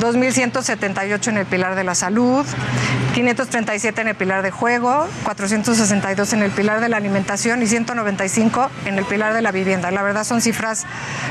2.178 0.00 1.28
en 1.28 1.36
el 1.36 1.46
pilar 1.46 1.74
de 1.74 1.84
la 1.84 1.94
salud, 1.94 2.46
537 3.14 4.00
en 4.00 4.08
el 4.08 4.14
pilar 4.14 4.42
de 4.42 4.50
juego, 4.50 5.06
462 5.24 6.32
en 6.32 6.42
el 6.42 6.50
pilar 6.50 6.80
de 6.80 6.88
la 6.88 6.96
alimentación 6.96 7.62
y 7.62 7.66
195 7.66 8.70
en 8.86 8.98
el 8.98 9.04
pilar 9.04 9.34
de 9.34 9.42
la 9.42 9.52
vivienda. 9.52 9.90
La 9.90 10.02
verdad 10.02 10.24
son 10.24 10.40
cifras 10.40 10.86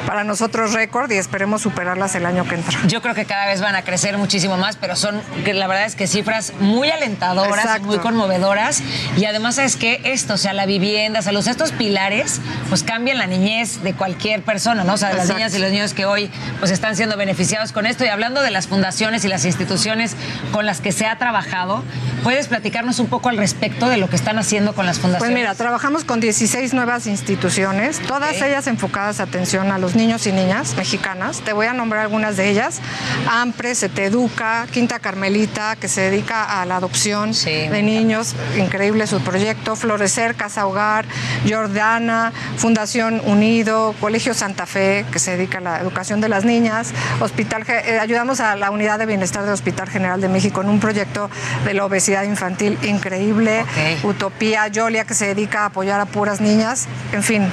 para 0.06 0.24
nosotros 0.24 0.74
récord 0.74 1.12
y 1.12 1.16
esperemos 1.16 1.64
superarlas 1.64 2.16
el 2.16 2.26
año 2.26 2.48
que 2.48 2.56
entra. 2.56 2.80
Yo 2.88 3.02
creo 3.02 3.16
que 3.16 3.26
cada 3.26 3.48
vez 3.48 3.55
van 3.62 3.76
a 3.76 3.84
crecer 3.84 4.18
muchísimo 4.18 4.58
más, 4.58 4.76
pero 4.78 4.96
son, 4.96 5.22
la 5.46 5.68
verdad 5.68 5.86
es 5.86 5.96
que 5.96 6.08
cifras 6.08 6.54
muy 6.60 6.90
alentadoras, 6.90 7.66
Exacto. 7.66 7.88
muy 7.88 7.98
conmovedoras. 8.00 8.82
Y 9.18 9.26
además 9.26 9.58
es 9.58 9.76
que 9.76 10.02
esto, 10.04 10.34
o 10.36 10.38
sea, 10.38 10.54
la 10.54 10.66
vivienda, 10.66 11.22
salud, 11.22 11.46
estos 11.48 11.72
pilares, 11.72 12.42
pues 12.70 12.84
cambian 12.84 13.18
la 13.18 13.28
niñez 13.28 13.84
de 13.84 13.94
cualquier 13.94 14.42
persona, 14.42 14.84
¿no? 14.84 14.94
O 14.94 14.98
sea, 14.98 15.10
de 15.10 15.16
las 15.16 15.30
niñas 15.30 15.54
y 15.56 15.60
los 15.60 15.72
niños 15.72 15.94
que 15.94 16.06
hoy 16.06 16.30
pues 16.60 16.72
están 16.72 16.96
siendo 16.96 17.18
beneficiados 17.18 17.72
con 17.72 17.86
esto. 17.86 18.06
Y 18.06 18.08
hablando 18.08 18.42
de 18.42 18.52
las 18.52 18.68
fundaciones 18.68 19.26
y 19.26 19.28
las 19.28 19.46
instituciones 19.46 20.16
con 20.52 20.66
las 20.66 20.82
que 20.82 20.92
se 20.92 21.06
ha 21.06 21.18
trabajado, 21.18 21.84
¿puedes 22.24 22.48
platicarnos 22.48 23.00
un 23.00 23.08
poco 23.08 23.30
al 23.30 23.38
respecto 23.38 23.88
de 23.90 23.98
lo 23.98 24.10
que 24.10 24.16
están 24.16 24.40
haciendo 24.40 24.74
con 24.74 24.86
las 24.86 24.98
Pues 24.98 25.02
fundaciones? 25.04 25.38
mira, 25.38 25.56
trabajamos 25.56 26.04
con 26.04 26.20
16 26.20 26.74
nuevas 26.74 27.08
instituciones, 27.08 28.00
todas 28.00 28.42
ellas 28.42 28.68
enfocadas 28.68 29.20
a 29.20 29.24
atención 29.24 29.72
a 29.72 29.78
los 29.78 29.96
niños 29.96 30.26
y 30.28 30.32
niñas 30.32 30.76
mexicanas. 30.76 31.42
Te 31.42 31.54
voy 31.54 31.68
a 31.68 31.74
nombrar 31.74 32.02
algunas 32.04 32.38
de 32.38 32.50
ellas. 32.50 32.80
AMPRE, 33.46 33.76
Se 33.76 33.90
Te 33.90 34.06
Educa, 34.06 34.66
Quinta 34.72 34.98
Carmelita, 34.98 35.76
que 35.76 35.88
se 35.88 36.02
dedica 36.02 36.62
a 36.62 36.66
la 36.66 36.78
adopción 36.78 37.32
de 37.32 37.84
niños, 37.84 38.34
increíble 38.58 39.06
su 39.06 39.22
proyecto. 39.22 39.76
Florecer, 39.76 40.34
Casa 40.34 40.66
Hogar, 40.66 41.06
Jordana, 41.48 42.34
Fundación 42.58 43.22
Unido, 43.24 43.94
Colegio 44.02 44.34
Santa 44.34 44.66
Fe, 44.66 45.06
que 45.12 45.20
se 45.20 45.38
dedica 45.38 45.60
a 45.60 45.62
la 45.62 45.80
educación 45.80 46.22
de 46.22 46.30
las 46.30 46.44
niñas. 46.44 46.92
Hospital, 47.20 47.64
eh, 47.68 48.00
ayudamos 48.00 48.40
a 48.40 48.56
la 48.56 48.72
Unidad 48.72 48.98
de 48.98 49.06
Bienestar 49.06 49.44
del 49.44 49.54
Hospital 49.54 49.90
General 49.90 50.20
de 50.20 50.28
México 50.28 50.62
en 50.62 50.70
un 50.70 50.80
proyecto 50.80 51.30
de 51.66 51.76
la 51.76 51.86
obesidad 51.86 52.24
infantil 52.24 52.80
increíble. 52.82 53.64
Utopía, 54.02 54.68
Yolia, 54.70 55.06
que 55.06 55.14
se 55.14 55.28
dedica 55.28 55.62
a 55.62 55.66
apoyar 55.68 56.00
a 56.00 56.08
puras 56.08 56.42
niñas. 56.42 56.88
En 57.12 57.22
fin, 57.22 57.48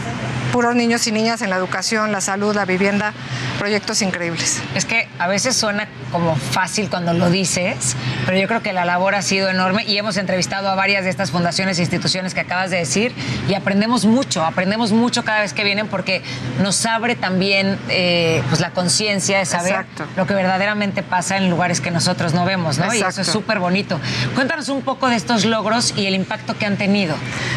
puros 0.52 0.76
niños 0.76 1.06
y 1.06 1.12
niñas 1.12 1.42
en 1.42 1.50
la 1.50 1.56
educación, 1.56 2.12
la 2.12 2.20
salud, 2.20 2.54
la 2.54 2.66
vivienda. 2.66 3.12
Proyectos 3.58 4.02
increíbles. 4.02 4.60
Es 4.74 4.84
que 4.84 5.08
a 5.18 5.26
veces 5.26 5.56
suena 5.56 5.88
como 6.12 6.36
fácil 6.36 6.90
cuando 6.90 7.14
lo 7.14 7.30
dices, 7.30 7.96
pero 8.26 8.38
yo 8.38 8.46
creo 8.46 8.62
que 8.62 8.72
la 8.72 8.84
labor 8.84 9.14
ha 9.14 9.22
sido 9.22 9.48
enorme 9.48 9.84
y 9.84 9.96
hemos 9.96 10.18
entrevistado 10.18 10.68
a 10.68 10.74
varias 10.74 11.04
de 11.04 11.10
estas 11.10 11.30
fundaciones 11.30 11.78
e 11.78 11.82
instituciones 11.82 12.34
que 12.34 12.40
acabas 12.40 12.70
de 12.70 12.76
decir 12.76 13.14
y 13.48 13.54
aprendemos 13.54 14.04
mucho, 14.04 14.44
aprendemos 14.44 14.92
mucho 14.92 15.24
cada 15.24 15.40
vez 15.40 15.54
que 15.54 15.64
vienen 15.64 15.88
porque 15.88 16.22
nos 16.60 16.84
abre 16.84 17.16
también 17.16 17.78
eh, 17.88 18.42
pues 18.50 18.60
la 18.60 18.70
conciencia 18.70 19.38
de 19.38 19.46
saber 19.46 19.72
Exacto. 19.72 20.04
lo 20.16 20.26
que 20.26 20.34
verdaderamente 20.34 21.02
pasa 21.02 21.38
en 21.38 21.48
lugares 21.48 21.80
que 21.80 21.90
nosotros 21.90 22.34
no 22.34 22.44
vemos, 22.44 22.78
¿no? 22.78 22.92
Y 22.92 22.98
eso 22.98 23.08
es 23.08 23.18
Exacto. 23.18 23.32
súper 23.32 23.58
bonito. 23.58 23.98
Cuéntanos 24.34 24.68
un 24.68 24.82
poco 24.82 25.08
de 25.08 25.16
estos 25.16 25.46
logros 25.46 25.94
y 25.96 26.06
el 26.06 26.14
impacto 26.14 26.58
que 26.58 26.66
han 26.66 26.76
tenido. 26.76 27.14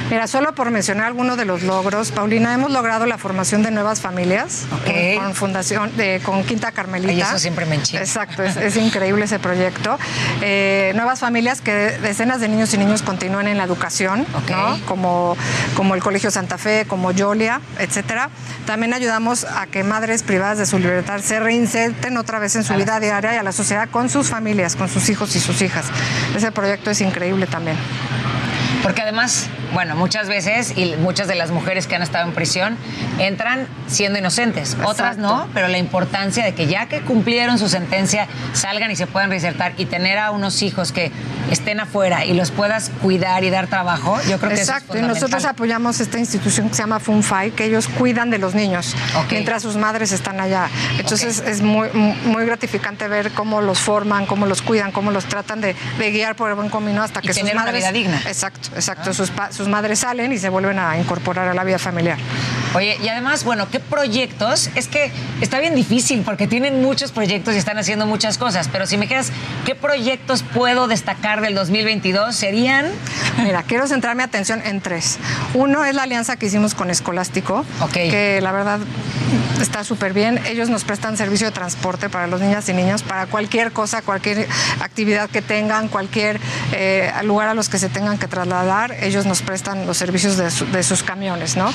Mira, 0.10 0.28
solo 0.28 0.56
por 0.56 0.72
mencionar 0.72 1.08
algunos 1.08 1.36
de 1.36 1.44
los 1.44 1.64
logros, 1.64 2.12
Paulina, 2.12 2.54
hemos 2.54 2.72
logrado 2.72 2.85
la 2.86 3.18
formación 3.18 3.64
de 3.64 3.72
nuevas 3.72 4.00
familias 4.00 4.66
Ok. 4.72 4.86
con, 5.16 5.26
con 5.26 5.36
fundación 5.36 5.98
de 5.98 6.22
con 6.24 6.44
Quinta 6.44 6.72
Carmelita. 6.72 7.12
Ay, 7.12 7.22
eso 7.22 7.40
siempre 7.40 7.66
me 7.66 7.76
enchina. 7.76 8.00
Exacto, 8.00 8.44
es, 8.44 8.56
es 8.58 8.76
increíble 8.78 9.26
ese 9.26 9.40
proyecto. 9.40 9.98
Eh, 10.42 10.92
nuevas 10.96 11.20
familias 11.20 11.62
que 11.62 11.74
decenas 12.02 12.40
de 12.40 12.48
niños 12.48 12.74
y 12.74 12.78
niños 12.78 13.02
continúen 13.02 13.48
en 13.48 13.58
la 13.58 13.64
educación, 13.64 14.26
¿no? 14.50 14.80
como, 14.86 15.36
como 15.76 15.96
el 15.96 16.02
Colegio 16.02 16.30
Santa 16.32 16.58
Fe, 16.58 16.86
como 16.88 17.12
Yolia, 17.12 17.60
etcétera. 17.80 18.30
También 18.66 18.94
ayudamos 18.94 19.44
a 19.46 19.66
que 19.68 19.84
madres 19.84 20.22
privadas 20.24 20.58
de 20.60 20.66
su 20.66 20.78
libertad 20.80 21.20
se 21.22 21.40
reinserten 21.40 22.18
otra 22.18 22.40
vez 22.40 22.56
en 22.56 22.64
su 22.64 22.76
vida 22.76 23.00
diaria 23.00 23.34
y 23.34 23.38
a 23.38 23.44
la 23.44 23.52
sociedad 23.52 23.90
con 23.90 24.10
sus 24.10 24.30
familias, 24.30 24.76
con 24.76 24.88
sus 24.90 25.10
hijos 25.10 25.36
y 25.36 25.40
sus 25.40 25.62
hijas. 25.62 25.86
Ese 26.36 26.52
proyecto 26.52 26.92
es 26.92 27.02
increíble 27.02 27.48
también. 27.48 27.78
Porque 28.84 29.02
además, 29.02 29.48
bueno, 29.74 29.96
muchas 29.96 30.28
veces, 30.28 30.78
y 30.78 30.96
muchas 30.98 31.28
de 31.28 31.36
las 31.36 31.52
mujeres 31.52 31.88
que 31.88 31.96
han 31.96 32.02
estado 32.02 32.28
en 32.28 32.34
prisión, 32.34 32.78
entran 33.20 33.68
siendo 33.88 34.20
inocentes. 34.20 34.76
Otras 34.84 35.18
no, 35.18 35.48
pero 35.54 35.68
la 35.68 35.78
importancia 35.78 36.44
de 36.44 36.54
que 36.54 36.68
ya 36.68 36.88
que 36.88 37.02
cumplieron 37.02 37.60
su 37.60 37.70
sentencia, 37.70 38.28
salgan 38.54 38.92
y 38.92 38.96
se 38.96 39.08
puedan 39.08 39.30
reinsertar 39.30 39.74
y 39.78 39.86
tener 39.86 40.18
a 40.18 40.32
unos 40.32 40.62
hijos 40.62 40.92
que 40.92 41.12
estén 41.52 41.80
afuera 41.80 42.26
y 42.26 42.34
los 42.34 42.52
puedas 42.52 42.92
cuidar 43.02 43.44
y 43.44 43.50
dar 43.50 43.68
trabajo, 43.68 44.18
yo 44.28 44.38
creo 44.40 44.50
que 44.50 44.56
eso 44.56 44.64
es 44.64 44.70
Exacto, 44.70 44.98
y 44.98 45.02
nosotros 45.02 45.46
apoyamos 45.46 46.00
esta 46.00 46.18
institución 46.20 46.70
que 46.70 46.76
se 46.76 46.82
llama 46.84 47.00
FUNFAI, 47.00 47.52
que 47.52 47.66
ellos 47.66 47.88
cuidan 47.88 48.30
de 48.30 48.38
los 48.40 48.56
niños 48.56 48.96
mientras 49.30 49.64
sus 49.64 49.76
madres 49.78 50.12
están 50.12 50.40
allá. 50.40 50.70
Entonces 50.98 51.40
es 51.46 51.62
muy, 51.62 51.90
muy 52.26 52.46
gratificante 52.46 53.08
ver 53.08 53.32
cómo 53.32 53.62
los 53.62 53.80
forman, 53.80 54.26
cómo 54.26 54.46
los 54.46 54.62
cuidan, 54.62 54.92
cómo 54.92 55.12
los 55.12 55.26
tratan 55.26 55.62
de, 55.62 55.76
de 56.00 56.12
guiar 56.12 56.36
por 56.36 56.50
el 56.50 56.56
buen 56.56 56.70
camino 56.70 57.04
hasta 57.04 57.20
Y 57.20 57.28
que 57.28 57.34
sus 57.34 57.42
tener 57.42 57.56
una 57.56 57.66
madres. 57.66 57.82
vida 57.84 57.92
digna. 57.92 58.22
Exacto, 58.26 58.70
exacto. 58.76 59.14
Sus, 59.14 59.30
pa- 59.30 59.52
sus 59.56 59.70
madres 59.70 60.00
salen 60.00 60.34
y 60.34 60.38
se 60.38 60.50
vuelven 60.50 60.78
a 60.80 60.98
incorporar 60.98 61.48
a 61.48 61.54
la 61.54 61.64
vida 61.64 61.80
familiar. 61.80 62.18
Oye, 62.76 62.98
y 63.02 63.08
además, 63.08 63.46
bueno, 63.46 63.70
¿qué 63.72 63.80
proyectos? 63.80 64.70
Es 64.76 64.88
que 64.90 65.10
está 65.40 65.60
bien 65.60 65.76
difícil 65.76 66.24
porque 66.24 66.46
tienen 66.46 66.82
muchos 66.82 67.12
proyectos 67.14 67.56
y 67.56 67.58
están 67.58 67.78
haciendo 67.78 68.06
muchas 68.06 68.38
cosas, 68.38 68.68
pero 68.70 68.86
si 68.86 68.98
me 68.98 69.08
quedas, 69.08 69.32
¿qué 69.66 69.76
proyectos 69.76 70.44
puedo 70.44 70.88
destacar 70.88 71.40
del 71.40 71.56
2022? 71.56 72.36
¿Serían? 72.36 72.92
Mira, 73.42 73.64
quiero 73.64 73.88
centrar 73.88 74.16
mi 74.18 74.24
atención 74.24 74.62
en 74.66 74.82
tres. 74.82 75.20
Uno 75.54 75.86
es 75.86 75.96
la 75.96 76.04
alianza 76.04 76.36
que 76.36 76.48
hicimos 76.48 76.76
con 76.76 76.90
Escolástico, 76.90 77.66
que 78.10 78.42
la 78.42 78.52
verdad 78.52 78.80
está 79.62 79.84
súper 79.86 80.12
bien. 80.14 80.40
Ellos 80.46 80.70
nos 80.70 80.84
prestan 80.84 81.16
servicio 81.16 81.48
de 81.48 81.52
transporte 81.54 82.10
para 82.10 82.28
los 82.28 82.42
niñas 82.42 82.68
y 82.68 82.74
niños, 82.74 83.04
para 83.04 83.26
cualquier 83.28 83.72
cosa, 83.72 84.02
cualquier 84.02 84.48
actividad 84.82 85.30
que 85.30 85.42
tengan, 85.42 85.88
cualquier 85.88 86.42
eh, 86.74 87.10
lugar 87.24 87.48
a 87.48 87.54
los 87.54 87.70
que 87.70 87.80
se 87.80 87.88
tengan 87.88 88.18
que 88.18 88.28
trasladar, 88.28 88.92
ellos 89.02 89.26
nos 89.26 89.42
prestan 89.42 89.88
los 89.88 89.98
servicios 89.98 90.36
de, 90.36 90.52
su- 90.52 90.66
de 90.68 90.84
sus 90.84 91.04
camiones, 91.04 91.56
¿no? 91.56 91.72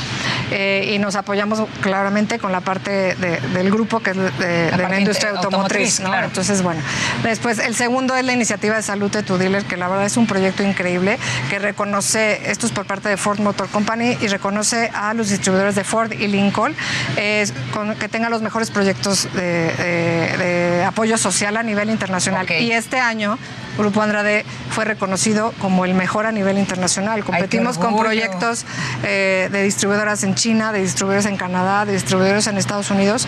Eh, 0.51 0.89
y 0.95 0.99
nos 0.99 1.15
apoyamos 1.17 1.63
claramente 1.81 2.39
con 2.39 2.53
la 2.53 2.61
parte 2.61 3.15
de- 3.17 3.41
del 3.55 3.71
grupo 3.71 4.01
que 4.01 4.11
es 4.11 4.17
de, 4.17 4.31
de 4.71 4.77
la, 4.77 4.99
industria 4.99 5.31
automotriz, 5.31 5.41
automotriz, 5.41 6.01
¿no? 6.01 6.09
claro. 6.09 6.27
Entonces, 6.27 6.63
bueno. 6.63 6.81
Después, 7.23 7.59
el 7.59 7.75
segundo 7.75 8.15
es 8.17 8.25
la 8.25 8.33
iniciativa 8.33 8.77
de 8.77 8.83
salud 8.83 9.11
de 9.11 9.23
tu 9.23 9.39
dealer, 9.39 9.65
que 9.65 9.77
la 9.77 9.89
verdad 9.89 10.07
es 10.07 10.17
un 10.17 10.27
proyecto 10.27 10.63
increíble, 10.63 11.19
que 11.49 11.59
reconoce, 11.59 12.51
esto 12.51 12.67
es 12.67 12.73
por 12.73 12.87
parte 12.87 13.09
de 13.09 13.17
Ford 13.17 13.39
Motor 13.41 13.69
Company, 13.69 14.17
y 14.21 14.27
reconoce 14.29 14.91
a 14.95 15.15
los 15.15 15.29
distribuidores 15.29 15.75
de 15.75 15.85
Ford 15.85 16.13
y 16.13 16.27
Lincoln, 16.27 16.75
eh, 17.17 17.47
con- 17.73 17.95
que 17.97 18.09
tengan 18.09 18.31
los 18.31 18.43
mejores 18.43 18.71
proyectos 18.71 19.29
de, 19.35 19.73
de- 19.75 20.37
de 20.39 20.85
apoyo 20.85 21.17
social 21.19 21.57
a 21.57 21.63
nivel 21.63 21.91
internacional. 21.91 22.47
Y 22.51 22.73
este 22.73 22.99
año, 22.99 23.39
Grupo 23.81 24.03
Andrade 24.03 24.45
fue 24.71 24.85
reconocido 24.85 25.53
como 25.59 25.85
el 25.85 25.95
mejor 25.95 26.27
a 26.27 26.33
nivel 26.33 26.59
internacional. 26.59 27.25
Competimos 27.25 27.79
con 27.79 27.95
proyectos 27.99 28.65
eh, 29.05 29.49
de 29.51 29.63
distribuidoras 29.63 30.23
en 30.23 30.35
China, 30.35 30.73
de 30.73 30.81
distribuidores 30.83 31.27
en 31.27 31.37
Canadá, 31.37 31.85
de 31.87 31.93
distribuidores 31.95 32.47
en 32.47 32.59
Estados 32.59 32.91
Unidos 32.91 33.27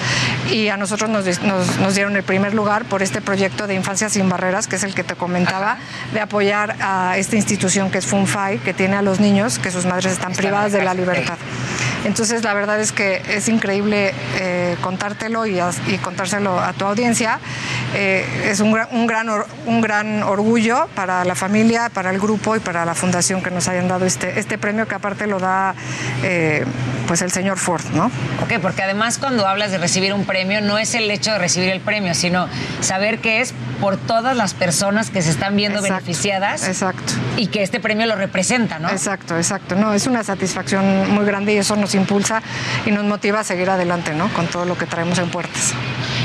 y 0.50 0.68
a 0.68 0.76
nosotros 0.76 1.08
nos, 1.10 1.24
dis- 1.26 1.40
nos- 1.40 1.78
nos 1.78 1.94
dieron 1.94 2.14
el 2.16 2.22
primer 2.22 2.52
lugar 2.54 2.84
por 2.84 3.02
este 3.02 3.20
proyecto 3.20 3.66
de 3.66 3.74
Infancia 3.74 4.08
sin 4.10 4.28
Barreras, 4.28 4.66
que 4.66 4.76
es 4.76 4.82
el 4.84 4.94
que 4.94 5.04
te 5.04 5.14
comentaba, 5.14 5.78
de 6.12 6.20
apoyar 6.20 6.76
a 6.80 7.16
esta 7.16 7.36
institución 7.36 7.90
que 7.90 7.98
es 7.98 8.06
FUNFAI, 8.06 8.58
que 8.58 8.74
tiene 8.74 8.96
a 8.96 9.02
los 9.02 9.20
niños 9.20 9.58
que 9.58 9.70
sus 9.70 9.86
madres 9.86 10.12
están 10.12 10.32
privadas 10.32 10.72
de 10.72 10.82
la 10.82 10.92
libertad. 10.94 11.38
Entonces, 12.04 12.42
la 12.42 12.52
verdad 12.52 12.80
es 12.80 12.90
que 12.90 13.22
es 13.28 13.48
increíble 13.48 14.12
eh, 14.40 14.76
contártelo 14.80 15.46
y, 15.46 15.60
contárselo 16.02 16.58
a 16.58 16.72
tu 16.72 16.84
audiencia. 16.84 17.38
Eh, 17.94 18.48
es 18.50 18.58
un 18.58 18.72
un, 18.90 19.06
gran 19.06 19.28
un 19.66 19.80
gran 19.80 20.22
orgullo 20.24 20.41
para 20.94 21.24
la 21.24 21.34
familia, 21.34 21.88
para 21.88 22.10
el 22.10 22.18
grupo 22.18 22.56
y 22.56 22.60
para 22.60 22.84
la 22.84 22.94
fundación 22.94 23.42
que 23.42 23.50
nos 23.50 23.68
hayan 23.68 23.88
dado 23.88 24.04
este, 24.06 24.38
este 24.38 24.58
premio, 24.58 24.86
que 24.86 24.94
aparte 24.94 25.26
lo 25.26 25.38
da 25.38 25.74
eh, 26.22 26.64
pues 27.06 27.22
el 27.22 27.30
señor 27.30 27.58
Ford, 27.58 27.82
¿no? 27.94 28.06
Ok, 28.42 28.60
porque 28.60 28.82
además 28.82 29.18
cuando 29.18 29.46
hablas 29.46 29.70
de 29.70 29.78
recibir 29.78 30.12
un 30.12 30.24
premio, 30.24 30.60
no 30.60 30.78
es 30.78 30.94
el 30.94 31.10
hecho 31.10 31.32
de 31.32 31.38
recibir 31.38 31.70
el 31.70 31.80
premio, 31.80 32.14
sino 32.14 32.48
saber 32.80 33.18
que 33.18 33.40
es 33.40 33.54
por 33.80 33.96
todas 33.96 34.36
las 34.36 34.54
personas 34.54 35.10
que 35.10 35.22
se 35.22 35.30
están 35.30 35.56
viendo 35.56 35.78
Exacto, 35.78 36.04
beneficiadas. 36.04 36.68
Exacto. 36.68 37.12
Y 37.36 37.48
que 37.48 37.62
este 37.62 37.80
premio 37.80 38.06
lo 38.06 38.16
representa, 38.16 38.78
¿no? 38.78 38.88
Exacto, 38.90 39.36
exacto. 39.36 39.74
No, 39.74 39.92
es 39.92 40.06
una 40.06 40.22
satisfacción 40.22 41.12
muy 41.12 41.24
grande 41.24 41.54
y 41.54 41.58
eso 41.58 41.76
nos 41.76 41.94
impulsa 41.94 42.42
y 42.86 42.90
nos 42.90 43.04
motiva 43.04 43.40
a 43.40 43.44
seguir 43.44 43.70
adelante, 43.70 44.14
¿no? 44.14 44.32
Con 44.34 44.46
todo 44.46 44.64
lo 44.64 44.76
que 44.76 44.86
traemos 44.86 45.18
en 45.18 45.30
puertas. 45.30 45.74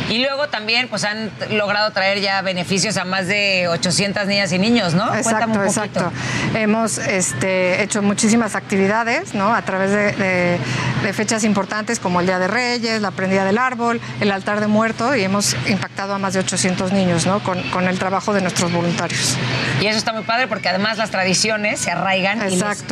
Y 0.09 0.19
luego 0.19 0.47
también 0.47 0.87
pues 0.87 1.03
han 1.03 1.31
logrado 1.49 1.91
traer 1.91 2.21
ya 2.21 2.41
beneficios 2.41 2.95
a 2.97 3.03
más 3.03 3.27
de 3.27 3.67
800 3.67 4.06
niñas 4.27 4.51
y 4.51 4.59
niños, 4.59 4.93
¿no? 4.93 5.13
Exacto, 5.15 5.59
un 5.59 5.65
exacto. 5.65 6.11
Hemos 6.55 6.97
este, 6.97 7.81
hecho 7.83 8.01
muchísimas 8.01 8.55
actividades, 8.55 9.33
¿no? 9.33 9.53
A 9.53 9.61
través 9.61 9.91
de, 9.91 10.11
de- 10.13 10.59
de 11.03 11.13
fechas 11.13 11.43
importantes 11.43 11.99
como 11.99 12.19
el 12.21 12.25
Día 12.25 12.39
de 12.39 12.47
Reyes, 12.47 13.01
la 13.01 13.11
prendida 13.11 13.45
del 13.45 13.57
árbol, 13.59 14.01
el 14.19 14.31
altar 14.31 14.59
de 14.59 14.67
muerto 14.67 15.15
y 15.15 15.23
hemos 15.23 15.55
impactado 15.67 16.13
a 16.15 16.17
más 16.17 16.33
de 16.33 16.39
800 16.39 16.91
niños, 16.91 17.25
¿no? 17.27 17.41
Con, 17.43 17.61
con 17.69 17.87
el 17.87 17.99
trabajo 17.99 18.33
de 18.33 18.41
nuestros 18.41 18.71
voluntarios. 18.71 19.37
Y 19.79 19.85
eso 19.85 19.97
está 19.97 20.11
muy 20.13 20.23
padre 20.23 20.47
porque 20.47 20.69
además 20.69 20.97
las 20.97 21.11
tradiciones 21.11 21.79
se 21.79 21.91
arraigan 21.91 22.39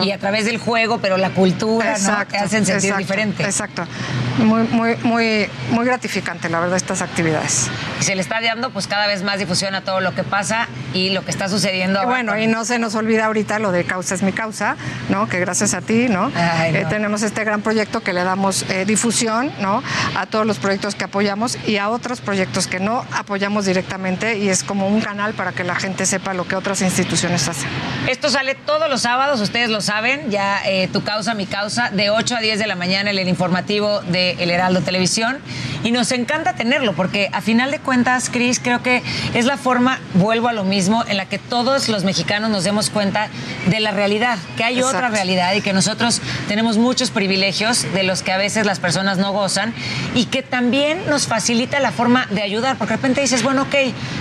y 0.04 0.12
a 0.12 0.20
través 0.20 0.46
del 0.46 0.58
juego, 0.60 1.00
pero 1.00 1.18
la 1.18 1.32
cultura, 1.32 1.98
¿no? 1.98 2.26
Te 2.28 2.38
hacen 2.38 2.66
sentir 2.66 2.76
exacto, 2.92 2.98
diferente. 2.98 3.44
Exacto. 3.44 3.88
Muy, 4.38 4.64
muy, 4.64 4.96
muy, 5.04 5.50
muy 5.72 5.86
gratificante, 5.86 6.50
la 6.50 6.60
verdad, 6.60 6.78
estas 6.78 7.02
actividades. 7.02 7.70
Y 8.02 8.04
se 8.04 8.16
le 8.16 8.22
está 8.22 8.40
dando 8.42 8.70
pues 8.70 8.86
cada 8.88 9.08
vez 9.08 9.24
más 9.24 9.40
difusión 9.40 9.74
a 9.76 9.82
todo 9.82 10.00
lo 10.02 10.14
que 10.14 10.24
pasa 10.24 10.68
y 10.96 11.10
lo 11.10 11.24
que 11.24 11.32
está 11.32 11.50
sucediendo 11.50 12.00
Y 12.00 12.04
ahora 12.04 12.10
bueno, 12.10 12.38
y 12.40 12.48
no 12.48 12.66
se 12.66 12.80
nos 12.80 12.96
olvida 12.96 13.26
ahorita 13.26 13.60
lo 13.60 13.72
de 13.72 13.84
Causa 13.84 14.16
es 14.16 14.24
mi 14.24 14.32
causa, 14.32 14.78
¿no? 15.10 15.28
Que 15.28 15.40
gracias 15.40 15.74
a 15.74 15.82
ti, 15.82 16.08
¿no? 16.10 16.32
Ay, 16.36 16.72
no. 16.72 16.80
Eh, 16.80 16.86
tenemos 16.90 17.22
este 17.22 17.44
gran 17.44 17.62
proyecto 17.62 18.02
que 18.02 18.14
le 18.14 18.24
damos 18.24 18.66
eh, 18.70 18.86
difusión, 18.86 19.52
¿no? 19.60 19.84
A 20.16 20.26
todos 20.26 20.46
los 20.46 20.58
proyectos 20.58 20.96
que 20.96 21.04
apoyamos 21.04 21.58
y 21.68 21.78
a 21.78 21.90
otros 21.90 22.22
proyectos 22.22 22.68
que 22.68 22.80
no 22.80 23.06
apoyamos 23.12 23.66
directamente 23.66 24.38
y 24.38 24.50
es 24.50 24.64
como 24.64 24.88
un 24.88 25.02
canal 25.02 25.34
para 25.34 25.52
que 25.52 25.64
la 25.64 25.76
gente 25.76 26.06
sepa 26.06 26.34
lo 26.34 26.48
que 26.48 26.56
otras 26.56 26.82
instituciones 26.82 27.48
hacen. 27.48 27.70
Esto 28.08 28.30
sale 28.30 28.56
todos 28.56 28.90
los 28.90 29.02
sábados, 29.02 29.42
ustedes 29.42 29.70
lo 29.70 29.82
saben, 29.82 30.30
ya 30.32 30.62
eh, 30.66 30.88
tu 30.92 31.04
causa, 31.04 31.34
mi 31.34 31.46
causa, 31.46 31.90
de 31.90 32.10
8 32.10 32.38
a 32.38 32.40
10 32.40 32.60
de 32.60 32.68
la 32.68 32.76
mañana 32.76 33.10
en 33.12 33.18
el 33.18 33.28
informativo 33.28 34.02
de 34.02 34.32
El 34.40 34.50
Heraldo 34.50 34.82
Televisión. 34.82 35.38
Y 35.84 35.92
nos 35.92 36.12
encanta 36.12 36.54
tenerlo, 36.54 36.94
porque 36.94 37.30
a 37.32 37.42
final 37.42 37.70
de 37.70 37.80
cuentas, 37.80 38.30
Cris, 38.32 38.60
creo 38.60 38.82
que 38.82 39.04
es 39.34 39.46
la 39.46 39.58
forma, 39.58 40.00
vuelvo 40.16 40.48
a 40.48 40.54
lo 40.54 40.64
mismo, 40.64 40.85
en 41.08 41.18
la 41.18 41.26
que 41.28 41.40
todos 41.40 41.90
los 41.90 42.04
mexicanos 42.04 42.50
nos 42.50 42.64
demos 42.64 42.90
cuenta 42.90 43.28
de 43.68 43.80
la 43.80 43.92
realidad, 43.92 44.38
que 44.58 44.64
hay 44.64 44.82
otra 44.82 45.10
realidad 45.10 45.54
y 45.54 45.62
que 45.62 45.74
nosotros 45.74 46.22
tenemos 46.48 46.78
muchos 46.78 47.12
privilegios 47.12 47.92
de 47.94 48.04
los 48.04 48.22
que 48.22 48.32
a 48.32 48.38
veces 48.38 48.66
las 48.66 48.80
personas 48.80 49.18
no 49.18 49.32
gozan 49.32 49.74
y 50.14 50.26
que 50.26 50.44
también 50.44 51.02
nos 51.10 51.28
facilita 51.28 51.80
la 51.80 51.92
forma 51.92 52.28
de 52.30 52.42
ayudar, 52.42 52.78
porque 52.78 52.94
de 52.94 52.98
repente 52.98 53.22
dices, 53.22 53.44
bueno, 53.44 53.64
ok, 53.64 53.76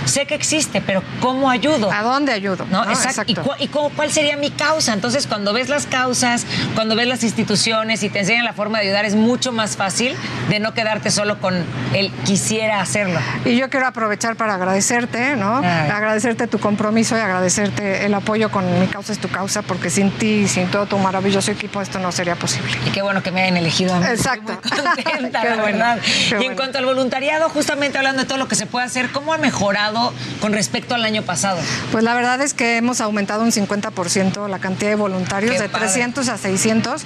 sé 0.05 0.25
que 0.25 0.35
existe, 0.35 0.81
pero 0.81 1.03
¿cómo 1.19 1.49
ayudo? 1.49 1.91
¿A 1.91 2.01
dónde 2.01 2.33
ayudo? 2.33 2.65
¿No? 2.71 2.83
¿no? 2.85 2.91
Exacto. 2.91 3.23
¿Y, 3.27 3.35
cu- 3.35 3.51
y 3.59 3.67
cuál 3.67 4.11
sería 4.11 4.37
mi 4.37 4.49
causa? 4.51 4.93
Entonces, 4.93 5.27
cuando 5.27 5.53
ves 5.53 5.69
las 5.69 5.85
causas, 5.85 6.45
cuando 6.73 6.95
ves 6.95 7.07
las 7.07 7.23
instituciones 7.23 8.03
y 8.03 8.09
te 8.09 8.19
enseñan 8.19 8.45
la 8.45 8.53
forma 8.53 8.79
de 8.79 8.85
ayudar, 8.85 9.05
es 9.05 9.15
mucho 9.15 9.51
más 9.51 9.75
fácil 9.77 10.15
de 10.49 10.59
no 10.59 10.73
quedarte 10.73 11.11
solo 11.11 11.39
con 11.39 11.63
el 11.93 12.11
quisiera 12.25 12.81
hacerlo. 12.81 13.19
Y 13.45 13.55
yo 13.57 13.69
quiero 13.69 13.87
aprovechar 13.87 14.35
para 14.35 14.55
agradecerte, 14.55 15.35
¿no? 15.35 15.57
Ay. 15.57 15.89
Agradecerte 15.89 16.47
tu 16.47 16.54
compromiso 16.59 17.17
y 17.17 17.19
agradecerte 17.19 18.05
el 18.05 18.13
apoyo 18.13 18.49
con 18.51 18.79
Mi 18.79 18.87
Causa 18.87 19.13
es 19.13 19.19
tu 19.19 19.29
Causa, 19.29 19.61
porque 19.61 19.89
sin 19.89 20.11
ti 20.11 20.43
y 20.43 20.47
sin 20.47 20.67
todo 20.67 20.85
tu 20.85 20.97
maravilloso 20.97 21.51
equipo 21.51 21.81
esto 21.81 21.99
no 21.99 22.11
sería 22.11 22.35
posible. 22.35 22.71
Y 22.85 22.89
qué 22.91 23.01
bueno 23.01 23.21
que 23.23 23.31
me 23.31 23.41
hayan 23.43 23.57
elegido 23.57 23.93
a 23.93 23.99
mí. 23.99 24.05
Exacto. 24.07 24.53
Estoy 24.63 24.85
muy 24.85 25.03
contenta, 25.03 25.43
la 25.43 25.55
bueno, 25.57 25.77
verdad. 25.79 25.99
qué 26.01 26.29
Y 26.29 26.33
en 26.33 26.37
bueno. 26.39 26.55
cuanto 26.55 26.77
al 26.79 26.85
voluntariado, 26.85 27.49
justamente 27.49 27.97
hablando 27.97 28.21
de 28.23 28.27
todo 28.27 28.37
lo 28.37 28.47
que 28.47 28.55
se 28.55 28.65
puede 28.65 28.85
hacer, 28.85 29.09
¿cómo 29.11 29.33
ha 29.33 29.37
mejorado 29.37 30.13
con 30.41 30.53
respecto 30.53 30.95
al 30.95 31.03
año 31.03 31.21
pasado? 31.23 31.59
Pues 31.91 32.03
la 32.03 32.13
verdad 32.13 32.41
es 32.41 32.53
que 32.53 32.77
hemos 32.77 33.01
aumentado 33.01 33.43
un 33.43 33.51
50% 33.51 34.47
la 34.47 34.59
cantidad 34.59 34.89
de 34.89 34.95
voluntarios, 34.95 35.53
Qué 35.55 35.61
de 35.61 35.69
padre. 35.69 35.87
300 35.87 36.29
a 36.29 36.37
600. 36.37 37.03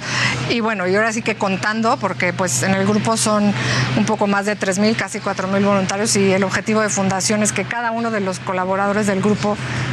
Y 0.50 0.60
bueno, 0.60 0.86
y 0.86 0.94
ahora 0.96 1.12
sí 1.12 1.22
que 1.22 1.36
contando, 1.36 1.96
porque 1.98 2.32
pues 2.32 2.62
en 2.62 2.74
el 2.74 2.86
grupo 2.86 3.16
son 3.16 3.52
un 3.96 4.04
poco 4.04 4.26
más 4.26 4.46
de 4.46 4.56
3.000, 4.58 4.96
casi 4.96 5.18
4.000 5.20 5.64
voluntarios 5.64 6.14
y 6.16 6.32
el 6.32 6.44
objetivo 6.44 6.80
de 6.80 6.88
fundación 6.88 7.42
es 7.42 7.52
que 7.52 7.64
cada 7.64 7.90
uno 7.90 8.10
de 8.10 8.20
los 8.20 8.38
colaboradores 8.40 9.06
del 9.06 9.20
grupo 9.20 9.39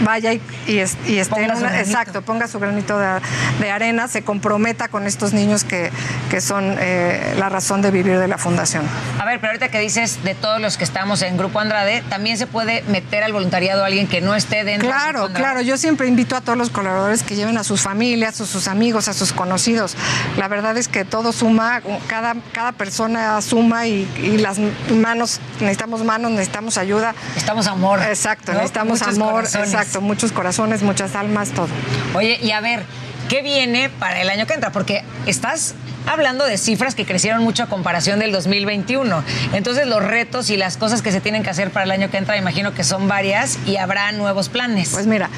vaya 0.04 0.34
y, 0.34 0.42
y, 0.68 0.80
es- 0.80 0.98
y 1.08 1.18
esté 1.18 1.36
Ponga 1.36 1.54
en 1.54 1.58
una, 1.58 1.80
exacto, 1.80 2.22
ponga 2.22 2.48
su 2.48 2.60
granito 2.60 2.98
de, 3.00 3.20
de 3.60 3.72
arena, 3.72 4.08
se 4.08 4.24
comprometa 4.24 4.88
con 4.88 5.08
estos 5.08 5.34
niños 5.34 5.64
que, 5.64 5.92
que 6.30 6.42
son 6.42 6.76
eh, 6.80 7.36
la 7.38 7.50
razón 7.50 7.82
de 7.82 7.92
vivir 7.92 8.20
de 8.20 8.28
la 8.28 8.38
fundación. 8.38 8.84
A 9.20 9.26
ver, 9.26 9.40
pero 9.40 9.52
ahorita 9.52 9.70
que 9.70 9.80
dices 9.80 10.24
de 10.24 10.36
todos 10.36 10.60
los 10.62 10.78
que 10.78 10.84
estamos 10.84 11.22
en 11.22 11.38
Grupo 11.38 11.60
Andrade, 11.60 12.04
también 12.10 12.38
se 12.38 12.48
puede 12.48 12.84
meter 12.84 13.24
al 13.24 13.34
voluntariado 13.34 13.84
a 13.84 13.88
alguien 13.88 14.08
que 14.08 14.22
no 14.22 14.36
esté 14.36 14.64
dentro 14.64 14.88
Claro, 14.90 15.26
Andrade? 15.26 15.34
claro. 15.34 15.62
Yo 15.62 15.78
siempre 15.78 16.08
invito 16.08 16.36
a 16.36 16.42
todos 16.42 16.58
los 16.58 16.70
colaboradores 16.70 17.24
que 17.24 17.36
lleven 17.36 17.58
a 17.58 17.64
sus 17.64 17.82
familias, 17.82 18.40
a 18.42 18.46
sus 18.46 18.68
amigos, 18.68 19.08
a 19.08 19.14
sus 19.14 19.34
conocidos. 19.34 19.96
La 20.38 20.48
verdad 20.48 20.78
es 20.78 20.88
que 20.88 21.06
todo 21.06 21.32
suma, 21.32 21.82
cada, 22.08 22.36
cada 22.54 22.72
persona 22.72 23.42
suma 23.42 23.88
y, 23.88 24.10
y 24.22 24.38
las 24.38 24.58
manos, 24.92 25.40
necesitamos 25.60 26.04
manos, 26.04 26.32
necesitamos 26.32 26.78
ayuda. 26.78 27.14
Necesitamos 27.30 27.68
amor. 27.68 28.02
Exacto, 28.04 28.52
¿no? 28.54 28.60
necesitamos 28.60 29.00
Muchos 29.00 29.16
amor, 29.16 29.37
corazones. 29.38 29.74
exacto, 29.74 30.02
muchos 30.02 30.32
corazones, 30.32 30.84
muchas 30.84 31.16
almas, 31.16 31.50
todo. 31.50 31.70
Oye, 32.14 32.40
y 32.42 32.52
a 32.52 32.62
ver, 32.62 32.84
¿qué 33.30 33.42
viene 33.42 33.90
para 33.90 34.22
el 34.22 34.30
año 34.30 34.46
que 34.48 34.54
entra? 34.54 34.72
Porque 34.72 35.04
estás 35.26 35.76
hablando 36.08 36.46
de 36.46 36.58
cifras 36.58 36.96
que 36.96 37.06
crecieron 37.06 37.44
mucho 37.44 37.64
a 37.64 37.68
comparación 37.68 38.20
del 38.20 38.32
2021. 38.32 39.24
Entonces, 39.54 39.86
los 39.88 40.04
retos 40.04 40.50
y 40.50 40.58
las 40.58 40.78
cosas 40.78 41.02
que 41.02 41.12
se 41.12 41.22
tienen 41.22 41.44
que 41.44 41.50
hacer 41.50 41.70
para 41.70 41.84
el 41.84 41.92
año 41.92 42.10
que 42.10 42.18
entra, 42.18 42.38
imagino 42.38 42.74
que 42.74 42.84
son 42.84 43.08
varias 43.08 43.60
y 43.66 43.78
habrá 43.78 44.12
nuevos 44.14 44.50
planes. 44.50 44.90
Pues 44.90 45.06
mira, 45.06 45.30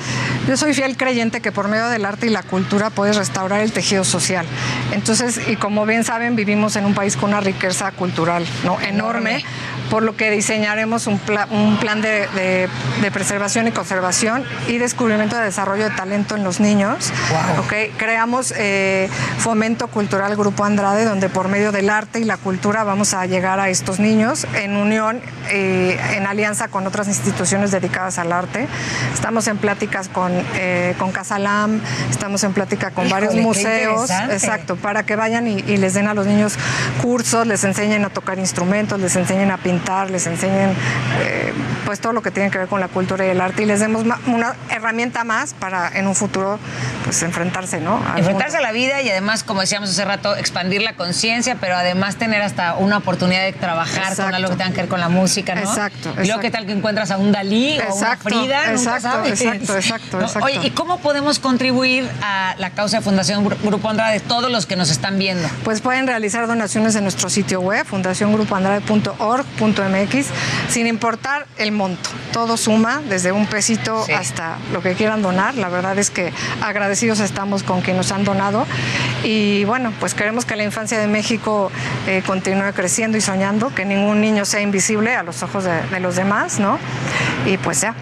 yo 0.47 0.55
soy 0.57 0.73
fiel 0.73 0.95
creyente 0.95 1.41
que 1.41 1.51
por 1.51 1.67
medio 1.67 1.87
del 1.89 2.05
arte 2.05 2.27
y 2.27 2.29
la 2.29 2.43
cultura 2.43 2.89
puedes 2.89 3.15
restaurar 3.15 3.61
el 3.61 3.71
tejido 3.71 4.03
social. 4.03 4.45
Entonces, 4.93 5.39
y 5.47 5.55
como 5.55 5.85
bien 5.85 6.03
saben, 6.03 6.35
vivimos 6.35 6.75
en 6.75 6.85
un 6.85 6.93
país 6.93 7.17
con 7.17 7.31
una 7.31 7.41
riqueza 7.41 7.91
cultural 7.91 8.45
¿no? 8.63 8.79
enorme. 8.81 9.43
Por 9.89 10.03
lo 10.03 10.15
que 10.15 10.31
diseñaremos 10.31 11.07
un, 11.07 11.19
un 11.51 11.77
plan 11.77 12.01
de, 12.01 12.69
preservación 13.11 13.67
y 13.67 13.71
conservación 13.71 14.43
y 14.67 14.77
descubrimiento 14.77 15.35
de 15.35 15.43
desarrollo 15.43 15.85
de 15.85 15.95
talento 15.95 16.35
en 16.35 16.43
los 16.43 16.59
niños. 16.59 17.11
Okay. 17.65 17.89
Creamos 17.97 18.53
eh, 18.57 19.09
Fomento 19.39 19.87
Cultural 19.87 20.35
Grupo 20.35 20.63
Andrade, 20.63 21.05
donde 21.05 21.29
por 21.29 21.47
medio 21.47 21.71
del 21.71 21.89
arte 21.89 22.19
y 22.19 22.23
la 22.23 22.37
cultura 22.37 22.83
vamos 22.83 23.13
a 23.13 23.25
llegar 23.25 23.59
a 23.59 23.69
estos 23.69 23.99
niños 23.99 24.45
en 24.55 24.75
unión, 24.75 25.21
eh, 25.49 25.99
en 26.15 26.27
alianza 26.27 26.67
con 26.67 26.85
otras 26.85 27.07
instituciones 27.07 27.71
dedicadas 27.71 28.19
al 28.19 28.31
arte. 28.31 28.67
Estamos 29.13 29.47
en 29.47 29.57
pláticas 29.57 30.09
con, 30.09 30.31
eh, 30.55 30.95
con 30.97 31.11
Casalam, 31.11 31.81
estamos 32.09 32.43
en 32.43 32.53
plática 32.53 32.91
con 32.91 33.09
varios 33.09 33.35
museos, 33.35 34.09
exacto, 34.29 34.75
para 34.75 35.03
que 35.03 35.15
vayan 35.15 35.47
y, 35.47 35.77
les 35.79 35.93
den 35.93 36.07
a 36.07 36.13
los 36.13 36.25
niños 36.25 36.57
cursos, 37.01 37.47
les 37.47 37.63
enseñen 37.63 38.03
a 38.05 38.09
tocar 38.09 38.37
instrumentos, 38.37 38.99
les 38.99 39.15
enseñen 39.15 39.51
a 39.51 39.57
pintar, 39.57 39.78
les 40.09 40.27
enseñen 40.27 40.71
eh, 41.21 41.53
pues 41.85 41.99
todo 41.99 42.13
lo 42.13 42.21
que 42.21 42.31
tiene 42.31 42.51
que 42.51 42.57
ver 42.57 42.67
con 42.67 42.79
la 42.79 42.87
cultura 42.87 43.25
y 43.25 43.29
el 43.29 43.41
arte 43.41 43.63
y 43.63 43.65
les 43.65 43.79
demos 43.79 44.03
una 44.27 44.55
herramienta 44.69 45.23
más 45.23 45.53
para 45.53 45.89
en 45.97 46.07
un 46.07 46.15
futuro 46.15 46.59
pues 47.03 47.23
enfrentarse, 47.23 47.79
¿no? 47.79 48.01
enfrentarse 48.15 48.57
a 48.57 48.61
la 48.61 48.71
vida 48.71 49.01
y 49.01 49.09
además, 49.09 49.43
como 49.43 49.61
decíamos 49.61 49.89
hace 49.89 50.05
rato, 50.05 50.35
expandir 50.35 50.81
la 50.81 50.93
conciencia, 50.93 51.57
pero 51.59 51.75
además 51.75 52.17
tener 52.17 52.41
hasta 52.41 52.75
una 52.75 52.97
oportunidad 52.97 53.43
de 53.43 53.53
trabajar 53.53 54.15
con 54.15 54.33
algo 54.33 54.49
que 54.51 54.55
tenga 54.57 54.71
que 54.71 54.81
ver 54.81 54.89
con 54.89 54.99
la 54.99 55.09
música, 55.09 55.55
¿no? 55.55 55.61
Exacto. 55.61 56.13
Y 56.21 56.27
luego, 56.27 56.41
¿qué 56.41 56.51
tal 56.51 56.65
que 56.65 56.73
encuentras 56.73 57.11
a 57.11 57.17
un 57.17 57.31
Dalí 57.31 57.79
o 57.79 57.95
una 57.95 58.17
Frida? 58.17 58.71
Exacto, 58.71 59.25
exacto, 59.25 59.75
exacto, 59.75 60.21
exacto. 60.21 60.45
Oye, 60.45 60.59
¿y 60.63 60.71
cómo 60.71 60.99
podemos 60.99 61.39
contribuir 61.39 62.09
a 62.21 62.55
la 62.57 62.71
causa 62.71 62.97
de 62.97 63.03
Fundación 63.03 63.47
Grupo 63.63 63.89
Andrade, 63.89 64.19
todos 64.19 64.51
los 64.51 64.65
que 64.65 64.75
nos 64.75 64.89
están 64.89 65.17
viendo? 65.17 65.47
Pues 65.63 65.81
pueden 65.81 66.07
realizar 66.07 66.47
donaciones 66.47 66.95
en 66.95 67.03
nuestro 67.03 67.29
sitio 67.29 67.61
web, 67.61 67.85
fundaciongrupoandrade.org.mx, 69.73 70.27
sin 70.69 70.87
importar 70.87 71.45
el 71.57 71.71
monto. 71.71 72.09
Todo 72.31 72.57
suma, 72.57 73.01
desde 73.09 73.31
un 73.31 73.45
pesito 73.47 74.05
hasta 74.15 74.57
lo 74.71 74.81
que 74.81 74.93
quieran 74.93 75.21
donar. 75.21 75.55
La 75.55 75.69
verdad 75.69 75.97
es 75.97 76.09
que 76.09 76.31
agradecidos 76.61 77.19
estamos 77.19 77.63
con 77.63 77.81
quienes 77.81 77.99
nos 77.99 78.11
han 78.11 78.23
donado. 78.23 78.65
Y 79.23 79.65
bueno, 79.65 79.93
pues 79.99 80.13
queremos 80.13 80.45
que 80.45 80.55
la 80.55 80.63
infancia 80.63 80.99
de 80.99 81.07
México 81.07 81.71
eh, 82.07 82.23
continúe 82.25 82.73
creciendo 82.73 83.17
y 83.17 83.21
soñando, 83.21 83.73
que 83.73 83.85
ningún 83.85 84.21
niño 84.21 84.45
sea 84.45 84.61
invisible 84.61 85.15
a 85.15 85.23
los 85.23 85.43
ojos 85.43 85.63
de, 85.63 85.81
de 85.81 85.99
los 85.99 86.15
demás, 86.15 86.59
¿no? 86.59 86.77
Y 87.45 87.57
pues 87.57 87.81
ya, 87.81 87.95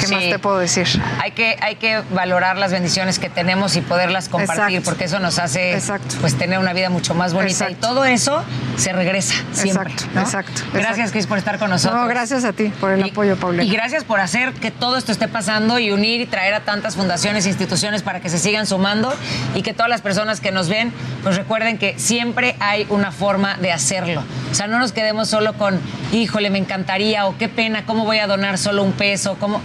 ¿Qué 0.00 0.08
más 0.08 0.22
te 0.24 0.38
puedo 0.38 0.58
decir? 0.58 0.86
Hay 1.20 1.32
que, 1.32 1.56
hay 1.60 1.76
que 1.76 2.02
valorar 2.10 2.56
las 2.56 2.72
bendiciones 2.72 3.18
que 3.18 3.30
tenemos 3.30 3.76
y 3.76 3.80
poderlas 3.80 4.28
compartir, 4.28 4.82
porque 4.82 5.04
eso 5.04 5.18
nos 5.18 5.38
hace 5.38 5.78
pues 6.20 6.36
tener 6.36 6.58
una 6.58 6.72
vida 6.72 6.90
mucho 6.90 7.14
más 7.14 7.34
bonita. 7.34 7.70
Y 7.70 7.74
todo 7.74 8.04
eso 8.04 8.42
se 8.76 8.92
regresa 8.92 9.34
siempre. 9.52 9.92
Exacto, 9.92 10.20
exacto. 10.20 10.62
Gracias, 10.72 11.12
Cris, 11.14 11.28
por 11.28 11.38
estar 11.38 11.60
con 11.60 11.70
nosotros. 11.70 12.00
No, 12.00 12.08
gracias 12.08 12.44
a 12.44 12.52
ti 12.52 12.72
por 12.80 12.90
el 12.90 13.04
apoyo, 13.04 13.36
Paulina. 13.36 13.62
Y 13.62 13.70
gracias 13.70 14.02
por 14.02 14.18
hacer 14.18 14.52
que 14.52 14.72
todo 14.72 14.96
esto 14.96 15.12
esté 15.12 15.28
pasando 15.28 15.78
y 15.78 15.92
unir 15.92 16.20
y 16.20 16.26
traer 16.26 16.54
a 16.54 16.64
tantas 16.64 16.96
fundaciones 16.96 17.46
e 17.46 17.50
instituciones 17.50 18.02
para 18.02 18.18
que 18.18 18.28
se 18.28 18.36
sigan 18.36 18.66
sumando 18.66 19.14
y 19.54 19.62
que 19.62 19.72
todas 19.72 19.88
las 19.88 20.00
personas 20.00 20.40
que 20.40 20.50
nos 20.50 20.68
ven, 20.68 20.92
pues 21.22 21.36
recuerden 21.36 21.78
que 21.78 21.96
siempre 22.00 22.56
hay 22.58 22.84
una 22.90 23.12
forma 23.12 23.56
de 23.58 23.70
hacerlo. 23.70 24.24
O 24.50 24.54
sea, 24.56 24.66
no 24.66 24.80
nos 24.80 24.90
quedemos 24.90 25.28
solo 25.28 25.52
con, 25.52 25.78
híjole, 26.10 26.50
me 26.50 26.58
encantaría 26.58 27.28
o 27.28 27.38
qué 27.38 27.48
pena, 27.48 27.86
¿cómo 27.86 28.04
voy 28.04 28.18
a 28.18 28.26
donar 28.26 28.58
solo 28.58 28.82
un 28.82 28.90
peso? 28.90 29.36
¿Cómo? 29.38 29.60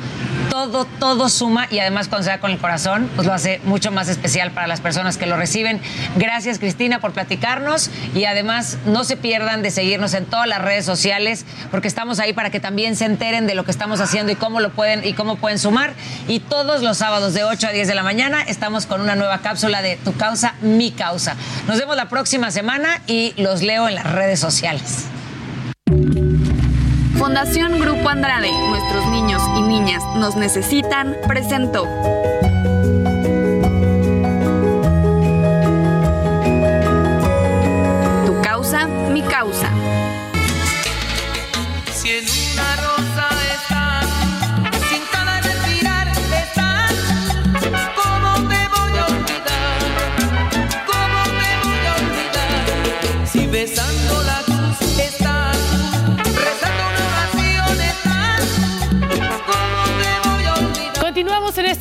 Todo, 0.49 0.85
todo 0.85 1.30
suma 1.30 1.67
y 1.69 1.80
además 1.80 2.07
cuando 2.07 2.26
se 2.26 2.31
da 2.31 2.39
con 2.39 2.51
el 2.51 2.57
corazón, 2.57 3.09
pues 3.15 3.27
lo 3.27 3.34
hace 3.34 3.61
mucho 3.63 3.91
más 3.91 4.09
especial 4.09 4.51
para 4.51 4.67
las 4.67 4.81
personas 4.81 5.17
que 5.17 5.26
lo 5.26 5.38
reciben. 5.38 5.80
Gracias 6.15 6.59
Cristina 6.59 6.99
por 6.99 7.11
platicarnos 7.13 7.89
y 8.15 8.26
además 8.26 8.77
no 8.85 9.03
se 9.03 9.17
pierdan 9.17 9.61
de 9.61 9.71
seguirnos 9.71 10.13
en 10.13 10.26
todas 10.26 10.47
las 10.47 10.61
redes 10.61 10.85
sociales 10.85 11.45
porque 11.71 11.88
estamos 11.88 12.19
ahí 12.19 12.34
para 12.34 12.49
que 12.49 12.59
también 12.59 12.95
se 12.95 13.05
enteren 13.05 13.47
de 13.47 13.55
lo 13.55 13.63
que 13.63 13.71
estamos 13.71 14.01
haciendo 14.01 14.31
y 14.31 14.35
cómo 14.35 14.59
lo 14.59 14.71
pueden 14.71 15.05
y 15.05 15.13
cómo 15.13 15.38
pueden 15.38 15.59
sumar. 15.59 15.93
Y 16.27 16.39
todos 16.39 16.81
los 16.81 16.97
sábados 16.97 17.34
de 17.34 17.43
8 17.43 17.67
a 17.67 17.71
10 17.71 17.88
de 17.88 17.95
la 17.95 18.03
mañana 18.03 18.41
estamos 18.41 18.85
con 18.85 19.01
una 19.01 19.15
nueva 19.15 19.39
cápsula 19.39 19.81
de 19.81 19.97
Tu 19.97 20.15
causa, 20.15 20.55
mi 20.61 20.91
causa. 20.91 21.35
Nos 21.67 21.77
vemos 21.77 21.95
la 21.95 22.09
próxima 22.09 22.51
semana 22.51 23.01
y 23.07 23.34
los 23.38 23.61
leo 23.61 23.88
en 23.88 23.95
las 23.95 24.11
redes 24.11 24.39
sociales. 24.39 25.05
Fundación 27.30 27.80
Grupo 27.80 28.10
Andrade, 28.10 28.51
nuestros 28.69 29.06
niños 29.11 29.39
y 29.56 29.61
niñas 29.61 30.03
nos 30.15 30.35
necesitan, 30.35 31.15
presentó. 31.27 31.84
Tu 38.26 38.41
causa, 38.41 38.88
mi 38.88 39.22
causa. 39.22 39.69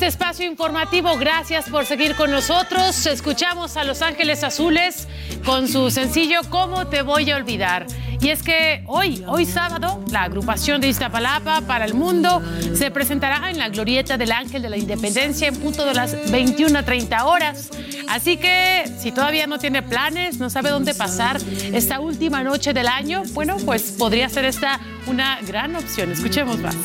Espacio 0.09 0.43
informativo. 0.47 1.15
Gracias 1.17 1.69
por 1.69 1.85
seguir 1.85 2.15
con 2.15 2.31
nosotros. 2.31 3.05
Escuchamos 3.05 3.77
a 3.77 3.83
Los 3.83 4.01
Ángeles 4.01 4.43
Azules 4.43 5.07
con 5.45 5.67
su 5.67 5.91
sencillo 5.91 6.41
¿Cómo 6.49 6.87
te 6.87 7.03
voy 7.03 7.29
a 7.29 7.35
olvidar? 7.35 7.85
Y 8.19 8.29
es 8.29 8.41
que 8.41 8.83
hoy, 8.87 9.23
hoy 9.27 9.45
sábado, 9.45 10.03
la 10.11 10.23
agrupación 10.23 10.81
de 10.81 10.87
Iztapalapa 10.87 11.61
para 11.61 11.85
el 11.85 11.93
mundo 11.93 12.41
se 12.73 12.89
presentará 12.89 13.51
en 13.51 13.59
la 13.59 13.69
Glorieta 13.69 14.17
del 14.17 14.31
Ángel 14.31 14.63
de 14.63 14.69
la 14.71 14.77
Independencia 14.77 15.47
en 15.47 15.55
punto 15.55 15.85
de 15.85 15.93
las 15.93 16.15
21.30 16.31 17.23
horas. 17.23 17.69
Así 18.09 18.37
que 18.37 18.91
si 18.97 19.11
todavía 19.11 19.45
no 19.45 19.59
tiene 19.59 19.83
planes, 19.83 20.39
no 20.39 20.49
sabe 20.49 20.71
dónde 20.71 20.95
pasar 20.95 21.39
esta 21.71 21.99
última 21.99 22.43
noche 22.43 22.73
del 22.73 22.87
año, 22.87 23.21
bueno, 23.33 23.57
pues 23.63 23.91
podría 23.91 24.27
ser 24.27 24.45
esta 24.45 24.79
una 25.05 25.39
gran 25.41 25.75
opción. 25.75 26.11
Escuchemos 26.11 26.57
más. 26.57 26.75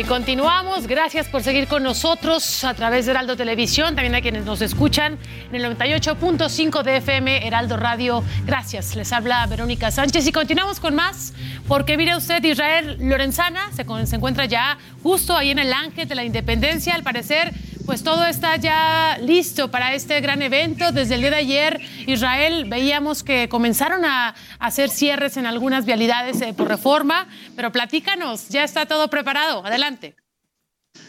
Y 0.00 0.04
continuamos. 0.04 0.86
Gracias 0.86 1.28
por 1.28 1.42
seguir 1.42 1.66
con 1.66 1.82
nosotros 1.82 2.64
a 2.64 2.72
través 2.72 3.04
de 3.04 3.10
Heraldo 3.10 3.36
Televisión, 3.36 3.94
también 3.94 4.14
a 4.14 4.22
quienes 4.22 4.46
nos 4.46 4.62
escuchan 4.62 5.18
en 5.52 5.54
el 5.54 5.76
98.5 5.76 6.82
de 6.82 6.96
FM 6.98 7.46
Heraldo 7.46 7.76
Radio. 7.76 8.24
Gracias. 8.46 8.96
Les 8.96 9.12
habla 9.12 9.46
Verónica 9.46 9.90
Sánchez 9.90 10.26
y 10.26 10.32
continuamos 10.32 10.80
con 10.80 10.94
más, 10.94 11.34
porque 11.68 11.96
mire 11.98 12.16
usted, 12.16 12.42
Israel 12.44 12.96
Lorenzana 13.00 13.70
se, 13.72 13.84
se 14.06 14.16
encuentra 14.16 14.46
ya 14.46 14.78
justo 15.02 15.36
ahí 15.36 15.50
en 15.50 15.58
el 15.58 15.72
Ángel 15.72 16.08
de 16.08 16.14
la 16.14 16.24
Independencia. 16.24 16.94
Al 16.94 17.02
parecer, 17.02 17.52
pues 17.90 18.04
todo 18.04 18.24
está 18.24 18.54
ya 18.54 19.18
listo 19.20 19.68
para 19.72 19.94
este 19.94 20.20
gran 20.20 20.42
evento. 20.42 20.92
Desde 20.92 21.16
el 21.16 21.22
día 21.22 21.30
de 21.30 21.36
ayer, 21.38 21.80
Israel, 22.06 22.66
veíamos 22.68 23.24
que 23.24 23.48
comenzaron 23.48 24.04
a 24.04 24.36
hacer 24.60 24.90
cierres 24.90 25.36
en 25.36 25.44
algunas 25.44 25.86
vialidades 25.86 26.40
eh, 26.40 26.54
por 26.56 26.68
reforma, 26.68 27.26
pero 27.56 27.72
platícanos, 27.72 28.48
ya 28.48 28.62
está 28.62 28.86
todo 28.86 29.10
preparado. 29.10 29.66
Adelante. 29.66 30.19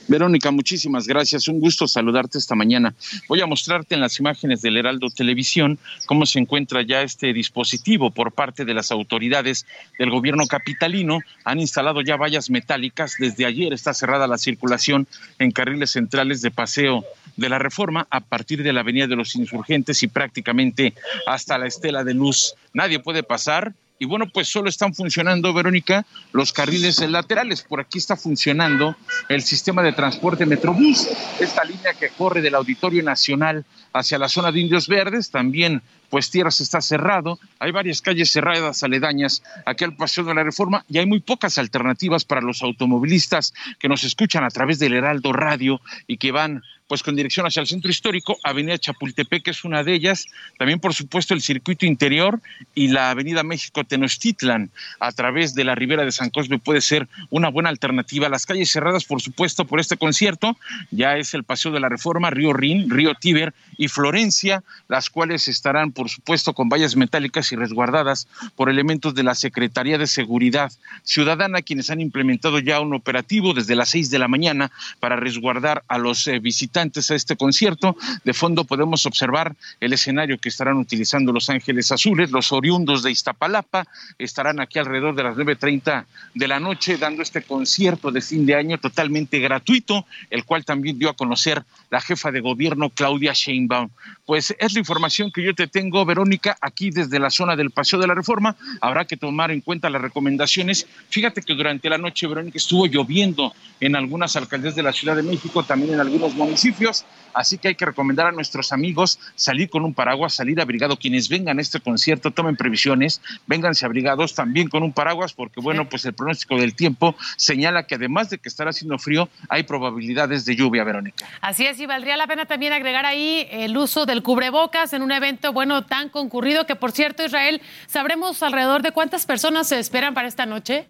Verónica, 0.07 0.51
muchísimas 0.51 1.07
gracias. 1.07 1.47
Un 1.47 1.59
gusto 1.59 1.87
saludarte 1.87 2.37
esta 2.37 2.55
mañana. 2.55 2.93
Voy 3.29 3.39
a 3.41 3.45
mostrarte 3.45 3.95
en 3.95 4.01
las 4.01 4.19
imágenes 4.19 4.61
del 4.61 4.77
Heraldo 4.77 5.09
Televisión 5.09 5.79
cómo 6.05 6.25
se 6.25 6.39
encuentra 6.39 6.81
ya 6.81 7.01
este 7.01 7.33
dispositivo 7.33 8.11
por 8.11 8.33
parte 8.33 8.65
de 8.65 8.73
las 8.73 8.91
autoridades 8.91 9.65
del 9.97 10.09
gobierno 10.09 10.47
capitalino. 10.47 11.19
Han 11.45 11.59
instalado 11.59 12.01
ya 12.01 12.17
vallas 12.17 12.49
metálicas. 12.49 13.15
Desde 13.19 13.45
ayer 13.45 13.73
está 13.73 13.93
cerrada 13.93 14.27
la 14.27 14.37
circulación 14.37 15.07
en 15.39 15.51
carriles 15.51 15.91
centrales 15.91 16.41
de 16.41 16.51
paseo 16.51 17.05
de 17.37 17.49
la 17.49 17.59
reforma 17.59 18.07
a 18.09 18.19
partir 18.19 18.63
de 18.63 18.73
la 18.73 18.81
Avenida 18.81 19.07
de 19.07 19.15
los 19.15 19.35
Insurgentes 19.35 20.03
y 20.03 20.07
prácticamente 20.07 20.93
hasta 21.25 21.57
la 21.57 21.67
Estela 21.67 22.03
de 22.03 22.13
Luz. 22.13 22.55
Nadie 22.73 22.99
puede 22.99 23.23
pasar 23.23 23.73
y 24.01 24.05
bueno, 24.05 24.27
pues 24.27 24.47
solo 24.47 24.67
están 24.67 24.95
funcionando, 24.95 25.53
Verónica, 25.53 26.07
los 26.31 26.51
carriles 26.51 26.99
laterales. 27.07 27.61
Por 27.61 27.79
aquí 27.79 27.99
está 27.99 28.17
funcionando 28.17 28.95
el 29.29 29.43
sistema 29.43 29.83
de 29.83 29.93
transporte 29.93 30.47
Metrobús, 30.47 31.07
esta 31.39 31.63
línea 31.63 31.93
que 31.93 32.09
corre 32.09 32.41
del 32.41 32.55
Auditorio 32.55 33.03
Nacional 33.03 33.63
hacia 33.93 34.17
la 34.17 34.27
zona 34.27 34.51
de 34.51 34.59
Indios 34.59 34.87
Verdes, 34.87 35.29
también 35.29 35.83
pues 36.11 36.29
Tierras 36.29 36.59
está 36.61 36.81
cerrado, 36.81 37.39
hay 37.57 37.71
varias 37.71 38.01
calles 38.01 38.31
cerradas 38.31 38.83
aledañas 38.83 39.41
aquí 39.65 39.85
al 39.85 39.95
Paseo 39.95 40.25
de 40.25 40.35
la 40.35 40.43
Reforma 40.43 40.85
y 40.89 40.99
hay 40.99 41.05
muy 41.05 41.21
pocas 41.21 41.57
alternativas 41.57 42.25
para 42.25 42.41
los 42.41 42.61
automovilistas 42.61 43.53
que 43.79 43.87
nos 43.87 44.03
escuchan 44.03 44.43
a 44.43 44.49
través 44.49 44.77
del 44.77 44.93
Heraldo 44.93 45.31
Radio 45.31 45.81
y 46.07 46.17
que 46.17 46.33
van 46.33 46.61
pues 46.91 47.03
con 47.03 47.15
dirección 47.15 47.45
hacia 47.45 47.61
el 47.61 47.67
centro 47.67 47.89
histórico, 47.89 48.37
Avenida 48.43 48.77
Chapultepec 48.77 49.47
es 49.47 49.63
una 49.63 49.81
de 49.81 49.93
ellas, 49.93 50.25
también 50.59 50.81
por 50.81 50.93
supuesto 50.93 51.33
el 51.33 51.41
circuito 51.41 51.85
interior 51.85 52.41
y 52.75 52.89
la 52.89 53.11
Avenida 53.11 53.43
México 53.43 53.85
Tenochtitlan 53.85 54.71
a 54.99 55.13
través 55.13 55.55
de 55.55 55.63
la 55.63 55.73
Ribera 55.73 56.03
de 56.03 56.11
San 56.11 56.31
Cosme 56.31 56.59
puede 56.59 56.81
ser 56.81 57.07
una 57.29 57.47
buena 57.47 57.69
alternativa. 57.69 58.27
Las 58.27 58.45
calles 58.45 58.69
cerradas, 58.69 59.05
por 59.05 59.21
supuesto, 59.21 59.63
por 59.63 59.79
este 59.79 59.95
concierto, 59.95 60.57
ya 60.89 61.15
es 61.15 61.33
el 61.33 61.45
Paseo 61.45 61.71
de 61.71 61.79
la 61.79 61.87
Reforma, 61.87 62.29
Río 62.29 62.51
Rin, 62.51 62.89
Río 62.89 63.15
Tíber 63.15 63.53
y 63.77 63.87
Florencia, 63.87 64.61
las 64.89 65.09
cuales 65.09 65.47
estarán, 65.47 65.93
por 66.01 66.09
supuesto, 66.09 66.53
con 66.53 66.67
vallas 66.67 66.95
metálicas 66.95 67.51
y 67.51 67.55
resguardadas 67.55 68.27
por 68.55 68.71
elementos 68.71 69.13
de 69.13 69.21
la 69.21 69.35
Secretaría 69.35 69.99
de 69.99 70.07
Seguridad 70.07 70.71
Ciudadana, 71.03 71.61
quienes 71.61 71.91
han 71.91 72.01
implementado 72.01 72.57
ya 72.57 72.79
un 72.79 72.95
operativo 72.95 73.53
desde 73.53 73.75
las 73.75 73.89
seis 73.89 74.09
de 74.09 74.17
la 74.17 74.27
mañana 74.27 74.71
para 74.99 75.15
resguardar 75.15 75.83
a 75.87 75.99
los 75.99 76.25
eh, 76.25 76.39
visitantes 76.39 77.11
a 77.11 77.15
este 77.15 77.35
concierto. 77.35 77.95
De 78.23 78.33
fondo 78.33 78.63
podemos 78.63 79.05
observar 79.05 79.55
el 79.79 79.93
escenario 79.93 80.39
que 80.39 80.49
estarán 80.49 80.77
utilizando 80.77 81.31
Los 81.31 81.51
Ángeles 81.51 81.91
Azules, 81.91 82.31
los 82.31 82.51
oriundos 82.51 83.03
de 83.03 83.11
Iztapalapa, 83.11 83.85
estarán 84.17 84.59
aquí 84.59 84.79
alrededor 84.79 85.13
de 85.13 85.21
las 85.21 85.37
9.30 85.37 86.05
de 86.33 86.47
la 86.47 86.59
noche 86.59 86.97
dando 86.97 87.21
este 87.21 87.43
concierto 87.43 88.09
de 88.09 88.21
fin 88.21 88.47
de 88.47 88.55
año 88.55 88.79
totalmente 88.79 89.37
gratuito, 89.37 90.07
el 90.31 90.45
cual 90.45 90.65
también 90.65 90.97
dio 90.97 91.11
a 91.11 91.15
conocer 91.15 91.63
la 91.91 92.01
jefa 92.01 92.31
de 92.31 92.39
gobierno 92.39 92.89
Claudia 92.89 93.33
Sheinbaum. 93.33 93.89
Pues 94.25 94.55
es 94.57 94.73
la 94.73 94.79
información 94.79 95.31
que 95.31 95.43
yo 95.43 95.53
te 95.53 95.67
tengo, 95.67 95.90
Verónica, 96.05 96.57
aquí 96.61 96.89
desde 96.89 97.19
la 97.19 97.29
zona 97.29 97.55
del 97.55 97.71
Paseo 97.71 97.99
de 97.99 98.07
la 98.07 98.15
Reforma. 98.15 98.55
Habrá 98.79 99.05
que 99.05 99.17
tomar 99.17 99.51
en 99.51 99.61
cuenta 99.61 99.89
las 99.89 100.01
recomendaciones. 100.01 100.87
Fíjate 101.09 101.41
que 101.41 101.53
durante 101.53 101.89
la 101.89 101.97
noche, 101.97 102.27
Verónica, 102.27 102.57
estuvo 102.57 102.85
lloviendo 102.87 103.53
en 103.79 103.95
algunas 103.95 104.35
alcaldías 104.35 104.75
de 104.75 104.83
la 104.83 104.93
Ciudad 104.93 105.15
de 105.15 105.23
México, 105.23 105.63
también 105.63 105.93
en 105.93 105.99
algunos 105.99 106.33
municipios 106.35 107.05
así 107.33 107.57
que 107.57 107.69
hay 107.69 107.75
que 107.75 107.85
recomendar 107.85 108.27
a 108.27 108.31
nuestros 108.31 108.71
amigos 108.71 109.19
salir 109.35 109.69
con 109.69 109.83
un 109.83 109.93
paraguas, 109.93 110.35
salir 110.35 110.59
abrigado. 110.61 110.97
Quienes 110.97 111.29
vengan 111.29 111.59
a 111.59 111.61
este 111.61 111.79
concierto, 111.79 112.31
tomen 112.31 112.55
previsiones, 112.55 113.21
vénganse 113.47 113.85
abrigados 113.85 114.35
también 114.35 114.69
con 114.69 114.83
un 114.83 114.93
paraguas, 114.93 115.33
porque 115.33 115.61
bueno, 115.61 115.87
pues 115.89 116.05
el 116.05 116.13
pronóstico 116.13 116.57
del 116.57 116.75
tiempo 116.75 117.15
señala 117.37 117.83
que 117.83 117.95
además 117.95 118.29
de 118.29 118.37
que 118.37 118.49
estará 118.49 118.71
haciendo 118.71 118.97
frío, 118.97 119.29
hay 119.49 119.63
probabilidades 119.63 120.45
de 120.45 120.55
lluvia, 120.55 120.83
Verónica. 120.83 121.25
Así 121.41 121.65
es, 121.65 121.79
y 121.79 121.85
valdría 121.85 122.17
la 122.17 122.27
pena 122.27 122.45
también 122.45 122.73
agregar 122.73 123.05
ahí 123.05 123.47
el 123.51 123.75
uso 123.77 124.05
del 124.05 124.23
cubrebocas 124.23 124.93
en 124.93 125.01
un 125.01 125.11
evento, 125.11 125.53
bueno, 125.53 125.80
tan 125.85 126.09
concurrido 126.09 126.65
que, 126.65 126.75
por 126.75 126.91
cierto, 126.91 127.23
Israel, 127.23 127.61
¿sabremos 127.87 128.41
alrededor 128.43 128.81
de 128.81 128.91
cuántas 128.91 129.25
personas 129.25 129.67
se 129.67 129.79
esperan 129.79 130.13
para 130.13 130.27
esta 130.27 130.45
noche? 130.45 130.89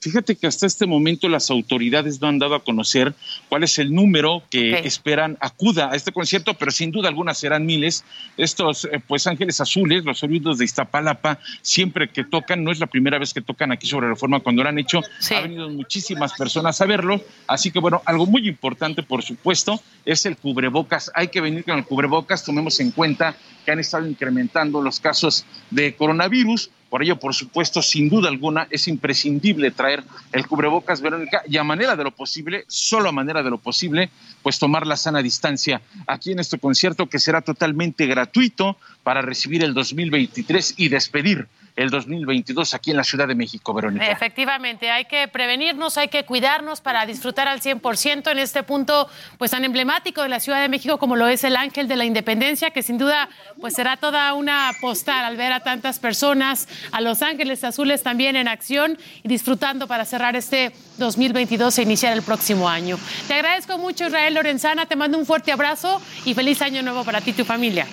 Fíjate 0.00 0.34
que 0.34 0.48
hasta 0.48 0.66
este 0.66 0.86
momento 0.86 1.28
las 1.28 1.48
autoridades 1.50 2.20
no 2.20 2.26
han 2.26 2.40
dado 2.40 2.56
a 2.56 2.64
conocer 2.64 3.14
cuál 3.48 3.62
es 3.62 3.78
el 3.78 3.94
número 3.94 4.42
que 4.50 4.78
esperan 4.80 5.38
acuda 5.40 5.90
a 5.92 5.94
este 5.94 6.10
concierto, 6.10 6.54
pero 6.54 6.72
sin 6.72 6.90
duda 6.90 7.08
alguna 7.08 7.34
serán 7.34 7.66
miles. 7.66 8.04
Estos, 8.36 8.86
eh, 8.86 9.00
pues, 9.06 9.26
Ángeles 9.28 9.60
Azules, 9.60 10.04
los 10.04 10.22
oídos 10.24 10.58
de 10.58 10.64
Iztapalapa, 10.64 11.38
siempre 11.62 12.10
que 12.10 12.24
tocan, 12.24 12.64
no 12.64 12.72
es 12.72 12.80
la 12.80 12.86
primera 12.86 13.18
vez 13.18 13.32
que 13.32 13.42
tocan 13.42 13.70
aquí 13.70 13.86
sobre 13.86 14.08
Reforma, 14.08 14.40
cuando 14.40 14.64
lo 14.64 14.68
han 14.68 14.78
hecho, 14.78 15.02
ha 15.30 15.40
venido 15.40 15.68
muchísimas 15.70 16.32
personas 16.32 16.80
a 16.80 16.86
verlo. 16.86 17.20
Así 17.46 17.70
que, 17.70 17.78
bueno, 17.78 18.02
algo 18.04 18.26
muy 18.26 18.48
importante, 18.48 19.02
por 19.02 19.22
supuesto, 19.22 19.80
es 20.04 20.26
el 20.26 20.36
cubrebocas. 20.36 21.12
Hay 21.14 21.28
que 21.28 21.40
venir 21.40 21.64
con 21.64 21.78
el 21.78 21.84
cubrebocas, 21.84 22.44
tomemos 22.44 22.80
en 22.80 22.90
cuenta 22.90 23.36
que 23.64 23.70
han 23.70 23.78
estado 23.78 24.06
incrementando 24.06 24.82
los 24.82 24.98
casos 24.98 25.44
de 25.70 25.94
coronavirus 25.94 26.70
por 26.92 27.02
ello, 27.02 27.18
por 27.18 27.34
supuesto, 27.34 27.80
sin 27.80 28.10
duda 28.10 28.28
alguna, 28.28 28.66
es 28.68 28.86
imprescindible 28.86 29.70
traer 29.70 30.04
el 30.30 30.46
cubrebocas, 30.46 31.00
Verónica, 31.00 31.42
y 31.48 31.56
a 31.56 31.64
manera 31.64 31.96
de 31.96 32.04
lo 32.04 32.10
posible, 32.10 32.66
solo 32.68 33.08
a 33.08 33.12
manera 33.12 33.42
de 33.42 33.48
lo 33.48 33.56
posible, 33.56 34.10
pues 34.42 34.58
tomar 34.58 34.86
la 34.86 34.98
sana 34.98 35.22
distancia 35.22 35.80
aquí 36.06 36.32
en 36.32 36.38
este 36.38 36.58
concierto 36.58 37.08
que 37.08 37.18
será 37.18 37.40
totalmente 37.40 38.04
gratuito 38.04 38.76
para 39.04 39.22
recibir 39.22 39.64
el 39.64 39.72
2023 39.72 40.74
y 40.76 40.90
despedir 40.90 41.48
el 41.76 41.90
2022 41.90 42.74
aquí 42.74 42.90
en 42.90 42.98
la 42.98 43.04
Ciudad 43.04 43.26
de 43.26 43.34
México, 43.34 43.72
Verónica. 43.72 44.06
Efectivamente, 44.06 44.90
hay 44.90 45.06
que 45.06 45.26
prevenirnos, 45.28 45.96
hay 45.96 46.08
que 46.08 46.24
cuidarnos 46.24 46.80
para 46.80 47.06
disfrutar 47.06 47.48
al 47.48 47.60
100% 47.60 48.30
en 48.30 48.38
este 48.38 48.62
punto 48.62 49.08
pues 49.38 49.50
tan 49.50 49.64
emblemático 49.64 50.22
de 50.22 50.28
la 50.28 50.40
Ciudad 50.40 50.60
de 50.60 50.68
México 50.68 50.98
como 50.98 51.16
lo 51.16 51.26
es 51.26 51.44
el 51.44 51.56
Ángel 51.56 51.88
de 51.88 51.96
la 51.96 52.04
Independencia, 52.04 52.70
que 52.70 52.82
sin 52.82 52.98
duda 52.98 53.28
pues 53.60 53.74
será 53.74 53.96
toda 53.96 54.34
una 54.34 54.70
postal 54.80 55.24
al 55.24 55.36
ver 55.36 55.52
a 55.52 55.60
tantas 55.60 55.98
personas, 55.98 56.68
a 56.92 57.00
Los 57.00 57.22
Ángeles 57.22 57.64
Azules 57.64 58.02
también 58.02 58.36
en 58.36 58.48
acción 58.48 58.98
y 59.22 59.28
disfrutando 59.28 59.86
para 59.86 60.04
cerrar 60.04 60.36
este 60.36 60.72
2022 60.98 61.78
e 61.78 61.82
iniciar 61.82 62.12
el 62.12 62.22
próximo 62.22 62.68
año. 62.68 62.98
Te 63.28 63.34
agradezco 63.34 63.78
mucho 63.78 64.06
Israel 64.06 64.34
Lorenzana, 64.34 64.86
te 64.86 64.96
mando 64.96 65.18
un 65.18 65.26
fuerte 65.26 65.52
abrazo 65.52 66.02
y 66.24 66.34
feliz 66.34 66.60
año 66.62 66.82
nuevo 66.82 67.04
para 67.04 67.20
ti 67.20 67.30
y 67.30 67.34
tu 67.34 67.44
familia. 67.44 67.86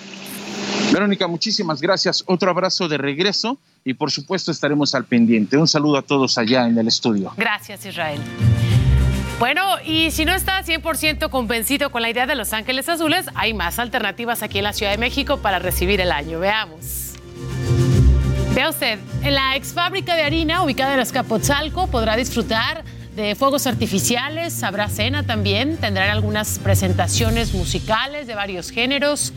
Verónica, 0.92 1.26
muchísimas 1.28 1.80
gracias. 1.80 2.24
Otro 2.26 2.50
abrazo 2.50 2.88
de 2.88 2.98
regreso 2.98 3.58
y 3.84 3.94
por 3.94 4.10
supuesto 4.10 4.50
estaremos 4.50 4.94
al 4.94 5.04
pendiente. 5.04 5.56
Un 5.56 5.68
saludo 5.68 5.98
a 5.98 6.02
todos 6.02 6.36
allá 6.38 6.66
en 6.66 6.76
el 6.78 6.88
estudio. 6.88 7.32
Gracias, 7.36 7.86
Israel. 7.86 8.20
Bueno, 9.38 9.62
y 9.86 10.10
si 10.10 10.26
no 10.26 10.34
está 10.34 10.62
100% 10.62 11.30
convencido 11.30 11.90
con 11.90 12.02
la 12.02 12.10
idea 12.10 12.26
de 12.26 12.34
Los 12.34 12.52
Ángeles 12.52 12.88
Azules, 12.90 13.26
hay 13.34 13.54
más 13.54 13.78
alternativas 13.78 14.42
aquí 14.42 14.58
en 14.58 14.64
la 14.64 14.74
Ciudad 14.74 14.92
de 14.92 14.98
México 14.98 15.38
para 15.38 15.58
recibir 15.58 16.00
el 16.00 16.12
año. 16.12 16.40
Veamos. 16.40 17.14
Vea 18.54 18.68
usted, 18.68 18.98
en 19.22 19.34
la 19.34 19.56
ex 19.56 19.72
fábrica 19.72 20.14
de 20.16 20.24
harina 20.24 20.62
ubicada 20.62 20.92
en 20.92 21.00
Escapotzalco 21.00 21.86
podrá 21.86 22.16
disfrutar 22.16 22.84
de 23.20 23.34
fuegos 23.34 23.66
artificiales, 23.66 24.62
habrá 24.62 24.88
cena 24.88 25.24
también, 25.24 25.76
tendrán 25.76 26.08
algunas 26.08 26.58
presentaciones 26.58 27.52
musicales 27.52 28.26
de 28.26 28.34
varios 28.34 28.70
géneros. 28.70 29.34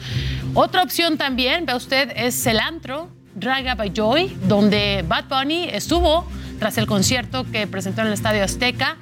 Otra 0.53 0.83
opción 0.83 1.17
también, 1.17 1.65
ve 1.65 1.75
usted, 1.75 2.13
es 2.15 2.47
el 2.47 2.59
antro 2.59 3.09
Draga 3.35 3.75
by 3.75 3.91
Joy, 3.93 4.37
donde 4.47 5.03
Bad 5.05 5.25
Bunny 5.27 5.67
estuvo 5.69 6.25
tras 6.59 6.77
el 6.77 6.87
concierto 6.87 7.45
que 7.51 7.67
presentó 7.67 8.01
en 8.01 8.07
el 8.07 8.13
Estadio 8.13 8.43
Azteca. 8.43 8.97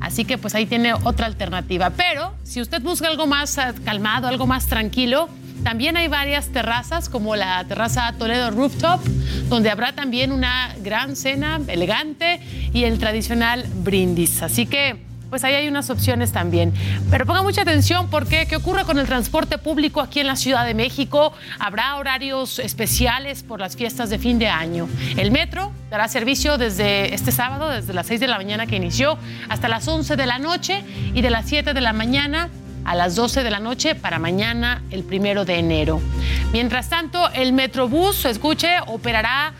Así 0.00 0.26
que 0.26 0.36
pues 0.36 0.54
ahí 0.54 0.66
tiene 0.66 0.92
otra 0.92 1.26
alternativa. 1.26 1.90
Pero 1.90 2.34
si 2.44 2.60
usted 2.60 2.82
busca 2.82 3.08
algo 3.08 3.26
más 3.26 3.56
eh, 3.56 3.72
calmado, 3.84 4.28
algo 4.28 4.46
más 4.46 4.66
tranquilo, 4.66 5.28
también 5.62 5.96
hay 5.96 6.08
varias 6.08 6.48
terrazas 6.48 7.08
como 7.08 7.36
la 7.36 7.64
terraza 7.64 8.12
Toledo 8.18 8.50
Rooftop, 8.50 9.00
donde 9.48 9.70
habrá 9.70 9.92
también 9.92 10.32
una 10.32 10.74
gran 10.80 11.16
cena 11.16 11.60
elegante 11.68 12.40
y 12.72 12.84
el 12.84 12.98
tradicional 12.98 13.66
brindis. 13.82 14.42
Así 14.42 14.66
que 14.66 15.08
pues 15.28 15.44
ahí 15.44 15.54
hay 15.54 15.68
unas 15.68 15.90
opciones 15.90 16.32
también. 16.32 16.72
Pero 17.10 17.26
ponga 17.26 17.42
mucha 17.42 17.62
atención 17.62 18.08
porque 18.10 18.46
¿qué 18.46 18.56
ocurre 18.56 18.84
con 18.84 18.98
el 18.98 19.06
transporte 19.06 19.58
público 19.58 20.00
aquí 20.00 20.20
en 20.20 20.26
la 20.26 20.36
Ciudad 20.36 20.64
de 20.64 20.74
México? 20.74 21.32
Habrá 21.58 21.96
horarios 21.96 22.58
especiales 22.58 23.42
por 23.42 23.60
las 23.60 23.76
fiestas 23.76 24.10
de 24.10 24.18
fin 24.18 24.38
de 24.38 24.48
año. 24.48 24.88
El 25.16 25.30
metro 25.30 25.72
dará 25.90 26.08
servicio 26.08 26.58
desde 26.58 27.14
este 27.14 27.32
sábado, 27.32 27.68
desde 27.70 27.92
las 27.92 28.06
6 28.06 28.20
de 28.20 28.28
la 28.28 28.36
mañana 28.36 28.66
que 28.66 28.76
inició, 28.76 29.18
hasta 29.48 29.68
las 29.68 29.86
11 29.86 30.16
de 30.16 30.26
la 30.26 30.38
noche 30.38 30.82
y 31.14 31.22
de 31.22 31.30
las 31.30 31.46
7 31.46 31.74
de 31.74 31.80
la 31.80 31.92
mañana 31.92 32.48
a 32.88 32.94
las 32.94 33.16
12 33.16 33.44
de 33.44 33.50
la 33.50 33.58
noche 33.58 33.94
para 33.94 34.18
mañana, 34.18 34.82
el 34.90 35.04
primero 35.04 35.44
de 35.44 35.58
enero. 35.58 36.00
Mientras 36.52 36.88
tanto, 36.88 37.28
el 37.34 37.52
Metrobús, 37.52 38.24
escuche, 38.24 38.68
operará 38.86 39.52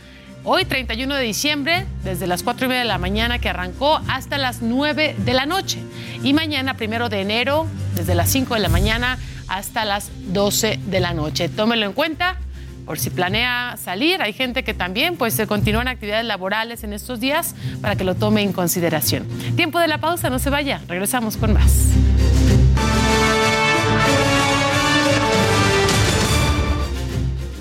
hoy, 0.44 0.64
31 0.64 1.14
de 1.14 1.22
diciembre, 1.24 1.86
desde 2.05 2.26
las 2.26 2.42
4 2.42 2.64
y 2.64 2.68
media 2.70 2.80
de 2.80 2.88
la 2.88 2.96
mañana 2.96 3.38
que 3.38 3.50
arrancó 3.50 4.00
hasta 4.09 4.38
las 4.38 4.62
9 4.62 5.14
de 5.18 5.34
la 5.34 5.44
noche. 5.44 5.78
Y 6.22 6.32
mañana, 6.32 6.72
primero 6.72 7.10
de 7.10 7.20
enero, 7.20 7.66
desde 7.94 8.14
las 8.14 8.30
5 8.30 8.55
de 8.55 8.60
la 8.60 8.70
mañana 8.70 9.18
hasta 9.46 9.84
las 9.84 10.10
12 10.32 10.80
de 10.86 11.00
la 11.00 11.12
noche. 11.12 11.50
Tómelo 11.50 11.84
en 11.84 11.92
cuenta 11.92 12.38
por 12.86 12.98
si 12.98 13.10
planea 13.10 13.76
salir. 13.76 14.22
Hay 14.22 14.32
gente 14.32 14.64
que 14.64 14.72
también 14.72 15.16
pues 15.16 15.34
se 15.34 15.46
continúan 15.46 15.86
actividades 15.86 16.24
laborales 16.24 16.82
en 16.82 16.94
estos 16.94 17.20
días 17.20 17.55
para 17.82 17.94
que 17.94 18.05
lo 18.05 18.14
tome 18.14 18.40
en 18.40 18.55
consideración. 18.55 19.26
Tiempo 19.55 19.78
de 19.80 19.88
la 19.88 19.98
pausa, 19.98 20.30
no 20.30 20.38
se 20.38 20.48
vaya. 20.48 20.80
Regresamos 20.88 21.36
con 21.36 21.52
más. 21.52 21.90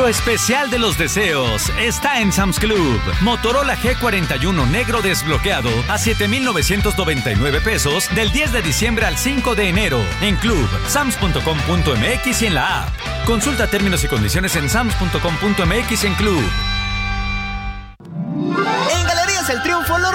Lo 0.00 0.08
especial 0.08 0.70
de 0.70 0.78
los 0.78 0.96
deseos 0.96 1.70
está 1.78 2.22
en 2.22 2.32
Sam's 2.32 2.58
Club. 2.58 2.98
Motorola 3.20 3.76
G41 3.76 4.66
negro 4.70 5.02
desbloqueado 5.02 5.68
a 5.88 5.98
7,999 5.98 7.60
pesos 7.60 8.08
del 8.14 8.32
10 8.32 8.52
de 8.52 8.62
diciembre 8.62 9.04
al 9.04 9.18
5 9.18 9.54
de 9.54 9.68
enero. 9.68 10.00
En 10.22 10.36
Club, 10.36 10.66
sams.com.mx 10.88 12.42
y 12.42 12.46
en 12.46 12.54
la 12.54 12.84
app. 12.84 12.88
Consulta 13.26 13.66
términos 13.66 14.02
y 14.02 14.08
condiciones 14.08 14.56
en 14.56 14.70
sams.com.mx 14.70 16.04
en 16.04 16.14
Club. 16.14 16.69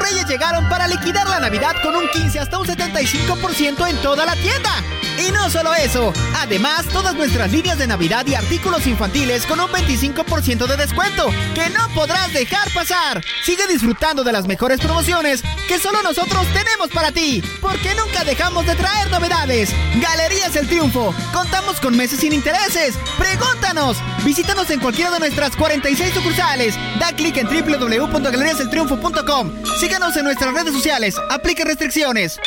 Reyes 0.06 0.27
llegaron 0.27 0.69
para 0.69 0.88
liquidar 0.88 1.27
la 1.27 1.40
Navidad 1.40 1.76
con 1.82 1.95
un 1.95 2.07
15 2.07 2.40
hasta 2.40 2.60
un 2.60 2.68
75% 2.68 3.90
en 3.90 3.98
toda 4.03 4.23
la 4.23 4.36
tienda. 4.36 4.69
Y 5.18 5.32
no 5.32 5.49
solo 5.49 5.73
eso, 5.73 6.14
además 6.38 6.86
todas 6.94 7.15
nuestras 7.15 7.52
líneas 7.52 7.80
de 7.80 7.88
Navidad 7.88 8.23
y 8.27 8.36
artículos 8.36 8.86
infantiles 8.86 9.48
con 9.48 9.60
un 9.60 9.69
25% 9.69 10.68
de 10.68 10.77
descuento 10.77 11.32
que 11.56 11.72
no 11.72 11.90
podrás 11.95 12.32
dejar 12.34 12.72
pasar. 12.73 13.23
Sigue 13.44 13.65
disfrutando 13.68 14.23
de 14.23 14.32
las 14.32 14.45
mejores 14.45 14.80
promociones 14.80 15.41
que 15.68 15.80
solo 15.80 16.03
nosotros 16.03 16.45
tenemos 16.53 16.90
para 16.90 17.11
ti, 17.11 17.41
porque 17.60 17.95
nunca 17.95 18.23
dejamos 18.23 18.68
de 18.68 18.76
traer 18.76 19.10
novedades. 19.10 19.72
Galerías 19.99 20.56
El 20.56 20.68
Triunfo, 20.68 21.15
contamos 21.34 21.80
con 21.80 21.98
meses 21.98 22.19
sin 22.19 22.34
intereses. 22.34 22.94
Pregúntanos, 23.18 23.98
visítanos 24.23 24.69
en 24.69 24.80
cualquiera 24.80 25.10
de 25.11 25.18
nuestras 25.19 25.56
46 25.56 26.14
sucursales. 26.14 26.76
Da 26.99 27.11
clic 27.14 27.38
en 27.38 27.48
www.galeriaseltriunfo.com. 27.48 29.52
Síganos 29.95 30.17
en 30.17 30.26
nuestras 30.26 30.53
redes 30.53 30.73
sociales, 30.73 31.15
aplique 31.30 31.63
restricciones. 31.63 32.38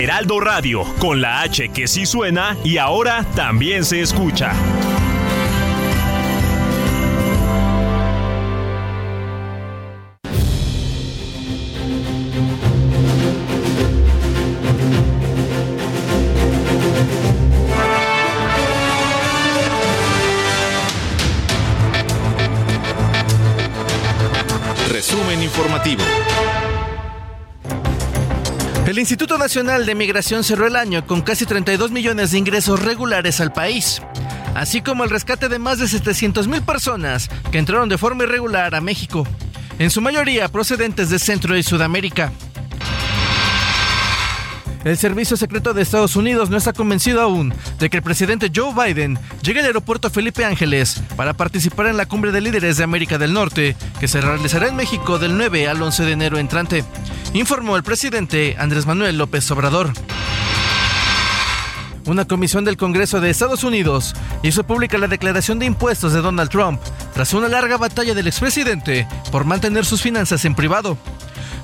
Heraldo 0.00 0.40
Radio, 0.40 0.82
con 0.98 1.20
la 1.20 1.42
H 1.42 1.68
que 1.68 1.86
sí 1.86 2.06
suena 2.06 2.56
y 2.64 2.78
ahora 2.78 3.24
también 3.36 3.84
se 3.84 4.00
escucha. 4.00 4.52
El 28.96 29.00
Instituto 29.00 29.36
Nacional 29.36 29.84
de 29.84 29.94
Migración 29.94 30.42
cerró 30.42 30.66
el 30.66 30.74
año 30.74 31.06
con 31.06 31.20
casi 31.20 31.44
32 31.44 31.90
millones 31.90 32.30
de 32.30 32.38
ingresos 32.38 32.82
regulares 32.82 33.42
al 33.42 33.52
país, 33.52 34.00
así 34.54 34.80
como 34.80 35.04
el 35.04 35.10
rescate 35.10 35.50
de 35.50 35.58
más 35.58 35.78
de 35.78 35.86
700 35.86 36.48
mil 36.48 36.62
personas 36.62 37.28
que 37.52 37.58
entraron 37.58 37.90
de 37.90 37.98
forma 37.98 38.24
irregular 38.24 38.74
a 38.74 38.80
México, 38.80 39.28
en 39.78 39.90
su 39.90 40.00
mayoría 40.00 40.48
procedentes 40.48 41.10
de 41.10 41.18
Centro 41.18 41.58
y 41.58 41.62
Sudamérica. 41.62 42.32
El 44.86 44.96
Servicio 44.96 45.36
Secreto 45.36 45.74
de 45.74 45.82
Estados 45.82 46.14
Unidos 46.14 46.48
no 46.48 46.56
está 46.56 46.72
convencido 46.72 47.20
aún 47.20 47.52
de 47.80 47.90
que 47.90 47.96
el 47.96 48.04
presidente 48.04 48.52
Joe 48.54 48.72
Biden 48.72 49.18
llegue 49.42 49.58
al 49.58 49.66
aeropuerto 49.66 50.10
Felipe 50.10 50.44
Ángeles 50.44 51.02
para 51.16 51.34
participar 51.34 51.86
en 51.86 51.96
la 51.96 52.06
cumbre 52.06 52.30
de 52.30 52.40
líderes 52.40 52.76
de 52.76 52.84
América 52.84 53.18
del 53.18 53.32
Norte, 53.32 53.74
que 53.98 54.06
se 54.06 54.20
realizará 54.20 54.68
en 54.68 54.76
México 54.76 55.18
del 55.18 55.36
9 55.36 55.66
al 55.66 55.82
11 55.82 56.04
de 56.04 56.12
enero 56.12 56.38
entrante, 56.38 56.84
informó 57.34 57.76
el 57.76 57.82
presidente 57.82 58.54
Andrés 58.60 58.86
Manuel 58.86 59.18
López 59.18 59.50
Obrador. 59.50 59.90
Una 62.04 62.24
comisión 62.24 62.64
del 62.64 62.76
Congreso 62.76 63.20
de 63.20 63.30
Estados 63.30 63.64
Unidos 63.64 64.14
hizo 64.44 64.62
pública 64.64 64.98
la 64.98 65.08
declaración 65.08 65.58
de 65.58 65.66
impuestos 65.66 66.12
de 66.12 66.20
Donald 66.20 66.48
Trump 66.48 66.80
tras 67.12 67.34
una 67.34 67.48
larga 67.48 67.76
batalla 67.76 68.14
del 68.14 68.28
expresidente 68.28 69.08
por 69.32 69.46
mantener 69.46 69.84
sus 69.84 70.00
finanzas 70.00 70.44
en 70.44 70.54
privado. 70.54 70.96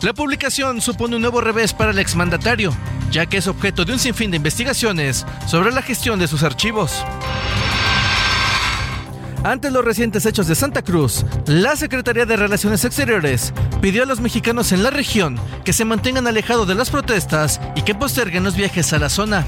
La 0.03 0.12
publicación 0.12 0.81
supone 0.81 1.15
un 1.15 1.23
nuevo 1.23 1.41
revés 1.41 1.73
para 1.73 1.93
el 1.93 1.99
exmandatario, 2.01 2.73
ya 3.12 3.27
que 3.27 3.37
es 3.37 3.47
objeto 3.47 3.85
de 3.85 3.93
un 3.93 4.01
sinfín 4.01 4.33
de 4.33 4.37
investigaciones 4.39 5.24
sobre 5.47 5.70
la 5.70 5.81
gestión 5.81 6.19
de 6.19 6.27
sus 6.27 6.43
archivos. 6.43 7.05
Ante 9.45 9.70
los 9.70 9.85
recientes 9.85 10.27
hechos 10.27 10.49
de 10.49 10.57
Santa 10.57 10.83
Cruz, 10.83 11.24
la 11.47 11.77
Secretaría 11.77 12.27
de 12.27 12.37
Relaciones 12.37 12.85
Exteriores 12.85 13.55
pidió 13.81 14.03
a 14.03 14.07
los 14.07 14.20
mexicanos 14.20 14.73
en 14.73 14.83
la 14.83 14.91
región 14.91 15.39
que 15.65 15.73
se 15.73 15.85
mantengan 15.85 16.27
alejados 16.27 16.66
de 16.66 16.74
las 16.74 16.91
protestas 16.91 17.61
y 17.77 17.83
que 17.83 17.95
posterguen 17.95 18.43
los 18.43 18.57
viajes 18.57 18.93
a 18.93 18.99
la 18.99 19.09
zona. 19.09 19.47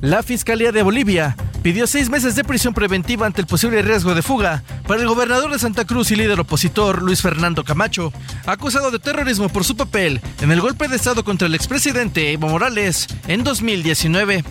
La 0.00 0.22
Fiscalía 0.22 0.72
de 0.72 0.82
Bolivia 0.82 1.36
pidió 1.64 1.86
seis 1.86 2.10
meses 2.10 2.36
de 2.36 2.44
prisión 2.44 2.74
preventiva 2.74 3.26
ante 3.26 3.40
el 3.40 3.46
posible 3.46 3.80
riesgo 3.80 4.14
de 4.14 4.20
fuga 4.20 4.62
para 4.86 5.00
el 5.00 5.08
gobernador 5.08 5.50
de 5.50 5.58
Santa 5.58 5.86
Cruz 5.86 6.10
y 6.10 6.14
líder 6.14 6.38
opositor 6.38 7.02
Luis 7.02 7.22
Fernando 7.22 7.64
Camacho, 7.64 8.12
acusado 8.44 8.90
de 8.90 8.98
terrorismo 8.98 9.48
por 9.48 9.64
su 9.64 9.74
papel 9.74 10.20
en 10.42 10.52
el 10.52 10.60
golpe 10.60 10.88
de 10.88 10.96
Estado 10.96 11.24
contra 11.24 11.48
el 11.48 11.54
expresidente 11.54 12.32
Evo 12.32 12.50
Morales 12.50 13.06
en 13.28 13.44
2019. 13.44 14.44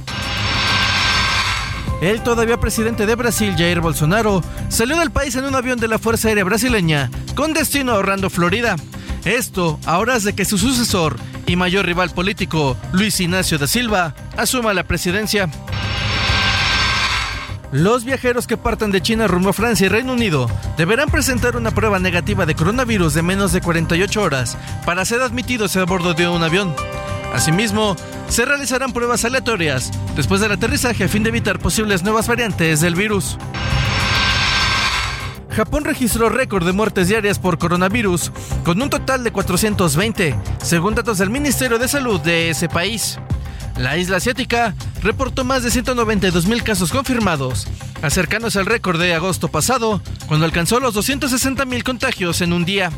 El 2.02 2.24
todavía 2.24 2.60
presidente 2.60 3.06
de 3.06 3.14
Brasil, 3.14 3.54
Jair 3.56 3.80
Bolsonaro, 3.80 4.42
salió 4.70 4.98
del 4.98 5.12
país 5.12 5.36
en 5.36 5.46
un 5.46 5.54
avión 5.54 5.80
de 5.80 5.90
la 5.90 6.00
Fuerza 6.00 6.30
Aérea 6.30 6.44
Brasileña 6.44 7.12
con 7.36 7.54
destino 7.54 7.92
a 7.92 8.00
Orlando, 8.00 8.32
Florida. 8.32 8.76
Esto 9.24 9.80
a 9.86 10.00
horas 10.00 10.24
de 10.24 10.34
que 10.34 10.46
su 10.46 10.58
sucesor 10.58 11.18
y 11.46 11.58
mayor 11.58 11.86
rival 11.86 12.10
político, 12.10 12.76
Luis 12.92 13.20
Ignacio 13.20 13.60
da 13.60 13.68
Silva, 13.68 14.16
asuma 14.36 14.74
la 14.74 14.86
presidencia. 14.86 15.48
Los 17.74 18.06
viajeros 18.06 18.46
que 18.46 18.56
partan 18.56 18.92
de 18.92 19.02
China 19.02 19.26
rumbo 19.26 19.50
a 19.50 19.54
Francia 19.54 19.88
y 19.88 19.90
Reino 19.90 20.14
Unido 20.14 20.48
deberán 20.78 21.10
presentar 21.10 21.56
una 21.56 21.72
prueba 21.72 21.98
negativa 21.98 22.46
de 22.46 22.54
coronavirus 22.54 23.16
de 23.16 23.24
menos 23.24 23.52
de 23.52 23.62
48 23.62 24.22
horas 24.22 24.60
para 24.86 25.04
ser 25.06 25.22
admitidos 25.22 25.76
a 25.76 25.84
bordo 25.84 26.14
de 26.14 26.30
un 26.30 26.44
avión. 26.44 26.76
Asimismo, 27.34 27.96
se 28.30 28.46
realizarán 28.46 28.94
pruebas 28.94 29.26
aleatorias 29.26 29.90
después 30.16 30.40
del 30.40 30.52
aterrizaje 30.52 31.06
a 31.06 31.08
fin 31.08 31.24
de 31.24 31.30
evitar 31.30 31.58
posibles 31.58 32.04
nuevas 32.04 32.28
variantes 32.28 32.80
del 32.80 32.94
virus. 32.94 33.40
Japón 35.50 35.84
registró 35.84 36.30
récord 36.30 36.68
de 36.68 36.74
muertes 36.74 37.08
diarias 37.08 37.40
por 37.40 37.58
coronavirus, 37.58 38.32
con 38.64 38.80
un 38.84 38.92
total 38.92 39.24
de 39.24 39.32
420, 39.32 40.36
según 40.62 40.94
datos 40.94 41.18
del 41.18 41.32
Ministerio 41.32 41.80
de 41.80 41.88
Salud 41.88 42.22
de 42.22 42.52
ese 42.52 42.70
país. 42.70 43.18
La 43.78 43.98
isla 43.98 44.18
asiática 44.18 44.76
reportó 45.02 45.44
más 45.44 45.64
de 45.64 45.72
192 45.72 46.46
mil 46.46 46.64
casos 46.64 46.92
confirmados, 46.92 47.68
acercándose 48.02 48.60
al 48.60 48.66
récord 48.66 49.00
de 49.00 49.14
agosto 49.14 49.48
pasado, 49.48 50.02
cuando 50.28 50.46
alcanzó 50.46 50.80
los 50.80 50.94
260 50.94 51.66
mil 51.66 51.84
contagios 51.84 52.42
en 52.42 52.54
un 52.54 52.66
día. 52.66 52.92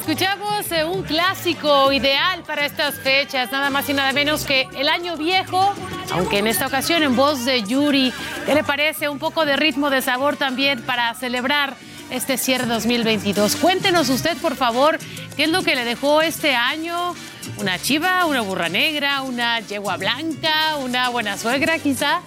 Escuchamos 0.00 0.70
eh, 0.72 0.84
un 0.84 1.02
clásico 1.02 1.92
ideal 1.92 2.42
para 2.46 2.64
estas 2.64 2.94
fechas, 2.94 3.52
nada 3.52 3.68
más 3.68 3.88
y 3.88 3.92
nada 3.92 4.12
menos 4.12 4.44
que 4.44 4.66
El 4.74 4.88
Año 4.88 5.16
Viejo, 5.16 5.74
aunque 6.12 6.38
en 6.38 6.46
esta 6.46 6.66
ocasión 6.66 7.02
en 7.02 7.14
voz 7.14 7.44
de 7.44 7.62
Yuri. 7.62 8.12
¿Qué 8.46 8.54
le 8.54 8.64
parece? 8.64 9.08
Un 9.08 9.18
poco 9.18 9.44
de 9.44 9.56
ritmo, 9.56 9.90
de 9.90 10.00
sabor 10.00 10.36
también 10.36 10.82
para 10.82 11.12
celebrar 11.14 11.76
este 12.10 12.38
cierre 12.38 12.66
2022. 12.66 13.56
Cuéntenos 13.56 14.08
usted, 14.08 14.36
por 14.38 14.56
favor, 14.56 14.98
qué 15.36 15.44
es 15.44 15.50
lo 15.50 15.62
que 15.62 15.74
le 15.74 15.84
dejó 15.84 16.22
este 16.22 16.54
año. 16.54 17.14
Una 17.60 17.76
chiva, 17.78 18.24
una 18.26 18.40
burra 18.42 18.68
negra, 18.68 19.22
una 19.22 19.60
yegua 19.60 19.96
blanca, 19.96 20.76
una 20.76 21.08
buena 21.08 21.36
suegra 21.36 21.78
quizá. 21.78 22.20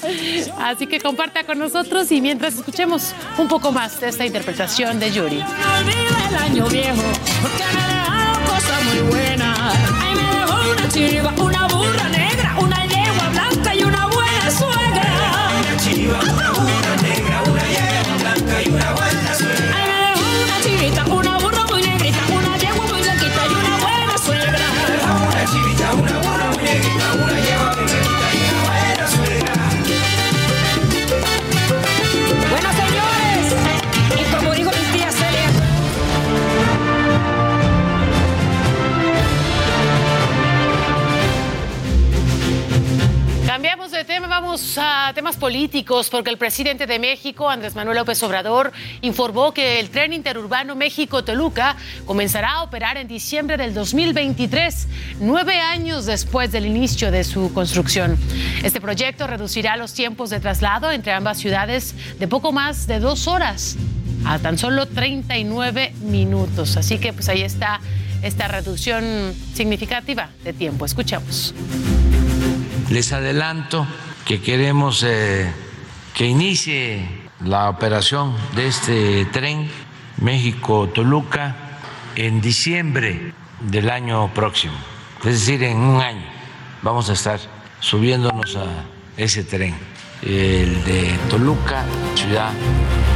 Así 0.59 0.87
que 0.87 0.99
comparta 0.99 1.43
con 1.45 1.57
nosotros 1.57 2.11
y 2.11 2.19
mientras 2.21 2.55
escuchemos 2.55 3.13
un 3.37 3.47
poco 3.47 3.71
más 3.71 3.99
de 4.01 4.09
esta 4.09 4.25
interpretación 4.25 4.99
de 4.99 5.11
Yuri. 5.11 5.43
Una 10.71 10.89
chiva, 10.89 11.33
una 11.37 11.67
burra 11.67 12.09
negra, 12.09 12.40
vamos 44.28 44.78
a 44.82 45.11
temas 45.14 45.38
políticos 45.38 46.10
porque 46.10 46.32
el 46.32 46.38
presidente 46.38 46.88
de 46.88 46.98
México, 46.98 47.49
Andrés 47.49 47.76
Manuel 47.76 47.98
López 47.98 48.22
Obrador, 48.23 48.72
informó 49.02 49.53
que 49.53 49.80
el 49.80 49.90
tren 49.90 50.11
interurbano 50.11 50.76
México-Toluca 50.76 51.76
comenzará 52.06 52.53
a 52.53 52.64
operar 52.64 52.98
en 52.98 53.07
diciembre 53.07 53.57
del 53.57 53.76
2023, 53.76 54.88
nueve 55.19 55.60
años 55.60 56.07
después 56.07 56.52
del 56.52 56.65
inicio 56.65 57.11
de 57.11 57.23
su 57.23 57.53
construcción. 57.53 58.18
Este 58.64 58.82
proyecto 58.82 59.28
reducirá 59.28 59.78
los 59.78 59.94
tiempos 59.94 60.32
de 60.32 60.40
traslado 60.40 60.91
entre 60.91 61.14
ambas 61.14 61.38
ciudades 61.38 61.94
de 62.18 62.28
poco 62.28 62.52
más 62.52 62.88
de 62.88 62.99
dos 62.99 63.28
horas 63.28 63.78
a 64.26 64.40
tan 64.40 64.57
solo 64.57 64.88
39 64.88 65.94
minutos. 66.02 66.76
Así 66.76 66.98
que 66.98 67.14
pues 67.14 67.30
ahí 67.30 67.44
está 67.44 67.80
esta 68.23 68.48
reducción 68.48 69.36
significativa 69.53 70.30
de 70.44 70.53
tiempo. 70.53 70.86
Escuchemos. 70.86 71.53
Les 72.89 73.11
adelanto 73.13 73.87
que 74.25 74.41
queremos 74.41 75.03
eh, 75.03 75.51
que 76.13 76.25
inicie 76.25 77.07
la 77.43 77.69
operación 77.69 78.35
de 78.55 78.67
este 78.67 79.25
tren 79.25 79.69
México-Toluca 80.17 81.55
en 82.15 82.41
diciembre 82.41 83.33
del 83.61 83.89
año 83.89 84.33
próximo. 84.33 84.73
Es 85.19 85.45
decir, 85.45 85.63
en 85.63 85.77
un 85.77 86.01
año 86.01 86.25
vamos 86.81 87.09
a 87.09 87.13
estar 87.13 87.39
subiéndonos 87.79 88.55
a 88.55 88.65
ese 89.17 89.43
tren, 89.43 89.75
el 90.21 90.83
de 90.83 91.17
Toluca, 91.29 91.85
ciudad 92.15 92.51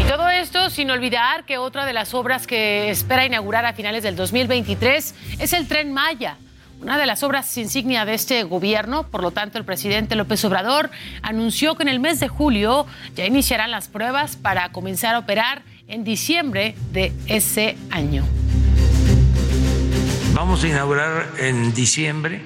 y 0.05 0.07
todo 0.07 0.29
esto 0.29 0.69
sin 0.69 0.91
olvidar 0.91 1.45
que 1.45 1.57
otra 1.57 1.85
de 1.85 1.93
las 1.93 2.13
obras 2.13 2.47
que 2.47 2.89
espera 2.89 3.25
inaugurar 3.25 3.65
a 3.65 3.73
finales 3.73 4.03
del 4.03 4.15
2023 4.15 5.15
es 5.39 5.53
el 5.53 5.67
tren 5.67 5.93
Maya, 5.93 6.37
una 6.85 6.99
de 6.99 7.07
las 7.07 7.23
obras 7.23 7.57
insignia 7.57 8.05
de 8.05 8.13
este 8.13 8.43
gobierno. 8.43 9.07
Por 9.07 9.23
lo 9.23 9.31
tanto, 9.31 9.57
el 9.57 9.65
presidente 9.65 10.13
López 10.13 10.45
Obrador 10.45 10.91
anunció 11.23 11.73
que 11.73 11.81
en 11.81 11.89
el 11.89 11.99
mes 11.99 12.19
de 12.19 12.27
julio 12.27 12.85
ya 13.15 13.25
iniciarán 13.25 13.71
las 13.71 13.87
pruebas 13.87 14.35
para 14.35 14.71
comenzar 14.71 15.15
a 15.15 15.19
operar 15.19 15.63
en 15.87 16.03
diciembre 16.03 16.75
de 16.91 17.11
ese 17.25 17.75
año. 17.89 18.23
Vamos 20.35 20.63
a 20.63 20.67
inaugurar 20.67 21.31
en 21.39 21.73
diciembre. 21.73 22.43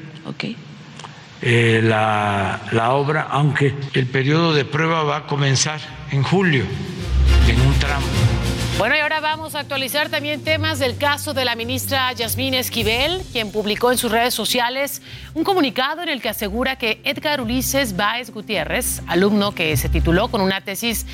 Eh, 1.41 1.81
la, 1.83 2.61
la 2.71 2.93
obra, 2.93 3.27
aunque 3.29 3.75
el 3.93 4.07
periodo 4.07 4.53
de 4.53 4.63
prueba 4.63 5.03
va 5.03 5.17
a 5.17 5.27
comenzar 5.27 5.81
en 6.11 6.23
julio, 6.23 6.63
en 7.45 7.59
un 7.59 7.73
tramo. 7.73 8.28
Bueno, 8.79 8.95
y 8.95 8.99
ahora 8.99 9.19
vamos 9.19 9.55
a 9.55 9.59
actualizar 9.59 10.07
también 10.07 10.41
temas 10.41 10.79
del 10.79 10.95
caso 10.95 11.33
de 11.33 11.43
la 11.43 11.57
ministra 11.57 12.13
Yasmín 12.13 12.53
Esquivel, 12.53 13.21
quien 13.33 13.51
publicó 13.51 13.91
en 13.91 13.97
sus 13.97 14.09
redes 14.09 14.33
sociales 14.33 15.01
un 15.33 15.43
comunicado 15.43 16.01
en 16.01 16.07
el 16.07 16.21
que 16.21 16.29
asegura 16.29 16.77
que 16.77 17.01
Edgar 17.03 17.41
Ulises 17.41 17.97
Báez 17.97 18.31
Gutiérrez, 18.31 19.01
alumno 19.05 19.53
que 19.53 19.75
se 19.75 19.89
tituló 19.89 20.29
con 20.29 20.39
una 20.39 20.61
tesis, 20.61 21.05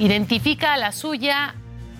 identifica 0.00 0.74
a 0.74 0.76
la 0.76 0.90
suya 0.90 1.54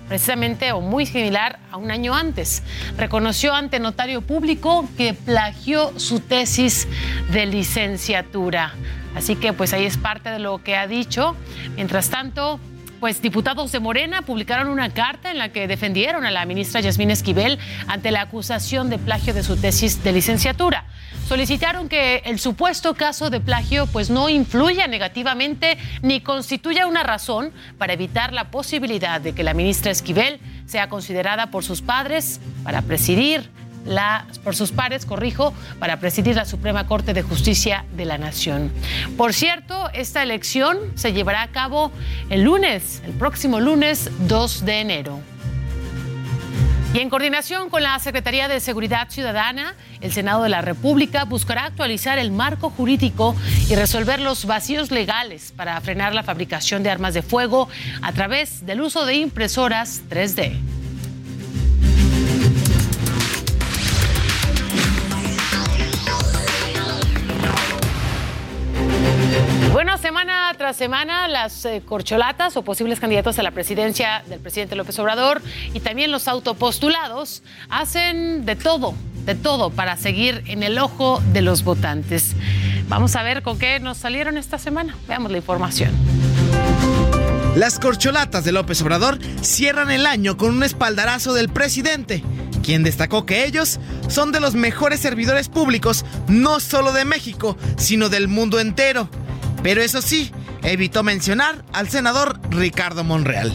precisamente 0.08 0.72
o 0.72 0.80
muy 0.80 1.06
similar 1.06 1.60
a 1.70 1.76
un 1.76 1.92
año 1.92 2.12
antes. 2.12 2.64
Reconoció 2.98 3.54
ante 3.54 3.78
notario 3.78 4.20
público 4.20 4.88
que 4.96 5.14
plagió 5.14 5.96
su 5.96 6.18
tesis 6.18 6.88
de 7.30 7.46
licenciatura. 7.46 8.74
Así 9.14 9.36
que 9.36 9.52
pues 9.52 9.72
ahí 9.74 9.84
es 9.84 9.96
parte 9.96 10.30
de 10.30 10.40
lo 10.40 10.64
que 10.64 10.74
ha 10.74 10.88
dicho. 10.88 11.36
Mientras 11.76 12.10
tanto, 12.10 12.58
pues 13.04 13.20
diputados 13.20 13.70
de 13.70 13.80
Morena 13.80 14.22
publicaron 14.22 14.68
una 14.68 14.88
carta 14.88 15.30
en 15.30 15.36
la 15.36 15.50
que 15.50 15.68
defendieron 15.68 16.24
a 16.24 16.30
la 16.30 16.46
ministra 16.46 16.80
Yasmín 16.80 17.10
Esquivel 17.10 17.58
ante 17.86 18.10
la 18.10 18.22
acusación 18.22 18.88
de 18.88 18.96
plagio 18.96 19.34
de 19.34 19.42
su 19.42 19.58
tesis 19.58 20.02
de 20.02 20.10
licenciatura. 20.10 20.86
Solicitaron 21.28 21.90
que 21.90 22.22
el 22.24 22.38
supuesto 22.38 22.94
caso 22.94 23.28
de 23.28 23.40
plagio 23.40 23.86
pues 23.88 24.08
no 24.08 24.30
influya 24.30 24.86
negativamente 24.86 25.76
ni 26.00 26.22
constituya 26.22 26.86
una 26.86 27.02
razón 27.02 27.52
para 27.76 27.92
evitar 27.92 28.32
la 28.32 28.50
posibilidad 28.50 29.20
de 29.20 29.34
que 29.34 29.44
la 29.44 29.52
ministra 29.52 29.90
Esquivel 29.90 30.40
sea 30.64 30.88
considerada 30.88 31.50
por 31.50 31.62
sus 31.62 31.82
padres 31.82 32.40
para 32.62 32.80
presidir 32.80 33.50
la, 33.84 34.26
por 34.42 34.56
sus 34.56 34.72
pares, 34.72 35.06
corrijo, 35.06 35.54
para 35.78 35.98
presidir 35.98 36.36
la 36.36 36.44
Suprema 36.44 36.86
Corte 36.86 37.14
de 37.14 37.22
Justicia 37.22 37.84
de 37.96 38.04
la 38.04 38.18
Nación. 38.18 38.72
Por 39.16 39.32
cierto, 39.32 39.90
esta 39.92 40.22
elección 40.22 40.78
se 40.94 41.12
llevará 41.12 41.42
a 41.42 41.48
cabo 41.48 41.92
el 42.30 42.42
lunes, 42.42 43.02
el 43.06 43.12
próximo 43.12 43.60
lunes 43.60 44.10
2 44.28 44.64
de 44.64 44.80
enero. 44.80 45.20
Y 46.94 47.00
en 47.00 47.10
coordinación 47.10 47.70
con 47.70 47.82
la 47.82 47.98
Secretaría 47.98 48.46
de 48.46 48.60
Seguridad 48.60 49.10
Ciudadana, 49.10 49.74
el 50.00 50.12
Senado 50.12 50.44
de 50.44 50.48
la 50.48 50.62
República 50.62 51.24
buscará 51.24 51.64
actualizar 51.64 52.20
el 52.20 52.30
marco 52.30 52.70
jurídico 52.70 53.34
y 53.68 53.74
resolver 53.74 54.20
los 54.20 54.44
vacíos 54.44 54.92
legales 54.92 55.52
para 55.56 55.80
frenar 55.80 56.14
la 56.14 56.22
fabricación 56.22 56.84
de 56.84 56.90
armas 56.90 57.12
de 57.12 57.22
fuego 57.22 57.68
a 58.00 58.12
través 58.12 58.64
del 58.64 58.80
uso 58.80 59.06
de 59.06 59.14
impresoras 59.14 60.02
3D. 60.08 60.83
Bueno, 69.74 69.98
semana 69.98 70.54
tras 70.56 70.76
semana 70.76 71.26
las 71.26 71.64
eh, 71.64 71.82
corcholatas 71.84 72.56
o 72.56 72.62
posibles 72.62 73.00
candidatos 73.00 73.40
a 73.40 73.42
la 73.42 73.50
presidencia 73.50 74.22
del 74.28 74.38
presidente 74.38 74.76
López 74.76 74.96
Obrador 75.00 75.42
y 75.72 75.80
también 75.80 76.12
los 76.12 76.28
autopostulados 76.28 77.42
hacen 77.68 78.46
de 78.46 78.54
todo, 78.54 78.94
de 79.26 79.34
todo 79.34 79.70
para 79.70 79.96
seguir 79.96 80.44
en 80.46 80.62
el 80.62 80.78
ojo 80.78 81.20
de 81.32 81.42
los 81.42 81.64
votantes. 81.64 82.36
Vamos 82.88 83.16
a 83.16 83.24
ver 83.24 83.42
con 83.42 83.58
qué 83.58 83.80
nos 83.80 83.98
salieron 83.98 84.38
esta 84.38 84.60
semana. 84.60 84.96
Veamos 85.08 85.32
la 85.32 85.38
información. 85.38 85.90
Las 87.56 87.80
corcholatas 87.80 88.44
de 88.44 88.52
López 88.52 88.80
Obrador 88.80 89.18
cierran 89.42 89.90
el 89.90 90.06
año 90.06 90.36
con 90.36 90.54
un 90.54 90.62
espaldarazo 90.62 91.34
del 91.34 91.48
presidente, 91.48 92.22
quien 92.62 92.84
destacó 92.84 93.26
que 93.26 93.44
ellos 93.44 93.80
son 94.06 94.30
de 94.30 94.38
los 94.38 94.54
mejores 94.54 95.00
servidores 95.00 95.48
públicos, 95.48 96.04
no 96.28 96.60
solo 96.60 96.92
de 96.92 97.04
México, 97.04 97.56
sino 97.76 98.08
del 98.08 98.28
mundo 98.28 98.60
entero. 98.60 99.08
Pero 99.64 99.80
eso 99.80 100.02
sí, 100.02 100.30
evitó 100.62 101.02
mencionar 101.02 101.64
al 101.72 101.88
senador 101.88 102.38
Ricardo 102.50 103.02
Monreal. 103.02 103.50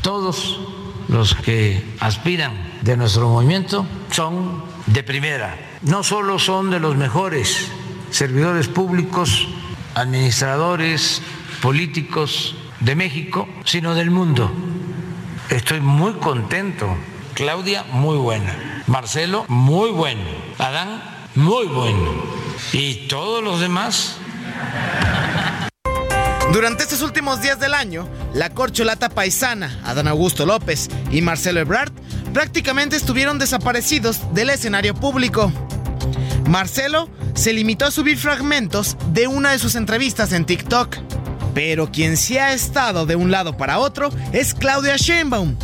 Todos 0.00 0.60
los 1.08 1.34
que 1.34 1.84
aspiran 1.98 2.52
de 2.82 2.96
nuestro 2.96 3.28
movimiento 3.28 3.84
son 4.12 4.62
de 4.86 5.02
primera. 5.02 5.58
No 5.82 6.04
solo 6.04 6.38
son 6.38 6.70
de 6.70 6.78
los 6.78 6.94
mejores 6.96 7.66
servidores 8.12 8.68
públicos, 8.68 9.48
administradores, 9.96 11.20
políticos 11.60 12.54
de 12.78 12.94
México, 12.94 13.48
sino 13.64 13.96
del 13.96 14.12
mundo. 14.12 14.52
Estoy 15.50 15.80
muy 15.80 16.12
contento. 16.12 16.96
Claudia, 17.34 17.84
muy 17.90 18.18
buena. 18.18 18.84
Marcelo, 18.86 19.46
muy 19.48 19.90
bueno. 19.90 20.22
Adán, 20.58 21.02
muy 21.34 21.66
bueno. 21.66 22.12
Y 22.72 23.08
todos 23.08 23.42
los 23.42 23.58
demás 23.58 24.18
durante 26.52 26.84
estos 26.84 27.02
últimos 27.02 27.42
días 27.42 27.58
del 27.58 27.74
año, 27.74 28.08
la 28.32 28.50
corcholata 28.50 29.08
paisana, 29.08 29.80
Adán 29.84 30.06
Augusto 30.06 30.46
López 30.46 30.88
y 31.10 31.20
Marcelo 31.20 31.60
Ebrard 31.60 31.92
prácticamente 32.32 32.96
estuvieron 32.96 33.38
desaparecidos 33.38 34.20
del 34.34 34.50
escenario 34.50 34.94
público. 34.94 35.52
Marcelo 36.48 37.08
se 37.34 37.52
limitó 37.52 37.86
a 37.86 37.90
subir 37.90 38.18
fragmentos 38.18 38.96
de 39.12 39.26
una 39.26 39.50
de 39.50 39.58
sus 39.58 39.74
entrevistas 39.74 40.32
en 40.32 40.44
TikTok. 40.44 40.96
Pero 41.54 41.90
quien 41.90 42.16
sí 42.16 42.38
ha 42.38 42.52
estado 42.52 43.06
de 43.06 43.16
un 43.16 43.30
lado 43.30 43.56
para 43.56 43.78
otro 43.78 44.10
es 44.32 44.54
Claudia 44.54 44.96
Sheinbaum, 44.96 45.56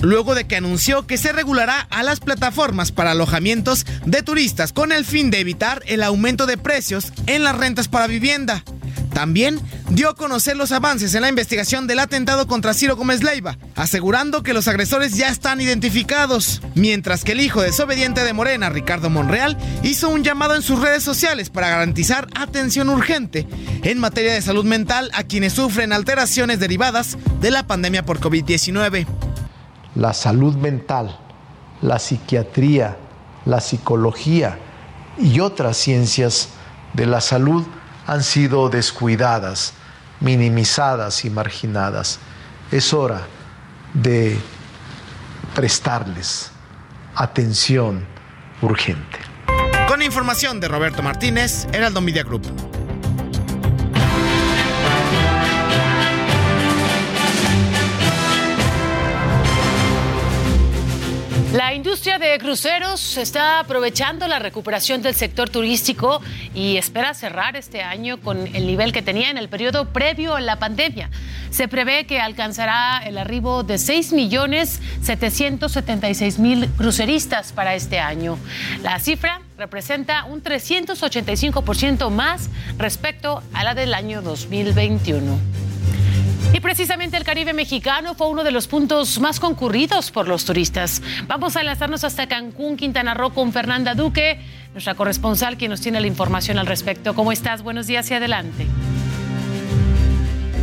luego 0.00 0.34
de 0.34 0.46
que 0.46 0.56
anunció 0.56 1.06
que 1.06 1.18
se 1.18 1.32
regulará 1.32 1.86
a 1.90 2.02
las 2.02 2.20
plataformas 2.20 2.92
para 2.92 3.12
alojamientos 3.12 3.86
de 4.04 4.22
turistas 4.22 4.72
con 4.72 4.92
el 4.92 5.04
fin 5.04 5.30
de 5.30 5.40
evitar 5.40 5.82
el 5.86 6.02
aumento 6.02 6.46
de 6.46 6.56
precios 6.56 7.12
en 7.26 7.44
las 7.44 7.56
rentas 7.56 7.88
para 7.88 8.06
vivienda. 8.06 8.64
También 9.12 9.60
dio 9.90 10.08
a 10.08 10.14
conocer 10.14 10.56
los 10.56 10.72
avances 10.72 11.14
en 11.14 11.22
la 11.22 11.28
investigación 11.28 11.86
del 11.86 11.98
atentado 11.98 12.46
contra 12.46 12.74
Ciro 12.74 12.96
Gómez 12.96 13.22
Leiva, 13.22 13.58
asegurando 13.74 14.42
que 14.42 14.54
los 14.54 14.68
agresores 14.68 15.16
ya 15.16 15.28
están 15.28 15.60
identificados, 15.60 16.62
mientras 16.74 17.24
que 17.24 17.32
el 17.32 17.40
hijo 17.40 17.60
desobediente 17.60 18.22
de 18.22 18.32
Morena, 18.32 18.70
Ricardo 18.70 19.10
Monreal, 19.10 19.58
hizo 19.82 20.08
un 20.08 20.22
llamado 20.22 20.54
en 20.54 20.62
sus 20.62 20.80
redes 20.80 21.02
sociales 21.02 21.50
para 21.50 21.70
garantizar 21.70 22.28
atención 22.34 22.88
urgente 22.88 23.46
en 23.82 23.98
materia 23.98 24.32
de 24.32 24.42
salud 24.42 24.64
mental 24.64 25.10
a 25.12 25.24
quienes 25.24 25.54
sufren 25.54 25.92
alteraciones 25.92 26.60
derivadas 26.60 27.18
de 27.40 27.50
la 27.50 27.66
pandemia 27.66 28.04
por 28.04 28.20
COVID-19 28.20 29.06
la 29.94 30.12
salud 30.12 30.54
mental, 30.56 31.18
la 31.82 31.98
psiquiatría, 31.98 32.96
la 33.44 33.60
psicología 33.60 34.58
y 35.18 35.40
otras 35.40 35.76
ciencias 35.76 36.50
de 36.92 37.06
la 37.06 37.20
salud 37.20 37.66
han 38.06 38.22
sido 38.22 38.68
descuidadas, 38.68 39.74
minimizadas 40.20 41.24
y 41.24 41.30
marginadas. 41.30 42.18
Es 42.70 42.92
hora 42.92 43.22
de 43.94 44.38
prestarles 45.54 46.50
atención 47.14 48.06
urgente. 48.62 49.18
Con 49.88 50.02
información 50.02 50.60
de 50.60 50.68
Roberto 50.68 51.02
Martínez, 51.02 51.66
Heraldo 51.72 52.00
Media 52.00 52.22
Group. 52.22 52.79
La 61.52 61.74
industria 61.74 62.18
de 62.20 62.38
cruceros 62.38 63.16
está 63.16 63.58
aprovechando 63.58 64.28
la 64.28 64.38
recuperación 64.38 65.02
del 65.02 65.16
sector 65.16 65.50
turístico 65.50 66.22
y 66.54 66.76
espera 66.76 67.12
cerrar 67.12 67.56
este 67.56 67.82
año 67.82 68.20
con 68.20 68.46
el 68.54 68.68
nivel 68.68 68.92
que 68.92 69.02
tenía 69.02 69.30
en 69.30 69.38
el 69.38 69.48
periodo 69.48 69.92
previo 69.92 70.36
a 70.36 70.40
la 70.40 70.60
pandemia. 70.60 71.10
Se 71.50 71.66
prevé 71.66 72.06
que 72.06 72.20
alcanzará 72.20 73.02
el 73.04 73.18
arribo 73.18 73.64
de 73.64 73.74
6.776.000 73.74 76.68
cruceristas 76.76 77.52
para 77.52 77.74
este 77.74 77.98
año. 77.98 78.38
La 78.84 79.00
cifra 79.00 79.40
representa 79.58 80.26
un 80.26 80.44
385% 80.44 82.10
más 82.10 82.48
respecto 82.78 83.42
a 83.52 83.64
la 83.64 83.74
del 83.74 83.94
año 83.94 84.22
2021. 84.22 85.40
Y 86.52 86.60
precisamente 86.60 87.16
el 87.16 87.24
Caribe 87.24 87.52
mexicano 87.52 88.14
fue 88.14 88.28
uno 88.28 88.42
de 88.42 88.50
los 88.50 88.66
puntos 88.66 89.20
más 89.20 89.38
concurridos 89.38 90.10
por 90.10 90.26
los 90.26 90.44
turistas. 90.44 91.00
Vamos 91.28 91.56
a 91.56 91.60
enlazarnos 91.60 92.02
hasta 92.02 92.26
Cancún, 92.26 92.76
Quintana 92.76 93.14
Roo 93.14 93.30
con 93.32 93.52
Fernanda 93.52 93.94
Duque, 93.94 94.40
nuestra 94.72 94.94
corresponsal, 94.94 95.56
quien 95.56 95.70
nos 95.70 95.80
tiene 95.80 96.00
la 96.00 96.08
información 96.08 96.58
al 96.58 96.66
respecto. 96.66 97.14
¿Cómo 97.14 97.30
estás? 97.30 97.62
Buenos 97.62 97.86
días 97.86 98.10
y 98.10 98.14
adelante. 98.14 98.66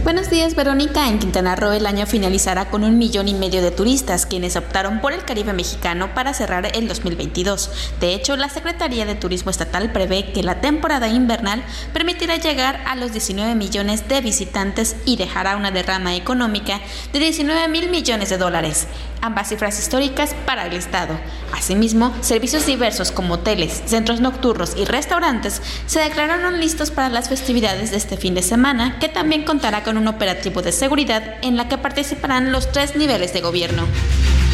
Buenos 0.07 0.29
días, 0.29 0.55
Verónica. 0.55 1.09
En 1.09 1.19
Quintana 1.19 1.57
Roo 1.57 1.73
el 1.73 1.85
año 1.85 2.05
finalizará 2.05 2.69
con 2.69 2.85
un 2.85 2.97
millón 2.97 3.27
y 3.27 3.33
medio 3.33 3.61
de 3.61 3.71
turistas, 3.71 4.25
quienes 4.25 4.55
optaron 4.55 5.01
por 5.01 5.11
el 5.11 5.25
Caribe 5.25 5.51
mexicano 5.51 6.13
para 6.13 6.33
cerrar 6.33 6.65
el 6.77 6.87
2022. 6.87 7.69
De 7.99 8.13
hecho, 8.13 8.37
la 8.37 8.47
Secretaría 8.47 9.05
de 9.05 9.15
Turismo 9.15 9.51
Estatal 9.51 9.91
prevé 9.91 10.31
que 10.31 10.43
la 10.43 10.61
temporada 10.61 11.09
invernal 11.09 11.61
permitirá 11.91 12.37
llegar 12.37 12.81
a 12.87 12.95
los 12.95 13.11
19 13.11 13.53
millones 13.55 14.07
de 14.07 14.21
visitantes 14.21 14.95
y 15.03 15.17
dejará 15.17 15.57
una 15.57 15.71
derrama 15.71 16.15
económica 16.15 16.79
de 17.11 17.19
19 17.19 17.67
mil 17.67 17.89
millones 17.89 18.29
de 18.29 18.37
dólares, 18.37 18.87
ambas 19.21 19.49
cifras 19.49 19.79
históricas 19.79 20.35
para 20.45 20.65
el 20.65 20.73
Estado. 20.73 21.17
Asimismo, 21.53 22.13
servicios 22.21 22.65
diversos 22.65 23.11
como 23.11 23.35
hoteles, 23.35 23.83
centros 23.85 24.21
nocturnos 24.21 24.75
y 24.77 24.85
restaurantes 24.85 25.61
se 25.85 25.99
declararon 25.99 26.59
listos 26.59 26.91
para 26.91 27.09
las 27.09 27.29
festividades 27.29 27.91
de 27.91 27.97
este 27.97 28.17
fin 28.17 28.35
de 28.35 28.41
semana, 28.41 28.99
que 28.99 29.09
también 29.09 29.43
contará 29.43 29.83
con 29.83 29.97
un 29.97 30.07
operativo 30.07 30.61
de 30.61 30.71
seguridad 30.71 31.35
en 31.41 31.57
la 31.57 31.67
que 31.67 31.77
participarán 31.77 32.51
los 32.51 32.71
tres 32.71 32.95
niveles 32.95 33.33
de 33.33 33.41
gobierno. 33.41 33.83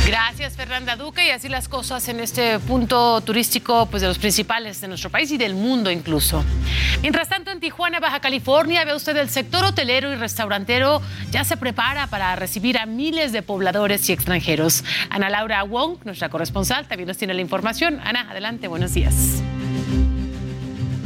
Gracias, 0.05 0.57
Fernanda 0.57 0.97
Duque. 0.97 1.27
Y 1.27 1.30
así 1.30 1.47
las 1.47 1.69
cosas 1.69 2.07
en 2.09 2.19
este 2.19 2.59
punto 2.59 3.21
turístico 3.21 3.85
pues, 3.85 4.01
de 4.01 4.09
los 4.09 4.17
principales 4.17 4.81
de 4.81 4.89
nuestro 4.89 5.09
país 5.09 5.31
y 5.31 5.38
del 5.38 5.55
mundo 5.55 5.89
incluso. 5.89 6.43
Mientras 7.01 7.30
tanto, 7.30 7.51
en 7.51 7.59
Tijuana, 7.59 7.99
Baja 7.99 8.19
California, 8.19 8.84
ve 8.84 8.93
usted 8.93 9.15
el 9.17 9.30
sector 9.30 9.63
hotelero 9.63 10.11
y 10.11 10.15
restaurantero 10.15 11.01
ya 11.31 11.43
se 11.45 11.55
prepara 11.55 12.07
para 12.07 12.35
recibir 12.35 12.77
a 12.77 12.85
miles 12.85 13.31
de 13.31 13.41
pobladores 13.41 14.09
y 14.09 14.13
extranjeros. 14.13 14.84
Ana 15.09 15.30
Laura 15.30 15.63
Wong, 15.63 15.97
nuestra 16.03 16.30
corresponsal, 16.30 16.85
también 16.88 17.07
nos 17.07 17.17
tiene 17.17 17.34
la 17.34 17.41
información. 17.41 18.01
Ana, 18.03 18.30
adelante, 18.30 18.67
buenos 18.67 18.93
días. 18.93 19.41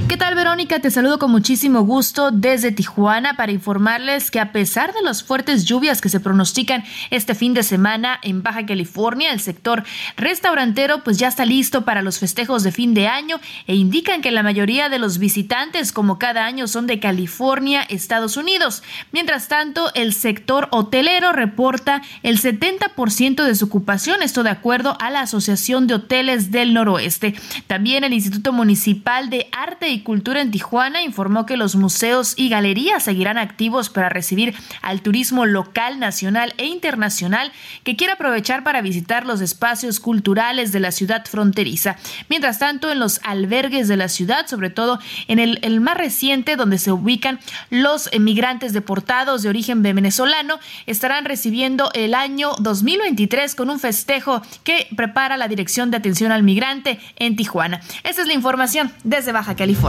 ¿Qué 0.07 0.15
tal 0.15 0.35
Verónica? 0.35 0.79
Te 0.79 0.89
saludo 0.89 1.19
con 1.19 1.31
muchísimo 1.31 1.81
gusto 1.81 2.31
desde 2.31 2.71
Tijuana 2.71 3.35
para 3.35 3.51
informarles 3.51 4.31
que 4.31 4.39
a 4.39 4.53
pesar 4.53 4.93
de 4.93 5.01
las 5.01 5.21
fuertes 5.21 5.65
lluvias 5.65 5.99
que 5.99 6.07
se 6.07 6.21
pronostican 6.21 6.85
este 7.09 7.35
fin 7.35 7.53
de 7.53 7.61
semana 7.61 8.17
en 8.23 8.41
Baja 8.41 8.65
California, 8.65 9.33
el 9.33 9.41
sector 9.41 9.83
restaurantero 10.15 11.03
pues 11.03 11.17
ya 11.17 11.27
está 11.27 11.45
listo 11.45 11.83
para 11.83 12.01
los 12.01 12.19
festejos 12.19 12.63
de 12.63 12.71
fin 12.71 12.93
de 12.93 13.09
año 13.09 13.41
e 13.67 13.75
indican 13.75 14.21
que 14.21 14.31
la 14.31 14.43
mayoría 14.43 14.87
de 14.87 14.97
los 14.97 15.17
visitantes 15.17 15.91
como 15.91 16.17
cada 16.17 16.45
año 16.45 16.69
son 16.69 16.87
de 16.87 17.01
California, 17.01 17.81
Estados 17.81 18.37
Unidos. 18.37 18.83
Mientras 19.11 19.49
tanto, 19.49 19.93
el 19.93 20.13
sector 20.13 20.69
hotelero 20.71 21.33
reporta 21.33 22.01
el 22.23 22.39
70% 22.39 23.43
de 23.43 23.55
su 23.55 23.65
ocupación, 23.65 24.23
esto 24.23 24.43
de 24.43 24.51
acuerdo 24.51 24.95
a 25.01 25.09
la 25.09 25.19
Asociación 25.19 25.85
de 25.85 25.95
Hoteles 25.95 26.49
del 26.49 26.73
Noroeste. 26.73 27.35
También 27.67 28.05
el 28.05 28.13
Instituto 28.13 28.53
Municipal 28.53 29.29
de 29.29 29.49
Arte 29.51 29.89
y 29.89 29.96
Cultura 30.03 30.41
en 30.41 30.51
Tijuana 30.51 31.01
informó 31.01 31.45
que 31.45 31.57
los 31.57 31.75
museos 31.75 32.33
y 32.35 32.49
galerías 32.49 33.03
seguirán 33.03 33.37
activos 33.37 33.89
para 33.89 34.09
recibir 34.09 34.55
al 34.81 35.01
turismo 35.01 35.45
local, 35.45 35.99
nacional 35.99 36.53
e 36.57 36.65
internacional 36.65 37.51
que 37.83 37.95
quiera 37.95 38.13
aprovechar 38.13 38.63
para 38.63 38.81
visitar 38.81 39.25
los 39.25 39.41
espacios 39.41 39.99
culturales 39.99 40.71
de 40.71 40.79
la 40.79 40.91
ciudad 40.91 41.25
fronteriza. 41.25 41.95
Mientras 42.29 42.59
tanto, 42.59 42.91
en 42.91 42.99
los 42.99 43.19
albergues 43.23 43.87
de 43.87 43.97
la 43.97 44.09
ciudad, 44.09 44.47
sobre 44.47 44.69
todo 44.69 44.99
en 45.27 45.39
el, 45.39 45.59
el 45.61 45.81
más 45.81 45.97
reciente, 45.97 46.55
donde 46.55 46.77
se 46.77 46.91
ubican 46.91 47.39
los 47.69 48.09
emigrantes 48.11 48.73
deportados 48.73 49.41
de 49.43 49.49
origen 49.49 49.81
venezolano, 49.83 50.59
estarán 50.85 51.25
recibiendo 51.25 51.91
el 51.93 52.13
año 52.13 52.51
2023 52.59 53.55
con 53.55 53.69
un 53.69 53.79
festejo 53.79 54.41
que 54.63 54.87
prepara 54.95 55.37
la 55.37 55.47
Dirección 55.47 55.91
de 55.91 55.97
Atención 55.97 56.31
al 56.31 56.43
Migrante 56.43 56.99
en 57.17 57.35
Tijuana. 57.35 57.81
Esta 58.03 58.21
es 58.21 58.27
la 58.27 58.33
información 58.33 58.91
desde 59.03 59.31
Baja 59.31 59.55
California. 59.55 59.86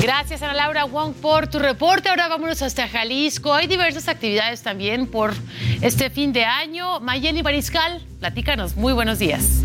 Gracias, 0.00 0.42
Ana 0.42 0.54
Laura 0.54 0.84
Wong, 0.84 1.12
por 1.14 1.46
tu 1.46 1.58
reporte. 1.58 2.08
Ahora 2.08 2.28
vámonos 2.28 2.62
hasta 2.62 2.88
Jalisco. 2.88 3.52
Hay 3.52 3.66
diversas 3.66 4.08
actividades 4.08 4.62
también 4.62 5.06
por 5.06 5.32
este 5.80 6.10
fin 6.10 6.32
de 6.32 6.44
año. 6.44 6.98
Mayeli 7.00 7.42
Bariscal, 7.42 8.02
platícanos. 8.20 8.76
Muy 8.76 8.92
buenos 8.92 9.18
días. 9.18 9.62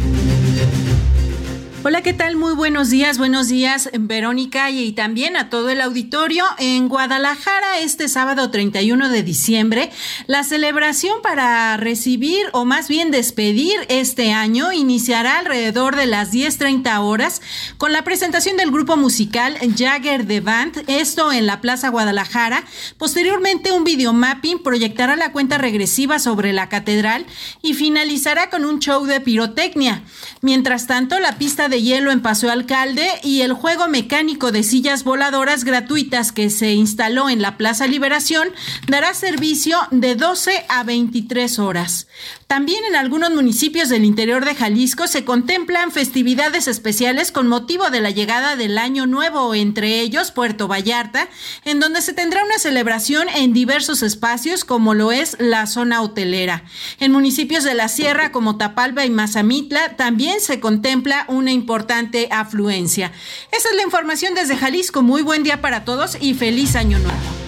Hola, 1.83 2.01
¿qué 2.01 2.11
tal? 2.11 2.35
Muy 2.35 2.53
buenos 2.53 2.89
días, 2.89 3.19
buenos 3.19 3.49
días 3.49 3.91
Verónica 3.97 4.71
y 4.71 4.93
también 4.93 5.37
a 5.37 5.49
todo 5.51 5.69
el 5.69 5.79
auditorio. 5.79 6.43
En 6.57 6.89
Guadalajara, 6.89 7.79
este 7.79 8.07
sábado 8.07 8.49
31 8.49 9.09
de 9.09 9.21
diciembre, 9.21 9.91
la 10.25 10.43
celebración 10.43 11.21
para 11.21 11.77
recibir 11.77 12.47
o 12.51 12.65
más 12.65 12.87
bien 12.87 13.11
despedir 13.11 13.75
este 13.89 14.33
año 14.33 14.73
iniciará 14.73 15.37
alrededor 15.37 15.95
de 15.95 16.07
las 16.07 16.33
10.30 16.33 16.99
horas 16.99 17.43
con 17.77 17.93
la 17.93 18.03
presentación 18.03 18.57
del 18.57 18.71
grupo 18.71 18.97
musical 18.97 19.55
Jagger 19.77 20.25
The 20.25 20.41
Band, 20.41 20.83
esto 20.87 21.31
en 21.31 21.45
la 21.45 21.61
Plaza 21.61 21.89
Guadalajara. 21.89 22.63
Posteriormente, 22.97 23.71
un 23.71 23.83
videomapping 23.83 24.63
proyectará 24.63 25.15
la 25.15 25.31
cuenta 25.31 25.59
regresiva 25.59 26.17
sobre 26.17 26.53
la 26.53 26.69
catedral 26.69 27.27
y 27.61 27.75
finalizará 27.75 28.49
con 28.49 28.65
un 28.65 28.79
show 28.79 29.05
de 29.05 29.21
pirotecnia. 29.21 30.01
Mientras 30.41 30.87
tanto, 30.87 31.19
la 31.19 31.37
pista 31.37 31.66
de 31.69 31.81
hielo 31.81 32.11
en 32.11 32.21
Paso 32.21 32.49
Alcalde 32.49 33.07
y 33.23 33.41
el 33.41 33.53
juego 33.53 33.87
mecánico 33.87 34.51
de 34.51 34.63
sillas 34.63 35.03
voladoras 35.03 35.63
gratuitas 35.63 36.31
que 36.31 36.49
se 36.49 36.73
instaló 36.73 37.29
en 37.29 37.41
la 37.41 37.57
Plaza 37.57 37.87
Liberación 37.87 38.49
dará 38.87 39.13
servicio 39.13 39.77
de 39.91 40.15
12 40.15 40.65
a 40.69 40.83
23 40.83 41.59
horas. 41.59 42.07
También 42.47 42.85
en 42.85 42.95
algunos 42.95 43.31
municipios 43.31 43.89
del 43.89 44.05
interior 44.05 44.45
de 44.45 44.55
Jalisco 44.55 45.07
se 45.07 45.25
contemplan 45.25 45.91
festividades 45.91 46.69
especiales 46.69 47.33
con 47.33 47.49
motivo 47.49 47.89
de 47.89 47.99
la 47.99 48.09
llegada 48.09 48.55
del 48.55 48.77
Año 48.77 49.05
Nuevo, 49.05 49.53
entre 49.53 49.99
ellos 49.99 50.31
Puerto 50.31 50.69
Vallarta, 50.69 51.27
en 51.65 51.81
donde 51.81 52.01
se 52.01 52.13
tendrá 52.13 52.45
una 52.45 52.57
celebración 52.57 53.27
en 53.35 53.51
diversos 53.51 54.01
espacios 54.01 54.63
como 54.63 54.93
lo 54.93 55.11
es 55.11 55.35
la 55.39 55.67
zona 55.67 56.01
hotelera. 56.01 56.63
En 57.01 57.11
municipios 57.11 57.65
de 57.65 57.73
la 57.73 57.89
Sierra 57.89 58.31
como 58.31 58.57
Tapalba 58.57 59.05
y 59.05 59.09
Mazamitla 59.09 59.97
también 59.97 60.39
se 60.39 60.61
contempla 60.61 61.25
una 61.27 61.51
importante 61.51 62.29
afluencia. 62.31 63.11
Esa 63.51 63.69
es 63.69 63.75
la 63.75 63.83
información 63.83 64.35
desde 64.35 64.55
Jalisco. 64.55 65.01
Muy 65.01 65.21
buen 65.21 65.43
día 65.43 65.59
para 65.59 65.83
todos 65.83 66.17
y 66.21 66.33
feliz 66.33 66.77
año 66.77 66.97
nuevo. 66.97 67.46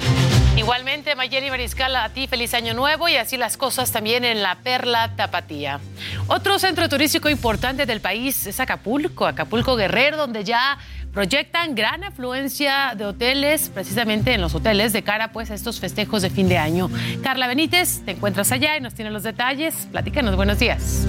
Igualmente, 0.60 1.15
Mayeri 1.15 1.49
Mariscal, 1.49 1.95
a 1.95 2.10
ti 2.10 2.27
feliz 2.27 2.53
año 2.53 2.73
nuevo 2.73 3.07
y 3.07 3.15
así 3.15 3.38
las 3.38 3.56
cosas 3.56 3.94
también 3.94 4.26
en 4.26 4.41
la 4.41 4.56
Perla 4.56 5.15
Tapatía. 5.15 5.80
Otro 6.27 6.60
centro 6.60 6.90
turístico 6.90 7.30
importante 7.30 7.86
del 7.86 8.02
país 8.02 8.45
es 8.45 8.60
Acapulco, 8.60 9.26
Acapulco 9.26 9.77
Guerrero, 9.77 10.18
donde 10.18 10.44
ya 10.44 10.77
proyectan 11.14 11.76
gran 11.76 12.03
afluencia 12.03 12.94
de 12.98 13.06
hoteles, 13.06 13.69
precisamente 13.73 14.34
en 14.34 14.41
los 14.41 14.53
hoteles, 14.53 14.91
de 14.91 15.02
cara 15.02 15.31
pues 15.31 15.49
a 15.49 15.53
estos 15.53 15.80
festejos 15.80 16.23
de 16.23 16.30
fin 16.30 16.49
de 16.49 16.57
año. 16.57 16.90
Carla 17.23 17.48
Benítez, 17.48 18.03
te 18.03 18.11
encuentras 18.11 18.52
allá 18.52 18.76
y 18.76 18.81
nos 18.81 18.94
tiene 18.94 19.11
los 19.11 19.23
detalles. 19.23 19.88
Platícanos, 19.90 20.36
buenos 20.36 20.60
días. 20.60 21.07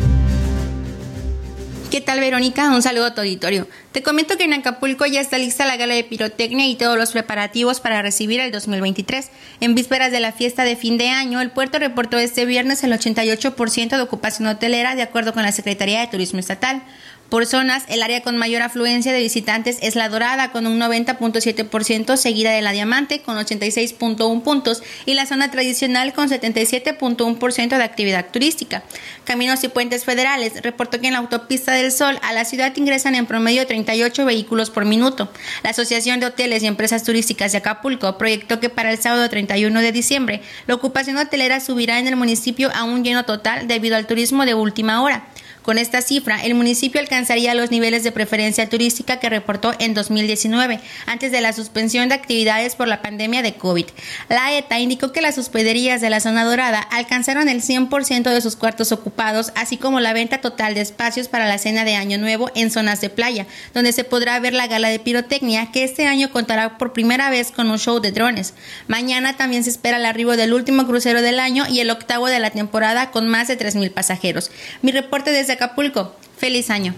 ¿Qué 1.90 2.00
tal, 2.00 2.20
Verónica? 2.20 2.70
Un 2.70 2.82
saludo 2.82 3.06
a 3.06 3.14
tu 3.14 3.20
auditorio. 3.20 3.66
Te 3.90 4.00
comento 4.00 4.36
que 4.36 4.44
en 4.44 4.52
Acapulco 4.52 5.06
ya 5.06 5.20
está 5.20 5.38
lista 5.38 5.66
la 5.66 5.76
gala 5.76 5.96
de 5.96 6.04
pirotecnia 6.04 6.68
y 6.68 6.76
todos 6.76 6.96
los 6.96 7.10
preparativos 7.10 7.80
para 7.80 8.00
recibir 8.00 8.38
el 8.38 8.52
2023. 8.52 9.28
En 9.58 9.74
vísperas 9.74 10.12
de 10.12 10.20
la 10.20 10.30
fiesta 10.30 10.62
de 10.62 10.76
fin 10.76 10.98
de 10.98 11.08
año, 11.08 11.40
el 11.40 11.50
puerto 11.50 11.80
reportó 11.80 12.16
este 12.16 12.44
viernes 12.44 12.84
el 12.84 12.92
88% 12.92 13.96
de 13.96 14.02
ocupación 14.02 14.46
hotelera, 14.46 14.94
de 14.94 15.02
acuerdo 15.02 15.32
con 15.32 15.42
la 15.42 15.50
Secretaría 15.50 15.98
de 16.00 16.06
Turismo 16.06 16.38
Estatal. 16.38 16.84
Por 17.30 17.46
zonas, 17.46 17.84
el 17.86 18.02
área 18.02 18.22
con 18.22 18.36
mayor 18.36 18.60
afluencia 18.60 19.12
de 19.12 19.20
visitantes 19.20 19.78
es 19.82 19.94
la 19.94 20.08
Dorada 20.08 20.50
con 20.50 20.66
un 20.66 20.80
90.7%, 20.80 22.16
seguida 22.16 22.50
de 22.50 22.60
la 22.60 22.72
Diamante 22.72 23.22
con 23.22 23.36
86.1 23.36 24.42
puntos 24.42 24.82
y 25.06 25.14
la 25.14 25.26
zona 25.26 25.48
tradicional 25.48 26.12
con 26.12 26.28
77.1% 26.28 27.68
de 27.68 27.84
actividad 27.84 28.26
turística. 28.32 28.82
Caminos 29.22 29.62
y 29.62 29.68
Puentes 29.68 30.04
Federales 30.04 30.60
reportó 30.62 31.00
que 31.00 31.06
en 31.06 31.12
la 31.12 31.20
autopista 31.20 31.70
del 31.70 31.92
Sol 31.92 32.18
a 32.22 32.32
la 32.32 32.44
ciudad 32.44 32.76
ingresan 32.76 33.14
en 33.14 33.26
promedio 33.26 33.64
38 33.64 34.24
vehículos 34.24 34.70
por 34.70 34.84
minuto. 34.84 35.30
La 35.62 35.70
Asociación 35.70 36.18
de 36.18 36.26
Hoteles 36.26 36.64
y 36.64 36.66
Empresas 36.66 37.04
Turísticas 37.04 37.52
de 37.52 37.58
Acapulco 37.58 38.18
proyectó 38.18 38.58
que 38.58 38.70
para 38.70 38.90
el 38.90 38.98
sábado 38.98 39.30
31 39.30 39.80
de 39.80 39.92
diciembre 39.92 40.42
la 40.66 40.74
ocupación 40.74 41.16
hotelera 41.16 41.60
subirá 41.60 42.00
en 42.00 42.08
el 42.08 42.16
municipio 42.16 42.72
a 42.74 42.82
un 42.82 43.04
lleno 43.04 43.24
total 43.24 43.68
debido 43.68 43.94
al 43.94 44.08
turismo 44.08 44.44
de 44.44 44.54
última 44.54 45.00
hora. 45.00 45.28
Con 45.62 45.76
esta 45.76 46.00
cifra, 46.00 46.42
el 46.42 46.54
municipio 46.54 47.00
alcanzaría 47.00 47.54
los 47.54 47.70
niveles 47.70 48.02
de 48.02 48.12
preferencia 48.12 48.68
turística 48.68 49.18
que 49.20 49.28
reportó 49.28 49.74
en 49.78 49.92
2019, 49.92 50.80
antes 51.06 51.32
de 51.32 51.40
la 51.40 51.52
suspensión 51.52 52.08
de 52.08 52.14
actividades 52.14 52.76
por 52.76 52.88
la 52.88 53.02
pandemia 53.02 53.42
de 53.42 53.54
COVID. 53.54 53.86
La 54.28 54.56
ETA 54.56 54.80
indicó 54.80 55.12
que 55.12 55.20
las 55.20 55.36
hospederías 55.36 56.00
de 56.00 56.08
la 56.08 56.20
zona 56.20 56.44
dorada 56.44 56.80
alcanzaron 56.80 57.48
el 57.48 57.60
100% 57.60 58.32
de 58.32 58.40
sus 58.40 58.56
cuartos 58.56 58.90
ocupados, 58.90 59.52
así 59.54 59.76
como 59.76 60.00
la 60.00 60.14
venta 60.14 60.40
total 60.40 60.74
de 60.74 60.80
espacios 60.80 61.28
para 61.28 61.46
la 61.46 61.58
cena 61.58 61.84
de 61.84 61.94
Año 61.94 62.16
Nuevo 62.16 62.50
en 62.54 62.70
zonas 62.70 63.00
de 63.00 63.10
playa, 63.10 63.46
donde 63.74 63.92
se 63.92 64.04
podrá 64.04 64.38
ver 64.40 64.54
la 64.54 64.66
gala 64.66 64.88
de 64.88 64.98
pirotecnia, 64.98 65.70
que 65.72 65.84
este 65.84 66.06
año 66.06 66.30
contará 66.30 66.78
por 66.78 66.92
primera 66.92 67.28
vez 67.28 67.50
con 67.50 67.70
un 67.70 67.78
show 67.78 68.00
de 68.00 68.12
drones. 68.12 68.54
Mañana 68.88 69.36
también 69.36 69.64
se 69.64 69.70
espera 69.70 69.98
el 69.98 70.06
arribo 70.06 70.36
del 70.36 70.54
último 70.54 70.86
crucero 70.86 71.20
del 71.20 71.38
año 71.38 71.66
y 71.68 71.80
el 71.80 71.90
octavo 71.90 72.28
de 72.28 72.40
la 72.40 72.50
temporada 72.50 73.10
con 73.10 73.28
más 73.28 73.48
de 73.48 73.58
3.000 73.58 73.92
pasajeros. 73.92 74.50
Mi 74.82 74.92
reporte 74.92 75.30
desde 75.30 75.49
Acapulco. 75.52 76.16
Feliz 76.36 76.70
año. 76.70 76.94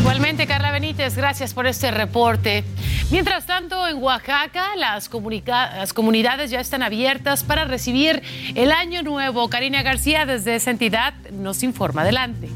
Igualmente, 0.00 0.46
Carla 0.46 0.72
Benítez, 0.72 1.16
gracias 1.16 1.54
por 1.54 1.66
este 1.66 1.90
reporte. 1.90 2.64
Mientras 3.10 3.46
tanto, 3.46 3.86
en 3.86 3.98
Oaxaca, 3.98 4.74
las, 4.76 5.10
las, 5.46 5.92
comunidades 5.92 6.50
ya 6.50 6.60
están 6.60 6.82
abiertas 6.82 7.44
para 7.44 7.64
recibir 7.64 8.22
el 8.54 8.72
año 8.72 9.02
nuevo. 9.02 9.50
Karina 9.50 9.82
García, 9.82 10.26
desde 10.26 10.54
esa 10.54 10.70
entidad, 10.70 11.14
nos 11.32 11.62
informa. 11.62 12.02
Adelante. 12.02 12.48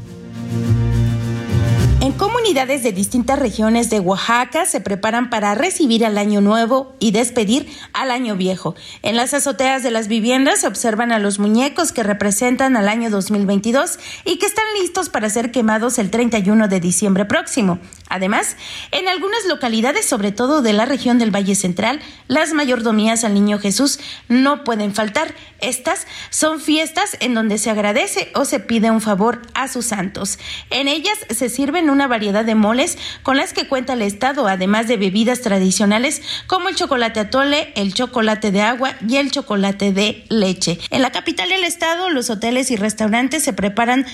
En 2.05 2.11
comunidades 2.11 2.83
de 2.83 2.91
distintas 2.91 3.39
regiones 3.39 3.89
de 3.89 3.99
Oaxaca 3.99 4.67
se 4.67 4.79
preparan 4.79 5.31
para 5.31 5.55
recibir 5.55 6.05
al 6.05 6.19
año 6.19 6.39
nuevo 6.39 6.95
y 6.99 7.09
despedir 7.09 7.67
al 7.93 8.11
año 8.11 8.35
viejo. 8.35 8.75
En 9.01 9.15
las 9.15 9.33
azoteas 9.33 9.81
de 9.81 9.89
las 9.89 10.07
viviendas 10.07 10.61
se 10.61 10.67
observan 10.67 11.11
a 11.11 11.17
los 11.17 11.39
muñecos 11.39 11.91
que 11.91 12.03
representan 12.03 12.77
al 12.77 12.89
año 12.89 13.09
2022 13.09 13.97
y 14.23 14.37
que 14.37 14.45
están 14.45 14.65
listos 14.79 15.09
para 15.09 15.31
ser 15.31 15.49
quemados 15.49 15.97
el 15.97 16.11
31 16.11 16.67
de 16.67 16.79
diciembre 16.79 17.25
próximo. 17.25 17.79
Además, 18.07 18.55
en 18.91 19.07
algunas 19.07 19.43
localidades, 19.47 20.05
sobre 20.05 20.31
todo 20.31 20.61
de 20.61 20.73
la 20.73 20.85
región 20.85 21.17
del 21.17 21.35
Valle 21.35 21.55
Central, 21.55 21.99
las 22.27 22.53
mayordomías 22.53 23.23
al 23.23 23.33
Niño 23.33 23.57
Jesús 23.57 23.99
no 24.29 24.63
pueden 24.63 24.93
faltar. 24.93 25.33
Estas 25.59 26.05
son 26.29 26.59
fiestas 26.59 27.17
en 27.19 27.33
donde 27.33 27.57
se 27.57 27.71
agradece 27.71 28.29
o 28.35 28.45
se 28.45 28.59
pide 28.59 28.91
un 28.91 29.01
favor 29.01 29.41
a 29.55 29.67
sus 29.67 29.87
santos. 29.87 30.37
En 30.69 30.87
ellas 30.87 31.17
se 31.31 31.49
sirven 31.49 31.89
una 31.95 32.07
variedad 32.07 32.45
de 32.45 32.53
moles 32.53 32.97
con 33.23 33.37
las 33.37 33.53
que 33.53 33.67
cuenta 33.67 33.93
el 33.93 34.01
Estado, 34.01 34.47
además 34.47 34.87
de 34.87 34.97
bebidas 34.97 35.41
tradicionales 35.41 36.21
como 36.45 36.69
el 36.69 36.75
chocolate 36.75 37.19
atole, 37.19 37.71
el 37.75 37.93
chocolate 37.93 38.51
de 38.51 38.61
agua 38.61 38.93
y 39.07 39.15
el 39.17 39.31
chocolate 39.31 39.91
de 39.91 40.25
leche. 40.29 40.77
En 40.91 41.01
la 41.01 41.11
capital 41.11 41.49
del 41.49 41.63
Estado, 41.63 42.09
los 42.09 42.29
hoteles 42.29 42.69
y 42.69 42.75
restaurantes 42.75 43.43
se 43.43 43.53
preparan 43.53 44.05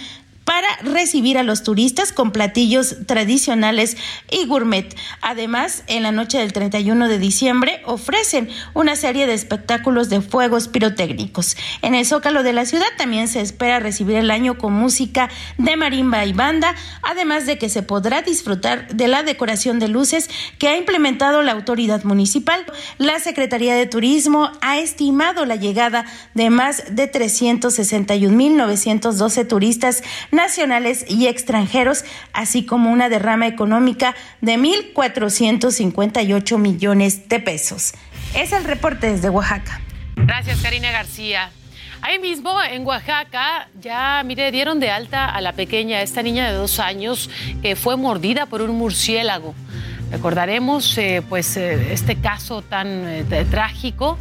para 0.43 0.68
recibir 0.84 1.38
a 1.38 1.43
los 1.43 1.63
turistas 1.63 2.11
con 2.11 2.31
platillos 2.31 2.97
tradicionales 3.05 3.97
y 4.30 4.45
gourmet. 4.45 4.95
Además, 5.22 5.84
en 5.88 6.03
la 6.03 6.11
noche 6.11 6.39
del 6.39 6.53
31 6.53 7.07
de 7.07 7.19
diciembre 7.19 7.81
ofrecen 7.85 8.49
una 8.73 8.95
serie 8.95 9.27
de 9.27 9.34
espectáculos 9.34 10.09
de 10.09 10.22
fuegos 10.22 10.68
pirotécnicos. 10.68 11.55
En 11.81 11.95
el 11.95 12.05
Zócalo 12.05 12.43
de 12.43 12.53
la 12.53 12.65
ciudad 12.65 12.88
también 12.97 13.27
se 13.27 13.41
espera 13.41 13.80
recibir 13.80 14.18
el 14.18 14.31
año 14.31 14.57
con 14.57 14.73
música 14.73 15.30
de 15.57 15.76
marimba 15.76 16.26
y 16.26 16.34
banda, 16.34 16.76
además 17.03 17.45
de 17.45 17.57
que 17.57 17.69
se 17.69 17.84
podrá 17.84 18.22
disfrutar 18.22 18.93
de 18.93 19.07
la 19.07 19.23
decoración 19.23 19.80
de 19.80 19.88
luces 19.88 20.30
que 20.57 20.68
ha 20.68 20.77
implementado 20.77 21.43
la 21.43 21.51
autoridad 21.51 22.03
municipal. 22.03 22.65
La 22.97 23.19
Secretaría 23.19 23.76
de 23.76 23.85
Turismo 23.85 24.51
ha 24.61 24.80
estimado 24.80 25.45
la 25.45 25.55
llegada 25.55 26.05
de 26.34 26.49
más 26.49 26.95
de 26.95 27.11
361.912 27.11 29.47
turistas 29.47 30.01
nacionales 30.32 31.06
y 31.08 31.28
extranjeros, 31.28 32.03
así 32.34 32.66
como 32.66 32.91
una 32.91 33.10
derrama 33.10 33.45
económica 33.48 34.16
de 34.41 34.58
1.458 34.58 36.58
millones 36.58 37.30
de 37.30 37.40
pesos. 37.40 37.94
Es 38.36 38.52
el 38.53 38.64
reporte 38.64 39.12
desde 39.12 39.30
Oaxaca. 39.30 39.82
Gracias, 40.16 40.62
Karina 40.62 40.91
García. 40.91 41.52
Ahí 42.02 42.18
mismo, 42.18 42.60
en 42.64 42.86
Oaxaca, 42.86 43.68
ya, 43.80 44.24
mire, 44.26 44.52
dieron 44.52 44.80
de 44.80 44.90
alta 44.90 45.26
a 45.26 45.40
la 45.40 45.53
pequeña, 45.53 46.02
esta 46.02 46.24
niña 46.24 46.48
de 46.48 46.53
dos 46.53 46.80
años, 46.80 47.30
que 47.62 47.76
fue 47.76 47.95
mordida 47.95 48.48
por 48.48 48.64
un 48.64 48.76
murciélago. 48.76 49.53
Recordaremos, 50.11 50.97
eh, 50.97 51.23
pues, 51.27 51.55
eh, 51.55 51.93
este 51.93 52.17
caso 52.17 52.61
tan 52.61 52.88
eh, 53.07 53.45
trágico 53.49 54.17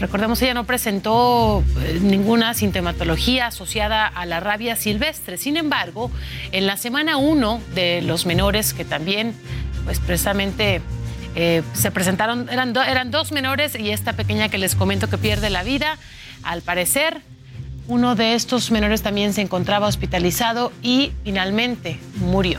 recordemos, 0.00 0.42
ella 0.42 0.54
no 0.54 0.64
presentó 0.64 1.62
ninguna 2.00 2.52
sintomatología 2.52 3.46
asociada 3.46 4.04
a 4.08 4.26
la 4.26 4.40
rabia 4.40 4.74
silvestre. 4.74 5.36
Sin 5.36 5.56
embargo, 5.56 6.10
en 6.50 6.66
la 6.66 6.76
semana 6.76 7.16
1 7.16 7.60
de 7.72 8.02
los 8.02 8.26
menores 8.26 8.74
que 8.74 8.84
también, 8.84 9.34
pues 9.84 10.00
precisamente 10.00 10.80
se 11.74 11.90
presentaron, 11.92 12.48
eran 12.48 13.10
dos 13.12 13.30
menores 13.30 13.78
y 13.78 13.90
esta 13.90 14.14
pequeña 14.14 14.48
que 14.48 14.58
les 14.58 14.74
comento 14.74 15.08
que 15.08 15.16
pierde 15.16 15.48
la 15.48 15.62
vida, 15.62 15.96
al 16.42 16.62
parecer 16.62 17.20
uno 17.86 18.16
de 18.16 18.34
estos 18.34 18.72
menores 18.72 19.02
también 19.02 19.32
se 19.32 19.42
encontraba 19.42 19.86
hospitalizado 19.86 20.72
y 20.82 21.12
finalmente 21.22 22.00
murió. 22.16 22.58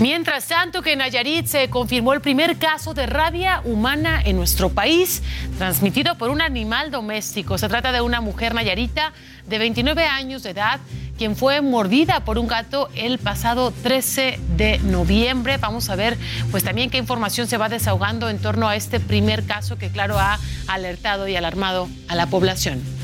Mientras 0.00 0.48
tanto 0.48 0.82
que 0.82 0.92
en 0.92 0.98
Nayarit 0.98 1.46
se 1.46 1.70
confirmó 1.70 2.14
el 2.14 2.20
primer 2.20 2.58
caso 2.58 2.94
de 2.94 3.06
rabia 3.06 3.60
humana 3.64 4.20
en 4.24 4.34
nuestro 4.34 4.70
país, 4.70 5.22
transmitido 5.56 6.18
por 6.18 6.30
un 6.30 6.42
animal 6.42 6.90
doméstico. 6.90 7.58
Se 7.58 7.68
trata 7.68 7.92
de 7.92 8.00
una 8.00 8.20
mujer 8.20 8.54
nayarita 8.54 9.12
de 9.46 9.58
29 9.58 10.04
años 10.04 10.42
de 10.42 10.50
edad, 10.50 10.80
quien 11.16 11.36
fue 11.36 11.60
mordida 11.60 12.24
por 12.24 12.38
un 12.38 12.48
gato 12.48 12.88
el 12.96 13.18
pasado 13.18 13.70
13 13.70 14.40
de 14.56 14.78
noviembre. 14.80 15.58
Vamos 15.58 15.88
a 15.88 15.94
ver 15.94 16.18
pues 16.50 16.64
también 16.64 16.90
qué 16.90 16.98
información 16.98 17.46
se 17.46 17.56
va 17.56 17.68
desahogando 17.68 18.28
en 18.28 18.40
torno 18.40 18.68
a 18.68 18.74
este 18.74 18.98
primer 18.98 19.46
caso 19.46 19.78
que 19.78 19.90
claro 19.90 20.18
ha 20.18 20.40
alertado 20.66 21.28
y 21.28 21.36
alarmado 21.36 21.88
a 22.08 22.16
la 22.16 22.26
población. 22.26 23.03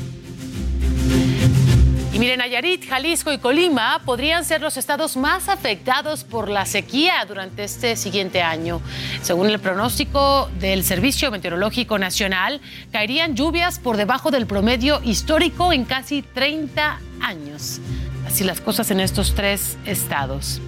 Y 2.13 2.19
miren, 2.19 2.39
Nayarit, 2.39 2.89
Jalisco 2.89 3.31
y 3.31 3.37
Colima 3.37 4.01
podrían 4.03 4.43
ser 4.43 4.59
los 4.59 4.75
estados 4.75 5.15
más 5.15 5.47
afectados 5.47 6.25
por 6.25 6.49
la 6.49 6.65
sequía 6.65 7.23
durante 7.25 7.63
este 7.63 7.95
siguiente 7.95 8.41
año. 8.41 8.81
Según 9.21 9.49
el 9.49 9.59
pronóstico 9.59 10.49
del 10.59 10.83
Servicio 10.83 11.31
Meteorológico 11.31 11.97
Nacional, 11.97 12.59
caerían 12.91 13.35
lluvias 13.35 13.79
por 13.79 13.95
debajo 13.95 14.29
del 14.29 14.45
promedio 14.45 14.99
histórico 15.05 15.71
en 15.71 15.85
casi 15.85 16.21
30 16.21 16.99
años. 17.21 17.79
Así 18.27 18.43
las 18.43 18.59
cosas 18.59 18.91
en 18.91 18.99
estos 18.99 19.33
tres 19.33 19.77
estados. 19.85 20.59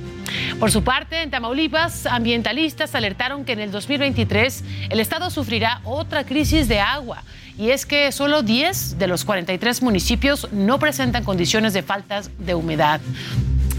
Por 0.60 0.72
su 0.72 0.84
parte, 0.84 1.22
en 1.22 1.32
Tamaulipas, 1.32 2.06
ambientalistas 2.06 2.96
alertaron 2.96 3.46
que 3.46 3.54
en 3.54 3.60
el 3.60 3.72
2023 3.72 4.64
el 4.90 5.00
estado 5.00 5.30
sufrirá 5.30 5.82
otra 5.84 6.24
crisis 6.26 6.68
de 6.68 6.80
agua 6.80 7.24
y 7.58 7.70
es 7.70 7.86
que 7.86 8.12
solo 8.12 8.42
10 8.42 8.98
de 8.98 9.08
los 9.08 9.26
43 9.26 9.82
municipios 9.82 10.48
no 10.52 10.80
presentan 10.80 11.24
condiciones 11.24 11.74
de 11.74 11.84
falta 11.84 12.22
de 12.40 12.56
humedad. 12.56 13.00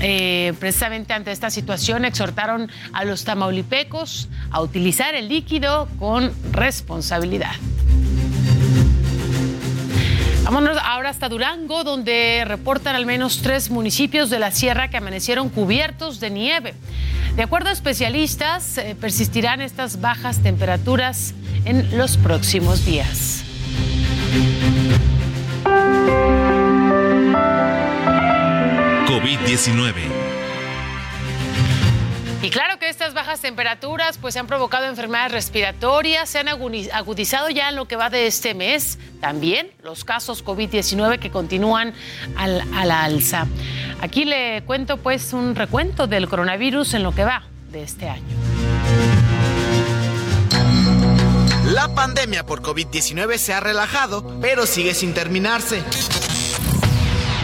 Eh, 0.01 0.53
precisamente 0.59 1.13
ante 1.13 1.33
esta 1.33 1.51
situación 1.51 2.05
exhortaron 2.05 2.71
a 2.93 3.05
los 3.05 3.25
tamaulipecos 3.25 4.29
a 4.51 4.61
utilizar 4.61 5.15
el 5.15 5.29
líquido 5.29 5.89
con 5.99 6.33
responsabilidad. 6.53 7.55
Vámonos 10.45 10.77
ahora 10.85 11.09
hasta 11.09 11.31
Durango, 11.31 11.85
donde 11.85 12.45
reportan 12.47 12.95
al 12.95 13.07
menos 13.07 13.41
tres 13.41 13.71
municipios 13.71 14.29
de 14.29 14.39
la 14.39 14.51
sierra 14.51 14.89
que 14.89 14.99
amanecieron 14.99 15.49
cubiertos 15.49 16.21
de 16.21 16.29
nieve. 16.29 16.75
De 17.35 17.43
acuerdo 17.43 17.71
a 17.71 17.73
especialistas, 17.73 18.77
eh, 18.77 18.95
persistirán 19.01 19.63
estas 19.63 20.03
bajas 20.03 20.43
temperaturas 20.43 21.35
en 21.65 21.97
los 21.97 22.19
próximos 22.19 22.85
días. 22.85 23.43
COVID-19. 29.07 30.24
Y 32.45 32.51
claro 32.51 32.79
que 32.79 32.91
estas 32.91 33.15
bajas 33.15 33.41
temperaturas 33.41 34.19
pues 34.19 34.37
han 34.37 34.47
provocado 34.47 34.85
enfermedades 34.85 35.33
respiratorias, 35.33 36.29
se 36.29 36.41
han 36.41 36.49
agudizado 36.49 37.49
ya 37.49 37.71
en 37.71 37.77
lo 37.77 37.89
que 37.89 37.97
va 37.97 38.11
de 38.11 38.27
este 38.27 38.53
mes. 38.53 38.99
También 39.23 39.71
los 39.83 40.05
casos 40.05 40.45
COVID-19 40.45 41.21
que 41.21 41.31
continúan 41.31 41.95
a 42.37 42.85
la 42.85 43.03
alza. 43.03 43.47
Aquí 44.03 44.27
le 44.27 44.63
cuento 44.67 44.99
pues 44.99 45.33
un 45.33 45.55
recuento 45.55 46.07
del 46.07 46.29
coronavirus 46.29 46.93
en 46.93 47.03
lo 47.03 47.15
que 47.15 47.25
va 47.25 47.45
de 47.71 47.83
este 47.83 48.11
año. 48.11 48.37
La 51.65 51.95
pandemia 51.95 52.45
por 52.45 52.61
COVID-19 52.61 53.39
se 53.39 53.55
ha 53.55 53.61
relajado, 53.61 54.39
pero 54.43 54.67
sigue 54.67 54.93
sin 54.93 55.15
terminarse. 55.15 55.83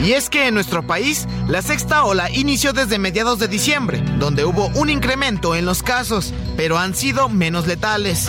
Y 0.02 0.12
es 0.12 0.30
que 0.30 0.46
en 0.46 0.54
nuestro 0.54 0.82
país, 0.82 1.28
la 1.46 1.60
sexta 1.60 2.04
ola 2.04 2.30
inició 2.30 2.72
desde 2.72 2.98
mediados 2.98 3.38
de 3.38 3.48
diciembre, 3.48 4.02
donde 4.18 4.46
hubo 4.46 4.68
un 4.68 4.88
incremento 4.88 5.54
en 5.54 5.66
los 5.66 5.82
casos, 5.82 6.32
pero 6.56 6.78
han 6.78 6.94
sido 6.94 7.28
menos 7.28 7.66
letales. 7.66 8.28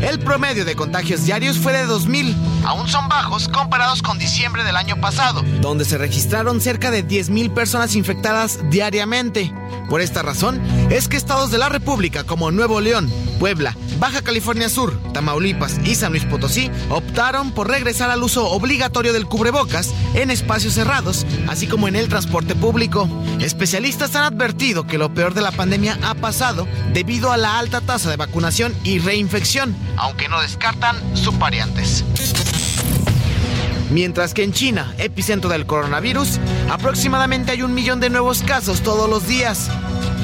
El 0.00 0.18
promedio 0.18 0.64
de 0.64 0.74
contagios 0.74 1.24
diarios 1.24 1.56
fue 1.58 1.72
de 1.72 1.86
2.000, 1.86 2.34
aún 2.64 2.88
son 2.88 3.08
bajos 3.08 3.48
comparados 3.48 4.02
con 4.02 4.18
diciembre 4.18 4.64
del 4.64 4.76
año 4.76 5.00
pasado, 5.00 5.42
donde 5.60 5.84
se 5.84 5.98
registraron 5.98 6.60
cerca 6.60 6.90
de 6.90 7.06
10.000 7.06 7.54
personas 7.54 7.94
infectadas 7.94 8.58
diariamente. 8.70 9.54
Por 9.88 10.00
esta 10.00 10.22
razón, 10.22 10.60
es 10.90 11.08
que 11.08 11.16
estados 11.16 11.50
de 11.50 11.58
la 11.58 11.68
República 11.68 12.24
como 12.24 12.50
Nuevo 12.50 12.80
León, 12.80 13.12
Puebla, 13.38 13.76
Baja 13.98 14.22
California 14.22 14.68
Sur, 14.68 14.98
Tamaulipas 15.12 15.78
y 15.84 15.94
San 15.94 16.12
Luis 16.12 16.24
Potosí 16.24 16.70
optaron 16.88 17.52
por 17.52 17.68
regresar 17.68 18.10
al 18.10 18.22
uso 18.22 18.48
obligatorio 18.50 19.12
del 19.12 19.26
cubrebocas 19.26 19.92
en 20.14 20.30
espacios 20.30 20.74
cerrados, 20.74 21.03
así 21.48 21.66
como 21.66 21.88
en 21.88 21.96
el 21.96 22.08
transporte 22.08 22.54
público. 22.54 23.08
Especialistas 23.40 24.14
han 24.16 24.24
advertido 24.24 24.86
que 24.86 24.98
lo 24.98 25.12
peor 25.12 25.34
de 25.34 25.42
la 25.42 25.52
pandemia 25.52 25.98
ha 26.02 26.14
pasado 26.14 26.66
debido 26.92 27.32
a 27.32 27.36
la 27.36 27.58
alta 27.58 27.80
tasa 27.80 28.10
de 28.10 28.16
vacunación 28.16 28.74
y 28.84 28.98
reinfección, 28.98 29.74
aunque 29.96 30.28
no 30.28 30.40
descartan 30.40 30.96
subvariantes. 31.16 32.04
Mientras 33.90 34.34
que 34.34 34.42
en 34.42 34.52
China, 34.52 34.94
epicentro 34.98 35.50
del 35.50 35.66
coronavirus, 35.66 36.40
aproximadamente 36.70 37.52
hay 37.52 37.62
un 37.62 37.74
millón 37.74 38.00
de 38.00 38.10
nuevos 38.10 38.42
casos 38.42 38.80
todos 38.80 39.08
los 39.08 39.28
días. 39.28 39.70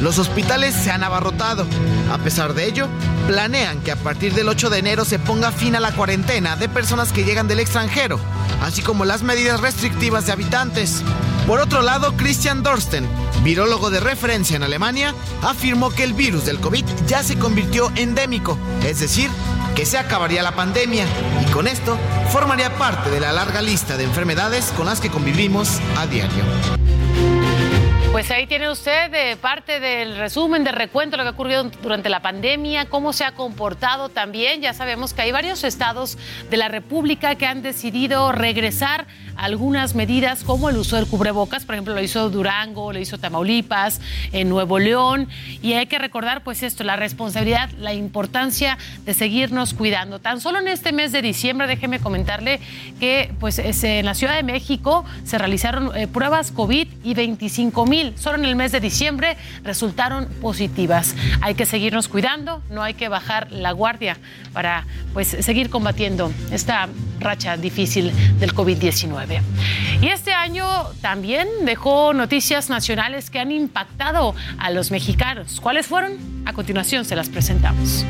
Los 0.01 0.18
hospitales 0.18 0.74
se 0.74 0.90
han 0.90 1.05
abarrotado. 1.05 1.66
A 2.10 2.18
pesar 2.18 2.55
de 2.55 2.66
ello, 2.66 2.89
planean 3.27 3.81
que 3.81 3.93
a 3.93 3.97
partir 3.97 4.35
del 4.35 4.48
8 4.48 4.70
de 4.70 4.78
enero 4.78 5.05
se 5.05 5.18
ponga 5.18 5.52
fin 5.52 5.77
a 5.77 5.81
la 5.81 5.93
cuarentena 5.93 6.56
de 6.56 6.68
personas 6.68 7.12
que 7.12 7.24
llegan 7.24 7.48
del 7.48 7.60
extranjero, 7.60 8.18
así 8.62 8.82
como 8.82 9.05
las 9.05 9.22
medidas 9.22 9.60
restrictivas 9.60 10.27
de 10.27 10.32
habitantes. 10.32 11.02
Por 11.47 11.60
otro 11.60 11.82
lado, 11.82 12.16
Christian 12.16 12.62
Dorsten, 12.62 13.06
virólogo 13.43 13.90
de 13.90 14.01
referencia 14.01 14.56
en 14.56 14.62
Alemania, 14.62 15.14
afirmó 15.43 15.90
que 15.90 16.05
el 16.05 16.14
virus 16.14 16.47
del 16.47 16.60
COVID 16.60 16.85
ya 17.06 17.22
se 17.22 17.39
convirtió 17.39 17.93
endémico, 17.97 18.59
es 18.86 19.01
decir, 19.01 19.31
que 19.74 19.85
se 19.86 19.98
acabaría 19.98 20.43
la 20.43 20.55
pandemia 20.55 21.05
y 21.43 21.51
con 21.51 21.68
esto 21.68 21.98
formaría 22.31 22.77
parte 22.77 23.10
de 23.10 23.20
la 23.20 23.32
larga 23.32 23.62
lista 23.62 23.97
de 23.97 24.05
enfermedades 24.05 24.72
con 24.77 24.86
las 24.86 25.01
que 25.01 25.10
convivimos 25.10 25.81
a 25.97 26.06
diario. 26.06 26.44
Pues 28.12 28.28
ahí 28.32 28.49
tiene 28.49 28.69
usted 28.69 29.39
parte 29.39 29.78
del 29.78 30.16
resumen, 30.16 30.65
del 30.65 30.74
recuento 30.74 31.16
lo 31.16 31.23
que 31.23 31.28
ha 31.28 31.32
ocurrido 31.32 31.70
durante 31.81 32.09
la 32.09 32.20
pandemia, 32.20 32.87
cómo 32.87 33.12
se 33.12 33.24
ha 33.24 33.37
comportado 33.37 34.09
también. 34.09 34.61
Ya 34.61 34.74
sabemos 34.74 35.15
que 35.15 35.23
hay 35.23 35.31
varios 35.31 35.62
estados 35.62 36.19
de 36.51 36.57
la 36.57 36.66
República 36.66 37.37
que 37.37 37.47
han 37.47 37.62
decidido 37.62 38.32
regresar 38.32 39.07
algunas 39.41 39.95
medidas 39.95 40.45
como 40.45 40.69
el 40.69 40.77
uso 40.77 40.97
del 40.97 41.07
cubrebocas, 41.07 41.65
por 41.65 41.74
ejemplo, 41.74 41.95
lo 41.95 42.03
hizo 42.03 42.28
Durango, 42.28 42.93
lo 42.93 42.99
hizo 42.99 43.16
Tamaulipas, 43.16 44.01
en 44.32 44.49
Nuevo 44.51 44.78
León, 44.78 45.28
y 45.62 45.73
hay 45.73 45.87
que 45.87 45.99
recordar 45.99 46.43
pues 46.45 46.62
esto, 46.62 46.85
la 46.85 46.97
responsabilidad, 46.97 47.70
la 47.78 47.95
importancia 47.95 48.77
de 49.05 49.15
seguirnos 49.15 49.73
cuidando. 49.73 50.19
Tan 50.19 50.41
solo 50.41 50.59
en 50.59 50.69
este 50.69 50.93
mes 50.93 51.12
de 51.12 51.23
diciembre, 51.23 51.66
déjeme 51.66 52.01
comentarle 52.01 52.61
que 52.99 53.32
pues 53.41 53.59
en 53.59 54.05
la 54.05 54.15
Ciudad 54.15 54.37
de 54.37 54.43
México 54.43 55.05
se 55.24 55.39
realizaron 55.39 55.97
eh, 55.97 56.07
pruebas 56.07 56.53
COVID 56.53 56.89
y 57.03 57.15
25 57.15 57.87
mil, 57.87 57.99
solo 58.16 58.39
en 58.39 58.44
el 58.44 58.56
mes 58.56 58.72
de 58.72 58.81
diciembre 58.81 59.36
resultaron 59.62 60.27
positivas. 60.40 61.14
Hay 61.40 61.55
que 61.55 61.66
seguirnos 61.66 62.09
cuidando, 62.09 62.62
no 62.70 62.82
hay 62.82 62.94
que 62.94 63.09
bajar 63.09 63.51
la 63.52 63.72
guardia 63.72 64.16
para 64.52 64.86
pues 65.12 65.28
seguir 65.28 65.70
combatiendo 65.70 66.32
esta 66.51 66.89
racha 67.18 67.56
difícil 67.56 68.12
del 68.39 68.55
COVID-19. 68.55 69.40
Y 70.01 70.09
este 70.09 70.32
año 70.32 70.66
también 71.01 71.48
dejó 71.64 72.12
noticias 72.14 72.70
nacionales 72.70 73.31
que 73.31 73.39
han 73.39 73.52
impactado 73.52 74.35
a 74.59 74.70
los 74.70 74.90
mexicanos. 74.90 75.60
¿Cuáles 75.60 75.86
fueron? 75.86 76.12
A 76.47 76.52
continuación 76.52 77.05
se 77.05 77.16
las 77.16 77.28
presentamos. 77.28 78.05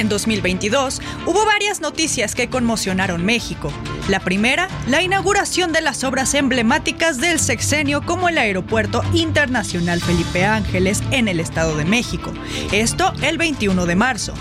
En 0.00 0.08
2022 0.08 1.02
hubo 1.26 1.44
varias 1.44 1.82
noticias 1.82 2.34
que 2.34 2.48
conmocionaron 2.48 3.22
México. 3.22 3.70
La 4.08 4.18
primera, 4.18 4.66
la 4.86 5.02
inauguración 5.02 5.74
de 5.74 5.82
las 5.82 6.04
obras 6.04 6.32
emblemáticas 6.32 7.18
del 7.18 7.38
sexenio 7.38 8.00
como 8.06 8.30
el 8.30 8.38
Aeropuerto 8.38 9.02
Internacional 9.12 10.00
Felipe 10.00 10.46
Ángeles 10.46 11.02
en 11.10 11.28
el 11.28 11.38
Estado 11.38 11.76
de 11.76 11.84
México. 11.84 12.32
Esto 12.72 13.12
el 13.20 13.36
21 13.36 13.84
de 13.84 13.94
marzo 13.94 14.32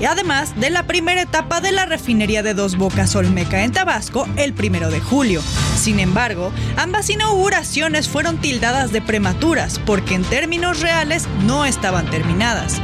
y 0.00 0.06
además 0.06 0.58
de 0.58 0.70
la 0.70 0.84
primera 0.84 1.20
etapa 1.20 1.60
de 1.60 1.72
la 1.72 1.84
refinería 1.84 2.42
de 2.42 2.54
Dos 2.54 2.78
Bocas 2.78 3.14
Olmeca 3.14 3.64
en 3.64 3.72
Tabasco 3.72 4.26
el 4.36 4.54
primero 4.54 4.90
de 4.90 5.00
julio. 5.00 5.42
Sin 5.76 6.00
embargo, 6.00 6.50
ambas 6.78 7.10
inauguraciones 7.10 8.08
fueron 8.08 8.38
tildadas 8.38 8.90
de 8.90 9.02
prematuras 9.02 9.78
porque 9.80 10.14
en 10.14 10.24
términos 10.24 10.80
reales 10.80 11.28
no 11.44 11.66
estaban 11.66 12.08
terminadas. 12.08 12.80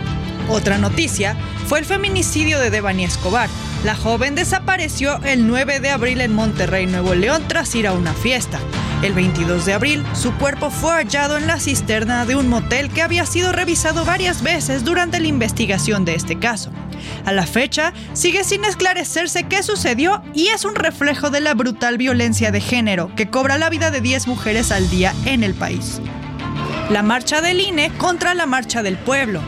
Otra 0.48 0.76
noticia 0.78 1.36
fue 1.66 1.78
el 1.78 1.84
feminicidio 1.84 2.60
de 2.60 2.70
Devani 2.70 3.04
Escobar. 3.04 3.48
La 3.82 3.94
joven 3.94 4.34
desapareció 4.34 5.18
el 5.24 5.46
9 5.46 5.80
de 5.80 5.90
abril 5.90 6.20
en 6.20 6.34
Monterrey, 6.34 6.86
Nuevo 6.86 7.14
León, 7.14 7.44
tras 7.48 7.74
ir 7.74 7.86
a 7.86 7.92
una 7.92 8.12
fiesta. 8.12 8.58
El 9.02 9.12
22 9.12 9.66
de 9.66 9.72
abril, 9.74 10.04
su 10.14 10.32
cuerpo 10.34 10.70
fue 10.70 10.92
hallado 10.92 11.36
en 11.36 11.46
la 11.46 11.60
cisterna 11.60 12.24
de 12.24 12.36
un 12.36 12.48
motel 12.48 12.90
que 12.90 13.02
había 13.02 13.26
sido 13.26 13.52
revisado 13.52 14.04
varias 14.04 14.42
veces 14.42 14.84
durante 14.84 15.20
la 15.20 15.26
investigación 15.26 16.04
de 16.04 16.14
este 16.14 16.38
caso. 16.38 16.70
A 17.24 17.32
la 17.32 17.46
fecha, 17.46 17.92
sigue 18.12 18.44
sin 18.44 18.64
esclarecerse 18.64 19.44
qué 19.44 19.62
sucedió 19.62 20.22
y 20.32 20.48
es 20.48 20.64
un 20.64 20.74
reflejo 20.74 21.30
de 21.30 21.40
la 21.40 21.54
brutal 21.54 21.98
violencia 21.98 22.50
de 22.50 22.60
género 22.60 23.14
que 23.14 23.28
cobra 23.28 23.58
la 23.58 23.70
vida 23.70 23.90
de 23.90 24.00
10 24.00 24.26
mujeres 24.26 24.72
al 24.72 24.88
día 24.88 25.14
en 25.26 25.42
el 25.42 25.54
país. 25.54 26.00
La 26.90 27.02
marcha 27.02 27.40
del 27.40 27.60
INE 27.60 27.90
contra 27.96 28.34
la 28.34 28.46
marcha 28.46 28.82
del 28.82 28.96
pueblo. 28.96 29.40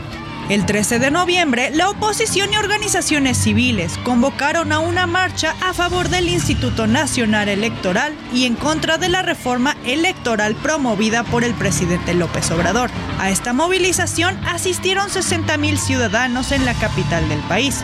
El 0.49 0.65
13 0.65 0.99
de 0.99 1.11
noviembre, 1.11 1.71
la 1.73 1.89
oposición 1.89 2.53
y 2.53 2.55
organizaciones 2.55 3.37
civiles 3.37 3.97
convocaron 4.05 4.71
a 4.71 4.79
una 4.79 5.05
marcha 5.05 5.53
a 5.61 5.73
favor 5.73 6.07
del 6.07 6.29
Instituto 6.29 6.87
Nacional 6.87 7.49
Electoral 7.49 8.13
y 8.33 8.45
en 8.45 8.55
contra 8.55 8.97
de 8.97 9.09
la 9.09 9.21
reforma 9.21 9.75
electoral 9.85 10.55
promovida 10.55 11.25
por 11.25 11.43
el 11.43 11.53
presidente 11.53 12.13
López 12.13 12.49
Obrador. 12.51 12.89
A 13.19 13.29
esta 13.29 13.51
movilización 13.51 14.39
asistieron 14.45 15.09
60.000 15.09 15.75
ciudadanos 15.75 16.53
en 16.53 16.63
la 16.63 16.75
capital 16.75 17.27
del 17.27 17.39
país. 17.41 17.83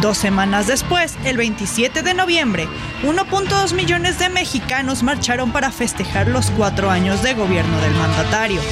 Dos 0.00 0.16
semanas 0.16 0.66
después, 0.66 1.16
el 1.24 1.36
27 1.36 2.02
de 2.02 2.14
noviembre, 2.14 2.68
1.2 3.02 3.74
millones 3.74 4.18
de 4.18 4.30
mexicanos 4.30 5.02
marcharon 5.02 5.52
para 5.52 5.70
festejar 5.70 6.28
los 6.28 6.50
cuatro 6.52 6.90
años 6.90 7.22
de 7.22 7.34
gobierno 7.34 7.78
del 7.80 7.94
mandatario. 7.96 8.62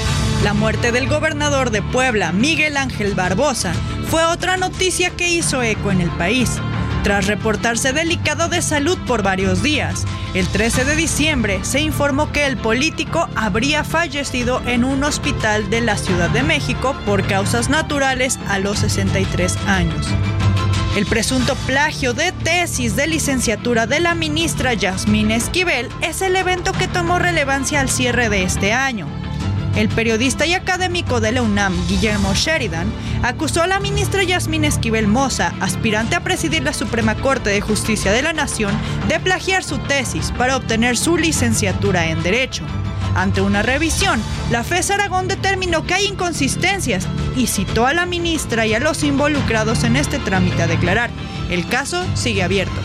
La 0.43 0.55
muerte 0.55 0.90
del 0.90 1.07
gobernador 1.07 1.70
de 1.70 1.82
Puebla, 1.82 2.32
Miguel 2.32 2.78
Ángel 2.78 3.15
Barbosa, 3.15 3.74
fue 4.09 4.24
otra 4.24 4.57
noticia 4.57 5.11
que 5.11 5.28
hizo 5.28 5.61
eco 5.62 5.90
en 5.90 6.01
el 6.01 6.11
país. 6.12 6.59
Tras 7.03 7.27
reportarse 7.27 7.93
delicado 7.93 8.49
de 8.49 8.62
salud 8.62 8.97
por 9.07 9.23
varios 9.23 9.62
días, 9.62 10.07
el 10.35 10.47
13 10.47 10.85
de 10.85 10.97
diciembre 10.97 11.61
se 11.62 11.81
informó 11.81 12.32
que 12.32 12.47
el 12.47 12.57
político 12.57 13.28
habría 13.35 13.85
fallecido 13.85 14.62
en 14.66 14.85
un 14.85 15.05
hospital 15.05 15.69
de 15.69 15.81
la 15.82 15.99
Ciudad 15.99 16.31
de 16.31 16.43
México 16.43 16.97
por 17.05 17.27
causas 17.27 17.69
naturales 17.69 18.39
a 18.49 18.59
los 18.59 18.78
63 18.78 19.57
años. 19.66 20.07
El 20.99 21.07
presunto 21.07 21.55
plagio 21.65 22.12
de 22.12 22.33
tesis 22.33 22.97
de 22.97 23.07
licenciatura 23.07 23.87
de 23.87 24.01
la 24.01 24.16
ministra 24.16 24.75
Yasmín 24.75 25.31
Esquivel 25.31 25.89
es 26.03 26.23
el 26.23 26.35
evento 26.35 26.73
que 26.73 26.89
tomó 26.89 27.20
relevancia 27.20 27.79
al 27.79 27.89
cierre 27.89 28.29
de 28.29 28.43
este 28.43 28.73
año. 28.73 29.07
El 29.78 29.88
periodista 29.88 30.44
y 30.44 30.55
académico 30.55 31.20
de 31.20 31.30
la 31.30 31.40
UNAM, 31.40 31.72
Guillermo 31.86 32.34
Sheridan, 32.34 32.92
acusó 33.22 33.62
a 33.62 33.68
la 33.68 33.78
ministra 33.78 34.24
Yasmín 34.24 34.64
Esquivel 34.64 35.06
Moza, 35.06 35.55
aspirante 35.60 36.16
a 36.16 36.24
presidir 36.24 36.64
la 36.64 36.72
Suprema 36.72 37.14
Corte 37.14 37.50
de 37.50 37.60
Justicia 37.60 38.10
de 38.10 38.22
la 38.22 38.32
Nación, 38.32 38.72
de 39.06 39.20
plagiar 39.20 39.62
su 39.62 39.78
tesis 39.78 40.32
para 40.36 40.56
obtener 40.56 40.96
su 40.96 41.16
licenciatura 41.16 42.09
en 42.09 42.20
Derecho. 42.24 42.64
Ante 43.14 43.40
una 43.40 43.62
revisión, 43.62 44.20
la 44.50 44.64
FES 44.64 44.90
Aragón 44.90 45.28
determinó 45.28 45.86
que 45.86 45.94
hay 45.94 46.06
inconsistencias 46.06 47.06
y 47.36 47.46
citó 47.46 47.86
a 47.86 47.94
la 47.94 48.05
ministra 48.05 48.66
y 48.66 48.74
a 48.74 48.80
los 48.80 49.05
involucrados 49.05 49.84
en 49.84 49.94
este 49.94 50.18
trámite 50.18 50.60
a 50.60 50.66
declarar. 50.66 51.10
El 51.50 51.68
caso 51.68 52.05
sigue 52.16 52.42
abierto. 52.42 52.80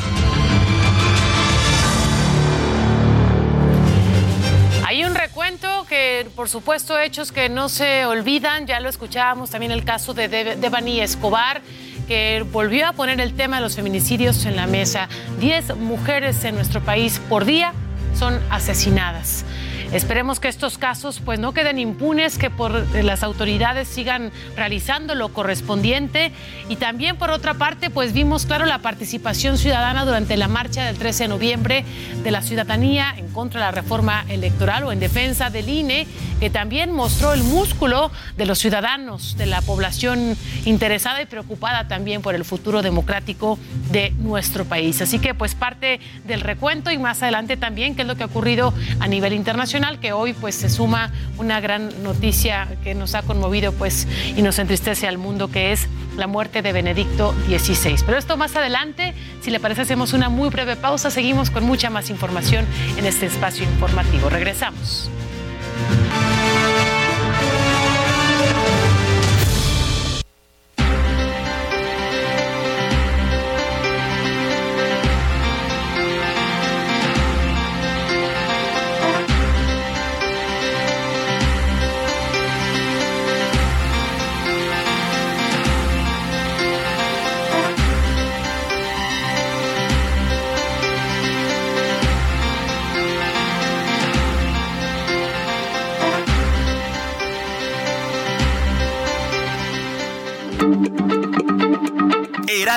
Por 6.35 6.49
supuesto, 6.49 6.99
hechos 6.99 7.31
que 7.31 7.49
no 7.49 7.69
se 7.69 8.05
olvidan. 8.05 8.67
Ya 8.67 8.79
lo 8.79 8.89
escuchábamos 8.89 9.49
también 9.49 9.71
el 9.71 9.83
caso 9.83 10.13
de 10.13 10.27
Devani 10.27 11.01
Escobar, 11.01 11.61
que 12.07 12.45
volvió 12.51 12.87
a 12.87 12.93
poner 12.93 13.19
el 13.19 13.33
tema 13.33 13.57
de 13.57 13.63
los 13.63 13.75
feminicidios 13.75 14.45
en 14.45 14.55
la 14.55 14.67
mesa. 14.67 15.07
Diez 15.39 15.75
mujeres 15.75 16.43
en 16.43 16.55
nuestro 16.55 16.81
país 16.81 17.21
por 17.29 17.45
día 17.45 17.73
son 18.17 18.39
asesinadas. 18.49 19.45
Esperemos 19.93 20.39
que 20.39 20.47
estos 20.47 20.79
casos 20.79 21.21
pues 21.23 21.37
no 21.37 21.53
queden 21.53 21.77
impunes, 21.77 22.39
que 22.39 22.49
por 22.49 22.71
las 22.95 23.21
autoridades 23.21 23.87
sigan 23.87 24.31
realizando 24.55 25.13
lo 25.13 25.29
correspondiente 25.29 26.31
y 26.67 26.77
también 26.77 27.15
por 27.15 27.29
otra 27.29 27.53
parte 27.53 27.91
pues 27.91 28.11
vimos 28.11 28.47
claro 28.47 28.65
la 28.65 28.79
participación 28.79 29.59
ciudadana 29.59 30.03
durante 30.03 30.35
la 30.35 30.47
marcha 30.47 30.85
del 30.85 30.97
13 30.97 31.25
de 31.25 31.27
noviembre 31.27 31.85
de 32.23 32.31
la 32.31 32.41
ciudadanía 32.41 33.13
en 33.15 33.27
contra 33.27 33.59
de 33.59 33.65
la 33.67 33.71
reforma 33.71 34.25
electoral 34.29 34.83
o 34.85 34.91
en 34.91 34.99
defensa 34.99 35.51
del 35.51 35.69
INE, 35.69 36.07
que 36.39 36.49
también 36.49 36.91
mostró 36.91 37.33
el 37.33 37.43
músculo 37.43 38.11
de 38.35 38.47
los 38.47 38.57
ciudadanos, 38.57 39.37
de 39.37 39.45
la 39.45 39.61
población 39.61 40.35
interesada 40.65 41.21
y 41.21 41.27
preocupada 41.27 41.87
también 41.87 42.23
por 42.23 42.33
el 42.33 42.45
futuro 42.45 42.81
democrático 42.81 43.59
de 43.91 44.09
nuestro 44.17 44.65
país. 44.65 45.03
Así 45.03 45.19
que 45.19 45.35
pues 45.35 45.53
parte 45.53 45.99
del 46.25 46.41
recuento 46.41 46.89
y 46.89 46.97
más 46.97 47.21
adelante 47.21 47.57
también 47.57 47.95
qué 47.95 48.01
es 48.01 48.07
lo 48.07 48.15
que 48.15 48.23
ha 48.23 48.25
ocurrido 48.25 48.73
a 48.99 49.07
nivel 49.07 49.33
internacional, 49.33 49.82
que 49.99 50.13
hoy 50.13 50.33
pues 50.33 50.55
se 50.55 50.69
suma 50.69 51.11
una 51.37 51.59
gran 51.59 52.03
noticia 52.03 52.67
que 52.83 52.95
nos 52.95 53.15
ha 53.15 53.21
conmovido 53.21 53.73
pues 53.73 54.07
y 54.35 54.41
nos 54.41 54.57
entristece 54.59 55.07
al 55.07 55.17
mundo, 55.17 55.49
que 55.49 55.73
es 55.73 55.87
la 56.15 56.25
muerte 56.25 56.61
de 56.61 56.71
Benedicto 56.71 57.33
XVI. 57.47 57.97
Pero 58.05 58.17
esto 58.17 58.37
más 58.37 58.55
adelante, 58.55 59.13
si 59.41 59.51
le 59.51 59.59
parece, 59.59 59.81
hacemos 59.81 60.13
una 60.13 60.29
muy 60.29 60.49
breve 60.49 60.77
pausa, 60.77 61.11
seguimos 61.11 61.49
con 61.49 61.65
mucha 61.65 61.89
más 61.89 62.09
información 62.09 62.65
en 62.97 63.05
este 63.05 63.25
espacio 63.25 63.65
informativo. 63.65 64.29
Regresamos. 64.29 65.09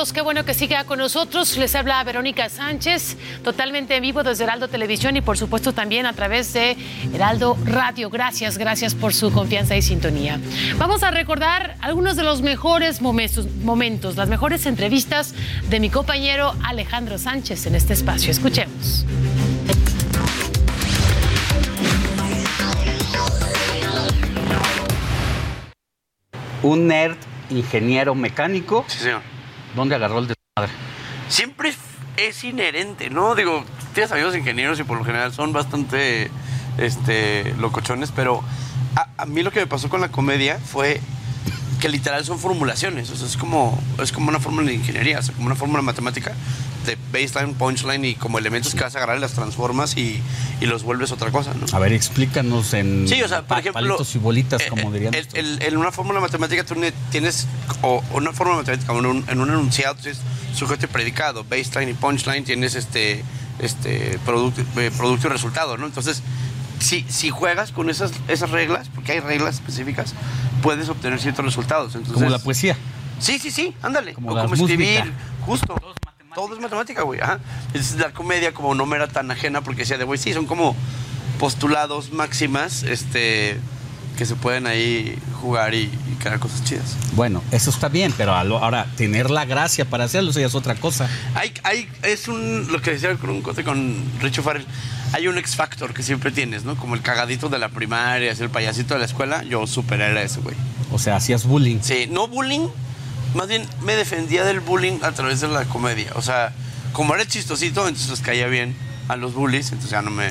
Minutos. 0.00 0.12
Qué 0.12 0.22
bueno 0.22 0.44
que 0.44 0.54
siga 0.54 0.84
con 0.84 0.98
nosotros. 0.98 1.56
Les 1.58 1.74
habla 1.74 2.02
Verónica 2.04 2.48
Sánchez, 2.48 3.16
totalmente 3.44 3.96
en 3.96 4.02
vivo 4.02 4.22
desde 4.22 4.44
Heraldo 4.44 4.68
Televisión 4.68 5.16
y 5.16 5.20
por 5.20 5.36
supuesto 5.36 5.72
también 5.72 6.06
a 6.06 6.14
través 6.14 6.52
de 6.54 6.76
Heraldo 7.12 7.56
Radio. 7.64 8.08
Gracias, 8.08 8.56
gracias 8.56 8.94
por 8.94 9.12
su 9.12 9.30
confianza 9.30 9.76
y 9.76 9.82
sintonía. 9.82 10.40
Vamos 10.78 11.02
a 11.02 11.10
recordar 11.10 11.76
algunos 11.80 12.16
de 12.16 12.22
los 12.22 12.40
mejores 12.40 13.02
momentos, 13.02 14.16
las 14.16 14.28
mejores 14.28 14.64
entrevistas 14.64 15.34
de 15.68 15.80
mi 15.80 15.90
compañero 15.90 16.54
Alejandro 16.62 17.18
Sánchez 17.18 17.66
en 17.66 17.74
este 17.74 17.92
espacio. 17.92 18.30
Escuchemos. 18.30 19.04
Un 26.62 26.86
nerd 26.86 27.16
ingeniero 27.50 28.14
mecánico. 28.14 28.84
Sí, 28.88 28.98
señor. 28.98 29.39
¿Dónde 29.74 29.94
agarró 29.94 30.18
el 30.18 30.28
desmadre? 30.28 30.72
Siempre 31.28 31.74
es 32.16 32.44
inherente, 32.44 33.10
¿no? 33.10 33.34
Digo, 33.34 33.64
tienes 33.94 34.12
amigos 34.12 34.36
ingenieros 34.36 34.78
y 34.80 34.84
por 34.84 34.98
lo 34.98 35.04
general 35.04 35.32
son 35.32 35.52
bastante 35.52 36.30
este, 36.78 37.54
locochones, 37.58 38.12
pero 38.12 38.42
a, 39.16 39.26
mí 39.26 39.42
lo 39.42 39.50
que 39.50 39.60
me 39.60 39.66
pasó 39.66 39.88
con 39.88 40.00
la 40.00 40.10
comedia 40.10 40.58
fue 40.58 41.00
que 41.80 41.88
literal 41.88 42.24
son 42.24 42.38
formulaciones, 42.38 43.10
o 43.10 43.16
sea, 43.16 43.26
es 43.26 43.36
como, 43.36 43.82
es 44.02 44.12
como 44.12 44.28
una 44.28 44.38
fórmula 44.38 44.68
de 44.68 44.74
ingeniería, 44.74 45.18
o 45.18 45.22
sea, 45.22 45.34
como 45.34 45.46
una 45.46 45.56
fórmula 45.56 45.82
matemática 45.82 46.32
de 46.86 46.96
baseline, 47.12 47.54
punchline 47.54 48.04
y 48.04 48.14
como 48.14 48.38
elementos 48.38 48.74
que 48.74 48.80
vas 48.82 48.94
a 48.94 48.98
agarrar 48.98 49.18
y 49.18 49.20
las 49.20 49.32
transformas 49.32 49.96
y, 49.96 50.20
y, 50.60 50.66
los 50.66 50.82
vuelves 50.82 51.12
otra 51.12 51.30
cosa, 51.30 51.52
¿no? 51.54 51.66
A 51.72 51.78
ver, 51.78 51.92
explícanos 51.92 52.72
en 52.74 53.08
sí, 53.08 53.22
o 53.22 53.28
sea, 53.28 53.42
por 53.42 53.58
ejemplo, 53.58 53.82
palitos 53.82 54.14
y 54.14 54.18
bolitas, 54.18 54.62
eh, 54.62 54.66
como 54.68 54.92
dirían. 54.92 55.14
En 55.34 55.76
una 55.76 55.90
fórmula 55.90 56.20
matemática 56.20 56.64
tú 56.64 56.76
tienes, 57.10 57.46
o 57.82 58.02
una 58.12 58.32
fórmula 58.32 58.58
matemática, 58.58 58.92
en 58.92 59.06
un, 59.06 59.24
en 59.28 59.40
un 59.40 59.48
enunciado 59.48 59.94
tienes 59.96 60.20
sujeto 60.54 60.86
y 60.86 60.88
predicado, 60.88 61.44
baseline 61.44 61.90
y 61.90 61.94
punchline 61.94 62.44
tienes 62.44 62.74
este, 62.74 63.24
este 63.58 64.18
producto, 64.24 64.62
eh, 64.80 64.90
producto 64.96 65.28
y 65.28 65.30
resultado, 65.30 65.76
¿no? 65.76 65.86
Entonces, 65.86 66.22
si, 66.80 67.04
si 67.08 67.30
juegas 67.30 67.72
con 67.72 67.90
esas, 67.90 68.12
esas 68.28 68.50
reglas, 68.50 68.88
porque 68.94 69.12
hay 69.12 69.20
reglas 69.20 69.56
específicas, 69.56 70.14
puedes 70.62 70.88
obtener 70.88 71.20
ciertos 71.20 71.44
resultados. 71.44 71.94
Entonces, 71.94 72.14
como 72.14 72.30
la 72.30 72.38
poesía. 72.38 72.76
Sí, 73.18 73.38
sí, 73.38 73.50
sí, 73.50 73.74
ándale. 73.82 74.14
Como, 74.14 74.32
o 74.32 74.42
como 74.42 74.54
escribir, 74.54 75.12
justo. 75.46 75.76
Todo 76.34 76.54
es 76.54 76.60
matemática, 76.60 77.02
güey. 77.02 77.20
Es 77.74 77.96
la 77.96 78.12
comedia 78.12 78.54
como 78.54 78.74
no 78.74 78.86
me 78.86 78.96
era 78.96 79.08
tan 79.08 79.30
ajena 79.30 79.62
porque 79.62 79.80
decía 79.80 79.98
de, 79.98 80.04
güey, 80.04 80.18
sí, 80.18 80.32
son 80.32 80.46
como 80.46 80.74
postulados 81.38 82.12
máximas, 82.12 82.82
este 82.82 83.58
que 84.20 84.26
se 84.26 84.36
pueden 84.36 84.66
ahí 84.66 85.18
jugar 85.40 85.72
y, 85.72 85.90
crear 86.18 86.38
cosas 86.38 86.62
chidas. 86.62 86.94
Bueno, 87.14 87.42
eso 87.52 87.70
está 87.70 87.88
bien, 87.88 88.12
pero 88.18 88.34
ahora 88.34 88.86
tener 88.98 89.30
la 89.30 89.46
gracia 89.46 89.86
para 89.86 90.04
hacerlo, 90.04 90.28
eso 90.28 90.40
ya 90.40 90.46
es 90.46 90.54
otra 90.54 90.74
cosa. 90.74 91.08
Hay, 91.34 91.54
hay, 91.62 91.88
es 92.02 92.28
un, 92.28 92.70
lo 92.70 92.82
que 92.82 92.90
decía 92.90 93.16
con, 93.16 93.40
con 93.40 94.04
Richo 94.20 94.42
Farrell, 94.42 94.66
hay 95.14 95.26
un 95.26 95.38
X 95.38 95.56
Factor 95.56 95.94
que 95.94 96.02
siempre 96.02 96.32
tienes, 96.32 96.64
¿no? 96.64 96.76
Como 96.76 96.96
el 96.96 97.00
cagadito 97.00 97.48
de 97.48 97.58
la 97.58 97.70
primaria, 97.70 98.30
es 98.30 98.40
el 98.40 98.50
payasito 98.50 98.92
de 98.92 99.00
la 99.00 99.06
escuela, 99.06 99.42
yo 99.44 99.66
super 99.66 100.02
era 100.02 100.20
ese, 100.20 100.40
güey. 100.40 100.54
O 100.92 100.98
sea, 100.98 101.16
hacías 101.16 101.46
bullying. 101.46 101.78
Sí, 101.80 102.06
no 102.10 102.28
bullying, 102.28 102.68
más 103.34 103.48
bien 103.48 103.66
me 103.80 103.96
defendía 103.96 104.44
del 104.44 104.60
bullying 104.60 104.98
a 105.00 105.12
través 105.12 105.40
de 105.40 105.48
la 105.48 105.64
comedia. 105.64 106.12
O 106.16 106.20
sea, 106.20 106.52
como 106.92 107.14
era 107.14 107.24
chistosito, 107.24 107.88
entonces 107.88 108.10
les 108.10 108.20
caía 108.20 108.48
bien 108.48 108.76
a 109.08 109.16
los 109.16 109.32
bullies, 109.32 109.68
entonces 109.68 109.92
ya 109.92 110.02
no 110.02 110.10
me... 110.10 110.28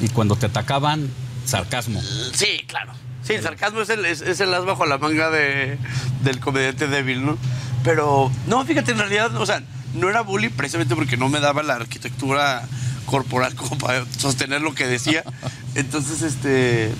Y 0.00 0.08
cuando 0.08 0.34
te 0.34 0.46
atacaban, 0.46 1.08
sarcasmo. 1.44 2.02
Sí, 2.34 2.64
claro. 2.66 2.94
Sí, 3.24 3.34
el 3.34 3.42
sarcasmo 3.42 3.80
es 3.80 3.88
el, 3.88 4.04
es, 4.04 4.40
el 4.40 4.54
as 4.54 4.64
bajo 4.64 4.84
la 4.86 4.98
manga 4.98 5.30
de, 5.30 5.78
del 6.24 6.40
comediante 6.40 6.88
débil, 6.88 7.24
¿no? 7.24 7.38
Pero, 7.84 8.30
no, 8.46 8.64
fíjate, 8.64 8.92
en 8.92 8.98
realidad, 8.98 9.34
o 9.36 9.46
sea, 9.46 9.62
no 9.94 10.08
era 10.08 10.22
bullying 10.22 10.50
precisamente 10.50 10.94
porque 10.94 11.16
no 11.16 11.28
me 11.28 11.40
daba 11.40 11.62
la 11.62 11.74
arquitectura 11.74 12.62
corporal 13.06 13.54
como 13.56 13.78
para 13.78 14.04
sostener 14.18 14.60
lo 14.60 14.74
que 14.74 14.86
decía. 14.86 15.24
Entonces, 15.74 16.22
este... 16.22 16.92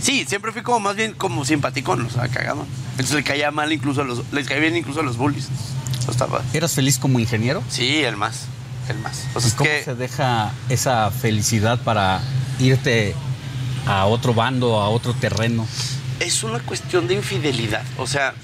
Sí, 0.00 0.24
siempre 0.28 0.52
fui 0.52 0.62
como 0.62 0.78
más 0.78 0.94
bien 0.94 1.12
como 1.12 1.44
simpaticón, 1.44 2.06
o 2.06 2.10
sea, 2.10 2.28
cagado. 2.28 2.64
Entonces 2.92 3.16
le 3.16 3.24
caía 3.24 3.50
mal 3.50 3.72
incluso 3.72 4.02
a 4.02 4.04
los... 4.04 4.22
Les 4.32 4.46
caía 4.46 4.60
bien 4.60 4.76
incluso 4.76 5.00
a 5.00 5.02
los 5.02 5.16
bullies. 5.16 5.48
estaba... 6.08 6.42
¿Eras 6.52 6.72
feliz 6.72 6.98
como 6.98 7.18
ingeniero? 7.18 7.64
Sí, 7.68 8.04
el 8.04 8.16
más. 8.16 8.46
El 8.88 8.98
más. 8.98 9.26
O 9.34 9.40
sea, 9.40 9.56
¿Cómo 9.56 9.70
se 9.84 9.94
deja 9.96 10.52
esa 10.68 11.10
felicidad 11.10 11.80
para 11.82 12.20
irte 12.60 13.14
a 13.88 14.06
otro 14.06 14.34
bando, 14.34 14.80
a 14.80 14.88
otro 14.88 15.14
terreno? 15.14 15.66
Es 16.20 16.42
una 16.42 16.58
cuestión 16.60 17.08
de 17.08 17.14
infidelidad. 17.14 17.82
O 17.96 18.06
sea, 18.06 18.34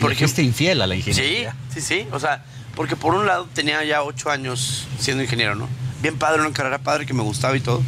por 0.00 0.12
ejemplo. 0.12 0.42
infiel 0.42 0.82
a 0.82 0.86
la 0.86 0.96
ingeniería. 0.96 1.54
Sí, 1.72 1.80
sí, 1.80 2.02
sí. 2.02 2.08
O 2.12 2.20
sea, 2.20 2.44
porque 2.76 2.96
por 2.96 3.14
un 3.14 3.26
lado 3.26 3.48
tenía 3.54 3.82
ya 3.84 4.02
ocho 4.02 4.30
años 4.30 4.86
siendo 4.98 5.22
ingeniero, 5.22 5.54
¿no? 5.54 5.68
Bien 6.02 6.16
padre, 6.18 6.40
una 6.40 6.52
carrera 6.52 6.78
padre 6.78 7.06
que 7.06 7.14
me 7.14 7.22
gustaba 7.22 7.56
y 7.56 7.60
todo. 7.60 7.82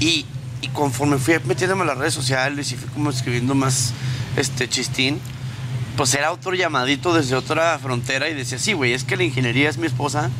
Y, 0.00 0.24
y 0.62 0.68
conforme 0.68 1.18
fui 1.18 1.34
metiéndome 1.44 1.82
en 1.82 1.88
las 1.88 1.98
redes 1.98 2.14
sociales 2.14 2.72
y 2.72 2.76
fui 2.76 2.88
como 2.90 3.10
escribiendo 3.10 3.54
más 3.54 3.92
este 4.36 4.68
chistín, 4.68 5.20
pues 5.96 6.12
era 6.14 6.32
otro 6.32 6.54
llamadito 6.54 7.14
desde 7.14 7.36
otra 7.36 7.78
frontera 7.78 8.28
y 8.28 8.34
decía, 8.34 8.58
sí, 8.58 8.72
güey, 8.72 8.92
es 8.94 9.04
que 9.04 9.16
la 9.16 9.24
ingeniería 9.24 9.68
es 9.70 9.76
mi 9.78 9.86
esposa, 9.86 10.30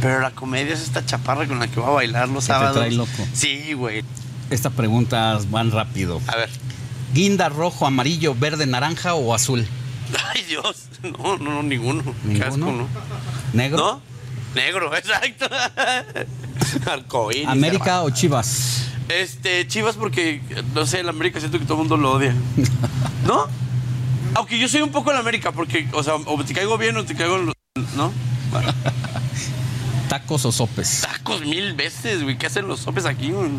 pero 0.00 0.20
la 0.20 0.30
comedia 0.32 0.74
es 0.74 0.80
esta 0.80 1.04
chaparra 1.06 1.46
con 1.46 1.58
la 1.60 1.68
que 1.68 1.78
voy 1.78 1.88
a 1.88 1.92
bailar 1.92 2.28
los 2.28 2.44
Que 2.44 2.48
te 2.48 2.52
sábados. 2.54 2.76
trae 2.76 2.90
loco. 2.92 3.26
Sí, 3.34 3.72
güey. 3.74 4.02
Estas 4.50 4.72
preguntas 4.72 5.50
van 5.50 5.70
rápido. 5.70 6.20
A 6.28 6.36
ver. 6.36 6.50
¿Guinda 7.12 7.48
rojo, 7.48 7.86
amarillo, 7.86 8.34
verde, 8.34 8.66
naranja 8.66 9.14
o 9.14 9.34
azul? 9.34 9.66
Ay, 10.34 10.42
Dios. 10.42 10.84
No, 11.02 11.36
no, 11.38 11.54
no, 11.54 11.62
ninguno. 11.62 12.02
Qué 12.02 12.28
¿Ninguno? 12.28 12.46
asco, 12.46 12.58
¿no? 12.72 12.88
¿Negro? 13.52 13.78
¿No? 13.78 14.00
Negro, 14.54 14.96
exacto. 14.96 15.46
Arcoíris. 16.90 17.48
¿América 17.48 18.02
o 18.02 18.10
Chivas? 18.10 18.88
Este, 19.08 19.66
Chivas 19.68 19.96
porque, 19.96 20.40
no 20.74 20.86
sé, 20.86 21.00
el 21.00 21.08
América 21.08 21.38
siento 21.38 21.58
que 21.58 21.64
todo 21.64 21.74
el 21.74 21.78
mundo 21.80 21.96
lo 21.96 22.12
odia. 22.12 22.34
¿No? 23.26 23.46
Aunque 24.34 24.58
yo 24.58 24.68
soy 24.68 24.82
un 24.82 24.90
poco 24.90 25.10
el 25.12 25.16
América 25.16 25.52
porque, 25.52 25.88
o 25.92 26.02
sea, 26.02 26.14
o 26.14 26.44
te 26.44 26.54
caigo 26.54 26.76
bien 26.78 26.96
o 26.96 27.04
te 27.04 27.14
caigo... 27.14 27.38
¿No? 27.96 28.12
Bueno, 28.50 28.72
¿Tacos 30.08 30.44
o 30.44 30.52
sopes? 30.52 31.00
tacos 31.02 31.40
mil 31.42 31.74
veces, 31.74 32.22
güey. 32.22 32.38
¿Qué 32.38 32.46
hacen 32.46 32.68
los 32.68 32.80
sopes 32.80 33.06
aquí, 33.06 33.30
güey? 33.32 33.50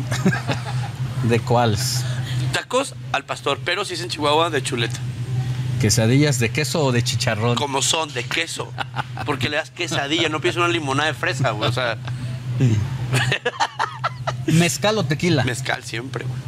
¿De 1.24 1.40
cuáles? 1.40 2.04
Tacos 2.52 2.94
al 3.12 3.24
pastor, 3.24 3.60
pero 3.64 3.84
si 3.84 3.94
es 3.94 4.00
en 4.00 4.08
Chihuahua, 4.08 4.50
de 4.50 4.62
chuleta. 4.62 4.98
¿Quesadillas 5.80 6.38
de 6.38 6.50
queso 6.50 6.82
o 6.84 6.92
de 6.92 7.02
chicharrón? 7.04 7.54
Como 7.56 7.82
son, 7.82 8.12
de 8.12 8.24
queso. 8.24 8.72
Porque 9.26 9.48
le 9.48 9.56
das 9.56 9.70
quesadilla, 9.70 10.28
no 10.28 10.40
pides 10.40 10.56
una 10.56 10.68
limonada 10.68 11.08
de 11.08 11.14
fresa, 11.14 11.50
güey. 11.50 11.68
O 11.68 11.72
sea, 11.72 11.98
¿Mezcal 14.46 14.98
o 14.98 15.04
tequila? 15.04 15.44
mezcal 15.44 15.84
siempre, 15.84 16.24
güey. 16.24 16.40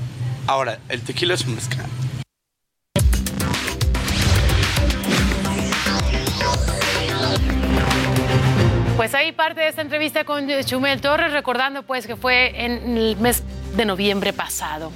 Ahora, 0.47 0.79
el 0.89 1.03
tequila 1.03 1.35
es 1.35 1.45
un 1.45 1.55
mezcal. 1.55 1.87
Pues 9.01 9.15
ahí 9.15 9.33
parte 9.33 9.63
de 9.63 9.69
esta 9.69 9.81
entrevista 9.81 10.25
con 10.25 10.47
Chumel 10.63 11.01
Torres, 11.01 11.33
recordando 11.33 11.85
pues 11.85 12.07
que 12.07 12.17
fue 12.17 12.67
en 12.67 12.99
el 12.99 13.17
mes 13.17 13.43
de 13.75 13.87
noviembre 13.87 14.35
pasado. 14.35 14.93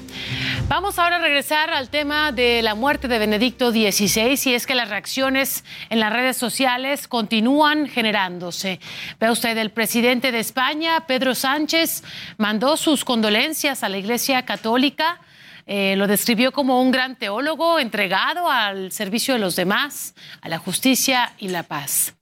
Vamos 0.69 0.99
ahora 0.99 1.17
a 1.17 1.21
regresar 1.21 1.71
al 1.71 1.89
tema 1.89 2.31
de 2.31 2.61
la 2.61 2.75
muerte 2.75 3.09
de 3.09 3.19
Benedicto 3.19 3.71
XVI 3.71 4.39
y 4.45 4.53
es 4.53 4.67
que 4.67 4.75
las 4.75 4.91
reacciones 4.91 5.65
en 5.89 6.01
las 6.01 6.13
redes 6.13 6.37
sociales 6.37 7.09
continúan 7.09 7.89
generándose. 7.89 8.79
Ve 9.19 9.31
usted, 9.31 9.57
el 9.57 9.71
presidente 9.71 10.33
de 10.33 10.41
España, 10.41 11.07
Pedro 11.07 11.35
Sánchez, 11.35 12.05
mandó 12.37 12.77
sus 12.77 13.07
condolencias 13.07 13.83
a 13.85 13.89
la 13.89 13.97
Iglesia 13.97 14.45
Católica. 14.45 15.19
Eh, 15.67 15.95
lo 15.97 16.07
describió 16.07 16.53
como 16.53 16.83
un 16.83 16.91
gran 16.91 17.17
teólogo 17.17 17.79
entregado 17.79 18.51
al 18.51 18.93
servicio 18.93 19.33
de 19.33 19.41
los 19.41 19.57
demás, 19.57 20.15
a 20.43 20.51
la 20.51 20.59
justicia 20.59 21.33
y 21.39 21.49
la 21.49 21.63
paz. 21.63 22.15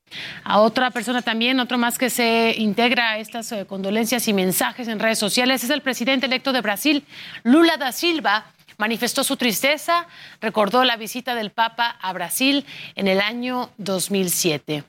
A 0.44 0.60
otra 0.60 0.90
persona 0.90 1.22
también, 1.22 1.60
otro 1.60 1.78
más 1.78 1.98
que 1.98 2.10
se 2.10 2.54
integra 2.58 3.12
a 3.12 3.18
estas 3.18 3.52
eh, 3.52 3.66
condolencias 3.66 4.26
y 4.28 4.32
mensajes 4.32 4.88
en 4.88 4.98
redes 4.98 5.18
sociales 5.18 5.64
es 5.64 5.70
el 5.70 5.82
presidente 5.82 6.26
electo 6.26 6.52
de 6.52 6.60
Brasil, 6.60 7.04
Lula 7.42 7.76
da 7.76 7.92
Silva. 7.92 8.46
Manifestó 8.78 9.22
su 9.22 9.36
tristeza, 9.36 10.06
recordó 10.40 10.82
la 10.82 10.96
visita 10.96 11.34
del 11.34 11.50
Papa 11.50 11.96
a 12.00 12.12
Brasil 12.12 12.64
en 12.96 13.06
el 13.06 13.20
año 13.20 13.70
2007. 13.76 14.84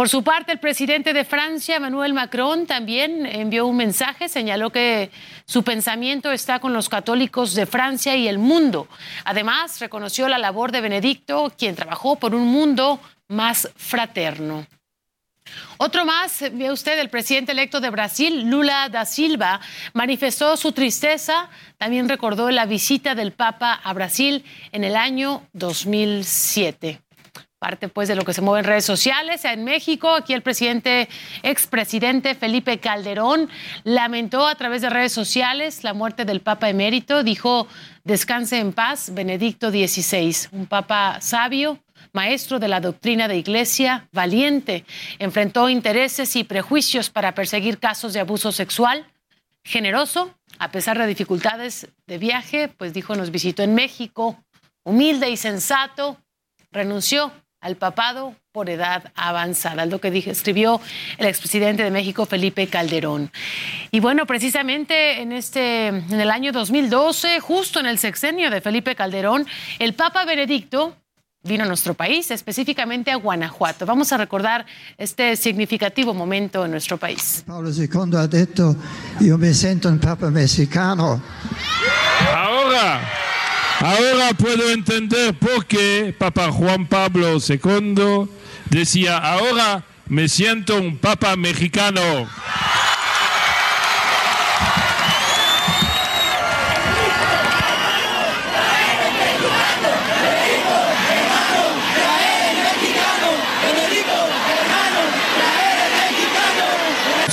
Por 0.00 0.08
su 0.08 0.22
parte, 0.22 0.52
el 0.52 0.58
presidente 0.58 1.12
de 1.12 1.26
Francia, 1.26 1.76
Emmanuel 1.76 2.14
Macron, 2.14 2.66
también 2.66 3.26
envió 3.26 3.66
un 3.66 3.76
mensaje, 3.76 4.30
señaló 4.30 4.70
que 4.70 5.10
su 5.44 5.62
pensamiento 5.62 6.32
está 6.32 6.58
con 6.58 6.72
los 6.72 6.88
católicos 6.88 7.54
de 7.54 7.66
Francia 7.66 8.16
y 8.16 8.26
el 8.26 8.38
mundo. 8.38 8.88
Además, 9.26 9.78
reconoció 9.78 10.26
la 10.26 10.38
labor 10.38 10.72
de 10.72 10.80
Benedicto, 10.80 11.52
quien 11.54 11.74
trabajó 11.74 12.16
por 12.16 12.34
un 12.34 12.46
mundo 12.46 12.98
más 13.30 13.70
fraterno. 13.76 14.66
Otro 15.78 16.04
más, 16.04 16.44
ve 16.52 16.70
usted, 16.70 16.98
el 16.98 17.08
presidente 17.08 17.52
electo 17.52 17.80
de 17.80 17.90
Brasil, 17.90 18.42
Lula 18.48 18.88
da 18.88 19.04
Silva, 19.04 19.60
manifestó 19.94 20.56
su 20.56 20.72
tristeza, 20.72 21.48
también 21.78 22.08
recordó 22.08 22.50
la 22.50 22.66
visita 22.66 23.14
del 23.14 23.32
Papa 23.32 23.80
a 23.82 23.92
Brasil 23.92 24.44
en 24.72 24.84
el 24.84 24.96
año 24.96 25.42
2007. 25.52 27.00
Parte 27.58 27.88
pues 27.88 28.08
de 28.08 28.14
lo 28.14 28.24
que 28.24 28.32
se 28.32 28.40
mueve 28.40 28.60
en 28.60 28.64
redes 28.64 28.86
sociales. 28.86 29.44
En 29.44 29.64
México, 29.64 30.14
aquí 30.14 30.32
el 30.32 30.40
presidente, 30.40 31.10
expresidente 31.42 32.34
Felipe 32.34 32.78
Calderón, 32.78 33.50
lamentó 33.84 34.46
a 34.46 34.54
través 34.54 34.80
de 34.80 34.88
redes 34.88 35.12
sociales 35.12 35.84
la 35.84 35.92
muerte 35.92 36.24
del 36.24 36.40
Papa 36.40 36.70
emérito. 36.70 37.22
Dijo, 37.22 37.66
descanse 38.02 38.60
en 38.60 38.72
paz, 38.72 39.10
Benedicto 39.12 39.70
XVI, 39.70 40.48
un 40.52 40.66
Papa 40.66 41.18
sabio, 41.20 41.78
maestro 42.12 42.58
de 42.58 42.68
la 42.68 42.80
doctrina 42.80 43.28
de 43.28 43.36
iglesia, 43.36 44.08
valiente, 44.12 44.84
enfrentó 45.18 45.68
intereses 45.68 46.36
y 46.36 46.44
prejuicios 46.44 47.10
para 47.10 47.34
perseguir 47.34 47.78
casos 47.78 48.12
de 48.12 48.20
abuso 48.20 48.52
sexual, 48.52 49.06
generoso, 49.64 50.34
a 50.58 50.70
pesar 50.70 50.98
de 50.98 51.06
dificultades 51.06 51.88
de 52.06 52.18
viaje, 52.18 52.68
pues 52.68 52.92
dijo, 52.92 53.14
nos 53.14 53.30
visitó 53.30 53.62
en 53.62 53.74
México, 53.74 54.42
humilde 54.84 55.30
y 55.30 55.36
sensato, 55.36 56.18
renunció 56.72 57.32
al 57.60 57.76
papado 57.76 58.34
por 58.52 58.70
edad 58.70 59.12
avanzada, 59.14 59.84
es 59.84 59.90
lo 59.90 60.00
que 60.00 60.10
dije, 60.10 60.30
escribió 60.30 60.80
el 61.18 61.26
expresidente 61.26 61.84
de 61.84 61.90
México, 61.90 62.26
Felipe 62.26 62.66
Calderón. 62.66 63.30
Y 63.90 64.00
bueno, 64.00 64.26
precisamente 64.26 65.20
en, 65.20 65.32
este, 65.32 65.88
en 65.88 66.20
el 66.20 66.30
año 66.30 66.52
2012, 66.52 67.38
justo 67.40 67.78
en 67.80 67.86
el 67.86 67.98
sexenio 67.98 68.50
de 68.50 68.60
Felipe 68.60 68.94
Calderón, 68.96 69.46
el 69.78 69.94
Papa 69.94 70.24
Benedicto 70.24 70.96
vino 71.42 71.64
a 71.64 71.66
nuestro 71.66 71.94
país, 71.94 72.30
específicamente 72.30 73.10
a 73.10 73.16
Guanajuato. 73.16 73.86
Vamos 73.86 74.12
a 74.12 74.18
recordar 74.18 74.66
este 74.98 75.36
significativo 75.36 76.12
momento 76.12 76.64
en 76.64 76.70
nuestro 76.70 76.98
país. 76.98 77.42
Paolo 77.46 77.70
II 77.70 78.16
ha 78.16 78.26
detto 78.26 78.76
io 79.20 79.38
mi 79.38 79.54
sento 79.54 79.88
un 79.88 79.98
papa 79.98 80.30
mexicano. 80.30 81.22
Ahora, 82.34 83.00
ahora 83.80 84.34
puedo 84.36 84.70
entender 84.70 85.34
por 85.38 85.64
qué 85.64 86.14
Papa 86.18 86.52
Juan 86.52 86.86
Pablo 86.86 87.38
II 87.38 88.28
decía, 88.68 89.16
ahora 89.16 89.84
me 90.08 90.28
siento 90.28 90.76
un 90.76 90.98
papa 90.98 91.36
mexicano. 91.36 92.28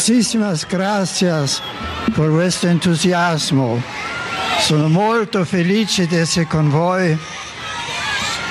Muchísimas 0.09 0.65
gracias 0.65 1.61
por 2.15 2.29
vuestro 2.29 2.69
entusiasmo. 2.69 3.83
Sono 4.61 4.87
molto 4.87 5.43
felice 5.43 6.07
di 6.07 6.15
essere 6.15 6.45
con 6.47 6.69
voi. 6.69 7.17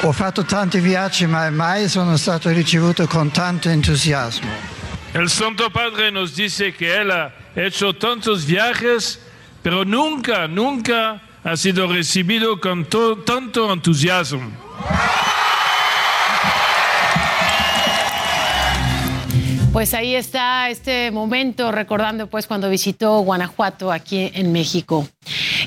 Ho 0.03 0.13
fatto 0.13 0.45
tanti 0.45 0.81
viaggi, 0.81 1.27
ma 1.27 1.49
mai 1.51 1.89
sono 1.89 2.19
stato 2.19 2.51
ricevuto 2.51 3.07
con 3.07 3.31
tanto 3.31 3.71
entusiasmo. 3.71 4.47
El 5.15 5.31
Santo 5.31 5.71
Padre 5.71 6.11
nos 6.11 6.35
dice 6.35 6.75
que 6.75 6.95
él 6.95 7.11
ha 7.11 7.33
hecho 7.55 7.95
tantos 7.95 8.45
viajes, 8.45 9.19
pero 9.63 9.83
nunca, 9.85 10.47
nunca 10.47 11.23
ha 11.43 11.57
sido 11.57 11.87
recibido 11.87 12.61
con 12.61 12.85
to- 12.85 13.23
tanto 13.25 13.73
entusiasmo. 13.73 14.66
Pues 19.77 19.93
ahí 19.93 20.15
está 20.15 20.71
este 20.71 21.11
momento 21.11 21.71
recordando 21.71 22.31
pues 22.31 22.47
cuando 22.47 22.71
visitó 22.71 23.21
Guanajuato 23.21 23.93
aquí 23.93 24.31
en 24.33 24.51
México. 24.51 25.07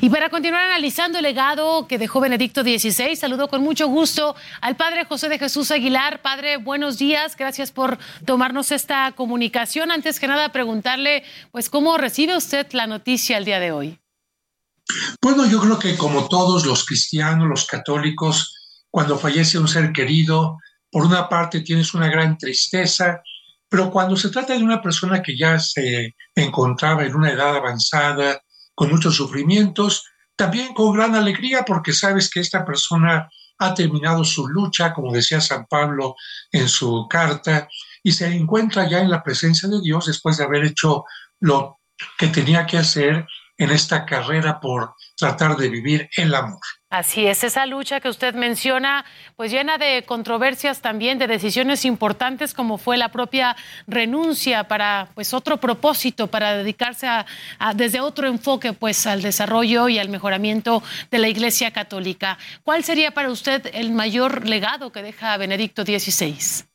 Y 0.01 0.09
para 0.09 0.31
continuar 0.31 0.63
analizando 0.63 1.19
el 1.19 1.23
legado 1.25 1.85
que 1.87 1.99
dejó 1.99 2.19
Benedicto 2.19 2.63
XVI, 2.63 3.15
saludo 3.15 3.49
con 3.49 3.61
mucho 3.61 3.87
gusto 3.87 4.35
al 4.61 4.75
padre 4.75 5.05
José 5.05 5.29
de 5.29 5.37
Jesús 5.37 5.69
Aguilar. 5.69 6.23
Padre, 6.23 6.57
buenos 6.57 6.97
días, 6.97 7.37
gracias 7.37 7.71
por 7.71 7.99
tomarnos 8.25 8.71
esta 8.71 9.11
comunicación. 9.11 9.91
Antes 9.91 10.19
que 10.19 10.27
nada, 10.27 10.51
preguntarle, 10.51 11.23
pues, 11.51 11.69
¿cómo 11.69 11.95
recibe 11.99 12.35
usted 12.35 12.65
la 12.71 12.87
noticia 12.87 13.37
el 13.37 13.45
día 13.45 13.59
de 13.59 13.71
hoy? 13.71 13.99
Bueno, 15.21 15.45
yo 15.45 15.61
creo 15.61 15.77
que 15.77 15.95
como 15.95 16.27
todos 16.27 16.65
los 16.65 16.83
cristianos, 16.83 17.47
los 17.47 17.67
católicos, 17.67 18.55
cuando 18.89 19.19
fallece 19.19 19.59
un 19.59 19.67
ser 19.67 19.93
querido, 19.93 20.57
por 20.89 21.05
una 21.05 21.29
parte 21.29 21.61
tienes 21.61 21.93
una 21.93 22.07
gran 22.09 22.39
tristeza, 22.39 23.21
pero 23.69 23.91
cuando 23.91 24.17
se 24.17 24.29
trata 24.29 24.53
de 24.53 24.63
una 24.63 24.81
persona 24.81 25.21
que 25.21 25.37
ya 25.37 25.59
se 25.59 26.15
encontraba 26.35 27.05
en 27.05 27.15
una 27.15 27.31
edad 27.31 27.55
avanzada, 27.55 28.41
con 28.73 28.89
muchos 28.89 29.15
sufrimientos, 29.15 30.05
también 30.35 30.73
con 30.73 30.93
gran 30.93 31.13
alegría 31.13 31.63
porque 31.65 31.93
sabes 31.93 32.29
que 32.29 32.39
esta 32.39 32.65
persona 32.65 33.29
ha 33.59 33.73
terminado 33.73 34.23
su 34.23 34.47
lucha, 34.47 34.93
como 34.93 35.11
decía 35.11 35.41
San 35.41 35.65
Pablo 35.65 36.15
en 36.51 36.69
su 36.69 37.07
carta, 37.09 37.67
y 38.01 38.13
se 38.13 38.27
encuentra 38.33 38.87
ya 38.87 38.99
en 38.99 39.09
la 39.09 39.21
presencia 39.21 39.67
de 39.67 39.81
Dios 39.81 40.05
después 40.05 40.37
de 40.37 40.45
haber 40.45 40.63
hecho 40.63 41.03
lo 41.41 41.79
que 42.17 42.27
tenía 42.27 42.65
que 42.65 42.77
hacer 42.77 43.27
en 43.57 43.71
esta 43.71 44.05
carrera 44.05 44.59
por 44.61 44.95
tratar 45.17 45.57
de 45.57 45.67
vivir 45.67 46.09
el 46.15 46.33
amor. 46.33 46.61
Así 46.91 47.27
es, 47.27 47.43
esa 47.43 47.67
lucha 47.67 47.99
que 47.99 48.09
usted 48.09 48.33
menciona, 48.33 49.05
pues 49.35 49.51
llena 49.51 49.77
de 49.77 50.03
controversias 50.07 50.81
también, 50.81 51.19
de 51.19 51.27
decisiones 51.27 51.85
importantes 51.85 52.55
como 52.55 52.79
fue 52.79 52.97
la 52.97 53.09
propia 53.09 53.55
renuncia 53.85 54.67
para 54.67 55.09
pues 55.13 55.35
otro 55.35 55.57
propósito, 55.57 56.25
para 56.25 56.57
dedicarse 56.57 57.05
a, 57.07 57.27
desde 57.75 57.99
otro 57.99 58.27
enfoque 58.27 58.73
pues 58.73 59.05
al 59.05 59.21
desarrollo 59.21 59.87
y 59.87 59.99
al 59.99 60.09
mejoramiento 60.09 60.81
de 61.11 61.19
la 61.19 61.27
Iglesia 61.27 61.69
Católica. 61.69 62.39
¿Cuál 62.63 62.83
sería 62.83 63.11
para 63.11 63.29
usted 63.29 63.69
el 63.73 63.91
mayor 63.91 64.47
legado 64.47 64.91
que 64.91 65.03
deja 65.03 65.37
Benedicto 65.37 65.83
XVI? 65.83 66.65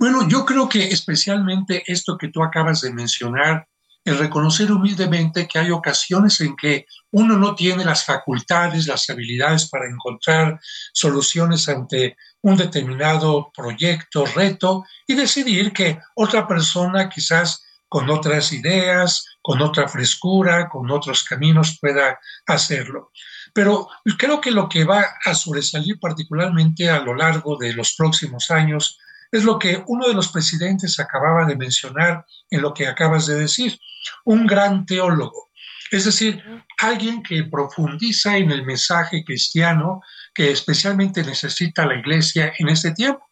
Bueno, 0.00 0.28
yo 0.28 0.44
creo 0.44 0.68
que 0.68 0.88
especialmente 0.88 1.84
esto 1.86 2.18
que 2.18 2.26
tú 2.26 2.42
acabas 2.42 2.80
de 2.80 2.92
mencionar, 2.92 3.68
el 4.04 4.18
reconocer 4.18 4.72
humildemente 4.72 5.46
que 5.46 5.58
hay 5.58 5.70
ocasiones 5.70 6.40
en 6.40 6.56
que 6.56 6.86
uno 7.12 7.36
no 7.36 7.54
tiene 7.54 7.84
las 7.84 8.04
facultades, 8.04 8.86
las 8.86 9.08
habilidades 9.08 9.68
para 9.68 9.88
encontrar 9.88 10.60
soluciones 10.92 11.68
ante 11.68 12.16
un 12.40 12.56
determinado 12.56 13.50
proyecto, 13.54 14.24
reto, 14.26 14.84
y 15.06 15.14
decidir 15.14 15.72
que 15.72 16.00
otra 16.16 16.46
persona 16.48 17.08
quizás 17.08 17.64
con 17.88 18.08
otras 18.10 18.52
ideas, 18.52 19.26
con 19.42 19.60
otra 19.60 19.86
frescura, 19.86 20.68
con 20.68 20.90
otros 20.90 21.24
caminos 21.24 21.78
pueda 21.78 22.18
hacerlo. 22.46 23.12
Pero 23.52 23.86
creo 24.18 24.40
que 24.40 24.50
lo 24.50 24.68
que 24.68 24.84
va 24.84 25.04
a 25.24 25.34
sobresalir 25.34 26.00
particularmente 26.00 26.88
a 26.88 27.00
lo 27.00 27.14
largo 27.14 27.56
de 27.58 27.74
los 27.74 27.94
próximos 27.94 28.50
años 28.50 28.98
es 29.32 29.44
lo 29.44 29.58
que 29.58 29.82
uno 29.86 30.06
de 30.06 30.14
los 30.14 30.28
presidentes 30.28 31.00
acababa 31.00 31.46
de 31.46 31.56
mencionar 31.56 32.26
en 32.50 32.60
lo 32.60 32.74
que 32.74 32.86
acabas 32.86 33.26
de 33.26 33.34
decir, 33.36 33.78
un 34.24 34.46
gran 34.46 34.84
teólogo, 34.84 35.50
es 35.90 36.04
decir, 36.04 36.44
alguien 36.78 37.22
que 37.22 37.44
profundiza 37.44 38.36
en 38.36 38.50
el 38.50 38.64
mensaje 38.64 39.24
cristiano 39.24 40.02
que 40.34 40.50
especialmente 40.50 41.22
necesita 41.22 41.86
la 41.86 41.94
iglesia 41.94 42.52
en 42.58 42.68
este 42.68 42.92
tiempo. 42.92 43.26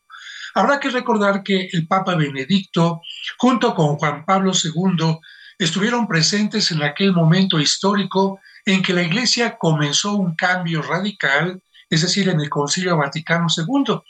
Habrá 0.55 0.81
que 0.81 0.91
recordar 0.91 1.43
que 1.43 1.69
el 1.73 1.87
Papa 1.87 2.15
Benedicto, 2.15 3.03
junto 3.39 3.75
con 3.75 3.97
Juan 3.97 4.25
Pablo 4.25 4.53
II, 4.53 5.19
estuvieron 5.59 6.09
presentes 6.09 6.71
en 6.71 6.83
aquel 6.83 7.13
momento 7.13 7.61
histórico 7.61 8.41
en 8.65 8.83
que 8.83 8.93
la 8.93 9.03
iglesia 9.03 9.57
comenzó 9.59 10.15
un 10.15 10.35
cambio 10.35 10.83
radical, 10.83 11.63
es 11.89 12.03
decir, 12.03 12.29
en 12.29 12.41
el 12.41 12.49
Concilio 12.49 12.97
Vaticano 12.97 13.47
II 13.55 14.01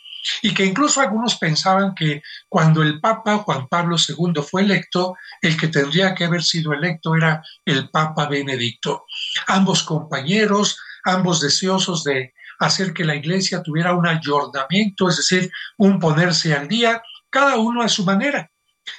y 0.42 0.54
que 0.54 0.64
incluso 0.64 1.00
algunos 1.00 1.36
pensaban 1.36 1.94
que 1.94 2.22
cuando 2.48 2.82
el 2.82 3.00
Papa 3.00 3.38
Juan 3.38 3.68
Pablo 3.68 3.96
II 3.96 4.42
fue 4.42 4.62
electo, 4.62 5.14
el 5.42 5.56
que 5.56 5.68
tendría 5.68 6.14
que 6.14 6.24
haber 6.24 6.42
sido 6.42 6.72
electo 6.72 7.14
era 7.14 7.42
el 7.64 7.88
Papa 7.90 8.26
Benedicto. 8.26 9.04
Ambos 9.46 9.82
compañeros, 9.82 10.78
ambos 11.04 11.40
deseosos 11.40 12.04
de 12.04 12.34
hacer 12.58 12.92
que 12.92 13.04
la 13.04 13.16
iglesia 13.16 13.62
tuviera 13.62 13.94
un 13.94 14.06
ayornamiento, 14.06 15.08
es 15.08 15.16
decir, 15.16 15.50
un 15.78 15.98
ponerse 15.98 16.54
al 16.54 16.68
día, 16.68 17.02
cada 17.30 17.56
uno 17.56 17.82
a 17.82 17.88
su 17.88 18.04
manera. 18.04 18.50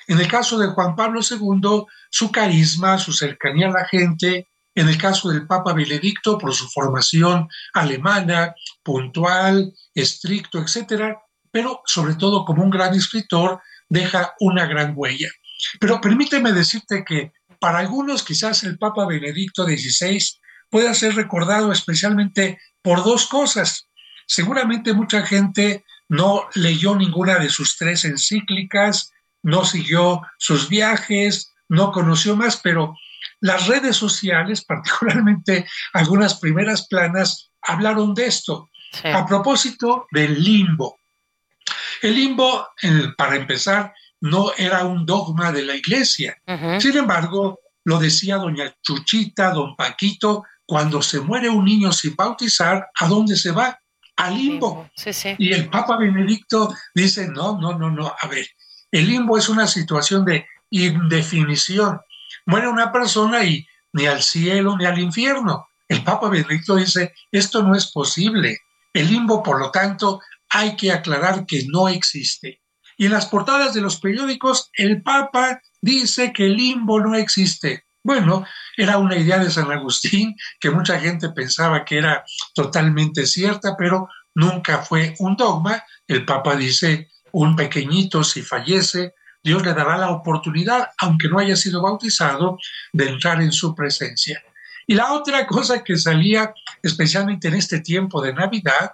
En 0.08 0.19
el 0.19 0.27
caso 0.27 0.58
de 0.58 0.67
Juan 0.67 0.95
Pablo 0.95 1.22
II, 1.22 1.85
su 2.09 2.32
carisma, 2.32 2.98
su 2.98 3.14
cercanía 3.14 3.67
a 3.67 3.72
la 3.72 3.85
gente, 3.85 4.48
en 4.75 4.88
el 4.88 4.98
caso 4.98 5.30
del 5.30 5.48
Papa 5.48 5.74
Benedicto, 5.74 6.38
por 6.38 6.53
su 6.53 6.67
formación 6.69 7.48
alemana, 7.74 8.56
puntual, 8.83 9.74
estricto, 9.93 10.59
etcétera, 10.59 11.19
pero 11.51 11.82
sobre 11.85 12.16
todo 12.16 12.45
como 12.45 12.64
un 12.64 12.69
gran 12.69 12.93
escritor, 12.93 13.61
deja 13.90 14.33
una 14.40 14.66
gran 14.66 14.93
huella. 14.95 15.30
Pero 15.80 16.00
permíteme 16.00 16.53
decirte 16.53 17.03
que 17.06 17.33
para 17.59 17.80
algunos 17.80 18.24
quizás 18.24 18.64
el 18.64 18.77
Papa 18.77 19.06
Benedicto 19.06 19.66
XVI 19.66 20.19
pueda 20.69 20.93
ser 20.93 21.16
recordado 21.16 21.72
especialmente 21.72 22.59
por 22.82 23.03
dos 23.03 23.27
cosas. 23.27 23.88
Seguramente 24.25 24.93
mucha 24.93 25.25
gente 25.25 25.83
no 26.08 26.48
leyó 26.56 26.95
ninguna 26.95 27.38
de 27.38 27.50
sus 27.50 27.77
tres 27.77 28.06
encíclicas, 28.06 29.11
no 29.43 29.66
siguió 29.66 30.22
sus 30.38 30.69
viajes, 30.69 31.53
no 31.67 31.91
conoció 31.91 32.35
más, 32.35 32.58
pero 32.58 32.95
las 33.42 33.68
redes 33.68 33.95
sociales, 33.95 34.64
particularmente 34.68 35.68
algunas 35.94 36.40
primeras 36.40 36.88
planas, 36.88 37.52
hablaron 37.61 38.14
de 38.14 38.28
esto. 38.28 38.70
A 39.03 39.26
propósito 39.26 40.08
del 40.11 40.44
limbo. 40.44 41.00
El 42.02 42.16
limbo, 42.16 42.68
para 43.18 43.38
empezar, 43.38 43.94
no 44.20 44.52
era 44.58 44.84
un 44.84 45.06
dogma 45.06 45.52
de 45.52 45.64
la 45.64 45.76
iglesia. 45.76 46.36
Sin 46.80 46.98
embargo, 46.98 47.60
lo 47.86 48.00
decía 48.00 48.36
doña 48.36 48.76
Chuchita, 48.82 49.52
don 49.52 49.76
Paquito, 49.76 50.44
cuando 50.66 51.02
se 51.02 51.20
muere 51.20 51.50
un 51.50 51.66
niño 51.66 51.92
sin 51.92 52.16
bautizar, 52.16 52.90
¿a 53.00 53.08
dónde 53.08 53.36
se 53.36 53.52
va? 53.52 53.80
Al 54.18 54.38
limbo. 54.38 54.90
Y 55.38 55.53
el 55.53 55.70
Papa 55.70 55.98
Benedicto 55.98 56.74
dice, 56.94 57.28
no, 57.28 57.60
no, 57.60 57.78
no, 57.78 57.90
no, 57.90 58.14
a 58.20 58.28
ver, 58.28 58.48
el 58.92 59.08
limbo 59.08 59.38
es 59.38 59.50
una 59.50 59.68
situación 59.68 60.26
de 60.26 60.45
indefinición. 60.70 62.00
Muere 62.51 62.67
una 62.67 62.91
persona 62.91 63.45
y 63.45 63.65
ni 63.93 64.07
al 64.07 64.21
cielo 64.21 64.75
ni 64.77 64.83
al 64.83 64.99
infierno. 64.99 65.69
El 65.88 66.03
Papa 66.03 66.27
Benedicto 66.27 66.75
dice, 66.75 67.13
esto 67.31 67.63
no 67.63 67.73
es 67.75 67.89
posible. 67.93 68.57
El 68.93 69.07
limbo, 69.09 69.41
por 69.41 69.57
lo 69.57 69.71
tanto, 69.71 70.19
hay 70.49 70.75
que 70.75 70.91
aclarar 70.91 71.45
que 71.45 71.63
no 71.69 71.88
existe. 71.88 72.61
Y 72.97 73.05
en 73.05 73.13
las 73.13 73.27
portadas 73.27 73.73
de 73.73 73.80
los 73.80 74.01
periódicos, 74.01 74.69
el 74.73 75.01
Papa 75.01 75.61
dice 75.81 76.33
que 76.33 76.47
el 76.47 76.57
limbo 76.57 76.99
no 76.99 77.15
existe. 77.15 77.85
Bueno, 78.03 78.45
era 78.75 78.97
una 78.97 79.15
idea 79.15 79.39
de 79.39 79.49
San 79.49 79.71
Agustín 79.71 80.35
que 80.59 80.71
mucha 80.71 80.99
gente 80.99 81.30
pensaba 81.30 81.85
que 81.85 81.99
era 81.99 82.25
totalmente 82.53 83.27
cierta, 83.27 83.77
pero 83.77 84.09
nunca 84.35 84.80
fue 84.80 85.15
un 85.19 85.38
dogma. 85.38 85.85
El 86.05 86.25
Papa 86.25 86.57
dice, 86.57 87.11
un 87.31 87.55
pequeñito 87.55 88.25
si 88.25 88.41
fallece, 88.41 89.13
Dios 89.44 89.64
le 89.66 89.74
dará 89.74 89.98
la 89.98 90.11
oportunidad, 90.11 90.90
aunque 91.00 91.28
no 91.28 91.40
haya 91.40 91.56
sido 91.56 91.82
bautizado, 91.82 92.58
de 92.94 93.10
entrar 93.10 93.42
en 93.42 93.52
su 93.52 93.74
presencia. 93.74 94.42
Y 94.88 94.95
la 94.95 95.14
otra 95.14 95.48
cosa 95.48 95.84
que 95.84 95.98
salía, 95.98 96.53
especialmente 96.82 97.48
en 97.48 97.56
este 97.56 97.80
tiempo 97.80 98.22
de 98.22 98.34
Navidad, 98.34 98.94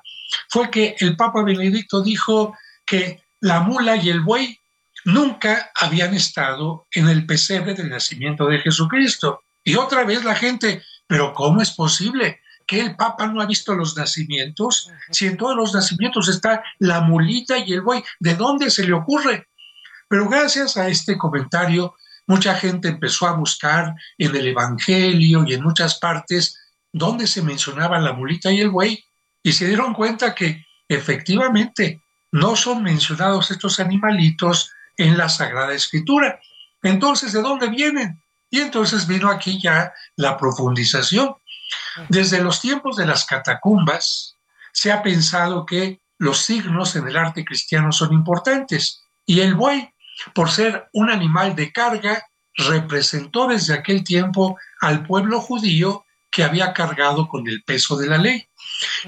fue 0.49 0.69
que 0.69 0.95
el 0.99 1.15
Papa 1.15 1.43
Benedicto 1.43 2.01
dijo 2.01 2.55
que 2.85 3.23
la 3.41 3.61
mula 3.61 3.95
y 3.95 4.09
el 4.09 4.21
buey 4.21 4.59
nunca 5.05 5.71
habían 5.75 6.13
estado 6.13 6.85
en 6.91 7.07
el 7.07 7.25
pesebre 7.25 7.73
del 7.73 7.89
nacimiento 7.89 8.45
de 8.47 8.59
Jesucristo. 8.59 9.43
Y 9.63 9.75
otra 9.75 10.03
vez 10.03 10.23
la 10.23 10.35
gente, 10.35 10.83
pero 11.07 11.33
¿cómo 11.33 11.61
es 11.61 11.71
posible? 11.71 12.41
que 12.67 12.81
el 12.81 12.95
Papa 12.97 13.27
no 13.27 13.41
ha 13.41 13.45
visto 13.45 13.73
los 13.73 13.95
nacimientos? 13.95 14.91
Si 15.09 15.25
en 15.25 15.37
todos 15.37 15.55
los 15.55 15.73
nacimientos 15.73 16.27
está 16.27 16.61
la 16.79 16.99
mulita 16.99 17.57
y 17.57 17.71
el 17.71 17.81
buey, 17.81 18.03
¿de 18.19 18.35
dónde 18.35 18.69
se 18.69 18.85
le 18.85 18.93
ocurre? 18.93 19.47
Pero 20.07 20.29
gracias 20.29 20.77
a 20.77 20.87
este 20.87 21.17
comentario, 21.17 21.95
mucha 22.27 22.55
gente 22.55 22.89
empezó 22.89 23.27
a 23.27 23.33
buscar 23.33 23.95
en 24.17 24.35
el 24.35 24.47
Evangelio 24.47 25.43
y 25.45 25.53
en 25.53 25.63
muchas 25.63 25.99
partes 25.99 26.59
donde 26.91 27.27
se 27.27 27.41
mencionaba 27.41 27.99
la 27.99 28.13
mulita 28.13 28.51
y 28.51 28.61
el 28.61 28.69
buey 28.69 29.03
y 29.43 29.53
se 29.53 29.67
dieron 29.67 29.93
cuenta 29.93 30.33
que 30.33 30.65
efectivamente 30.87 32.01
no 32.31 32.55
son 32.55 32.83
mencionados 32.83 33.51
estos 33.51 33.79
animalitos 33.79 34.71
en 34.97 35.17
la 35.17 35.29
Sagrada 35.29 35.73
Escritura. 35.73 36.39
Entonces, 36.83 37.33
¿de 37.33 37.41
dónde 37.41 37.69
vienen? 37.69 38.21
Y 38.49 38.59
entonces 38.59 39.07
vino 39.07 39.29
aquí 39.29 39.59
ya 39.61 39.93
la 40.15 40.37
profundización. 40.37 41.35
Desde 42.09 42.41
los 42.41 42.61
tiempos 42.61 42.95
de 42.95 43.05
las 43.05 43.25
catacumbas 43.25 44.35
se 44.71 44.91
ha 44.91 45.01
pensado 45.01 45.65
que 45.65 45.99
los 46.17 46.39
signos 46.39 46.95
en 46.95 47.07
el 47.07 47.17
arte 47.17 47.43
cristiano 47.43 47.91
son 47.91 48.13
importantes 48.13 49.03
y 49.25 49.41
el 49.41 49.55
buey 49.55 49.93
por 50.33 50.49
ser 50.49 50.87
un 50.93 51.09
animal 51.09 51.55
de 51.55 51.71
carga, 51.71 52.25
representó 52.55 53.47
desde 53.47 53.73
aquel 53.73 54.03
tiempo 54.03 54.57
al 54.81 55.05
pueblo 55.05 55.39
judío 55.39 56.05
que 56.31 56.43
había 56.43 56.73
cargado 56.73 57.27
con 57.27 57.47
el 57.47 57.63
peso 57.63 57.97
de 57.97 58.07
la 58.07 58.17
ley. 58.17 58.47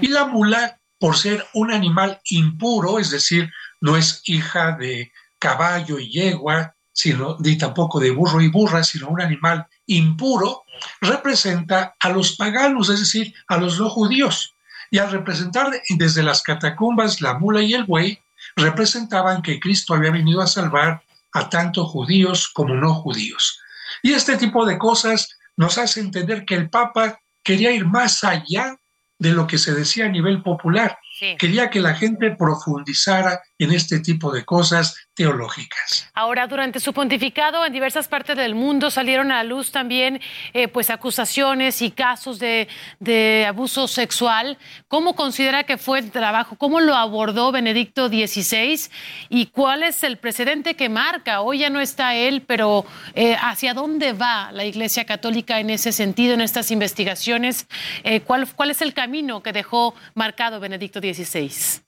Y 0.01 0.07
la 0.07 0.25
mula, 0.25 0.79
por 0.99 1.17
ser 1.17 1.45
un 1.53 1.71
animal 1.71 2.19
impuro, 2.29 2.99
es 2.99 3.09
decir, 3.09 3.51
no 3.81 3.97
es 3.97 4.21
hija 4.25 4.73
de 4.73 5.11
caballo 5.39 5.99
y 5.99 6.11
yegua, 6.11 6.75
sino, 6.91 7.37
ni 7.39 7.57
tampoco 7.57 7.99
de 7.99 8.11
burro 8.11 8.41
y 8.41 8.49
burra, 8.49 8.83
sino 8.83 9.07
un 9.07 9.21
animal 9.21 9.65
impuro, 9.85 10.63
representa 11.01 11.95
a 11.99 12.09
los 12.09 12.35
paganos, 12.35 12.89
es 12.89 12.99
decir, 12.99 13.33
a 13.47 13.57
los 13.57 13.79
no 13.79 13.89
judíos. 13.89 14.53
Y 14.91 14.97
al 14.97 15.11
representar 15.11 15.71
desde 15.89 16.23
las 16.23 16.41
catacumbas 16.41 17.21
la 17.21 17.37
mula 17.37 17.61
y 17.61 17.73
el 17.73 17.85
buey, 17.85 18.19
representaban 18.59 19.41
que 19.41 19.59
Cristo 19.59 19.93
había 19.93 20.11
venido 20.11 20.41
a 20.41 20.47
salvar 20.47 21.01
a 21.33 21.49
tanto 21.49 21.85
judíos 21.85 22.49
como 22.49 22.75
no 22.75 22.93
judíos. 22.93 23.59
Y 24.01 24.13
este 24.13 24.37
tipo 24.37 24.65
de 24.65 24.77
cosas 24.77 25.37
nos 25.57 25.77
hace 25.77 25.99
entender 25.99 26.45
que 26.45 26.55
el 26.55 26.69
Papa 26.69 27.19
quería 27.43 27.71
ir 27.71 27.85
más 27.85 28.23
allá 28.23 28.77
de 29.17 29.31
lo 29.31 29.45
que 29.45 29.57
se 29.57 29.73
decía 29.73 30.05
a 30.05 30.09
nivel 30.09 30.41
popular. 30.41 30.97
Quería 31.37 31.69
que 31.69 31.81
la 31.81 31.95
gente 31.95 32.35
profundizara 32.37 33.41
en 33.57 33.73
este 33.73 33.99
tipo 33.99 34.31
de 34.31 34.45
cosas 34.45 34.95
teológicas. 35.19 36.09
Ahora, 36.13 36.47
durante 36.47 36.79
su 36.79 36.93
pontificado, 36.93 37.65
en 37.65 37.73
diversas 37.73 38.07
partes 38.07 38.37
del 38.37 38.55
mundo 38.55 38.89
salieron 38.89 39.33
a 39.33 39.35
la 39.35 39.43
luz 39.43 39.69
también 39.69 40.21
eh, 40.53 40.69
pues 40.69 40.89
acusaciones 40.89 41.81
y 41.81 41.91
casos 41.91 42.39
de, 42.39 42.69
de, 43.01 43.45
abuso 43.45 43.89
sexual. 43.89 44.57
¿Cómo 44.87 45.17
considera 45.17 45.65
que 45.65 45.77
fue 45.77 45.99
el 45.99 46.11
trabajo? 46.11 46.55
¿Cómo 46.55 46.79
lo 46.79 46.95
abordó 46.95 47.51
Benedicto 47.51 48.07
XVI? 48.07 48.79
¿Y 49.27 49.47
cuál 49.47 49.83
es 49.83 50.05
el 50.05 50.15
precedente 50.15 50.77
que 50.77 50.87
marca? 50.87 51.41
Hoy 51.41 51.59
ya 51.59 51.69
no 51.69 51.81
está 51.81 52.15
él, 52.15 52.43
pero 52.47 52.85
eh, 53.13 53.35
¿hacia 53.41 53.73
dónde 53.73 54.13
va 54.13 54.53
la 54.53 54.63
Iglesia 54.63 55.05
Católica 55.05 55.59
en 55.59 55.69
ese 55.69 55.91
sentido, 55.91 56.33
en 56.33 56.39
estas 56.39 56.71
investigaciones? 56.71 57.67
Eh, 58.05 58.21
¿cuál, 58.21 58.47
¿Cuál 58.55 58.71
es 58.71 58.81
el 58.81 58.93
camino 58.93 59.43
que 59.43 59.51
dejó 59.51 59.95
marcado 60.15 60.61
Benedicto 60.61 61.01
XVI? 61.01 61.83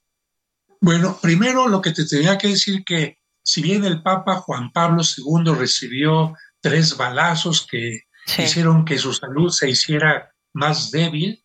Bueno, 0.82 1.18
primero 1.22 1.69
lo 1.69 1.80
que 1.80 1.92
te 1.92 2.06
tenía 2.06 2.38
que 2.38 2.50
decir 2.50 2.84
que 2.84 3.20
si 3.44 3.61
bien 3.61 3.86
el 3.86 4.02
Papa 4.02 4.36
Juan 4.36 4.72
Pablo 4.72 5.02
II 5.03 5.53
recibió 5.53 6.36
tres 6.60 6.95
balazos 6.98 7.68
que 7.70 8.02
sí. 8.26 8.44
hicieron 8.44 8.86
que 8.86 8.98
su 8.98 9.14
salud 9.14 9.50
se 9.50 9.70
hiciera 9.70 10.32
más 10.53 10.92
débil, 10.92 11.44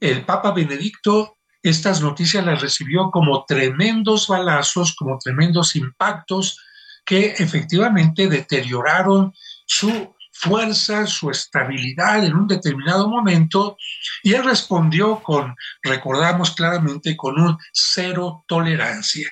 el 0.00 0.24
Papa 0.24 0.52
Benedicto 0.52 1.36
estas 1.62 2.00
noticias 2.00 2.44
las 2.44 2.60
recibió 2.60 3.10
como 3.10 3.44
tremendos 3.44 4.28
balazos, 4.28 4.94
como 4.94 5.18
tremendos 5.18 5.74
impactos 5.74 6.60
que 7.04 7.34
efectivamente 7.38 8.28
deterioraron 8.28 9.32
su 9.66 10.14
fuerza, 10.32 11.06
su 11.06 11.30
estabilidad 11.30 12.24
en 12.24 12.36
un 12.36 12.46
determinado 12.46 13.08
momento, 13.08 13.76
y 14.22 14.34
él 14.34 14.44
respondió 14.44 15.22
con, 15.22 15.56
recordamos 15.82 16.52
claramente, 16.52 17.16
con 17.16 17.40
un 17.40 17.58
cero 17.72 18.44
tolerancia. 18.46 19.30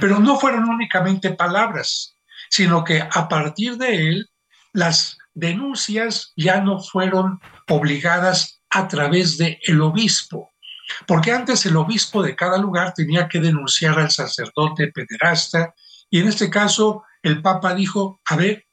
Pero 0.00 0.18
no 0.18 0.38
fueron 0.38 0.68
únicamente 0.68 1.30
palabras, 1.30 2.16
sino 2.50 2.84
que 2.84 3.00
a 3.00 3.28
partir 3.28 3.76
de 3.76 4.08
él, 4.08 4.30
las 4.72 5.18
denuncias 5.34 6.32
ya 6.36 6.60
no 6.60 6.80
fueron 6.80 7.40
obligadas 7.68 8.60
a 8.70 8.88
través 8.88 9.38
del 9.38 9.58
el 9.62 9.80
obispo, 9.80 10.50
porque 11.06 11.32
antes 11.32 11.64
el 11.66 11.76
obispo 11.76 12.22
de 12.22 12.36
cada 12.36 12.58
lugar 12.58 12.92
tenía 12.94 13.28
que 13.28 13.40
denunciar 13.40 13.98
al 13.98 14.10
sacerdote 14.10 14.92
pederasta, 14.92 15.74
y 16.10 16.20
en 16.20 16.28
este 16.28 16.50
caso 16.50 17.04
el 17.22 17.40
Papa 17.40 17.74
dijo, 17.74 18.20
a 18.26 18.36
ver, 18.36 18.66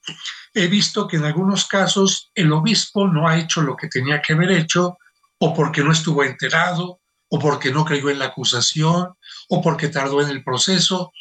he 0.53 0.67
visto 0.67 1.07
que 1.07 1.17
en 1.17 1.25
algunos 1.25 1.65
casos 1.65 2.31
el 2.33 2.51
obispo 2.51 3.07
no 3.07 3.27
ha 3.27 3.37
hecho 3.37 3.61
lo 3.61 3.75
que 3.75 3.87
tenía 3.87 4.21
que 4.21 4.33
haber 4.33 4.51
hecho, 4.51 4.97
o 5.37 5.53
porque 5.53 5.83
no 5.83 5.91
estuvo 5.91 6.23
enterado, 6.23 6.99
o 7.29 7.39
porque 7.39 7.71
no 7.71 7.85
creyó 7.85 8.09
en 8.09 8.19
la 8.19 8.25
acusación, 8.25 9.13
o 9.49 9.61
porque 9.61 9.89
tardó 9.89 10.21
en 10.21 10.29
el 10.29 10.43
proceso. 10.43 11.11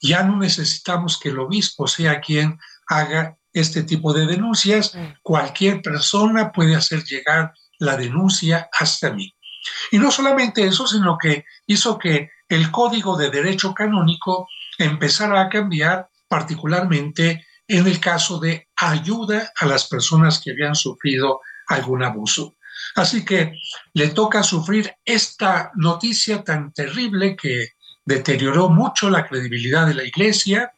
Ya 0.00 0.22
no 0.22 0.38
necesitamos 0.38 1.18
que 1.18 1.28
el 1.28 1.38
obispo 1.38 1.86
sea 1.86 2.20
quien 2.20 2.58
haga 2.86 3.36
este 3.52 3.82
tipo 3.82 4.12
de 4.12 4.26
denuncias. 4.26 4.96
Cualquier 5.22 5.82
persona 5.82 6.52
puede 6.52 6.74
hacer 6.74 7.04
llegar 7.04 7.52
la 7.78 7.96
denuncia 7.96 8.68
hasta 8.72 9.12
mí. 9.12 9.34
Y 9.90 9.98
no 9.98 10.10
solamente 10.10 10.64
eso, 10.64 10.86
sino 10.86 11.18
que 11.18 11.44
hizo 11.66 11.98
que 11.98 12.30
el 12.48 12.70
código 12.70 13.16
de 13.16 13.30
derecho 13.30 13.74
canónico 13.74 14.48
empezara 14.78 15.40
a 15.40 15.48
cambiar, 15.48 16.08
particularmente 16.28 17.46
en 17.68 17.86
el 17.86 18.00
caso 18.00 18.38
de 18.38 18.68
ayuda 18.76 19.52
a 19.58 19.66
las 19.66 19.86
personas 19.86 20.40
que 20.40 20.50
habían 20.50 20.74
sufrido 20.74 21.40
algún 21.68 22.02
abuso. 22.02 22.56
Así 22.94 23.24
que 23.24 23.54
le 23.94 24.08
toca 24.08 24.42
sufrir 24.42 24.94
esta 25.04 25.70
noticia 25.76 26.42
tan 26.44 26.72
terrible 26.72 27.36
que 27.36 27.68
deterioró 28.04 28.68
mucho 28.68 29.08
la 29.08 29.26
credibilidad 29.26 29.86
de 29.86 29.94
la 29.94 30.04
iglesia, 30.04 30.72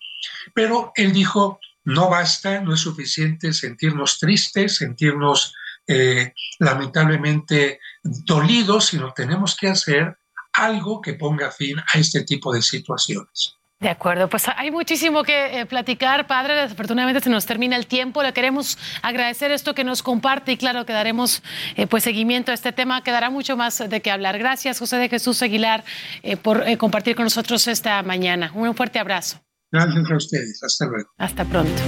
pero 0.54 0.92
él 0.94 1.12
dijo, 1.12 1.60
no 1.84 2.08
basta, 2.08 2.60
no 2.60 2.74
es 2.74 2.80
suficiente 2.80 3.52
sentirnos 3.52 4.18
tristes, 4.18 4.76
sentirnos 4.76 5.54
eh, 5.86 6.32
lamentablemente 6.58 7.80
dolidos, 8.02 8.86
sino 8.86 9.12
tenemos 9.12 9.56
que 9.56 9.68
hacer 9.68 10.16
algo 10.52 11.00
que 11.00 11.14
ponga 11.14 11.50
fin 11.50 11.78
a 11.78 11.98
este 11.98 12.22
tipo 12.22 12.52
de 12.52 12.62
situaciones. 12.62 13.56
De 13.80 13.88
acuerdo, 13.88 14.28
pues 14.28 14.44
hay 14.56 14.70
muchísimo 14.70 15.24
que 15.24 15.60
eh, 15.60 15.66
platicar, 15.66 16.26
padre. 16.26 16.54
Desafortunadamente 16.54 17.20
se 17.20 17.28
nos 17.28 17.44
termina 17.44 17.76
el 17.76 17.86
tiempo. 17.86 18.22
Le 18.22 18.32
queremos 18.32 18.78
agradecer 19.02 19.50
esto 19.50 19.74
que 19.74 19.84
nos 19.84 20.02
comparte 20.02 20.52
y 20.52 20.56
claro 20.56 20.86
que 20.86 20.92
daremos 20.92 21.42
eh, 21.76 21.86
pues 21.86 22.04
seguimiento 22.04 22.50
a 22.50 22.54
este 22.54 22.72
tema. 22.72 23.02
Quedará 23.02 23.30
mucho 23.30 23.56
más 23.56 23.78
de 23.86 24.00
qué 24.00 24.10
hablar. 24.10 24.38
Gracias, 24.38 24.78
José 24.78 24.96
de 24.96 25.08
Jesús 25.08 25.42
Aguilar, 25.42 25.84
eh, 26.22 26.36
por 26.36 26.66
eh, 26.66 26.78
compartir 26.78 27.16
con 27.16 27.24
nosotros 27.24 27.66
esta 27.66 28.02
mañana. 28.02 28.50
Un 28.54 28.74
fuerte 28.74 28.98
abrazo. 28.98 29.40
Gracias 29.70 30.10
a 30.10 30.16
ustedes. 30.16 30.62
Hasta 30.62 30.86
luego. 30.86 31.10
Hasta 31.18 31.44
pronto. 31.44 31.82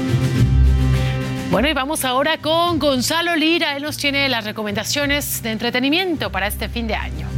Bueno, 1.51 1.69
y 1.69 1.73
vamos 1.73 2.05
ahora 2.05 2.39
con 2.39 2.79
Gonzalo 2.81 3.37
Lira. 3.37 3.77
Él 3.77 3.85
nos 3.85 3.97
tiene 3.97 4.29
las 4.29 4.45
recomendaciones 4.45 5.43
de 5.43 5.53
entretenimiento 5.53 6.31
para 6.33 6.49
este 6.49 6.69
fin 6.69 6.89
de 6.89 6.97
año. 6.97 7.36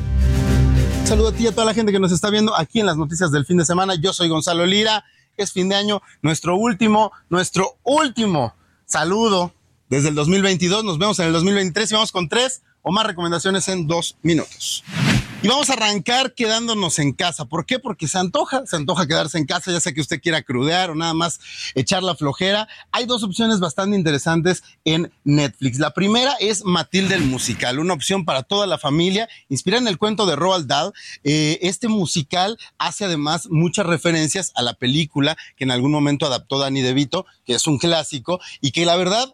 Saludo 1.08 1.28
a 1.28 1.32
ti 1.32 1.44
y 1.44 1.46
a 1.46 1.52
toda 1.52 1.64
la 1.64 1.72
gente 1.72 1.90
que 1.90 1.98
nos 1.98 2.12
está 2.12 2.28
viendo 2.28 2.54
aquí 2.54 2.80
en 2.80 2.86
las 2.86 2.98
noticias 2.98 3.32
del 3.32 3.46
fin 3.46 3.56
de 3.56 3.64
semana. 3.64 3.94
Yo 3.94 4.12
soy 4.12 4.28
Gonzalo 4.28 4.66
Lira. 4.66 5.06
Es 5.38 5.52
fin 5.52 5.66
de 5.70 5.74
año, 5.74 6.02
nuestro 6.20 6.54
último, 6.54 7.12
nuestro 7.30 7.78
último 7.82 8.54
saludo 8.84 9.54
desde 9.88 10.10
el 10.10 10.14
2022. 10.14 10.84
Nos 10.84 10.98
vemos 10.98 11.18
en 11.20 11.28
el 11.28 11.32
2023 11.32 11.90
y 11.90 11.94
vamos 11.94 12.12
con 12.12 12.28
tres 12.28 12.60
o 12.82 12.92
más 12.92 13.06
recomendaciones 13.06 13.68
en 13.68 13.86
dos 13.86 14.18
minutos. 14.20 14.84
Y 15.40 15.46
vamos 15.46 15.70
a 15.70 15.74
arrancar 15.74 16.34
quedándonos 16.34 16.98
en 16.98 17.12
casa. 17.12 17.44
¿Por 17.44 17.64
qué? 17.64 17.78
Porque 17.78 18.08
se 18.08 18.18
antoja, 18.18 18.66
se 18.66 18.74
antoja 18.74 19.06
quedarse 19.06 19.38
en 19.38 19.46
casa, 19.46 19.70
ya 19.70 19.78
sea 19.78 19.92
que 19.92 20.00
usted 20.00 20.20
quiera 20.20 20.42
crudear 20.42 20.90
o 20.90 20.96
nada 20.96 21.14
más 21.14 21.38
echar 21.76 22.02
la 22.02 22.16
flojera. 22.16 22.66
Hay 22.90 23.06
dos 23.06 23.22
opciones 23.22 23.60
bastante 23.60 23.96
interesantes 23.96 24.64
en 24.84 25.12
Netflix. 25.22 25.78
La 25.78 25.94
primera 25.94 26.32
es 26.40 26.64
Matilde 26.64 27.14
el 27.14 27.22
musical, 27.22 27.78
una 27.78 27.94
opción 27.94 28.24
para 28.24 28.42
toda 28.42 28.66
la 28.66 28.78
familia, 28.78 29.28
inspirada 29.48 29.82
en 29.82 29.86
el 29.86 29.96
cuento 29.96 30.26
de 30.26 30.34
Roald 30.34 30.66
Dahl. 30.66 30.92
Eh, 31.22 31.60
este 31.62 31.86
musical 31.86 32.58
hace 32.76 33.04
además 33.04 33.46
muchas 33.48 33.86
referencias 33.86 34.50
a 34.56 34.62
la 34.62 34.74
película 34.74 35.36
que 35.56 35.62
en 35.62 35.70
algún 35.70 35.92
momento 35.92 36.26
adaptó 36.26 36.58
Danny 36.58 36.82
DeVito, 36.82 37.26
que 37.46 37.54
es 37.54 37.68
un 37.68 37.78
clásico 37.78 38.40
y 38.60 38.72
que 38.72 38.84
la 38.84 38.96
verdad 38.96 39.32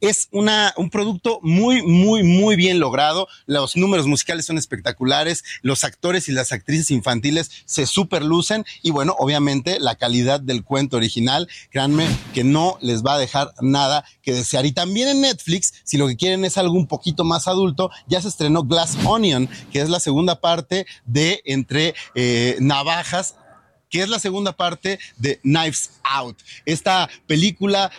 es 0.00 0.28
una, 0.30 0.74
un 0.76 0.90
producto 0.90 1.40
muy, 1.42 1.82
muy, 1.82 2.22
muy 2.22 2.56
bien 2.56 2.78
logrado. 2.78 3.28
Los 3.46 3.76
números 3.76 4.06
musicales 4.06 4.46
son 4.46 4.58
espectaculares. 4.58 5.44
Los 5.62 5.84
actores 5.84 6.28
y 6.28 6.32
las 6.32 6.52
actrices 6.52 6.90
infantiles 6.90 7.50
se 7.64 7.86
superlucen. 7.86 8.64
Y 8.82 8.90
bueno, 8.90 9.14
obviamente 9.18 9.78
la 9.80 9.96
calidad 9.96 10.40
del 10.40 10.64
cuento 10.64 10.96
original, 10.96 11.48
créanme 11.70 12.06
que 12.32 12.44
no 12.44 12.78
les 12.80 13.04
va 13.04 13.14
a 13.14 13.18
dejar 13.18 13.52
nada 13.60 14.04
que 14.22 14.32
desear. 14.32 14.66
Y 14.66 14.72
también 14.72 15.08
en 15.08 15.20
Netflix, 15.22 15.74
si 15.84 15.96
lo 15.96 16.06
que 16.06 16.16
quieren 16.16 16.44
es 16.44 16.58
algo 16.58 16.74
un 16.74 16.86
poquito 16.86 17.24
más 17.24 17.48
adulto, 17.48 17.90
ya 18.06 18.20
se 18.20 18.28
estrenó 18.28 18.64
Glass 18.64 18.96
Onion, 19.04 19.48
que 19.72 19.80
es 19.80 19.88
la 19.88 20.00
segunda 20.00 20.40
parte 20.40 20.86
de 21.04 21.42
Entre 21.44 21.94
eh, 22.14 22.56
Navajas 22.60 23.36
que 23.90 24.02
es 24.02 24.08
la 24.08 24.18
segunda 24.18 24.50
parte 24.50 24.98
de 25.18 25.38
Knives 25.42 25.92
Out. 26.02 26.38
Esta 26.64 27.08
película 27.28 27.92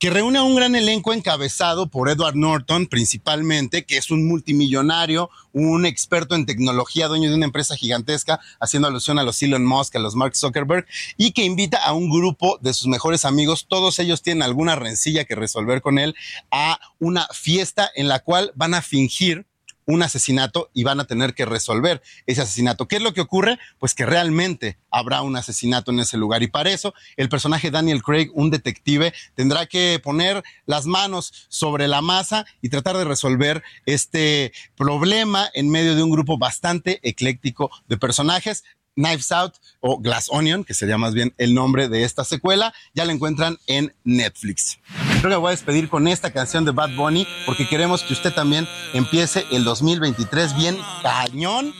que 0.00 0.08
reúne 0.08 0.38
a 0.38 0.42
un 0.42 0.56
gran 0.56 0.74
elenco 0.74 1.12
encabezado 1.12 1.90
por 1.90 2.08
Edward 2.08 2.34
Norton 2.34 2.86
principalmente, 2.86 3.84
que 3.84 3.98
es 3.98 4.10
un 4.10 4.26
multimillonario, 4.26 5.28
un 5.52 5.84
experto 5.84 6.34
en 6.34 6.46
tecnología, 6.46 7.06
dueño 7.06 7.28
de 7.28 7.36
una 7.36 7.44
empresa 7.44 7.76
gigantesca, 7.76 8.40
haciendo 8.60 8.88
alusión 8.88 9.18
a 9.18 9.24
los 9.24 9.42
Elon 9.42 9.66
Musk, 9.66 9.94
a 9.96 9.98
los 9.98 10.16
Mark 10.16 10.34
Zuckerberg, 10.34 10.86
y 11.18 11.32
que 11.32 11.44
invita 11.44 11.84
a 11.84 11.92
un 11.92 12.08
grupo 12.08 12.58
de 12.62 12.72
sus 12.72 12.88
mejores 12.88 13.26
amigos, 13.26 13.66
todos 13.68 13.98
ellos 13.98 14.22
tienen 14.22 14.42
alguna 14.42 14.74
rencilla 14.74 15.26
que 15.26 15.34
resolver 15.34 15.82
con 15.82 15.98
él, 15.98 16.16
a 16.50 16.80
una 16.98 17.28
fiesta 17.34 17.90
en 17.94 18.08
la 18.08 18.20
cual 18.20 18.52
van 18.54 18.72
a 18.72 18.80
fingir 18.80 19.49
un 19.90 20.02
asesinato 20.02 20.70
y 20.72 20.84
van 20.84 21.00
a 21.00 21.04
tener 21.04 21.34
que 21.34 21.44
resolver 21.44 22.02
ese 22.26 22.42
asesinato. 22.42 22.88
¿Qué 22.88 22.96
es 22.96 23.02
lo 23.02 23.12
que 23.12 23.20
ocurre? 23.20 23.58
Pues 23.78 23.94
que 23.94 24.06
realmente 24.06 24.78
habrá 24.90 25.22
un 25.22 25.36
asesinato 25.36 25.90
en 25.90 26.00
ese 26.00 26.16
lugar 26.16 26.42
y 26.42 26.48
para 26.48 26.70
eso 26.70 26.94
el 27.16 27.28
personaje 27.28 27.70
Daniel 27.70 28.02
Craig, 28.02 28.30
un 28.34 28.50
detective, 28.50 29.12
tendrá 29.34 29.66
que 29.66 30.00
poner 30.02 30.42
las 30.66 30.86
manos 30.86 31.46
sobre 31.48 31.88
la 31.88 32.00
masa 32.00 32.46
y 32.62 32.68
tratar 32.68 32.96
de 32.96 33.04
resolver 33.04 33.62
este 33.86 34.52
problema 34.76 35.48
en 35.54 35.70
medio 35.70 35.94
de 35.94 36.02
un 36.02 36.10
grupo 36.10 36.38
bastante 36.38 37.00
ecléctico 37.02 37.70
de 37.88 37.96
personajes. 37.96 38.64
Knives 38.96 39.32
Out 39.32 39.54
o 39.80 39.98
Glass 39.98 40.28
Onion, 40.30 40.64
que 40.64 40.74
sería 40.74 40.98
más 40.98 41.14
bien 41.14 41.32
el 41.38 41.54
nombre 41.54 41.88
de 41.88 42.04
esta 42.04 42.24
secuela, 42.24 42.74
ya 42.92 43.04
la 43.04 43.12
encuentran 43.12 43.56
en 43.66 43.94
Netflix. 44.04 44.78
Creo 45.20 45.32
que 45.32 45.36
voy 45.36 45.48
a 45.48 45.50
despedir 45.50 45.90
con 45.90 46.08
esta 46.08 46.30
canción 46.30 46.64
de 46.64 46.70
Bad 46.70 46.96
Bunny 46.96 47.28
porque 47.44 47.68
queremos 47.68 48.02
que 48.02 48.14
usted 48.14 48.32
también 48.32 48.66
empiece 48.94 49.46
el 49.50 49.64
2023 49.64 50.56
bien 50.56 50.78
cañón. 51.02 51.74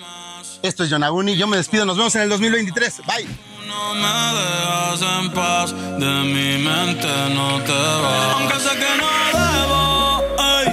Esto 0.62 0.84
es 0.84 0.90
Yonaguni, 0.90 1.36
yo 1.36 1.46
me 1.46 1.56
despido, 1.56 1.86
nos 1.86 1.96
vemos 1.96 2.14
en 2.16 2.20
el 2.20 2.28
2023. 2.28 3.00
Bye. 3.06 3.26
No 3.66 3.94
me 3.94 4.02
dejas 4.02 5.00
en 5.00 5.30
paz, 5.30 5.72
de 5.72 6.22
mi 6.24 6.62
mente 6.62 7.08
no 7.34 7.62
te 7.62 7.72
va. 7.72 8.32
Aunque 8.32 8.56
sé 8.56 8.70
que 8.76 8.90
no 8.98 9.08
debo 9.32 10.22
ay, 10.38 10.66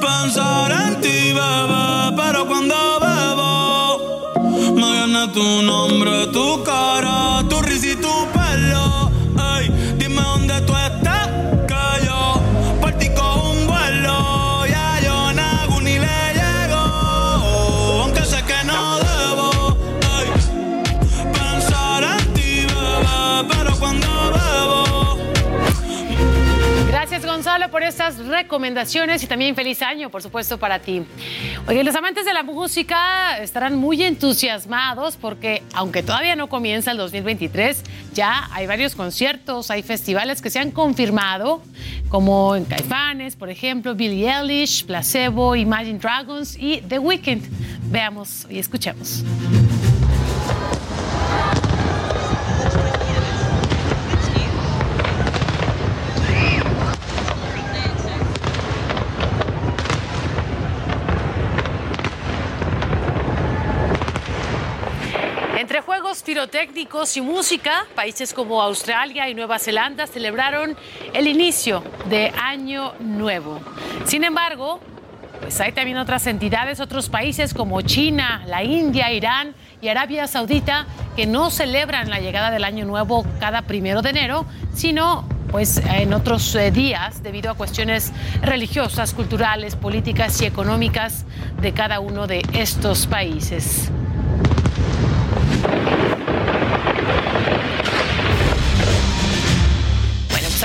pensar 0.00 0.72
en 0.72 1.00
ti, 1.02 1.32
bebé, 1.34 2.16
pero 2.16 2.46
cuando 2.46 2.74
bebo 3.00 4.72
me 4.76 4.92
viene 4.92 5.28
tu 5.28 5.62
nombre, 5.62 6.26
tu 6.28 6.64
cara, 6.64 7.46
tu 7.50 7.60
risa 7.60 7.88
y 7.88 7.96
tu 7.96 8.35
Gonzalo, 27.36 27.70
por 27.70 27.82
estas 27.82 28.16
recomendaciones 28.16 29.22
y 29.22 29.26
también 29.26 29.54
feliz 29.54 29.82
año, 29.82 30.08
por 30.08 30.22
supuesto, 30.22 30.56
para 30.56 30.78
ti. 30.78 31.02
Oye, 31.68 31.84
los 31.84 31.94
amantes 31.94 32.24
de 32.24 32.32
la 32.32 32.42
música 32.42 33.36
estarán 33.36 33.76
muy 33.76 34.02
entusiasmados 34.02 35.18
porque, 35.18 35.62
aunque 35.74 36.02
todavía 36.02 36.34
no 36.34 36.48
comienza 36.48 36.92
el 36.92 36.96
2023, 36.96 37.82
ya 38.14 38.48
hay 38.52 38.66
varios 38.66 38.94
conciertos, 38.94 39.70
hay 39.70 39.82
festivales 39.82 40.40
que 40.40 40.48
se 40.48 40.60
han 40.60 40.70
confirmado, 40.70 41.60
como 42.08 42.56
en 42.56 42.64
Caifanes, 42.64 43.36
por 43.36 43.50
ejemplo, 43.50 43.94
Billie 43.94 44.30
Eilish, 44.30 44.86
Placebo, 44.86 45.54
Imagine 45.56 45.98
Dragons 45.98 46.56
y 46.58 46.80
The 46.88 46.98
Weeknd. 46.98 47.42
Veamos 47.90 48.46
y 48.48 48.58
escuchemos. 48.58 49.22
Pirotécnicos 66.36 67.16
y 67.16 67.22
música, 67.22 67.86
países 67.94 68.34
como 68.34 68.60
Australia 68.60 69.26
y 69.26 69.32
Nueva 69.34 69.58
Zelanda 69.58 70.06
celebraron 70.06 70.76
el 71.14 71.28
inicio 71.28 71.82
de 72.10 72.30
Año 72.36 72.92
Nuevo. 73.00 73.58
Sin 74.04 74.22
embargo, 74.22 74.78
pues 75.40 75.58
hay 75.62 75.72
también 75.72 75.96
otras 75.96 76.26
entidades, 76.26 76.78
otros 76.78 77.08
países 77.08 77.54
como 77.54 77.80
China, 77.80 78.44
la 78.48 78.62
India, 78.62 79.10
Irán 79.10 79.54
y 79.80 79.88
Arabia 79.88 80.26
Saudita 80.26 80.86
que 81.16 81.24
no 81.24 81.50
celebran 81.50 82.10
la 82.10 82.20
llegada 82.20 82.50
del 82.50 82.64
Año 82.64 82.84
Nuevo 82.84 83.24
cada 83.40 83.62
primero 83.62 84.02
de 84.02 84.10
enero, 84.10 84.44
sino 84.74 85.26
pues 85.50 85.78
en 85.78 86.12
otros 86.12 86.54
eh, 86.54 86.70
días 86.70 87.22
debido 87.22 87.50
a 87.50 87.54
cuestiones 87.54 88.12
religiosas, 88.42 89.14
culturales, 89.14 89.74
políticas 89.74 90.38
y 90.42 90.44
económicas 90.44 91.24
de 91.62 91.72
cada 91.72 91.98
uno 92.00 92.26
de 92.26 92.42
estos 92.52 93.06
países. 93.06 93.90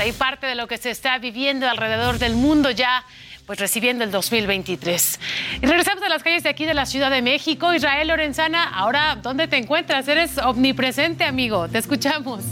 Ahí 0.02 0.12
parte 0.12 0.48
de 0.48 0.56
lo 0.56 0.66
que 0.66 0.78
se 0.78 0.90
está 0.90 1.18
viviendo 1.18 1.68
alrededor 1.68 2.18
del 2.18 2.34
mundo 2.34 2.70
ya 2.72 3.04
pues 3.46 3.58
recibiendo 3.58 4.02
el 4.04 4.10
2023. 4.10 5.20
Y 5.62 5.66
regresamos 5.66 6.02
a 6.02 6.08
las 6.08 6.22
calles 6.22 6.42
de 6.42 6.48
aquí 6.48 6.64
de 6.64 6.74
la 6.74 6.86
Ciudad 6.86 7.10
de 7.10 7.22
México. 7.22 7.72
Israel 7.74 8.08
Lorenzana, 8.08 8.64
ahora, 8.64 9.16
¿dónde 9.22 9.48
te 9.48 9.56
encuentras? 9.56 10.06
Eres 10.08 10.38
omnipresente, 10.38 11.24
amigo. 11.24 11.68
Te 11.68 11.78
escuchamos. 11.78 12.42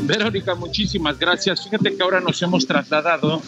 Verónica, 0.00 0.54
muchísimas 0.54 1.18
gracias. 1.18 1.64
Fíjate 1.64 1.96
que 1.96 2.02
ahora 2.02 2.20
nos 2.20 2.40
hemos 2.42 2.66
trasladado 2.66 3.42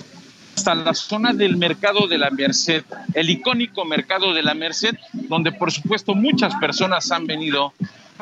hasta 0.56 0.74
la 0.74 0.94
zona 0.94 1.32
del 1.32 1.56
mercado 1.56 2.06
de 2.06 2.18
la 2.18 2.30
Merced, 2.30 2.84
el 3.14 3.30
icónico 3.30 3.84
mercado 3.84 4.32
de 4.32 4.42
la 4.42 4.54
Merced, 4.54 4.94
donde 5.12 5.52
por 5.52 5.72
supuesto 5.72 6.14
muchas 6.14 6.54
personas 6.56 7.10
han 7.10 7.26
venido 7.26 7.72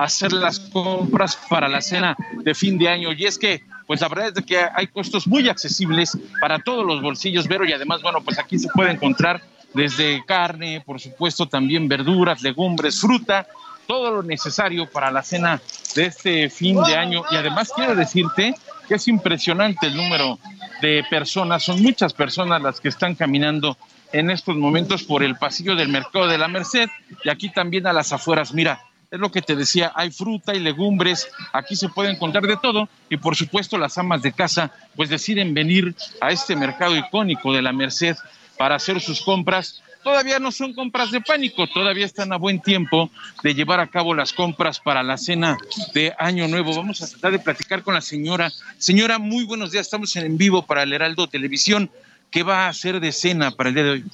hacer 0.01 0.33
las 0.33 0.59
compras 0.59 1.39
para 1.49 1.69
la 1.69 1.83
cena 1.83 2.17
de 2.43 2.55
fin 2.55 2.79
de 2.79 2.89
año. 2.89 3.13
Y 3.13 3.27
es 3.27 3.39
que, 3.39 3.63
pues 3.87 4.01
la 4.01 4.09
verdad 4.09 4.33
es 4.35 4.45
que 4.45 4.59
hay 4.75 4.87
costos 4.87 5.27
muy 5.27 5.49
accesibles 5.49 6.17
para 6.41 6.59
todos 6.59 6.87
los 6.87 7.03
bolsillos, 7.03 7.47
Vero, 7.47 7.67
y 7.67 7.73
además, 7.73 8.01
bueno, 8.01 8.23
pues 8.23 8.39
aquí 8.39 8.59
se 8.59 8.69
puede 8.69 8.93
encontrar 8.93 9.43
desde 9.75 10.25
carne, 10.25 10.83
por 10.85 11.01
supuesto 11.01 11.47
también 11.47 11.87
verduras, 11.87 12.43
legumbres, 12.43 12.99
fruta, 12.99 13.47
todo 13.87 14.11
lo 14.11 14.23
necesario 14.23 14.91
para 14.91 15.11
la 15.11 15.23
cena 15.23 15.61
de 15.95 16.07
este 16.07 16.49
fin 16.49 16.83
de 16.83 16.97
año. 16.97 17.23
Y 17.31 17.37
además 17.37 17.71
quiero 17.75 17.95
decirte 17.95 18.55
que 18.89 18.95
es 18.95 19.07
impresionante 19.07 19.87
el 19.87 19.97
número 19.97 20.39
de 20.81 21.05
personas, 21.11 21.63
son 21.63 21.83
muchas 21.83 22.15
personas 22.15 22.63
las 22.63 22.81
que 22.81 22.89
están 22.89 23.15
caminando 23.15 23.77
en 24.13 24.31
estos 24.31 24.57
momentos 24.57 25.03
por 25.03 25.23
el 25.23 25.37
pasillo 25.37 25.77
del 25.77 25.89
mercado 25.89 26.27
de 26.27 26.39
la 26.39 26.49
Merced 26.49 26.89
y 27.23 27.29
aquí 27.29 27.51
también 27.51 27.87
a 27.87 27.93
las 27.93 28.13
afueras. 28.13 28.55
Mira, 28.55 28.81
es 29.11 29.19
lo 29.19 29.33
que 29.33 29.43
te 29.43 29.57
decía, 29.57 29.93
hay 29.95 30.11
fruta 30.11 30.55
y 30.55 30.61
legumbres, 30.61 31.29
aquí 31.53 31.75
se 31.75 31.89
puede 31.89 32.11
encontrar 32.11 32.47
de 32.47 32.57
todo 32.57 32.89
y 33.09 33.17
por 33.17 33.35
supuesto 33.35 33.77
las 33.77 33.99
amas 33.99 34.23
de 34.23 34.33
casa 34.33 34.73
pues 34.95 35.09
deciden 35.09 35.53
venir 35.53 35.95
a 36.21 36.31
este 36.31 36.55
mercado 36.55 36.97
icónico 36.97 37.53
de 37.53 37.63
la 37.63 37.73
Merced 37.73 38.17
para 38.57 38.77
hacer 38.77 39.01
sus 39.01 39.21
compras. 39.23 39.83
Todavía 40.05 40.39
no 40.39 40.53
son 40.53 40.73
compras 40.73 41.11
de 41.11 41.21
pánico, 41.21 41.67
todavía 41.67 42.07
están 42.07 42.33
a 42.33 42.37
buen 42.37 42.61
tiempo 42.61 43.11
de 43.43 43.55
llevar 43.55 43.81
a 43.81 43.89
cabo 43.89 44.15
las 44.15 44.33
compras 44.33 44.79
para 44.79 45.03
la 45.03 45.19
cena 45.19 45.59
de 45.93 46.15
Año 46.19 46.47
Nuevo. 46.49 46.75
Vamos 46.75 47.03
a 47.03 47.09
tratar 47.09 47.33
de 47.33 47.39
platicar 47.41 47.83
con 47.83 47.95
la 47.95 48.01
señora. 48.01 48.51
Señora, 48.79 49.19
muy 49.19 49.45
buenos 49.45 49.73
días, 49.73 49.87
estamos 49.87 50.15
en 50.17 50.39
vivo 50.39 50.65
para 50.65 50.85
el 50.85 50.93
Heraldo 50.93 51.27
Televisión. 51.27 51.91
¿Qué 52.31 52.45
va 52.45 52.67
a 52.67 52.69
hacer 52.69 53.01
de 53.01 53.13
cena 53.13 53.51
para 53.51 53.71
el 53.71 53.75
día 53.75 53.85
de 53.85 53.91
hoy? 53.91 54.05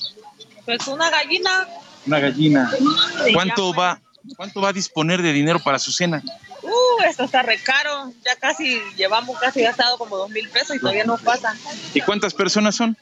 Pues 0.64 0.88
una 0.88 1.10
gallina. 1.10 1.68
Una 2.06 2.18
gallina. 2.18 2.70
¿Cuánto 3.32 3.72
ya, 3.72 3.78
va, 3.78 4.00
cuánto 4.36 4.60
va 4.60 4.70
a 4.70 4.72
disponer 4.72 5.22
de 5.22 5.32
dinero 5.32 5.58
para 5.60 5.78
su 5.78 5.92
cena? 5.92 6.22
Uh, 6.62 7.02
esto 7.08 7.24
está 7.24 7.42
re 7.42 7.58
caro. 7.58 8.12
Ya 8.24 8.34
casi 8.36 8.80
llevamos 8.96 9.38
casi 9.38 9.62
gastado 9.62 9.98
como 9.98 10.16
dos 10.16 10.30
mil 10.30 10.48
pesos 10.48 10.76
y 10.76 10.80
todavía 10.80 11.04
no 11.04 11.16
pasa. 11.18 11.54
¿Y 11.94 12.00
cuántas 12.00 12.34
personas 12.34 12.74
son? 12.74 12.96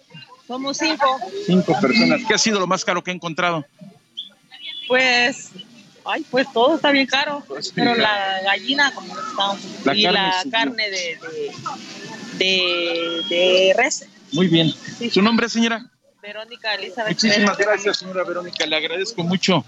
Somos 0.46 0.76
cinco. 0.76 1.18
Cinco 1.46 1.80
personas. 1.80 2.20
¿Qué 2.28 2.34
ha 2.34 2.38
sido 2.38 2.60
lo 2.60 2.66
más 2.66 2.84
caro 2.84 3.02
que 3.02 3.10
ha 3.10 3.14
encontrado? 3.14 3.64
Pues, 4.86 5.50
ay, 6.04 6.24
pues 6.30 6.46
todo 6.52 6.76
está 6.76 6.90
bien 6.90 7.06
caro. 7.06 7.42
Pues 7.48 7.72
Pero 7.74 7.94
la 7.94 8.42
gallina, 8.42 8.92
como 8.94 9.14
está, 9.18 9.56
La 9.84 9.94
y 9.96 10.02
carne 10.02 10.12
la 10.12 10.38
subió. 10.42 10.52
carne 10.52 10.90
de, 10.90 11.18
de, 12.34 12.44
de, 12.44 13.22
de 13.28 13.74
res. 13.76 14.06
Muy 14.32 14.48
bien. 14.48 14.74
¿Su 15.10 15.22
nombre, 15.22 15.48
señora? 15.48 15.86
Verónica 16.24 16.74
Elizabeth. 16.74 17.22
Muchísimas 17.22 17.56
Pérez. 17.56 17.66
gracias, 17.66 17.98
señora 17.98 18.24
Verónica, 18.24 18.64
le 18.64 18.76
agradezco 18.76 19.22
mucho. 19.22 19.62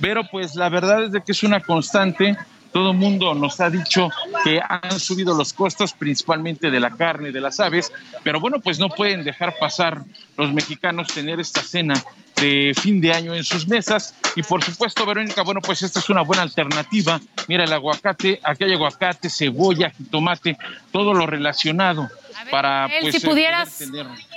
Pero 0.00 0.24
pues 0.28 0.56
la 0.56 0.68
verdad 0.68 1.04
es 1.04 1.12
de 1.12 1.22
que 1.22 1.30
es 1.30 1.42
una 1.44 1.60
constante. 1.60 2.36
Todo 2.72 2.90
el 2.90 2.96
mundo 2.96 3.32
nos 3.34 3.60
ha 3.60 3.70
dicho 3.70 4.10
que 4.44 4.60
han 4.60 4.98
subido 4.98 5.36
los 5.36 5.52
costos, 5.52 5.92
principalmente 5.92 6.70
de 6.70 6.80
la 6.80 6.90
carne, 6.90 7.30
de 7.30 7.40
las 7.40 7.58
aves, 7.58 7.92
pero 8.22 8.38
bueno, 8.38 8.60
pues 8.60 8.78
no 8.78 8.88
pueden 8.88 9.24
dejar 9.24 9.56
pasar 9.58 10.02
los 10.36 10.52
mexicanos 10.52 11.08
tener 11.08 11.40
esta 11.40 11.62
cena 11.62 11.94
de 12.40 12.72
fin 12.80 13.00
de 13.00 13.12
año 13.12 13.34
en 13.34 13.44
sus 13.44 13.68
mesas. 13.68 14.14
Y 14.36 14.42
por 14.42 14.62
supuesto, 14.62 15.04
Verónica, 15.06 15.42
bueno, 15.42 15.60
pues 15.60 15.82
esta 15.82 16.00
es 16.00 16.08
una 16.08 16.22
buena 16.22 16.42
alternativa. 16.42 17.20
Mira 17.48 17.64
el 17.64 17.72
aguacate, 17.72 18.40
aquí 18.42 18.64
hay 18.64 18.72
aguacate, 18.72 19.28
cebolla, 19.28 19.92
tomate, 20.10 20.56
todo 20.92 21.14
lo 21.14 21.26
relacionado 21.26 22.08
para 22.50 22.86
Él, 22.86 23.02
pues 23.02 23.16
si 23.16 23.26
eh, 23.26 23.28
pudieras 23.28 23.82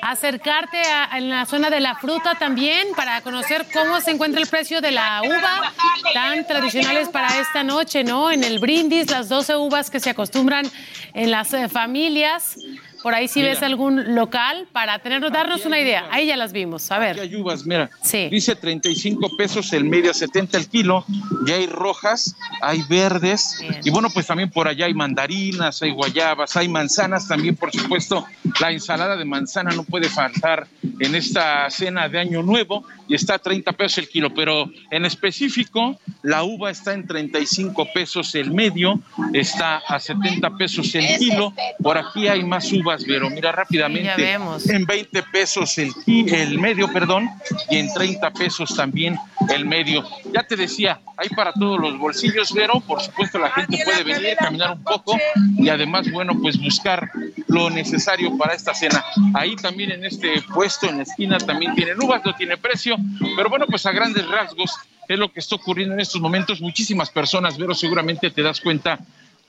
acercarte 0.01 0.81
a, 0.81 1.17
en 1.17 1.29
la 1.29 1.45
zona 1.45 1.69
de 1.69 1.79
la 1.79 1.95
fruta 1.95 2.35
también 2.35 2.87
para 2.95 3.21
conocer 3.21 3.65
cómo 3.73 4.01
se 4.01 4.11
encuentra 4.11 4.41
el 4.41 4.47
precio 4.47 4.81
de 4.81 4.91
la 4.91 5.21
uva, 5.23 5.73
tan 6.13 6.45
tradicionales 6.45 7.09
para 7.09 7.39
esta 7.39 7.63
noche, 7.63 8.03
¿no? 8.03 8.31
En 8.31 8.43
el 8.43 8.59
brindis, 8.59 9.09
las 9.09 9.29
12 9.29 9.55
uvas 9.55 9.89
que 9.89 9.99
se 9.99 10.09
acostumbran 10.09 10.69
en 11.13 11.31
las 11.31 11.53
eh, 11.53 11.69
familias. 11.69 12.57
Por 13.03 13.13
ahí 13.13 13.27
si 13.27 13.41
Mira. 13.41 13.51
ves 13.51 13.61
algún 13.63 14.15
local 14.15 14.65
para 14.71 14.99
tener, 14.99 15.29
darnos 15.29 15.65
una 15.65 15.77
idea. 15.77 16.07
Ahí 16.09 16.25
ya 16.25 16.37
las 16.37 16.53
vimos. 16.53 16.89
A 16.89 16.99
ver. 16.99 17.19
Hay 17.19 17.35
uvas, 17.35 17.65
mira. 17.65 17.89
Dice 18.31 18.55
35 18.55 19.35
pesos 19.35 19.73
el 19.73 19.83
medio, 19.83 20.13
70 20.13 20.57
el 20.57 20.69
kilo. 20.69 21.05
Ya 21.45 21.55
hay 21.55 21.67
rojas, 21.67 22.35
hay 22.61 22.81
verdes. 22.89 23.59
Y 23.83 23.89
bueno, 23.89 24.09
pues 24.09 24.25
también 24.25 24.49
por 24.49 24.69
allá 24.69 24.85
hay 24.85 24.93
mandarinas, 24.93 25.81
hay 25.81 25.91
guayabas, 25.91 26.55
hay 26.55 26.69
manzanas. 26.69 27.27
También, 27.27 27.57
por 27.57 27.71
supuesto, 27.73 28.25
la 28.61 28.71
ensalada 28.71 29.17
de 29.17 29.25
manzana 29.25 29.71
no 29.71 29.83
puede 29.83 30.07
faltar 30.07 30.67
en 30.99 31.13
esta 31.15 31.69
cena 31.69 32.07
de 32.07 32.19
Año 32.19 32.41
Nuevo. 32.41 32.85
Y 33.09 33.15
está 33.15 33.35
a 33.35 33.39
30 33.39 33.73
pesos 33.73 33.97
el 33.97 34.07
kilo. 34.07 34.33
Pero 34.33 34.71
en 34.89 35.05
específico, 35.05 35.99
la 36.21 36.43
uva 36.43 36.71
está 36.71 36.93
en 36.93 37.05
35 37.05 37.87
pesos 37.93 38.33
el 38.35 38.51
medio, 38.51 39.01
está 39.33 39.81
a 39.85 39.99
70 39.99 40.51
pesos 40.57 40.95
el 40.95 41.17
kilo. 41.17 41.53
Por 41.81 41.97
aquí 41.97 42.27
hay 42.27 42.43
más 42.43 42.71
uvas, 42.71 42.92
pero 43.05 43.29
mira 43.29 43.51
rápidamente. 43.51 44.09
Ya 44.09 44.15
vemos. 44.15 44.69
En 44.69 44.85
20 44.85 45.23
pesos 45.31 45.77
el, 45.77 45.91
el 46.07 46.59
medio, 46.59 46.91
perdón, 46.91 47.29
y 47.69 47.77
en 47.77 47.93
30 47.93 48.31
pesos 48.31 48.75
también 48.75 49.17
el 49.49 49.65
medio. 49.65 50.03
Ya 50.33 50.43
te 50.43 50.55
decía, 50.55 50.99
hay 51.17 51.29
para 51.29 51.53
todos 51.53 51.79
los 51.79 51.97
bolsillos, 51.97 52.51
pero 52.53 52.79
por 52.81 53.01
supuesto 53.01 53.39
la 53.39 53.49
gente 53.51 53.79
puede 53.83 54.03
venir, 54.03 54.35
caminar 54.37 54.71
un 54.71 54.83
poco 54.83 55.17
y 55.57 55.69
además, 55.69 56.11
bueno, 56.11 56.33
pues 56.41 56.57
buscar 56.59 57.09
lo 57.47 57.69
necesario 57.69 58.37
para 58.37 58.53
esta 58.53 58.73
cena. 58.73 59.03
Ahí 59.33 59.55
también 59.55 59.91
en 59.91 60.05
este 60.05 60.41
puesto, 60.53 60.87
en 60.87 60.97
la 60.97 61.03
esquina, 61.03 61.37
también 61.37 61.75
tienen 61.75 62.01
uvas, 62.01 62.21
no 62.25 62.35
tiene 62.35 62.57
precio, 62.57 62.95
pero 63.35 63.49
bueno, 63.49 63.65
pues 63.67 63.85
a 63.85 63.91
grandes 63.91 64.27
rasgos 64.27 64.71
es 65.07 65.19
lo 65.19 65.31
que 65.31 65.39
está 65.39 65.55
ocurriendo 65.55 65.93
en 65.93 65.99
estos 65.99 66.21
momentos. 66.21 66.61
Muchísimas 66.61 67.09
personas, 67.09 67.55
pero 67.57 67.73
seguramente 67.73 68.31
te 68.31 68.41
das 68.41 68.61
cuenta 68.61 68.99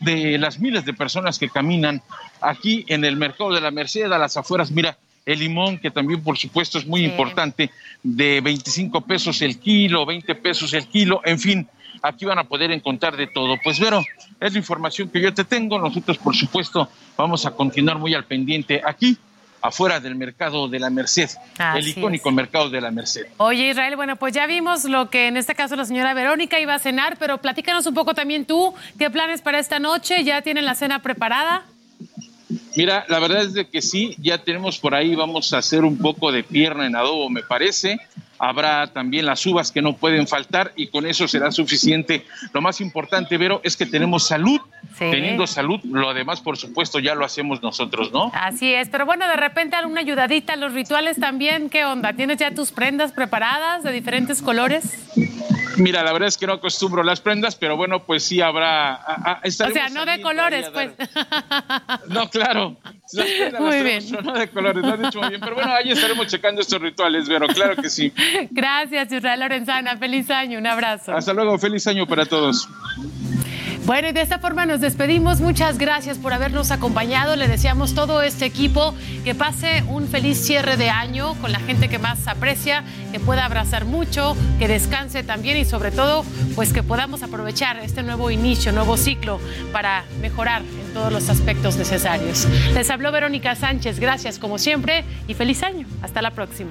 de 0.01 0.39
las 0.39 0.59
miles 0.59 0.85
de 0.85 0.93
personas 0.93 1.39
que 1.39 1.49
caminan 1.49 2.03
aquí 2.41 2.85
en 2.89 3.05
el 3.05 3.17
mercado 3.17 3.53
de 3.53 3.61
la 3.61 3.71
Merced, 3.71 4.11
a 4.11 4.19
las 4.19 4.37
afueras. 4.37 4.71
Mira, 4.71 4.99
el 5.27 5.39
limón, 5.39 5.79
que 5.79 5.91
también 5.91 6.23
por 6.23 6.37
supuesto 6.37 6.79
es 6.79 6.87
muy 6.87 7.05
importante, 7.05 7.71
de 8.03 8.41
25 8.41 9.01
pesos 9.03 9.41
el 9.43 9.59
kilo, 9.59 10.05
20 10.05 10.35
pesos 10.35 10.75
el 10.75 10.87
kilo, 10.87 11.23
en 11.25 11.39
fin, 11.39 11.69
aquí 12.03 12.25
van 12.25 12.39
a 12.39 12.45
poder 12.45 12.71
encontrar 12.71 13.17
de 13.17 13.27
todo. 13.27 13.57
Pues 13.63 13.81
Vero, 13.81 14.03
es 14.41 14.53
la 14.53 14.59
información 14.59 15.09
que 15.09 15.21
yo 15.21 15.33
te 15.33 15.45
tengo. 15.45 15.79
Nosotros 15.79 16.19
por 16.19 16.37
supuesto 16.37 16.89
vamos 17.17 17.47
a 17.47 17.53
continuar 17.53 17.99
muy 17.99 18.15
al 18.15 18.25
pendiente 18.25 18.83
aquí 18.85 19.17
afuera 19.65 19.99
del 19.99 20.15
mercado 20.15 20.69
de 20.69 20.79
la 20.79 20.91
Merced, 20.91 21.31
Así 21.57 21.79
el 21.79 21.89
icónico 21.89 22.31
mercado 22.31 22.69
de 22.69 22.83
la 22.83 22.91
Merced. 22.91 23.27
Oye, 23.39 23.71
Israel, 23.71 23.97
bueno, 23.97 24.17
pues 24.17 24.35
ya 24.35 24.47
vimos 24.47 24.85
lo 24.85 25.09
que 25.09 25.27
en 25.27 25.39
este 25.39 25.55
caso 25.55 25.75
la 25.75 25.87
señora 25.87 26.13
Verónica 26.13 26.61
iba 26.61 26.75
a 26.75 26.79
cenar, 26.79 27.17
pero 27.19 27.39
platícanos 27.39 27.87
un 27.87 27.95
poco 27.95 28.13
también 28.13 28.45
tú, 28.45 28.75
¿qué 28.99 29.09
planes 29.09 29.41
para 29.41 29.59
esta 29.59 29.79
noche? 29.79 30.23
¿Ya 30.23 30.43
tienen 30.43 30.67
la 30.67 30.75
cena 30.75 31.01
preparada? 31.01 31.63
Mira, 32.77 33.05
la 33.09 33.19
verdad 33.21 33.43
es 33.43 33.55
de 33.55 33.69
que 33.69 33.81
sí, 33.81 34.15
ya 34.19 34.39
tenemos 34.39 34.79
por 34.79 34.95
ahí, 34.95 35.15
vamos 35.15 35.53
a 35.53 35.59
hacer 35.59 35.85
un 35.85 35.97
poco 35.99 36.33
de 36.33 36.43
pierna 36.43 36.87
en 36.87 36.97
adobo, 36.97 37.31
me 37.31 37.43
parece. 37.43 37.99
Habrá 38.37 38.89
también 38.89 39.27
las 39.27 39.47
uvas 39.47 39.71
que 39.71 39.81
no 39.81 39.97
pueden 39.97 40.27
faltar 40.27 40.73
y 40.75 40.89
con 40.89 41.07
eso 41.07 41.29
será 41.29 41.53
suficiente. 41.53 42.27
Lo 42.53 42.61
más 42.61 42.81
importante, 42.81 43.39
Vero, 43.39 43.61
es 43.63 43.77
que 43.77 43.87
tenemos 43.87 44.27
salud. 44.27 44.61
Sí. 44.99 45.07
Teniendo 45.11 45.47
salud, 45.47 45.81
lo 45.85 46.13
demás, 46.15 46.41
por 46.41 46.57
supuesto, 46.57 46.99
ya 46.99 47.15
lo 47.15 47.25
hacemos 47.25 47.63
nosotros, 47.63 48.13
¿no? 48.13 48.31
Así 48.35 48.73
es, 48.75 48.89
pero 48.91 49.07
bueno, 49.07 49.27
de 49.29 49.37
repente 49.37 49.77
alguna 49.77 50.01
ayudadita, 50.01 50.57
los 50.57 50.73
rituales 50.73 51.19
también, 51.19 51.71
¿qué 51.71 51.85
onda? 51.85 52.13
¿Tienes 52.13 52.39
ya 52.39 52.53
tus 52.55 52.71
prendas 52.73 53.13
preparadas 53.13 53.83
de 53.85 53.93
diferentes 53.93 54.43
colores? 54.43 54.85
Mira, 55.77 56.05
la 56.05 56.13
verdad 56.13 56.29
es 56.29 56.37
que 56.39 56.47
no 56.47 56.53
acostumbro 56.53 57.03
las 57.03 57.21
prendas, 57.21 57.57
pero 57.57 57.77
bueno, 57.77 58.05
pues 58.05 58.25
sí 58.25 58.41
habrá. 58.41 58.95
a- 58.95 59.33
a- 59.33 59.41
O 59.45 59.51
sea, 59.51 59.89
no 59.89 60.05
de 60.07 60.21
colores, 60.21 60.71
pues. 60.73 60.93
No, 62.09 62.29
claro. 62.31 62.64
Muy 63.61 63.83
bien. 63.83 64.03
de 64.11 64.49
colores, 64.51 64.83
lo 64.85 64.93
has 64.93 65.01
dicho 65.01 65.21
muy 65.21 65.29
bien. 65.31 65.41
Pero 65.41 65.55
bueno, 65.55 65.73
ahí 65.73 65.91
estaremos 65.91 66.27
checando 66.27 66.61
estos 66.61 66.81
rituales, 66.81 67.29
Vero, 67.29 67.47
claro 67.49 67.77
que 67.77 67.89
sí. 67.89 68.13
Gracias, 68.51 69.13
Israel 69.13 69.41
Lorenzana. 69.41 69.97
Feliz 69.97 70.31
año, 70.31 70.59
un 70.59 70.67
abrazo. 70.67 71.13
Hasta 71.15 71.33
luego, 71.33 71.59
feliz 71.59 71.87
año 71.87 72.07
para 72.07 72.27
todos. 72.27 72.69
Bueno, 73.85 74.09
y 74.09 74.13
de 74.13 74.23
esta 74.23 74.39
forma 74.39 74.65
nos 74.65 74.81
despedimos. 74.81 75.43
Muchas 75.43 75.77
gracias 75.77 76.17
por 76.17 76.33
habernos 76.33 76.71
acompañado. 76.71 77.37
Le 77.37 77.49
deseamos 77.49 77.95
todo 77.95 78.23
este 78.23 78.47
equipo 78.47 78.95
que 79.25 79.35
pase 79.35 79.85
un 79.89 80.09
feliz 80.09 80.39
cierre 80.39 80.79
de 80.79 80.89
año 80.89 81.35
con 81.43 81.53
la 81.53 81.61
gente 81.61 81.91
que 81.91 81.99
más 81.99 82.27
aprecia, 82.27 82.83
que 83.13 83.21
pueda 83.21 83.45
abrazar 83.45 83.85
mucho, 83.85 84.37
que 84.59 84.69
descanse 84.69 85.23
también 85.23 85.59
y 85.59 85.67
sobre 85.67 85.91
todo, 85.91 86.25
pues 86.55 86.73
que 86.73 86.83
podamos 86.83 87.23
aprovechar 87.23 87.77
este 87.79 88.03
nuevo 88.03 88.31
inicio, 88.31 88.73
nuevo 88.73 88.97
ciclo 88.97 89.39
para 89.71 90.05
mejorar 90.23 90.63
en 90.63 90.95
todos 90.95 91.13
los 91.13 91.29
aspectos 91.29 91.77
necesarios. 91.77 92.49
Les 92.73 92.89
habló 92.89 93.13
Verónica 93.13 93.55
Sánchez. 93.55 94.01
Gracias 94.01 94.39
como 94.39 94.57
siempre 94.57 95.05
y 95.29 95.35
feliz 95.35 95.63
año. 95.63 95.87
Hasta 96.01 96.23
la 96.23 96.31
próxima. 96.31 96.71